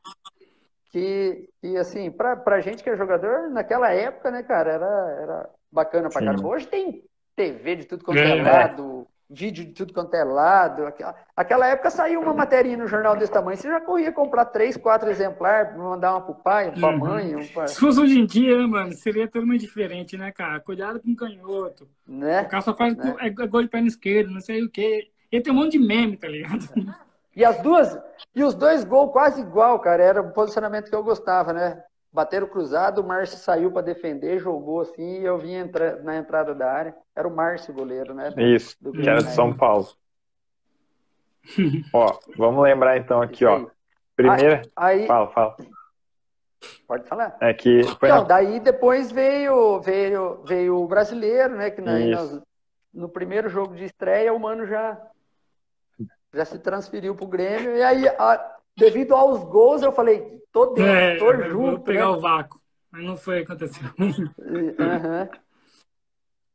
Que, 0.92 1.50
e 1.64 1.76
assim, 1.78 2.12
pra, 2.12 2.36
pra 2.36 2.62
gente 2.62 2.84
que 2.84 2.90
é 2.90 2.96
jogador, 2.96 3.50
naquela 3.50 3.92
época, 3.92 4.30
né, 4.30 4.44
cara, 4.44 4.72
era, 4.72 5.18
era 5.22 5.50
bacana 5.72 6.10
pra 6.10 6.24
caramba. 6.24 6.48
Hoje 6.48 6.68
tem 6.68 7.04
TV 7.36 7.76
de 7.78 7.86
tudo 7.86 8.04
quanto 8.04 8.20
é, 8.20 8.38
é 8.38 8.42
lado, 8.42 9.08
vídeo 9.30 9.66
de 9.66 9.72
tudo 9.72 9.94
quanto 9.94 10.14
é 10.14 10.24
lado. 10.24 10.86
Aquela, 10.86 11.16
aquela 11.36 11.68
época 11.68 11.90
saiu 11.90 12.22
uma 12.22 12.34
matéria 12.34 12.78
no 12.78 12.88
jornal 12.88 13.16
desse 13.16 13.32
tamanho, 13.32 13.58
você 13.58 13.68
já 13.68 13.82
corria 13.82 14.12
comprar 14.12 14.46
três, 14.46 14.78
quatro 14.78 15.10
exemplares, 15.10 15.76
mandar 15.76 16.14
uma 16.14 16.22
pro 16.22 16.36
pai, 16.36 16.70
uma 16.70 16.78
pra 16.78 16.90
uhum. 16.90 16.98
mãe. 16.98 17.36
Um 17.36 17.48
pra... 17.48 17.68
Se 17.68 17.80
fosse 17.80 18.00
hoje 18.00 18.20
em 18.20 18.26
dia, 18.26 18.58
né, 18.58 18.66
mano, 18.66 18.94
seria 18.94 19.28
totalmente 19.28 19.62
diferente, 19.62 20.18
né, 20.18 20.32
cara? 20.32 20.60
Cuidado 20.60 21.00
com 21.00 21.12
o 21.12 21.16
canhoto. 21.16 21.88
Né? 22.08 22.44
O 22.44 22.48
cara 22.50 22.62
só 22.62 22.76
faz 22.76 22.96
né? 22.96 23.16
é, 23.20 23.28
é 23.28 23.48
gol 23.48 23.64
de 23.64 23.70
perna 23.70 23.88
esquerda, 23.88 24.32
não 24.32 24.42
sei 24.42 24.64
o 24.64 24.70
quê. 24.70 25.10
Ele 25.32 25.42
tem 25.42 25.52
um 25.52 25.56
monte 25.56 25.72
de 25.72 25.80
meme, 25.80 26.16
tá 26.16 26.28
ligado? 26.28 26.68
E 27.36 27.44
as 27.44 27.60
duas, 27.62 27.98
e 28.36 28.44
os 28.44 28.54
dois 28.54 28.84
gols 28.84 29.12
quase 29.12 29.42
igual, 29.42 29.80
cara. 29.80 30.04
Era 30.04 30.22
o 30.22 30.32
posicionamento 30.32 30.90
que 30.90 30.96
eu 30.96 31.04
gostava, 31.04 31.52
né? 31.52 31.84
Bateram 32.14 32.46
cruzado, 32.46 33.02
o 33.02 33.04
Márcio 33.04 33.40
saiu 33.40 33.72
para 33.72 33.82
defender, 33.82 34.40
jogou 34.40 34.82
assim, 34.82 35.22
e 35.22 35.26
eu 35.26 35.36
vim 35.40 35.54
entra, 35.54 36.00
na 36.04 36.16
entrada 36.16 36.54
da 36.54 36.72
área. 36.72 36.96
Era 37.16 37.28
o 37.28 37.36
Márcio 37.36 37.74
goleiro, 37.74 38.14
né? 38.14 38.32
Isso, 38.38 38.78
do 38.80 38.92
que 38.92 39.10
era 39.10 39.24
de 39.24 39.32
São 39.32 39.52
Paulo. 39.52 39.88
ó, 41.92 42.20
vamos 42.38 42.64
lembrar 42.64 42.98
então 42.98 43.20
aqui, 43.20 43.44
ó. 43.44 43.66
Primeira. 44.16 44.62
Aí, 44.76 45.08
fala, 45.08 45.28
fala. 45.30 45.56
Pode 46.88 47.08
falar. 47.08 47.36
É 47.42 47.52
que 47.52 47.82
então, 47.82 48.22
na... 48.22 48.24
daí 48.24 48.60
depois 48.60 49.12
veio, 49.12 49.82
veio, 49.82 50.44
veio 50.44 50.84
o 50.84 50.88
brasileiro, 50.88 51.56
né? 51.56 51.72
Que 51.72 51.82
nós, 51.82 52.40
no 52.94 53.10
primeiro 53.10 53.50
jogo 53.50 53.76
de 53.76 53.86
estreia, 53.86 54.32
o 54.32 54.40
Mano 54.40 54.68
já, 54.68 55.02
já 56.32 56.46
se 56.46 56.60
transferiu 56.60 57.16
pro 57.16 57.26
Grêmio. 57.26 57.76
E 57.76 57.82
aí, 57.82 58.08
a, 58.08 58.53
devido 58.78 59.14
aos 59.14 59.44
gols, 59.44 59.82
eu 59.82 59.92
falei, 59.92 60.42
tô 60.52 60.68
dentro, 60.68 60.92
é, 60.92 61.18
tô 61.18 61.34
junto. 61.44 61.72
Vou 61.72 61.80
pegar 61.80 62.06
né? 62.06 62.08
o 62.08 62.20
vácuo. 62.20 62.60
Mas 62.92 63.04
não 63.04 63.18
foi 63.18 63.40
aconteceu. 63.40 63.90
Uhum. 63.98 65.30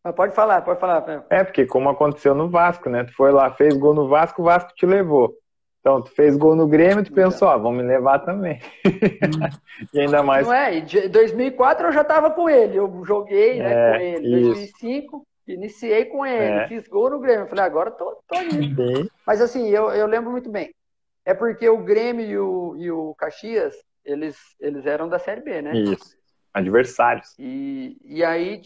Mas 0.05 0.15
pode 0.15 0.35
falar, 0.35 0.63
pode 0.63 0.79
falar. 0.79 1.27
É, 1.29 1.43
porque 1.43 1.67
como 1.67 1.89
aconteceu 1.89 2.35
no 2.35 2.49
Vasco, 2.49 2.89
né? 2.89 3.05
Tu 3.05 3.13
foi 3.15 3.33
lá, 3.33 3.51
fez 3.51 3.77
gol 3.77 3.93
no 3.93 4.09
Vasco, 4.09 4.43
o 4.43 4.45
Vasco 4.45 4.73
te 4.75 4.87
levou. 4.87 5.35
Então, 5.81 6.03
tu 6.03 6.11
fez 6.11 6.37
gol 6.37 6.55
no 6.55 6.67
Grêmio, 6.67 7.05
tu 7.05 7.13
pensou, 7.13 7.49
ó, 7.49 7.57
vão 7.57 7.73
me 7.73 7.83
levar 7.83 8.19
também. 8.21 8.61
e 9.95 10.01
ainda 10.01 10.23
mais. 10.23 10.47
Não 10.47 10.55
é, 10.55 10.79
em 10.79 11.09
2004 11.11 11.87
eu 11.87 11.93
já 11.93 12.05
tava 12.05 12.31
com 12.31 12.49
ele, 12.49 12.77
eu 12.77 13.03
joguei 13.05 13.59
né, 13.59 13.73
é, 13.73 13.91
com 13.91 14.05
ele. 14.05 14.29
Em 14.29 14.43
2005, 14.43 15.27
iniciei 15.47 16.05
com 16.05 16.27
ele, 16.27 16.59
é. 16.61 16.69
fiz 16.69 16.87
gol 16.89 17.11
no 17.11 17.21
Grêmio. 17.21 17.47
falei, 17.47 17.65
agora 17.65 17.91
tô, 17.91 18.21
tô 18.29 18.41
indo. 18.41 19.11
Mas 19.27 19.41
assim, 19.41 19.69
eu, 19.69 19.91
eu 19.91 20.07
lembro 20.07 20.31
muito 20.31 20.51
bem. 20.51 20.71
É 21.29 21.35
porque 21.35 21.69
o 21.69 21.85
Grêmio 21.85 22.25
e 22.25 22.39
o, 22.39 22.77
e 22.79 22.91
o 22.91 23.15
Caxias, 23.15 23.77
eles, 24.03 24.39
eles 24.59 24.87
eram 24.87 25.11
da 25.11 25.19
Série 25.19 25.43
B, 25.43 25.61
né? 25.61 25.77
Isso. 25.77 26.17
Adversários. 26.55 27.35
E, 27.39 27.99
e 28.03 28.25
aí, 28.25 28.63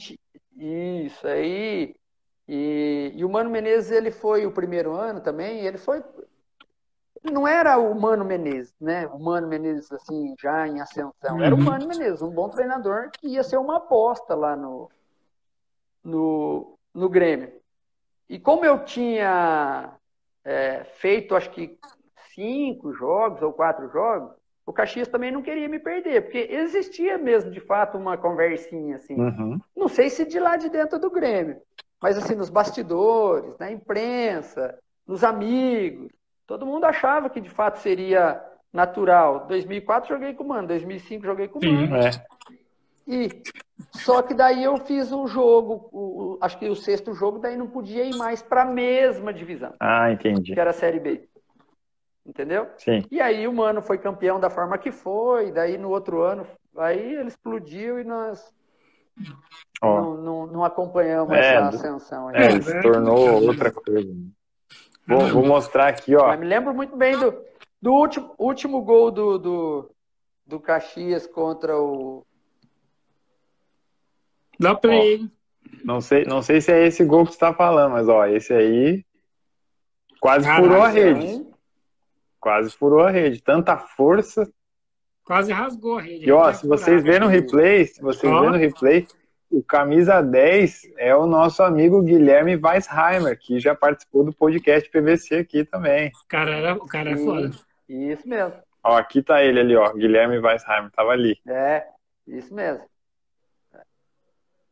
isso 0.56 1.26
aí. 1.26 1.96
E, 2.46 3.14
e 3.16 3.24
o 3.24 3.28
Mano 3.28 3.50
Menezes, 3.50 3.90
ele 3.90 4.12
foi 4.12 4.46
o 4.46 4.52
primeiro 4.52 4.92
ano 4.92 5.20
também, 5.20 5.66
ele 5.66 5.76
foi. 5.76 6.04
Não 7.24 7.48
era 7.48 7.76
o 7.78 8.00
Mano 8.00 8.24
Menezes, 8.24 8.72
né? 8.80 9.08
O 9.08 9.18
Mano 9.18 9.48
Menezes, 9.48 9.90
assim, 9.90 10.32
já 10.40 10.68
em 10.68 10.80
ascensão. 10.80 11.42
Era 11.42 11.56
o 11.56 11.58
uhum. 11.58 11.64
Mano 11.64 11.88
Menezes, 11.88 12.22
um 12.22 12.30
bom 12.30 12.48
treinador 12.48 13.10
que 13.10 13.26
ia 13.26 13.42
ser 13.42 13.56
uma 13.56 13.78
aposta 13.78 14.36
lá 14.36 14.54
no, 14.54 14.88
no, 16.04 16.78
no 16.94 17.08
Grêmio. 17.08 17.60
E 18.28 18.38
como 18.38 18.64
eu 18.64 18.84
tinha 18.84 19.98
é, 20.44 20.84
feito, 20.84 21.34
acho 21.34 21.50
que 21.50 21.76
cinco 22.34 22.92
jogos 22.92 23.42
ou 23.42 23.52
quatro 23.52 23.88
jogos, 23.90 24.32
o 24.64 24.72
Caxias 24.72 25.08
também 25.08 25.30
não 25.30 25.42
queria 25.42 25.68
me 25.68 25.78
perder, 25.78 26.22
porque 26.22 26.48
existia 26.50 27.18
mesmo, 27.18 27.50
de 27.50 27.60
fato, 27.60 27.98
uma 27.98 28.16
conversinha 28.16 28.96
assim. 28.96 29.14
Uhum. 29.14 29.58
Não 29.76 29.88
sei 29.88 30.08
se 30.08 30.24
de 30.24 30.38
lá 30.38 30.56
de 30.56 30.68
dentro 30.68 30.98
do 30.98 31.10
Grêmio, 31.10 31.56
mas 32.00 32.16
assim, 32.16 32.34
nos 32.34 32.48
bastidores, 32.48 33.58
na 33.58 33.70
imprensa, 33.70 34.78
nos 35.06 35.24
amigos, 35.24 36.10
todo 36.46 36.66
mundo 36.66 36.84
achava 36.84 37.28
que 37.28 37.40
de 37.40 37.50
fato 37.50 37.78
seria 37.78 38.40
natural. 38.72 39.46
2004 39.46 40.08
joguei 40.08 40.34
com 40.34 40.44
o 40.44 40.48
Mano, 40.48 40.68
2005 40.68 41.24
joguei 41.24 41.48
com 41.48 41.58
o 41.58 41.64
Mano. 41.64 41.96
É. 41.96 42.10
E 43.06 43.28
só 43.90 44.22
que 44.22 44.32
daí 44.32 44.62
eu 44.62 44.76
fiz 44.76 45.12
um 45.12 45.26
jogo, 45.26 45.88
o, 45.92 46.38
acho 46.40 46.56
que 46.58 46.68
o 46.68 46.76
sexto 46.76 47.12
jogo, 47.14 47.38
daí 47.38 47.56
não 47.56 47.66
podia 47.66 48.04
ir 48.04 48.16
mais 48.16 48.40
para 48.42 48.62
a 48.62 48.66
mesma 48.66 49.32
divisão. 49.32 49.74
Ah, 49.80 50.10
entendi. 50.12 50.54
Que 50.54 50.60
era 50.60 50.70
a 50.70 50.74
Série 50.74 51.00
B. 51.00 51.28
Entendeu? 52.24 52.68
Sim. 52.78 53.02
E 53.10 53.20
aí 53.20 53.48
o 53.48 53.52
Mano 53.52 53.82
foi 53.82 53.98
campeão 53.98 54.38
da 54.38 54.48
forma 54.48 54.78
que 54.78 54.92
foi, 54.92 55.50
daí 55.50 55.76
no 55.76 55.90
outro 55.90 56.22
ano, 56.22 56.46
aí 56.76 57.14
ele 57.14 57.28
explodiu 57.28 57.98
e 57.98 58.04
nós 58.04 58.52
oh. 59.82 59.86
não, 59.86 60.16
não, 60.16 60.46
não, 60.46 60.64
acompanhamos 60.64 61.36
é, 61.36 61.56
essa 61.56 61.68
ascensão. 61.68 62.28
Aí. 62.28 62.36
É, 62.36 62.52
ele 62.52 62.62
se 62.62 62.80
tornou 62.80 63.42
outra 63.42 63.72
coisa. 63.72 64.14
Vou, 65.06 65.26
vou, 65.28 65.44
mostrar 65.44 65.88
aqui, 65.88 66.14
ó. 66.14 66.28
Mas 66.28 66.38
me 66.38 66.46
lembro 66.46 66.72
muito 66.72 66.96
bem 66.96 67.18
do, 67.18 67.44
do 67.80 67.92
último, 67.92 68.34
último 68.38 68.82
gol 68.82 69.10
do, 69.10 69.38
do, 69.38 69.90
do 70.46 70.60
Caxias 70.60 71.26
contra 71.26 71.76
o, 71.76 72.24
Dá 74.62 74.76
pra 74.76 74.94
ir. 74.94 75.28
Não 75.84 76.00
sei, 76.00 76.24
não 76.24 76.40
sei 76.40 76.60
se 76.60 76.70
é 76.70 76.86
esse 76.86 77.04
gol 77.04 77.26
que 77.26 77.32
você 77.32 77.38
tá 77.38 77.52
falando, 77.52 77.92
mas 77.92 78.08
ó, 78.08 78.24
esse 78.26 78.52
aí 78.52 79.04
quase 80.20 80.46
Caraca, 80.46 80.62
furou 80.62 80.82
a 80.82 80.88
rede. 80.88 81.46
Quase 82.42 82.76
furou 82.76 83.04
a 83.04 83.10
rede. 83.10 83.40
Tanta 83.40 83.76
força. 83.76 84.52
Quase 85.24 85.52
rasgou 85.52 85.98
a 85.98 86.02
rede. 86.02 86.28
E 86.28 86.32
ó, 86.32 86.52
se 86.52 86.66
vocês 86.66 87.00
verem 87.00 87.20
no 87.20 87.28
replay, 87.28 87.86
se 87.86 88.02
vocês 88.02 88.32
verem 88.32 88.50
no 88.50 88.56
replay, 88.56 89.06
o 89.48 89.62
camisa 89.62 90.20
10 90.20 90.90
é 90.98 91.14
o 91.14 91.24
nosso 91.24 91.62
amigo 91.62 92.02
Guilherme 92.02 92.56
Weisheimer, 92.56 93.38
que 93.38 93.60
já 93.60 93.76
participou 93.76 94.24
do 94.24 94.32
podcast 94.32 94.90
PVC 94.90 95.36
aqui 95.36 95.64
também. 95.64 96.08
O 96.08 96.28
cara, 96.28 96.50
era, 96.50 96.74
o 96.74 96.86
cara 96.88 97.10
é 97.12 97.16
foda. 97.16 97.52
Isso 97.88 98.28
mesmo. 98.28 98.60
Ó, 98.82 98.96
aqui 98.96 99.22
tá 99.22 99.40
ele 99.44 99.60
ali, 99.60 99.76
ó. 99.76 99.92
Guilherme 99.92 100.40
Weisheimer, 100.40 100.90
tava 100.90 101.12
ali. 101.12 101.38
É, 101.46 101.86
isso 102.26 102.52
mesmo. 102.52 102.82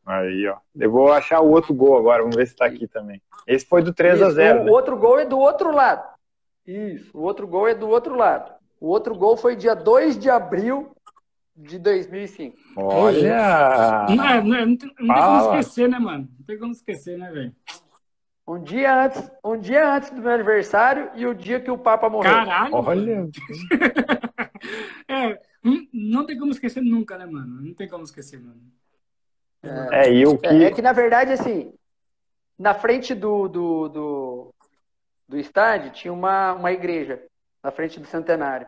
Aí, 0.05 0.45
ó. 0.49 0.57
Eu 0.75 0.91
vou 0.91 1.13
achar 1.13 1.39
o 1.39 1.51
outro 1.51 1.73
gol 1.73 1.97
agora, 1.97 2.23
vamos 2.23 2.35
ver 2.35 2.49
se 2.49 2.57
tá 2.57 2.67
aqui 2.67 2.89
também. 2.89 3.23
Esse 3.47 3.65
foi 3.65 3.81
do 3.81 3.95
3 3.95 4.21
a 4.23 4.31
0 4.31 4.63
O 4.63 4.65
né? 4.65 4.71
outro 4.73 4.97
gol 4.97 5.21
é 5.21 5.25
do 5.25 5.39
outro 5.39 5.71
lado. 5.71 6.19
Isso, 6.67 7.17
o 7.17 7.23
outro 7.23 7.47
gol 7.47 7.69
é 7.69 7.75
do 7.75 7.89
outro 7.89 8.15
lado. 8.15 8.53
O 8.81 8.89
outro 8.89 9.15
gol 9.15 9.37
foi 9.37 9.57
dia 9.57 9.75
2 9.75 10.19
de 10.19 10.31
abril 10.31 10.95
de 11.57 11.79
2005. 11.79 12.57
Olha! 12.77 14.07
Não, 14.09 14.17
não, 14.17 14.67
não, 14.67 14.77
tem, 14.77 14.91
não 14.99 15.15
tem 15.15 15.23
como 15.23 15.41
esquecer, 15.41 15.89
né, 15.89 15.99
mano? 15.99 16.29
Não 16.39 16.47
tem 16.47 16.59
como 16.59 16.73
esquecer, 16.73 17.19
né, 17.19 17.31
velho? 17.31 17.55
Um 18.47 18.63
dia 18.63 19.05
antes, 19.05 19.31
um 19.45 19.59
dia 19.59 19.95
antes 19.95 20.11
do 20.11 20.21
meu 20.21 20.33
aniversário 20.33 21.11
e 21.15 21.27
o 21.27 21.35
dia 21.35 21.61
que 21.61 21.71
o 21.71 21.79
Papa 21.79 22.09
morreu. 22.09 22.33
Caralho! 22.33 22.75
Olha! 22.75 23.29
é, 25.07 25.41
não 25.93 26.25
tem 26.25 26.39
como 26.39 26.51
esquecer 26.51 26.83
nunca, 26.83 27.17
né, 27.19 27.27
mano? 27.27 27.63
Não 27.63 27.75
tem 27.75 27.89
como 27.89 28.05
esquecer, 28.05 28.41
mano. 28.41 28.61
É, 29.63 30.09
é, 30.09 30.15
e 30.15 30.27
o 30.27 30.39
que... 30.39 30.47
É, 30.47 30.65
é, 30.65 30.71
que, 30.73 30.83
na 30.83 30.93
verdade, 30.93 31.33
assim, 31.33 31.73
na 32.59 32.75
frente 32.75 33.15
do, 33.15 33.47
do, 33.47 33.89
do, 33.89 34.50
do 35.31 35.39
estádio 35.39 35.93
tinha 35.93 36.13
uma, 36.13 36.55
uma 36.55 36.73
igreja, 36.73 37.23
na 37.63 37.71
frente 37.71 38.01
do 38.01 38.07
centenário. 38.07 38.67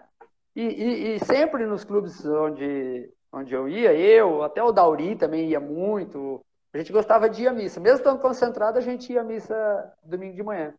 E, 0.55 0.63
e, 0.63 1.17
e, 1.17 1.25
sempre 1.25 1.67
nos 1.67 1.83
clubes 1.83 2.25
onde, 2.25 3.11
onde 3.33 3.53
eu 3.53 3.69
ia, 3.69 3.93
eu, 3.93 4.45
até 4.45 4.63
o 4.63 4.71
Dauri 4.71 5.17
também 5.17 5.49
ia 5.49 5.59
muito. 5.59 6.41
A 6.73 6.79
gente 6.79 6.93
gostava 6.93 7.29
de 7.29 7.43
ir 7.43 7.49
à 7.49 7.53
missa. 7.53 7.81
Mesmo 7.81 7.99
estando 7.99 8.21
concentrado, 8.21 8.79
a 8.79 8.81
gente 8.81 9.13
ia 9.13 9.23
à 9.23 9.25
missa 9.25 9.93
domingo 10.05 10.37
de 10.37 10.43
manhã. 10.43 10.73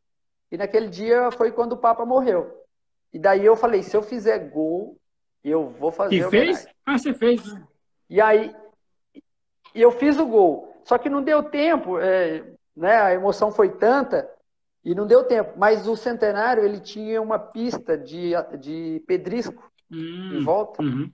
E 0.49 0.57
naquele 0.57 0.87
dia 0.87 1.29
foi 1.31 1.51
quando 1.51 1.73
o 1.73 1.77
Papa 1.77 2.05
morreu. 2.05 2.63
E 3.11 3.19
daí 3.19 3.45
eu 3.45 3.55
falei, 3.55 3.83
se 3.83 3.97
eu 3.97 4.01
fizer 4.01 4.39
gol, 4.39 4.95
eu 5.43 5.69
vou 5.71 5.91
fazer 5.91 6.15
e 6.15 6.29
fez? 6.29 6.65
Ah, 6.85 6.97
você 6.97 7.13
fez. 7.13 7.53
Né? 7.53 7.61
E 8.09 8.21
aí, 8.21 8.55
eu 9.75 9.91
fiz 9.91 10.17
o 10.17 10.25
gol. 10.25 10.81
Só 10.85 10.97
que 10.97 11.09
não 11.09 11.21
deu 11.21 11.43
tempo, 11.43 11.99
é, 11.99 12.43
né? 12.75 13.01
A 13.01 13.13
emoção 13.13 13.51
foi 13.51 13.69
tanta 13.69 14.32
e 14.83 14.93
não 14.93 15.07
deu 15.07 15.23
tempo. 15.23 15.53
Mas 15.57 15.87
o 15.87 15.95
Centenário, 15.95 16.63
ele 16.63 16.79
tinha 16.79 17.21
uma 17.21 17.39
pista 17.39 17.97
de, 17.97 18.31
de 18.59 19.03
pedrisco 19.07 19.71
hum, 19.91 20.31
em 20.33 20.43
volta. 20.43 20.83
Uhum. 20.83 21.11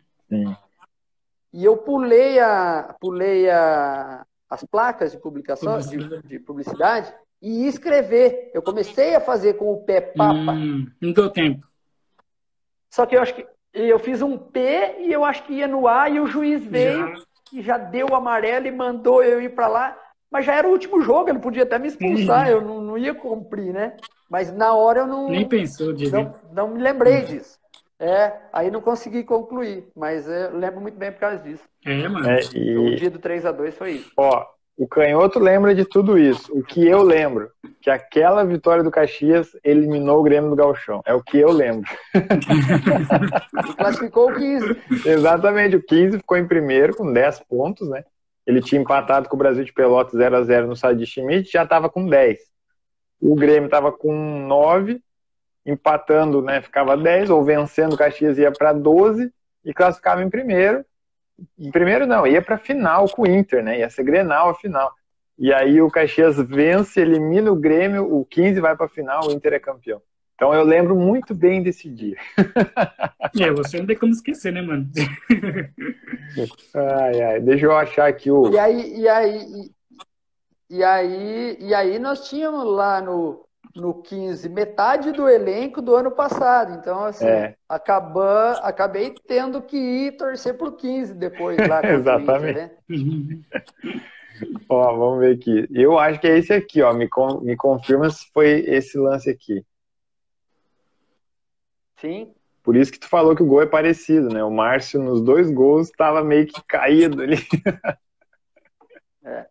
E 1.52 1.66
eu 1.66 1.78
pulei, 1.78 2.40
a, 2.40 2.96
pulei 3.00 3.50
a, 3.50 4.26
as 4.50 4.64
placas 4.64 5.12
de 5.12 5.20
publicação, 5.20 5.80
de, 5.80 6.22
de, 6.22 6.40
publicidade, 6.40 7.14
e 7.42 7.68
escrever. 7.68 8.52
Eu 8.54 8.62
comecei 8.62 9.16
a 9.16 9.22
fazer 9.22 9.54
com 9.54 9.72
o 9.74 9.84
pé 9.84 10.02
papa. 10.02 10.52
Hum, 10.52 10.88
não 11.02 11.12
deu 11.12 11.30
tempo. 11.30 11.68
Só 12.90 13.06
que 13.06 13.16
eu 13.16 13.22
acho 13.22 13.36
que 13.36 13.48
eu 13.74 14.00
fiz 14.00 14.22
um 14.22 14.38
P 14.38 14.96
e 15.00 15.14
eu 15.14 15.24
acho 15.24 15.44
que 15.44 15.54
ia 15.54 15.68
no 15.68 15.88
A 15.88 16.10
e 16.10 16.20
o 16.20 16.26
juiz 16.26 16.66
veio 16.66 17.16
já. 17.16 17.24
e 17.54 17.62
já 17.62 17.78
deu 17.78 18.08
o 18.10 18.16
amarelo 18.16 18.66
e 18.66 18.72
mandou 18.72 19.24
eu 19.24 19.42
ir 19.42 19.54
para 19.54 19.68
lá. 19.68 19.98
Mas 20.32 20.46
já 20.46 20.56
era 20.56 20.68
o 20.68 20.72
último 20.72 21.02
jogo, 21.02 21.30
ele 21.30 21.40
podia 21.40 21.64
até 21.64 21.80
me 21.80 21.88
expulsar, 21.88 22.46
uhum. 22.46 22.52
eu 22.52 22.62
não, 22.62 22.82
não, 22.82 22.98
ia 22.98 23.16
cumprir, 23.16 23.74
né? 23.74 23.94
Mas 24.30 24.54
na 24.54 24.74
hora 24.74 25.00
eu 25.00 25.08
não. 25.08 25.30
Nem 25.30 25.48
pensou, 25.48 25.92
de 25.92 26.12
não, 26.12 26.34
não 26.54 26.68
me 26.70 26.82
lembrei 26.82 27.24
disso. 27.24 27.58
É, 28.00 28.34
aí 28.54 28.72
não 28.72 28.80
consegui 28.80 29.24
concluir, 29.24 29.88
mas 29.94 30.26
eu 30.28 30.58
lembro 30.58 30.80
muito 30.80 30.98
bem 30.98 31.12
por 31.12 31.20
causa 31.20 31.40
disso. 31.40 31.64
É, 31.86 32.08
mano. 32.08 32.30
É, 32.30 32.40
e... 32.56 32.78
O 32.78 32.96
dia 32.96 33.10
do 33.10 33.20
3 33.20 33.46
a 33.46 33.52
2 33.52 33.76
foi 33.76 33.92
isso. 33.94 34.12
Ó, 34.16 34.46
o 34.80 34.88
canhoto 34.88 35.38
lembra 35.40 35.76
de 35.76 35.84
tudo 35.84 36.18
isso. 36.18 36.58
O 36.58 36.64
que 36.64 36.88
eu 36.88 37.04
lembro, 37.04 37.52
que 37.82 37.90
aquela 37.90 38.46
vitória 38.46 38.82
do 38.82 38.90
Caxias 38.90 39.50
eliminou 39.62 40.22
o 40.22 40.24
Grêmio 40.24 40.50
do 40.50 40.56
Galchão. 40.56 41.02
É 41.06 41.14
o 41.14 41.22
que 41.22 41.38
eu 41.38 41.52
lembro. 41.52 41.90
e 42.16 43.74
classificou 43.76 44.32
o 44.32 44.34
15. 44.34 44.78
Exatamente, 45.06 45.76
o 45.76 45.84
15 45.84 46.20
ficou 46.20 46.38
em 46.38 46.48
primeiro 46.48 46.96
com 46.96 47.12
10 47.12 47.42
pontos, 47.42 47.90
né? 47.90 48.06
Ele 48.50 48.64
tinha 48.64 48.82
empatado 48.82 49.30
com 49.30 49.36
o 49.36 49.38
Brasil 49.38 49.64
de 49.64 49.72
Pelotas 49.72 50.14
0 50.14 50.38
a 50.38 50.42
0 50.42 50.66
no 50.66 50.76
Sadi 50.76 51.06
Schmidt, 51.06 51.52
já 51.52 51.62
estava 51.62 51.88
com 51.88 52.08
10. 52.08 52.40
O 53.22 53.36
Grêmio 53.36 53.66
estava 53.66 53.92
com 53.92 54.12
9 54.48 55.04
empatando, 55.64 56.42
né, 56.42 56.60
ficava 56.60 56.98
10, 56.98 57.30
ou 57.30 57.44
vencendo, 57.44 57.94
o 57.94 57.98
Caxias 57.98 58.40
ia 58.40 58.52
para 58.52 58.74
12 58.74 59.32
e 59.64 59.72
classificava 59.72 60.24
em 60.24 60.32
primeiro. 60.32 60.84
Em 61.60 61.70
primeiro 61.70 62.08
não, 62.08 62.26
ia 62.26 62.42
para 62.42 62.58
final 62.58 63.08
com 63.10 63.22
o 63.22 63.28
Inter, 63.28 63.64
né? 63.64 63.78
Ia 63.78 63.90
ser 63.92 64.02
Grenal 64.02 64.50
a 64.50 64.56
final. 64.56 64.92
E 65.38 65.54
aí 65.54 65.80
o 65.80 65.92
Caxias 65.92 66.38
vence, 66.38 67.00
elimina 67.00 67.52
o 67.52 67.56
Grêmio, 67.56 68.12
o 68.12 68.26
15 68.26 68.60
vai 68.60 68.76
para 68.76 68.90
final, 68.90 69.28
o 69.28 69.32
Inter 69.32 69.54
é 69.54 69.60
campeão. 69.60 70.02
Então 70.40 70.54
eu 70.54 70.64
lembro 70.64 70.96
muito 70.96 71.36
bem 71.36 71.62
desse 71.62 71.90
dia. 71.90 72.16
É, 73.38 73.52
você 73.52 73.78
não 73.78 73.86
tem 73.86 73.98
como 73.98 74.14
esquecer, 74.14 74.54
né, 74.54 74.62
mano? 74.62 74.90
Ai, 76.74 77.22
ai, 77.22 77.40
deixa 77.42 77.66
eu 77.66 77.76
achar 77.76 78.08
aqui 78.08 78.32
o. 78.32 78.50
E 78.50 78.58
aí, 78.58 79.00
e 79.02 79.08
aí, 79.10 79.72
e, 80.70 80.82
aí, 80.82 81.58
e 81.60 81.74
aí 81.74 82.00
nós 82.00 82.30
tínhamos 82.30 82.64
lá 82.64 83.02
no, 83.02 83.46
no 83.76 84.02
15 84.02 84.48
metade 84.48 85.12
do 85.12 85.28
elenco 85.28 85.82
do 85.82 85.94
ano 85.94 86.12
passado. 86.12 86.74
Então, 86.80 87.04
assim, 87.04 87.28
é. 87.28 87.56
acabei 87.68 89.14
tendo 89.28 89.62
que 89.62 89.76
ir 89.76 90.16
torcer 90.16 90.58
por 90.58 90.78
15 90.78 91.16
depois 91.16 91.58
lá. 91.68 91.82
Exatamente. 91.86 92.72
Inter, 92.90 93.40
né? 93.58 93.92
ó, 94.70 94.96
vamos 94.96 95.20
ver 95.20 95.36
aqui. 95.36 95.68
Eu 95.70 96.00
acho 96.00 96.18
que 96.22 96.28
é 96.28 96.38
esse 96.38 96.54
aqui, 96.54 96.82
ó. 96.82 96.94
Me, 96.94 97.10
me 97.42 97.58
confirma 97.58 98.10
se 98.10 98.26
foi 98.34 98.64
esse 98.66 98.98
lance 98.98 99.30
aqui. 99.30 99.66
Sim. 102.00 102.34
Por 102.64 102.76
isso 102.76 102.92
que 102.92 103.00
tu 103.00 103.08
falou 103.08 103.36
que 103.36 103.44
o 103.44 103.46
gol 103.46 103.62
é 103.62 103.66
parecido, 103.66 104.30
né? 104.30 104.44
O 104.44 104.52
Márcio, 104.52 105.02
nos 105.02 105.22
dois 105.22 105.50
gols, 105.52 105.88
estava 105.88 106.24
meio 106.24 106.48
que 106.48 106.62
caído 106.64 107.22
ali. 107.22 107.38
É. 109.22 109.46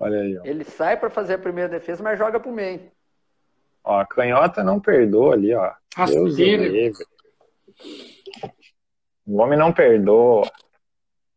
Olha 0.00 0.20
aí, 0.20 0.38
ó. 0.38 0.42
Ele 0.42 0.64
sai 0.64 0.96
para 0.96 1.10
fazer 1.10 1.34
a 1.34 1.38
primeira 1.38 1.68
defesa, 1.68 2.02
mas 2.02 2.18
joga 2.18 2.40
pro 2.40 2.50
meio. 2.50 2.90
Ó, 3.84 4.00
a 4.00 4.06
canhota 4.06 4.64
não 4.64 4.80
perdoa 4.80 5.34
ali, 5.34 5.54
ó. 5.54 5.70
Deus 6.06 6.98
o 9.26 9.36
homem 9.36 9.58
não 9.58 9.72
perdoa. 9.72 10.50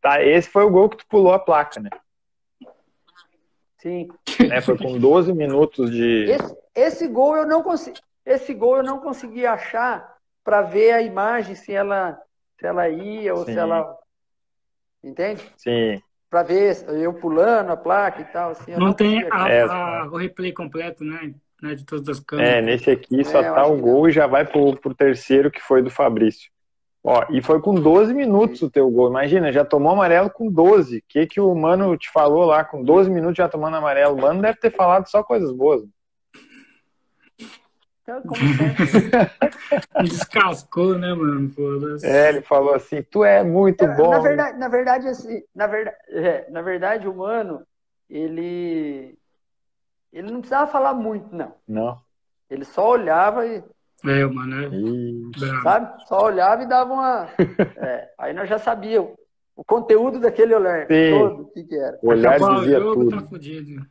Tá, 0.01 0.23
esse 0.23 0.49
foi 0.49 0.63
o 0.63 0.69
gol 0.69 0.89
que 0.89 0.97
tu 0.97 1.07
pulou 1.07 1.33
a 1.33 1.39
placa, 1.39 1.79
né? 1.79 1.89
Sim. 3.77 4.09
Né, 4.47 4.61
foi 4.61 4.77
com 4.77 4.97
12 4.97 5.33
minutos 5.33 5.91
de. 5.91 6.23
Esse, 6.29 6.57
esse 6.73 7.07
gol 7.07 7.35
eu 7.35 7.45
não 7.45 7.61
consegui. 7.61 7.99
Esse 8.25 8.53
gol 8.53 8.77
eu 8.77 8.83
não 8.83 8.99
consegui 8.99 9.45
achar 9.45 10.14
para 10.45 10.61
ver 10.61 10.93
a 10.93 11.01
imagem 11.01 11.55
se 11.55 11.73
ela 11.73 12.17
se 12.57 12.65
ela 12.65 12.87
ia 12.87 13.33
ou 13.33 13.43
Sim. 13.43 13.53
se 13.53 13.59
ela 13.59 13.97
entende? 15.03 15.43
Sim. 15.57 16.01
Para 16.29 16.43
ver 16.43 16.85
eu 16.87 17.13
pulando 17.13 17.71
a 17.71 17.77
placa 17.77 18.21
e 18.21 18.25
tal 18.25 18.51
assim. 18.51 18.71
Não, 18.71 18.87
não 18.87 18.93
tem 18.93 19.27
a, 19.29 20.03
a, 20.03 20.05
o 20.05 20.15
replay 20.15 20.53
completo, 20.53 21.03
né? 21.03 21.33
né, 21.61 21.75
de 21.75 21.85
todas 21.85 22.07
as 22.07 22.19
câmeras. 22.19 22.53
É, 22.53 22.61
nesse 22.61 22.91
aqui 22.91 23.23
só 23.23 23.41
é, 23.41 23.51
tá 23.51 23.65
o 23.65 23.77
gol 23.77 24.07
e 24.07 24.11
já 24.11 24.27
vai 24.27 24.45
pro, 24.45 24.75
pro 24.77 24.93
terceiro, 24.93 25.51
que 25.51 25.61
foi 25.61 25.81
do 25.81 25.89
Fabrício. 25.89 26.49
Ó, 27.03 27.23
e 27.29 27.41
foi 27.41 27.61
com 27.61 27.75
12 27.75 28.13
minutos 28.13 28.61
o 28.61 28.69
teu 28.69 28.89
gol. 28.89 29.09
Imagina, 29.09 29.51
já 29.51 29.63
tomou 29.63 29.91
amarelo 29.91 30.29
com 30.29 30.51
12. 30.51 30.97
O 30.97 31.03
que, 31.07 31.27
que 31.27 31.39
o 31.39 31.53
Mano 31.53 31.95
te 31.97 32.09
falou 32.09 32.45
lá? 32.45 32.63
Com 32.63 32.81
12 32.81 33.11
minutos 33.11 33.37
já 33.37 33.47
tomando 33.47 33.77
amarelo. 33.77 34.15
O 34.15 34.21
Mano 34.21 34.41
deve 34.41 34.57
ter 34.57 34.71
falado 34.71 35.07
só 35.07 35.23
coisas 35.23 35.51
boas. 35.51 35.83
Então, 38.07 38.21
Descascou, 40.03 40.95
né, 40.99 41.11
mano? 41.15 41.51
É, 42.03 42.29
ele 42.29 42.41
falou 42.43 42.75
assim: 42.75 43.01
tu 43.01 43.23
é 43.23 43.43
muito 43.43 43.83
é, 43.83 43.95
bom. 43.95 44.11
Na 44.11 44.19
verdade, 44.19 44.59
na 44.59 44.67
verdade, 44.67 45.07
assim, 45.07 45.43
na 45.55 45.65
verdade, 45.65 45.97
é, 46.09 46.49
na 46.51 46.61
verdade, 46.61 47.07
o 47.07 47.15
Mano, 47.15 47.65
ele 48.07 49.17
ele 50.13 50.31
não 50.31 50.39
precisava 50.39 50.71
falar 50.71 50.93
muito, 50.93 51.35
não. 51.35 51.55
Não. 51.67 51.99
Ele 52.47 52.63
só 52.63 52.91
olhava 52.91 53.47
e. 53.47 53.63
É, 54.05 54.25
mano. 54.25 55.31
É... 55.35 55.63
Sabe? 55.63 56.03
Só 56.05 56.25
olhava 56.25 56.61
e 56.61 56.67
dava 56.67 56.93
uma. 56.93 57.27
é, 57.75 58.11
aí 58.19 58.33
nós 58.33 58.47
já 58.47 58.59
sabíamos 58.59 59.15
o 59.55 59.63
conteúdo 59.63 60.19
daquele 60.19 60.53
olhar 60.53 60.85
Sim. 60.85 61.17
todo, 61.17 61.41
o 61.41 61.45
que, 61.47 61.63
que 61.63 61.75
era. 61.75 61.97
O 62.03 62.09
olhar 62.09 62.35
Acabar 62.35 62.59
dizia 62.59 62.77
o 62.77 62.81
jogo, 62.83 63.03
tudo. 63.05 63.15
Tá 63.15 63.27
fudido. 63.27 63.87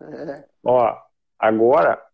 É. 0.00 0.44
Ó, 0.62 0.96
agora 1.36 2.07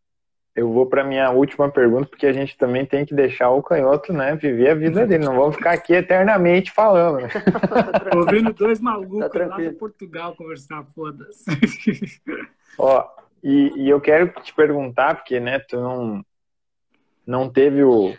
eu 0.55 0.73
vou 0.73 0.87
para 0.87 1.03
minha 1.03 1.31
última 1.31 1.69
pergunta, 1.69 2.07
porque 2.07 2.27
a 2.27 2.33
gente 2.33 2.57
também 2.57 2.87
tem 2.87 3.05
que 3.05 3.13
deixar 3.13 3.51
o 3.51 3.63
canhoto, 3.63 4.13
né, 4.13 4.37
viver 4.37 4.71
a 4.71 4.75
vida 4.75 5.05
dele. 5.07 5.25
Não 5.25 5.37
vamos 5.37 5.57
ficar 5.57 5.73
aqui 5.73 5.93
eternamente 5.95 6.71
falando. 6.71 7.23
Né? 7.23 7.29
Tô 8.13 8.25
vendo 8.25 8.53
dois 8.53 8.81
malucos 8.81 9.29
tá 9.31 9.47
lá 9.47 9.57
de 9.57 9.71
Portugal 9.73 10.37
conversar, 10.37 10.85
foda-se. 10.95 11.45
Ó, 12.79 13.05
e, 13.43 13.73
e, 13.77 13.91
eu 13.91 14.01
quero 14.01 14.29
te 14.43 14.55
perguntar, 14.55 15.17
porque, 15.17 15.41
né, 15.41 15.59
tu 15.59 15.77
não, 15.77 16.25
não 17.27 17.51
teve 17.51 17.83
o, 17.83 18.15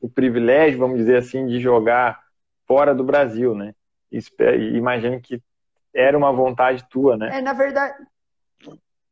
o 0.00 0.08
privilégio, 0.08 0.78
vamos 0.78 0.98
dizer 0.98 1.16
assim, 1.16 1.46
de 1.46 1.60
jogar 1.60 2.20
fora 2.66 2.94
do 2.94 3.02
Brasil, 3.02 3.54
né? 3.54 3.74
Imagino 4.74 5.20
que 5.20 5.42
era 5.94 6.16
uma 6.16 6.32
vontade 6.32 6.86
tua, 6.88 7.16
né? 7.16 7.38
É, 7.38 7.40
na 7.40 7.52
verdade, 7.52 7.94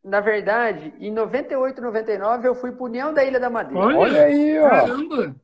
na 0.05 0.21
verdade, 0.21 0.95
em 1.01 1.11
98, 1.11 1.81
99, 1.81 2.49
eu 2.49 2.55
fui 2.55 2.73
pro 2.73 2.85
União 2.85 3.13
da 3.13 3.25
Ilha 3.25 3.41
da 3.41 3.51
Madeira. 3.51 3.85
Olha, 3.85 3.99
Olha 3.99 4.23
aí, 4.23 4.59
ó. 4.59 4.69
Caramba! 4.69 5.37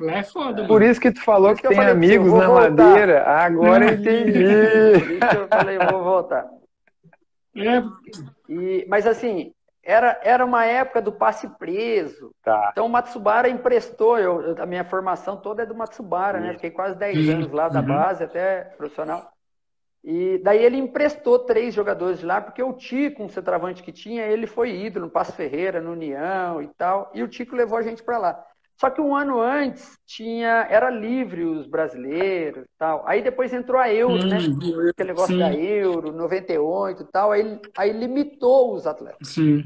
Lá 0.00 0.12
é 0.14 0.22
foda, 0.22 0.66
Por 0.66 0.82
isso 0.82 1.00
que 1.00 1.12
tu 1.12 1.22
falou 1.22 1.54
que, 1.54 1.62
que, 1.62 1.68
tem 1.68 1.78
amigos 1.78 2.32
na 2.32 2.46
voltar. 2.46 2.70
Madeira. 2.70 3.24
Agora 3.24 3.84
eu 3.84 3.94
entendi. 3.94 4.32
Por 4.98 5.10
isso 5.10 5.28
que 5.28 5.36
eu 5.36 5.48
falei, 5.48 5.78
vou 5.78 6.02
voltar. 6.02 6.48
É. 7.54 7.82
E, 8.48 8.86
mas 8.88 9.06
assim, 9.06 9.52
era, 9.84 10.18
era 10.22 10.44
uma 10.44 10.64
época 10.64 11.02
do 11.02 11.12
passe 11.12 11.48
preso. 11.58 12.32
Tá. 12.42 12.70
Então 12.72 12.86
o 12.86 12.88
Matsubara 12.88 13.48
emprestou, 13.48 14.18
eu, 14.18 14.56
a 14.60 14.66
minha 14.66 14.84
formação 14.84 15.36
toda 15.36 15.62
é 15.62 15.66
do 15.66 15.74
Matsubara, 15.74 16.40
né? 16.40 16.54
Fiquei 16.54 16.70
quase 16.70 16.96
10 16.96 17.28
anos 17.28 17.52
lá 17.52 17.68
da 17.68 17.80
uhum. 17.80 17.86
base 17.86 18.24
até 18.24 18.62
profissional. 18.76 19.30
E 20.04 20.38
daí 20.38 20.64
ele 20.64 20.76
emprestou 20.76 21.38
três 21.38 21.72
jogadores 21.72 22.18
de 22.18 22.26
lá, 22.26 22.40
porque 22.40 22.62
o 22.62 22.72
Tico, 22.72 23.22
um 23.22 23.28
centroavante 23.28 23.82
que 23.82 23.92
tinha, 23.92 24.26
ele 24.26 24.48
foi 24.48 24.74
ídolo 24.74 25.06
no 25.06 25.12
Passo 25.12 25.32
Ferreira, 25.32 25.80
no 25.80 25.92
União 25.92 26.60
e 26.60 26.66
tal, 26.76 27.10
e 27.14 27.22
o 27.22 27.28
Tico 27.28 27.54
levou 27.54 27.78
a 27.78 27.82
gente 27.82 28.02
para 28.02 28.18
lá. 28.18 28.44
Só 28.82 28.90
que 28.90 29.00
um 29.00 29.14
ano 29.14 29.40
antes 29.40 29.96
tinha 30.04 30.66
era 30.68 30.90
livre 30.90 31.44
os 31.44 31.68
brasileiros 31.68 32.64
tal. 32.76 33.04
Aí 33.06 33.22
depois 33.22 33.52
entrou 33.52 33.80
a 33.80 33.92
Euro, 33.92 34.26
né? 34.26 34.38
hum, 34.38 34.58
né? 34.58 34.90
Aquele 34.90 35.10
negócio 35.10 35.34
sim. 35.34 35.38
da 35.38 35.54
Euro, 35.54 36.10
98 36.10 37.02
e 37.02 37.06
tal, 37.06 37.30
aí, 37.30 37.60
aí 37.78 37.92
limitou 37.92 38.74
os 38.74 38.84
atletas. 38.84 39.28
Sim. 39.28 39.62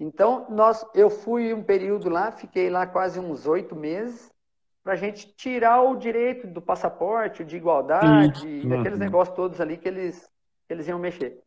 Então, 0.00 0.46
nós, 0.48 0.84
eu 0.94 1.10
fui 1.10 1.54
um 1.54 1.62
período 1.62 2.08
lá, 2.08 2.32
fiquei 2.32 2.68
lá 2.68 2.86
quase 2.86 3.20
uns 3.20 3.46
oito 3.46 3.76
meses, 3.76 4.30
para 4.88 4.94
a 4.94 4.96
gente 4.96 5.30
tirar 5.36 5.82
o 5.82 5.96
direito 5.96 6.46
do 6.46 6.62
passaporte, 6.62 7.44
de 7.44 7.58
igualdade, 7.58 8.46
uhum. 8.46 8.80
aqueles 8.80 8.98
negócios 8.98 9.36
todos 9.36 9.60
ali 9.60 9.76
que 9.76 9.86
eles, 9.86 10.26
que 10.66 10.72
eles 10.72 10.88
iam 10.88 10.98
mexer. 10.98 11.38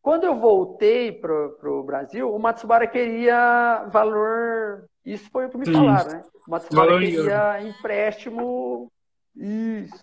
Quando 0.00 0.24
eu 0.24 0.40
voltei 0.40 1.12
para 1.12 1.30
o 1.70 1.82
Brasil, 1.82 2.34
o 2.34 2.38
Matsubara 2.38 2.86
queria 2.86 3.84
valor. 3.92 4.86
Isso 5.04 5.28
foi 5.30 5.44
o 5.44 5.50
que 5.50 5.58
me 5.58 5.70
falaram, 5.70 6.10
né? 6.10 6.22
O 6.48 6.50
Matsubara 6.50 6.92
valor 6.92 7.02
queria 7.02 7.62
empréstimo. 7.68 8.90
Isso. 9.36 10.02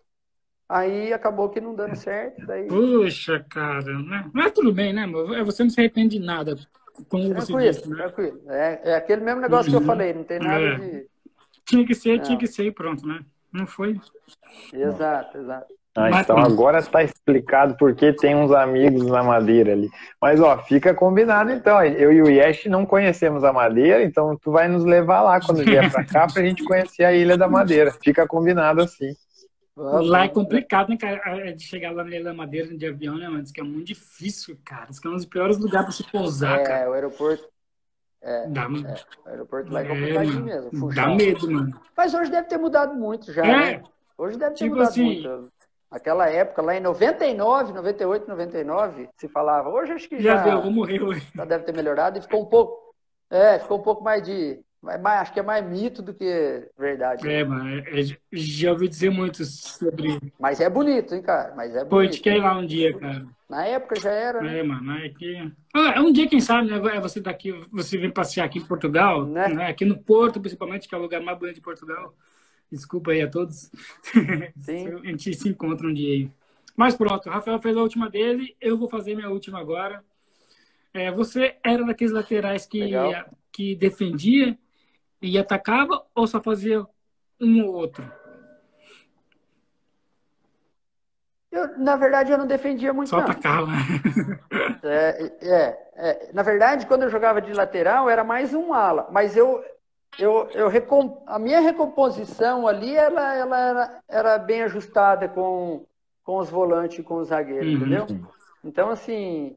Aí 0.70 1.12
acabou 1.12 1.50
que 1.50 1.60
não 1.60 1.74
dando 1.74 1.96
certo. 1.96 2.46
Daí... 2.46 2.68
Puxa, 2.68 3.44
cara. 3.50 3.92
Né? 3.92 4.30
Mas 4.32 4.52
tudo 4.52 4.72
bem, 4.72 4.94
né? 4.94 5.12
É, 5.36 5.44
você 5.44 5.64
não 5.64 5.72
se 5.72 5.80
arrepende 5.80 6.20
de 6.20 6.24
nada. 6.24 6.56
Como 7.10 7.28
tranquilo, 7.28 7.60
você 7.60 7.72
disse, 7.72 7.90
né? 7.90 7.96
tranquilo. 7.96 8.42
É, 8.50 8.82
é 8.92 8.96
aquele 8.98 9.22
mesmo 9.24 9.42
negócio 9.42 9.72
uhum. 9.72 9.80
que 9.80 9.84
eu 9.84 9.90
uhum. 9.90 9.98
falei, 9.98 10.14
não 10.14 10.24
tem 10.24 10.38
nada 10.38 10.64
é. 10.64 10.76
de. 10.76 11.13
Tinha 11.66 11.86
que 11.86 11.96
ser, 11.96 12.18
não. 12.18 12.24
tinha 12.24 12.38
que 12.38 12.48
ser 12.48 12.66
e 12.66 12.72
pronto, 12.72 13.06
né? 13.08 13.22
Não 13.52 13.66
foi? 13.68 14.00
Exato, 14.74 15.38
exato. 15.38 15.74
Ah, 15.96 16.22
então 16.22 16.40
agora 16.40 16.80
está 16.80 17.04
explicado 17.04 17.76
porque 17.78 18.12
tem 18.14 18.36
uns 18.36 18.52
amigos 18.52 19.06
na 19.06 19.22
Madeira 19.22 19.74
ali. 19.74 19.88
Mas 20.20 20.40
ó, 20.42 20.58
fica 20.58 20.92
combinado 20.92 21.52
então. 21.52 21.84
Eu 21.86 22.12
e 22.12 22.22
o 22.22 22.30
Yesh 22.30 22.66
não 22.66 22.84
conhecemos 22.84 23.44
a 23.44 23.54
Madeira, 23.54 24.04
então 24.04 24.36
tu 24.36 24.52
vai 24.52 24.68
nos 24.68 24.84
levar 24.84 25.22
lá 25.22 25.40
quando 25.40 25.64
vier 25.64 25.92
para 25.92 26.04
cá 26.04 26.28
para 26.28 26.42
a 26.42 26.46
gente 26.46 26.64
conhecer 26.64 27.04
a 27.04 27.14
Ilha 27.14 27.38
da 27.38 27.48
Madeira. 27.48 27.92
Fica 27.92 28.28
combinado 28.28 28.82
assim. 28.82 29.14
Lá 29.76 30.26
é 30.26 30.30
complicado, 30.30 30.90
né, 30.90 30.98
cara, 30.98 31.48
é 31.48 31.52
de 31.52 31.64
chegar 31.64 31.92
lá 31.92 32.04
na 32.04 32.10
Ilha 32.10 32.24
da 32.24 32.34
Madeira 32.34 32.76
de 32.76 32.88
avião, 32.88 33.18
né, 33.18 33.28
mano? 33.28 33.44
Diz 33.44 33.52
que 33.52 33.62
é 33.62 33.64
muito 33.64 33.88
difícil, 33.88 34.58
cara. 34.66 34.88
Diz 34.88 35.00
que 35.00 35.08
é 35.08 35.12
um 35.12 35.16
dos 35.16 35.26
piores 35.26 35.60
lugares 35.60 35.86
para 35.86 35.96
se 35.96 36.12
pousar, 36.12 36.60
é, 36.60 36.64
cara. 36.64 36.80
É, 36.86 36.90
o 36.90 36.94
aeroporto. 36.94 37.44
É, 38.26 38.48
dá, 38.48 38.64
é, 38.64 38.66
o 39.26 39.30
aeroporto 39.30 39.72
lá 39.72 39.82
é, 39.82 39.84
é 39.84 39.88
complicadinho 39.90 40.46
mesmo. 40.46 40.72
Funchal. 40.72 41.10
Dá 41.10 41.16
medo, 41.16 41.52
mano. 41.52 41.82
Mas 41.96 42.14
hoje 42.14 42.32
deve 42.32 42.48
ter 42.48 42.58
mudado 42.58 42.96
muito 42.96 43.34
já, 43.34 43.46
é. 43.46 43.48
né? 43.48 43.84
Hoje 44.18 44.38
deve 44.38 44.56
ter 44.56 44.64
tipo 44.64 44.76
mudado 44.76 44.90
assim, 44.90 45.04
muito. 45.04 45.52
Aquela 45.92 46.30
época, 46.30 46.62
lá 46.62 46.76
em 46.76 46.80
99, 46.80 47.74
98, 47.74 48.28
99, 48.28 49.10
se 49.18 49.28
falava. 49.28 49.70
Hoje 49.70 49.92
acho 49.92 50.08
que 50.08 50.22
já. 50.22 50.38
Já 50.38 50.44
deu, 50.44 50.62
vou 50.62 50.72
morrer 50.72 51.04
hoje. 51.04 51.28
Já 51.36 51.44
deve 51.44 51.66
ter 51.66 51.76
melhorado 51.76 52.18
e 52.18 52.22
ficou 52.22 52.42
um 52.42 52.46
pouco. 52.46 52.96
É, 53.30 53.60
ficou 53.60 53.78
um 53.78 53.84
pouco 53.84 54.02
mais 54.02 54.24
de 54.24 54.60
mas 54.84 55.22
acho 55.22 55.34
que 55.34 55.40
é 55.40 55.44
mais 55.44 55.66
mito 55.66 56.02
do 56.02 56.14
que 56.14 56.70
verdade. 56.78 57.26
É, 57.26 57.42
mano. 57.46 57.70
É, 57.70 58.02
é, 58.02 58.18
já 58.34 58.72
ouvi 58.72 58.90
dizer 58.90 59.10
muito 59.10 59.46
sobre. 59.46 60.20
Mas 60.38 60.60
é 60.60 60.70
bonito, 60.70 61.16
hein, 61.16 61.22
cara? 61.22 61.54
Mas 61.56 61.72
é 61.72 61.76
bonito. 61.76 61.90
Pô, 61.90 62.00
a 62.00 62.04
gente 62.04 62.20
quer 62.20 62.36
ir 62.36 62.42
lá 62.42 62.58
um 62.58 62.66
dia, 62.66 62.94
cara. 62.94 63.26
Na 63.50 63.66
época 63.66 63.98
já 63.98 64.12
era. 64.12 64.42
Né? 64.42 64.60
É, 64.60 64.64
mano. 64.64 64.92
É 64.98 65.08
que. 65.08 65.52
Ah, 65.74 66.02
um 66.02 66.12
dia, 66.12 66.28
quem 66.28 66.42
sabe, 66.42 66.70
né? 66.70 66.98
É 66.98 67.00
você 67.00 67.22
daqui, 67.22 67.54
você 67.72 67.98
vem 67.98 68.12
passear 68.12 68.46
aqui 68.46 68.60
em 68.60 68.66
Portugal, 68.66 69.26
né? 69.26 69.48
né? 69.48 69.68
Aqui 69.68 69.86
no 69.86 69.98
Porto, 69.98 70.42
principalmente, 70.42 70.90
que 70.90 70.94
é 70.94 70.98
o 70.98 71.02
lugar 71.02 71.22
mais 71.22 71.40
bonito 71.40 71.56
de 71.56 71.62
Portugal. 71.62 72.14
Desculpa 72.70 73.12
aí 73.12 73.22
a 73.22 73.30
todos. 73.30 73.72
Sim. 74.60 74.88
a 75.02 75.08
gente 75.08 75.34
se 75.34 75.48
encontra 75.48 75.88
um 75.88 75.94
dia 75.94 76.14
aí. 76.14 76.32
Mas 76.76 76.94
pronto, 76.94 77.30
o 77.30 77.32
Rafael 77.32 77.60
fez 77.60 77.78
a 77.78 77.82
última 77.82 78.10
dele, 78.10 78.54
eu 78.60 78.76
vou 78.76 78.90
fazer 78.90 79.16
minha 79.16 79.30
última 79.30 79.60
agora. 79.60 80.04
É, 80.94 81.10
você 81.10 81.56
era 81.64 81.86
daqueles 81.86 82.12
laterais 82.12 82.66
que, 82.66 82.92
que 83.52 83.76
defendia 83.76 84.58
e 85.24 85.38
atacava 85.38 86.04
ou 86.14 86.28
só 86.28 86.42
fazia 86.42 86.86
um 87.40 87.66
ou 87.66 87.74
outro? 87.74 88.04
Eu, 91.50 91.78
na 91.78 91.96
verdade, 91.96 92.32
eu 92.32 92.38
não 92.38 92.48
defendia 92.48 92.92
muito. 92.92 93.10
Só 93.10 93.18
não. 93.18 93.24
atacava. 93.24 93.72
É, 94.86 95.32
é, 95.42 95.92
é, 95.96 96.30
na 96.34 96.44
verdade, 96.44 96.86
quando 96.86 97.04
eu 97.04 97.10
jogava 97.10 97.42
de 97.42 97.54
lateral, 97.54 98.10
era 98.10 98.22
mais 98.22 98.54
um 98.54 98.74
ala. 98.74 99.08
Mas 99.10 99.38
eu, 99.38 99.64
eu, 100.20 100.50
eu 100.54 100.68
recom... 100.68 101.24
a 101.26 101.40
minha 101.40 101.62
recomposição 101.62 102.68
ali, 102.68 102.94
ela, 102.94 103.34
ela 103.34 103.60
era, 103.60 104.00
era 104.10 104.38
bem 104.38 104.64
ajustada 104.64 105.30
com, 105.30 105.86
com 106.22 106.38
os 106.38 106.50
volantes 106.50 107.00
e 107.00 107.04
com 107.04 107.16
os 107.16 107.30
zagueiros, 107.30 107.70
uhum. 107.70 107.78
entendeu? 107.78 108.08
Então, 108.62 108.90
assim, 108.90 109.56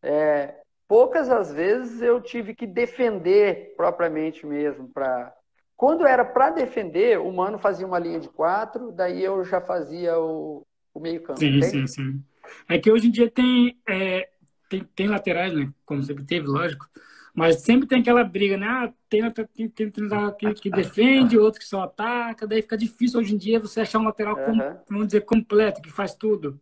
é, 0.00 0.54
poucas 0.88 1.28
as 1.28 1.52
vezes 1.52 2.00
eu 2.00 2.20
tive 2.20 2.54
que 2.54 2.66
defender 2.66 3.74
propriamente 3.76 4.46
mesmo 4.46 4.88
para 4.88 5.32
quando 5.76 6.06
era 6.06 6.24
para 6.24 6.50
defender 6.50 7.20
o 7.20 7.30
mano 7.30 7.58
fazia 7.58 7.86
uma 7.86 7.98
linha 7.98 8.18
de 8.18 8.28
quatro 8.28 8.90
daí 8.90 9.22
eu 9.22 9.44
já 9.44 9.60
fazia 9.60 10.18
o, 10.18 10.66
o 10.94 10.98
meio 10.98 11.22
campo 11.22 11.38
sim 11.38 11.60
sim 11.62 11.86
sim 11.86 12.24
é 12.66 12.78
que 12.78 12.90
hoje 12.90 13.08
em 13.08 13.10
dia 13.10 13.30
tem 13.30 13.78
é, 13.86 14.30
tem, 14.68 14.82
tem 14.96 15.06
laterais 15.06 15.52
né 15.52 15.70
como 15.84 16.02
sempre 16.02 16.24
teve 16.24 16.46
lógico 16.46 16.88
mas 17.34 17.60
sempre 17.60 17.86
tem 17.86 18.00
aquela 18.00 18.24
briga 18.24 18.56
né 18.56 18.66
ah, 18.66 18.92
tem 19.10 19.30
tem, 19.30 19.68
tem, 19.68 19.90
tem 19.90 20.08
que, 20.38 20.54
que 20.54 20.70
defende 20.70 21.38
outro 21.38 21.60
que 21.60 21.66
só 21.66 21.82
ataca 21.82 22.46
daí 22.46 22.62
fica 22.62 22.78
difícil 22.78 23.20
hoje 23.20 23.34
em 23.34 23.38
dia 23.38 23.60
você 23.60 23.82
achar 23.82 23.98
um 23.98 24.04
lateral 24.04 24.36
uhum. 24.36 24.58
com, 24.58 24.80
vamos 24.88 25.06
dizer 25.08 25.20
completo 25.20 25.82
que 25.82 25.92
faz 25.92 26.14
tudo 26.14 26.58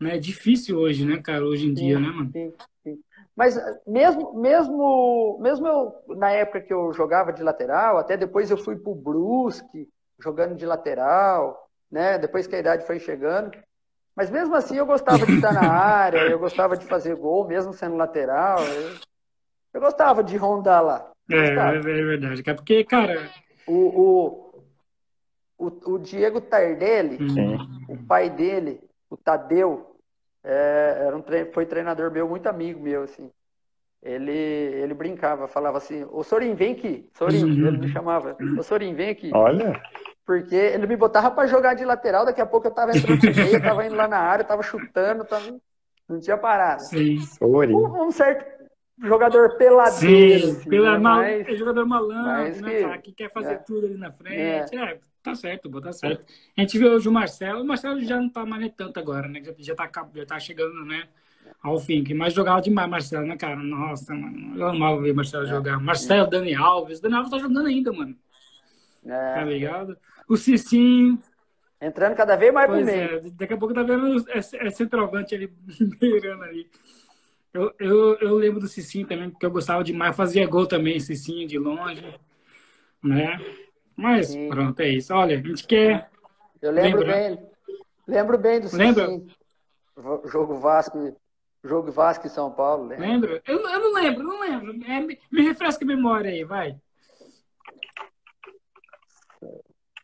né? 0.00 0.16
É 0.16 0.18
difícil 0.18 0.78
hoje, 0.78 1.04
né, 1.04 1.18
cara, 1.18 1.44
hoje 1.44 1.66
em 1.66 1.74
dia, 1.74 1.98
sim, 1.98 2.02
né, 2.02 2.08
mano? 2.08 2.30
Sim, 2.32 2.52
sim. 2.82 2.98
Mas 3.40 3.56
mesmo, 3.86 4.34
mesmo, 4.34 5.38
mesmo 5.40 5.66
eu, 5.66 5.94
na 6.14 6.30
época 6.30 6.60
que 6.60 6.74
eu 6.74 6.92
jogava 6.92 7.32
de 7.32 7.42
lateral, 7.42 7.96
até 7.96 8.14
depois 8.14 8.50
eu 8.50 8.58
fui 8.58 8.76
pro 8.76 8.94
Brusque, 8.94 9.88
jogando 10.22 10.54
de 10.54 10.66
lateral, 10.66 11.66
né? 11.90 12.18
Depois 12.18 12.46
que 12.46 12.54
a 12.54 12.58
idade 12.58 12.86
foi 12.86 13.00
chegando. 13.00 13.56
Mas 14.14 14.28
mesmo 14.28 14.54
assim 14.54 14.76
eu 14.76 14.84
gostava 14.84 15.24
de 15.24 15.36
estar 15.36 15.54
na 15.54 15.62
área, 15.72 16.18
eu 16.18 16.38
gostava 16.38 16.76
de 16.76 16.84
fazer 16.84 17.16
gol, 17.16 17.48
mesmo 17.48 17.72
sendo 17.72 17.96
lateral. 17.96 18.58
Eu, 18.58 18.90
eu 19.72 19.80
gostava 19.80 20.22
de 20.22 20.36
rondar 20.36 20.84
lá. 20.84 21.10
É, 21.30 21.54
é 21.54 21.80
verdade, 21.80 22.42
cara. 22.42 22.56
Porque, 22.58 22.84
cara. 22.84 23.26
O, 23.66 23.72
o, 23.72 24.64
o, 25.56 25.92
o 25.94 25.98
Diego 25.98 26.42
Tardelli, 26.42 27.16
o 27.88 27.96
pai 28.06 28.28
dele, 28.28 28.82
o 29.08 29.16
Tadeu, 29.16 29.89
é, 30.42 31.04
era 31.06 31.16
um 31.16 31.20
tre... 31.20 31.46
foi 31.46 31.66
treinador 31.66 32.10
meu, 32.10 32.28
muito 32.28 32.46
amigo 32.46 32.80
meu, 32.80 33.02
assim. 33.02 33.30
Ele, 34.02 34.32
ele 34.32 34.94
brincava, 34.94 35.46
falava 35.46 35.76
assim, 35.76 36.06
ô 36.10 36.22
Sorin, 36.22 36.54
vem 36.54 36.72
aqui. 36.72 37.08
Sorin, 37.12 37.44
uhum. 37.44 37.66
ele 37.68 37.78
me 37.78 37.88
chamava, 37.88 38.36
ô 38.58 38.62
Sorin, 38.62 38.94
vem 38.94 39.10
aqui. 39.10 39.30
Olha. 39.34 39.80
Porque 40.24 40.54
ele 40.54 40.86
me 40.86 40.96
botava 40.96 41.30
para 41.30 41.46
jogar 41.46 41.74
de 41.74 41.84
lateral, 41.84 42.24
daqui 42.24 42.40
a 42.40 42.46
pouco 42.46 42.66
eu 42.66 42.70
tava 42.70 42.96
entrando 42.96 43.22
no 43.22 43.34
meio, 43.34 43.62
tava 43.62 43.84
indo 43.84 43.94
lá 43.94 44.08
na 44.08 44.18
área, 44.18 44.44
tava 44.44 44.62
chutando, 44.62 45.24
tava... 45.24 45.54
não 46.08 46.18
tinha 46.18 46.38
parado. 46.38 46.82
Sim. 46.82 47.18
Um, 47.42 48.06
um 48.06 48.10
certo 48.10 48.46
jogador 49.02 49.56
peladeiro. 49.56 50.46
Sim, 50.46 50.52
assim, 50.52 50.70
pela 50.70 50.92
né? 50.92 50.98
mal... 50.98 51.16
mas, 51.18 51.48
é 51.48 51.56
jogador 51.56 51.86
malandro, 51.86 52.62
né, 52.62 52.70
que, 52.70 52.82
cara, 52.82 52.98
que 52.98 53.12
quer 53.12 53.30
fazer 53.30 53.52
é, 53.52 53.58
tudo 53.58 53.86
ali 53.86 53.98
na 53.98 54.12
frente. 54.12 54.76
É. 54.76 54.78
é. 54.78 54.98
Tá 55.22 55.34
certo, 55.34 55.80
tá 55.80 55.92
certo. 55.92 56.26
A 56.56 56.60
gente 56.60 56.78
vê 56.78 56.88
hoje 56.88 57.08
o 57.08 57.12
Marcelo, 57.12 57.62
o 57.62 57.66
Marcelo 57.66 58.00
já 58.02 58.20
não 58.20 58.28
tá 58.28 58.44
mais 58.44 58.62
nem 58.62 58.70
tanto 58.70 58.98
agora, 58.98 59.28
né? 59.28 59.42
Já, 59.42 59.52
já, 59.58 59.74
tá, 59.74 59.90
já 60.14 60.26
tá 60.26 60.40
chegando, 60.40 60.84
né? 60.84 61.08
Ao 61.62 61.78
fim, 61.78 62.02
que 62.02 62.14
mais 62.14 62.32
jogava 62.32 62.62
demais 62.62 62.88
Marcelo, 62.88 63.26
né, 63.26 63.36
cara? 63.36 63.56
Nossa, 63.56 64.14
mano, 64.14 64.58
eu 64.58 64.66
amava 64.66 65.00
ver 65.00 65.12
Marcelo 65.12 65.44
é. 65.44 65.48
jogar. 65.48 65.78
Marcelo, 65.78 66.28
Dani 66.28 66.54
Alves, 66.54 67.00
Dani 67.00 67.16
Alves 67.16 67.30
tá 67.30 67.38
jogando 67.38 67.66
ainda, 67.66 67.92
mano. 67.92 68.16
É. 69.04 69.34
Tá 69.34 69.44
ligado? 69.44 69.96
O 70.28 70.36
Cicinho. 70.36 71.18
Entrando 71.80 72.14
cada 72.14 72.36
vez 72.36 72.52
mais 72.52 72.66
pois 72.66 72.84
pro 72.84 72.94
meio. 72.94 73.10
É, 73.10 73.30
daqui 73.30 73.52
a 73.52 73.56
pouco 73.56 73.74
tá 73.74 73.82
vendo 73.82 74.24
é, 74.30 74.38
é 74.38 74.70
centroavante 74.70 75.34
ali, 75.34 75.52
beirando 76.00 76.44
ali. 76.44 76.68
Eu, 77.52 77.74
eu, 77.78 78.18
eu 78.20 78.34
lembro 78.36 78.60
do 78.60 78.68
Cicinho 78.68 79.06
também, 79.06 79.28
porque 79.28 79.44
eu 79.44 79.50
gostava 79.50 79.82
demais, 79.82 80.14
fazia 80.14 80.46
gol 80.46 80.66
também, 80.66 81.00
Cicinho 81.00 81.48
de 81.48 81.58
longe, 81.58 82.04
né? 83.02 83.40
Mas 84.00 84.28
Sim. 84.28 84.48
pronto, 84.48 84.80
é 84.80 84.88
isso. 84.88 85.12
Olha, 85.12 85.38
a 85.38 85.42
gente 85.42 85.66
quer. 85.66 86.10
Eu 86.62 86.72
lembro 86.72 87.04
bem. 87.04 87.38
Lembro 88.06 88.38
bem 88.38 88.60
do 88.60 88.68
Cicinho. 88.68 89.26
Jogo 90.24 90.58
Vasco, 90.58 91.16
jogo 91.62 91.92
Vasco 91.92 92.26
em 92.26 92.30
São 92.30 92.50
Paulo, 92.50 92.86
lembra? 92.86 93.06
Lembro? 93.06 93.42
Eu, 93.46 93.58
eu 93.58 93.80
não 93.80 93.92
lembro, 93.92 94.22
não 94.22 94.40
lembro. 94.40 94.90
É, 94.90 95.00
me, 95.00 95.18
refresca 95.42 95.84
a 95.84 95.86
memória 95.86 96.30
aí, 96.30 96.42
vai. 96.42 96.76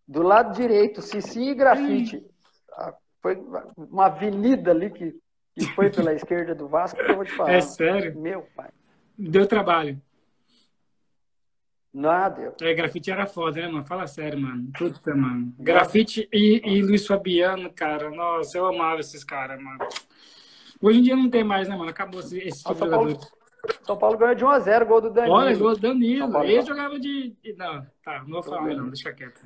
Do 0.06 0.22
lado 0.22 0.54
direito, 0.54 1.00
Cicinho 1.00 1.50
e 1.50 1.54
Grafite. 1.54 2.24
Ah, 2.72 2.94
foi 3.22 3.42
uma 3.76 4.06
avenida 4.06 4.70
ali 4.70 4.90
que 4.90 5.18
e 5.56 5.64
foi 5.68 5.90
pela 5.90 6.12
esquerda 6.14 6.54
do 6.54 6.68
Vasco, 6.68 7.02
que 7.02 7.10
eu 7.10 7.16
vou 7.16 7.24
te 7.24 7.32
falar. 7.32 7.52
É 7.52 7.60
sério? 7.62 8.20
Meu 8.20 8.42
pai. 8.54 8.70
Deu 9.18 9.46
trabalho. 9.46 10.00
Nada. 11.96 12.54
É, 12.60 12.74
grafite 12.74 13.10
era 13.10 13.26
foda, 13.26 13.58
né, 13.58 13.68
mano? 13.68 13.82
Fala 13.82 14.06
sério, 14.06 14.38
mano. 14.38 14.70
Puta, 14.76 15.14
mano. 15.14 15.54
Grafite 15.58 16.28
e, 16.30 16.60
e 16.62 16.82
Luiz 16.82 17.06
Fabiano, 17.06 17.72
cara. 17.72 18.10
Nossa, 18.10 18.58
eu 18.58 18.66
amava 18.66 19.00
esses 19.00 19.24
caras, 19.24 19.58
mano. 19.58 19.78
Hoje 20.78 20.98
em 20.98 21.02
dia 21.02 21.16
não 21.16 21.30
tem 21.30 21.42
mais, 21.42 21.68
né, 21.68 21.74
mano? 21.74 21.88
Acabou 21.88 22.20
esse, 22.20 22.36
esse 22.36 22.62
tipo 22.62 22.78
São 22.78 22.90
Paulo, 22.90 23.20
São 23.86 23.96
Paulo 23.96 24.18
ganhou 24.18 24.34
de 24.34 24.44
1x0, 24.44 24.84
gol 24.84 25.00
do 25.00 25.10
Danilo. 25.10 25.34
Olha, 25.34 25.56
gol 25.56 25.74
do 25.74 25.80
Danilo. 25.80 26.44
Ele 26.44 26.62
jogava 26.66 27.00
de. 27.00 27.34
Não, 27.56 27.86
tá, 28.04 28.18
não 28.24 28.28
vou 28.28 28.42
falar, 28.42 28.74
não, 28.74 28.90
deixa 28.90 29.10
quieto. 29.14 29.40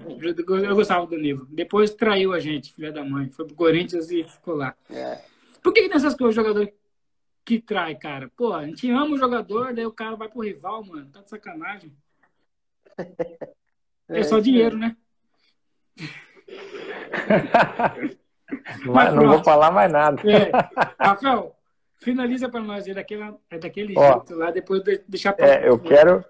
Eu 0.65 0.75
gostava 0.75 1.07
do 1.07 1.11
Danilo. 1.11 1.47
Depois 1.51 1.95
traiu 1.95 2.33
a 2.33 2.41
gente, 2.41 2.73
filha 2.73 2.91
da 2.91 3.05
mãe. 3.05 3.31
Foi 3.31 3.47
pro 3.47 3.55
Corinthians 3.55 4.11
e 4.11 4.25
ficou 4.25 4.57
lá. 4.57 4.75
É. 4.91 5.21
Por 5.63 5.73
que, 5.73 5.83
que 5.83 5.89
nessas 5.89 6.17
coisas 6.17 6.37
o 6.37 6.43
jogador 6.43 6.69
que 7.45 7.61
trai, 7.61 7.95
cara? 7.95 8.29
Pô, 8.37 8.53
a 8.53 8.67
gente 8.67 8.91
ama 8.91 9.15
o 9.15 9.19
jogador, 9.19 9.73
daí 9.73 9.87
o 9.87 9.93
cara 9.93 10.17
vai 10.17 10.29
pro 10.29 10.41
rival, 10.41 10.83
mano. 10.83 11.09
Tá 11.13 11.21
de 11.21 11.31
sacanagem. 11.31 11.93
É, 14.09 14.21
é 14.21 14.23
só 14.25 14.41
dinheiro, 14.41 14.77
né? 14.77 14.97
Mas 18.85 19.15
não 19.15 19.29
vou 19.29 19.45
falar 19.45 19.71
mais 19.71 19.91
nada. 19.91 20.21
É. 20.29 20.51
Rafael, 20.99 21.55
finaliza 21.99 22.49
para 22.49 22.61
nós. 22.61 22.87
É 22.87 22.95
daquele, 22.95 23.23
é 23.51 23.59
daquele 23.59 23.95
Ó, 23.97 24.13
jeito 24.13 24.35
lá, 24.35 24.51
depois 24.51 24.83
de, 24.83 25.01
deixar 25.07 25.33
para 25.33 25.47
é, 25.47 25.69
Eu 25.69 25.79
quero. 25.79 26.25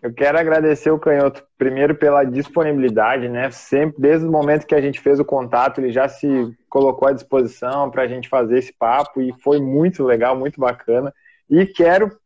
Eu 0.00 0.14
quero 0.14 0.38
agradecer 0.38 0.92
o 0.92 0.98
Canhoto, 0.98 1.44
primeiro 1.58 1.92
pela 1.92 2.22
disponibilidade, 2.22 3.28
né? 3.28 3.50
Sempre, 3.50 4.00
desde 4.00 4.24
o 4.24 4.30
momento 4.30 4.64
que 4.64 4.74
a 4.74 4.80
gente 4.80 5.00
fez 5.00 5.18
o 5.18 5.24
contato, 5.24 5.80
ele 5.80 5.90
já 5.90 6.08
se 6.08 6.56
colocou 6.68 7.08
à 7.08 7.12
disposição 7.12 7.90
para 7.90 8.02
a 8.02 8.06
gente 8.06 8.28
fazer 8.28 8.58
esse 8.58 8.72
papo 8.72 9.20
e 9.20 9.32
foi 9.42 9.60
muito 9.60 10.04
legal, 10.04 10.36
muito 10.36 10.60
bacana. 10.60 11.12
E 11.50 11.66
quero 11.66 12.16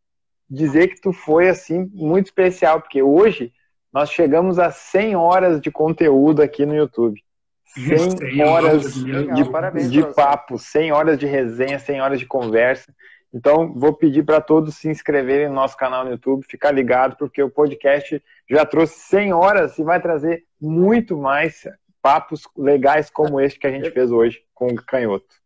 dizer 0.52 0.88
que 0.88 1.00
tu 1.00 1.12
foi, 1.12 1.48
assim, 1.48 1.90
muito 1.94 2.26
especial, 2.26 2.80
porque 2.80 3.02
hoje 3.02 3.52
nós 3.92 4.10
chegamos 4.10 4.58
a 4.58 4.70
100 4.70 5.16
horas 5.16 5.60
de 5.60 5.70
conteúdo 5.70 6.42
aqui 6.42 6.66
no 6.66 6.74
YouTube. 6.74 7.22
100 7.64 8.42
horas 8.44 8.94
de, 8.94 9.90
de 9.90 10.14
papo, 10.14 10.58
100 10.58 10.92
horas 10.92 11.18
de 11.18 11.26
resenha, 11.26 11.78
100 11.78 12.00
horas 12.02 12.18
de 12.18 12.26
conversa. 12.26 12.94
Então, 13.32 13.72
vou 13.74 13.94
pedir 13.94 14.24
para 14.24 14.42
todos 14.42 14.76
se 14.76 14.88
inscreverem 14.88 15.48
no 15.48 15.54
nosso 15.54 15.74
canal 15.74 16.04
no 16.04 16.10
YouTube, 16.10 16.44
ficar 16.44 16.70
ligado, 16.70 17.16
porque 17.16 17.42
o 17.42 17.50
podcast 17.50 18.22
já 18.48 18.66
trouxe 18.66 18.98
100 19.08 19.32
horas 19.32 19.78
e 19.78 19.82
vai 19.82 20.02
trazer 20.02 20.44
muito 20.60 21.16
mais 21.16 21.66
papos 22.02 22.42
legais 22.54 23.08
como 23.08 23.40
este 23.40 23.58
que 23.58 23.66
a 23.66 23.70
gente 23.70 23.90
fez 23.90 24.10
hoje 24.10 24.42
com 24.52 24.66
o 24.66 24.76
Canhoto. 24.76 25.41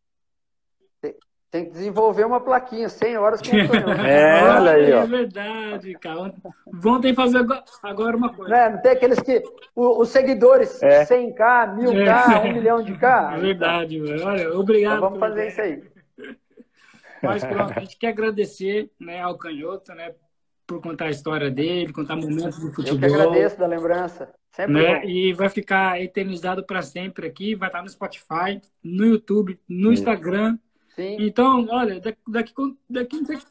Tem 1.50 1.64
que 1.64 1.70
desenvolver 1.70 2.24
uma 2.24 2.40
plaquinha, 2.40 2.88
100 2.88 3.18
horas 3.18 3.40
com 3.40 3.48
o 3.48 3.58
É, 4.06 4.42
olha 4.44 4.70
aí, 4.72 4.92
ó. 4.92 5.02
É 5.02 5.06
verdade, 5.06 5.94
cara. 5.94 6.34
Vão 6.72 7.00
ter 7.00 7.10
que 7.10 7.14
fazer 7.14 7.46
agora 7.82 8.16
uma 8.16 8.32
coisa. 8.34 8.50
Não, 8.50 8.60
é, 8.60 8.70
não 8.70 8.82
tem 8.82 8.92
aqueles 8.92 9.20
que. 9.20 9.42
os 9.74 10.08
seguidores, 10.08 10.82
é. 10.82 11.04
100k, 11.04 11.76
1000k, 11.76 12.46
é. 12.46 12.50
1 12.50 12.52
milhão 12.52 12.82
de 12.82 12.96
K. 12.98 13.36
É 13.36 13.40
verdade, 13.40 14.00
velho. 14.00 14.26
Olha, 14.26 14.58
obrigado. 14.58 14.96
Então 14.96 15.08
vamos 15.08 15.20
fazer 15.20 15.48
isso 15.48 15.60
aí. 15.60 15.82
Mas 17.22 17.44
pronto, 17.44 17.72
a 17.76 17.80
gente 17.80 17.96
quer 17.96 18.08
agradecer 18.08 18.90
né, 19.00 19.20
ao 19.20 19.38
Canhoto, 19.38 19.94
né? 19.94 20.14
Por 20.66 20.80
contar 20.80 21.06
a 21.06 21.10
história 21.10 21.48
dele, 21.48 21.92
contar 21.92 22.16
momentos 22.16 22.58
do 22.58 22.72
futebol. 22.72 22.94
Eu 22.94 22.98
que 22.98 23.04
agradeço 23.04 23.56
da 23.56 23.68
lembrança. 23.68 24.28
Sempre 24.50 24.72
né? 24.72 25.06
E 25.06 25.32
vai 25.32 25.48
ficar 25.48 26.00
eternizado 26.00 26.64
para 26.64 26.82
sempre 26.82 27.26
aqui. 27.26 27.54
Vai 27.54 27.68
estar 27.68 27.82
no 27.82 27.88
Spotify, 27.88 28.60
no 28.82 29.06
YouTube, 29.06 29.60
no 29.68 29.92
Instagram. 29.92 30.58
Sim. 30.96 31.16
Então, 31.20 31.66
olha, 31.70 32.00
daqui, 32.00 32.18
daqui, 32.26 32.52
daqui 32.90 33.46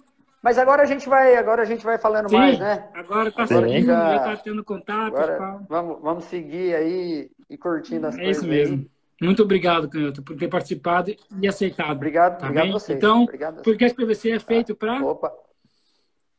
mas 0.46 0.60
agora 0.60 0.84
a 0.84 0.86
gente 0.86 1.10
vai, 1.10 1.36
agora 1.36 1.64
a 1.64 1.66
gente 1.66 1.84
vai 1.84 1.98
falando 1.98 2.30
Sim, 2.30 2.38
mais, 2.38 2.60
né? 2.60 2.88
Agora 2.94 3.32
tá 3.32 3.48
seguindo, 3.48 3.88
já 3.88 4.20
tá 4.20 4.38
tendo 4.38 4.64
contato. 4.64 5.18
Agora, 5.18 5.60
vamos, 5.68 6.02
vamos 6.04 6.26
seguir 6.26 6.76
aí 6.76 7.32
e 7.50 7.58
curtindo 7.58 8.06
as 8.06 8.14
é 8.16 8.26
coisas. 8.26 8.44
É 8.44 8.46
isso 8.46 8.48
mesmo. 8.48 8.76
Aí. 8.76 9.26
Muito 9.26 9.42
obrigado, 9.42 9.90
Canhoto, 9.90 10.22
por 10.22 10.38
ter 10.38 10.48
participado 10.48 11.16
e 11.42 11.48
aceitado. 11.48 11.96
Obrigado, 11.96 12.38
tá 12.38 12.46
obrigado 12.46 12.70
a 12.70 12.72
vocês. 12.74 12.96
Então, 12.96 13.24
obrigado 13.24 13.64
porque 13.64 13.86
a 13.86 13.94
PVC 13.94 14.32
é 14.34 14.40
feito 14.40 14.76
para. 14.76 15.04
Opa! 15.04 15.34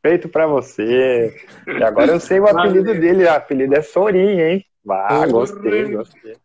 Feito 0.01 0.29
para 0.29 0.47
você. 0.47 1.35
E 1.67 1.83
agora 1.83 2.13
eu 2.13 2.19
sei 2.21 2.39
o 2.39 2.47
apelido 2.47 2.93
dele. 2.93 3.25
O 3.25 3.31
apelido 3.31 3.75
é 3.75 3.81
Sorinho, 3.81 4.39
hein? 4.39 4.65
Ah, 4.89 5.27
gostei, 5.27 5.91
gostei. 5.91 6.37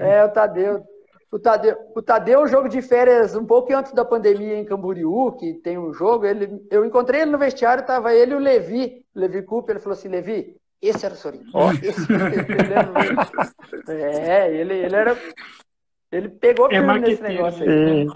é, 0.00 0.24
o 0.24 0.28
Tadeu. 0.28 0.84
O 1.32 1.38
Tadeu, 1.38 1.76
o 1.94 2.02
Tadeu, 2.02 2.46
jogo 2.48 2.68
de 2.68 2.82
férias 2.82 3.36
um 3.36 3.46
pouco 3.46 3.72
antes 3.72 3.92
da 3.92 4.04
pandemia 4.04 4.58
em 4.58 4.64
Camboriú, 4.64 5.32
que 5.32 5.54
tem 5.54 5.78
um 5.78 5.92
jogo, 5.92 6.26
ele, 6.26 6.60
eu 6.70 6.84
encontrei 6.84 7.20
ele 7.20 7.30
no 7.30 7.38
vestiário, 7.38 7.86
tava 7.86 8.12
ele 8.12 8.32
e 8.32 8.34
o 8.34 8.40
Levi, 8.40 9.04
o 9.14 9.20
Levi 9.20 9.42
Cooper, 9.42 9.76
ele 9.76 9.82
falou 9.82 9.96
assim, 9.96 10.08
Levi, 10.08 10.56
esse 10.82 11.04
era 11.04 11.14
o 11.14 11.16
Sorinho. 11.16 11.46
Oh. 13.86 13.92
é, 13.92 14.52
ele, 14.52 14.74
ele 14.74 14.96
era. 14.96 15.16
Ele 16.10 16.28
pegou 16.28 16.66
é 16.66 16.70
firme 16.70 16.96
é 16.96 16.98
nesse 16.98 17.22
negócio 17.22 17.62
aí. 17.62 18.06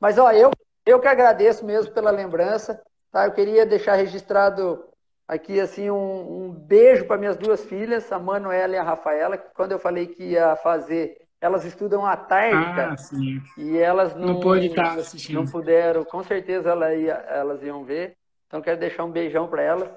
Mas 0.00 0.18
ó, 0.18 0.32
eu, 0.32 0.50
eu 0.84 1.00
que 1.00 1.06
agradeço 1.06 1.64
mesmo 1.64 1.92
pela 1.92 2.10
lembrança. 2.10 2.80
Tá? 3.12 3.26
Eu 3.26 3.32
queria 3.32 3.64
deixar 3.64 3.94
registrado 3.94 4.84
aqui 5.26 5.60
assim 5.60 5.90
um, 5.90 6.46
um 6.46 6.50
beijo 6.50 7.06
para 7.06 7.18
minhas 7.18 7.36
duas 7.36 7.64
filhas, 7.64 8.10
a 8.10 8.18
Manuela 8.18 8.74
e 8.74 8.78
a 8.78 8.82
Rafaela, 8.82 9.38
que 9.38 9.54
quando 9.54 9.72
eu 9.72 9.78
falei 9.78 10.06
que 10.06 10.24
ia 10.24 10.56
fazer 10.56 11.23
elas 11.44 11.62
estudam 11.66 12.06
à 12.06 12.16
tarde, 12.16 12.56
ah, 12.56 12.74
cara, 12.74 12.96
sim. 12.96 13.42
e 13.58 13.76
elas 13.76 14.16
não, 14.16 14.28
não 14.28 14.40
pode 14.40 14.64
estar 14.64 14.98
assistindo. 14.98 15.36
Não 15.36 15.46
puderam, 15.46 16.02
com 16.02 16.22
certeza 16.22 16.70
ela 16.70 16.94
ia, 16.94 17.12
elas 17.12 17.62
iam 17.62 17.84
ver. 17.84 18.16
Então 18.46 18.62
quero 18.62 18.80
deixar 18.80 19.04
um 19.04 19.10
beijão 19.10 19.46
para 19.46 19.60
elas, 19.60 19.90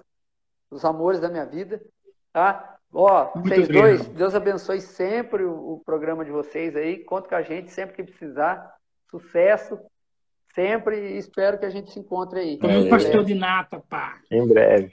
os 0.69 0.83
amores 0.83 1.21
da 1.21 1.29
minha 1.29 1.45
vida, 1.45 1.81
tá? 2.33 2.75
Ó, 2.93 3.31
Muito 3.33 3.47
vocês 3.47 3.63
obrigado. 3.63 3.85
dois, 3.85 4.07
Deus 4.09 4.35
abençoe 4.35 4.81
sempre 4.81 5.45
o, 5.45 5.75
o, 5.75 5.81
programa 5.85 6.25
de 6.25 6.31
vocês 6.31 6.75
aí. 6.75 7.01
Conta 7.05 7.29
com 7.29 7.35
a 7.35 7.41
gente 7.41 7.71
sempre 7.71 7.95
que 7.95 8.03
precisar. 8.03 8.75
Sucesso 9.09 9.79
sempre 10.53 11.13
e 11.13 11.17
espero 11.17 11.57
que 11.57 11.65
a 11.65 11.69
gente 11.69 11.91
se 11.91 11.99
encontre 11.99 12.41
aí. 12.41 12.59
Como 12.59 12.77
um 12.77 12.89
pastel 12.89 13.23
de 13.23 13.35
nata, 13.35 13.81
pá. 13.87 14.19
Em 14.29 14.45
breve. 14.45 14.91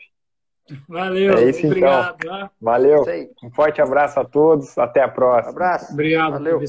Valeu. 0.89 1.37
É 1.37 1.51
isso 1.51 1.67
obrigado, 1.67 2.17
então. 2.19 2.51
Valeu. 2.61 3.05
Um 3.43 3.51
forte 3.51 3.83
abraço 3.83 4.19
a 4.19 4.25
todos. 4.25 4.77
Até 4.79 5.03
a 5.03 5.09
próxima. 5.09 5.51
abraço. 5.51 5.93
Obrigado. 5.93 6.33
Valeu. 6.33 6.61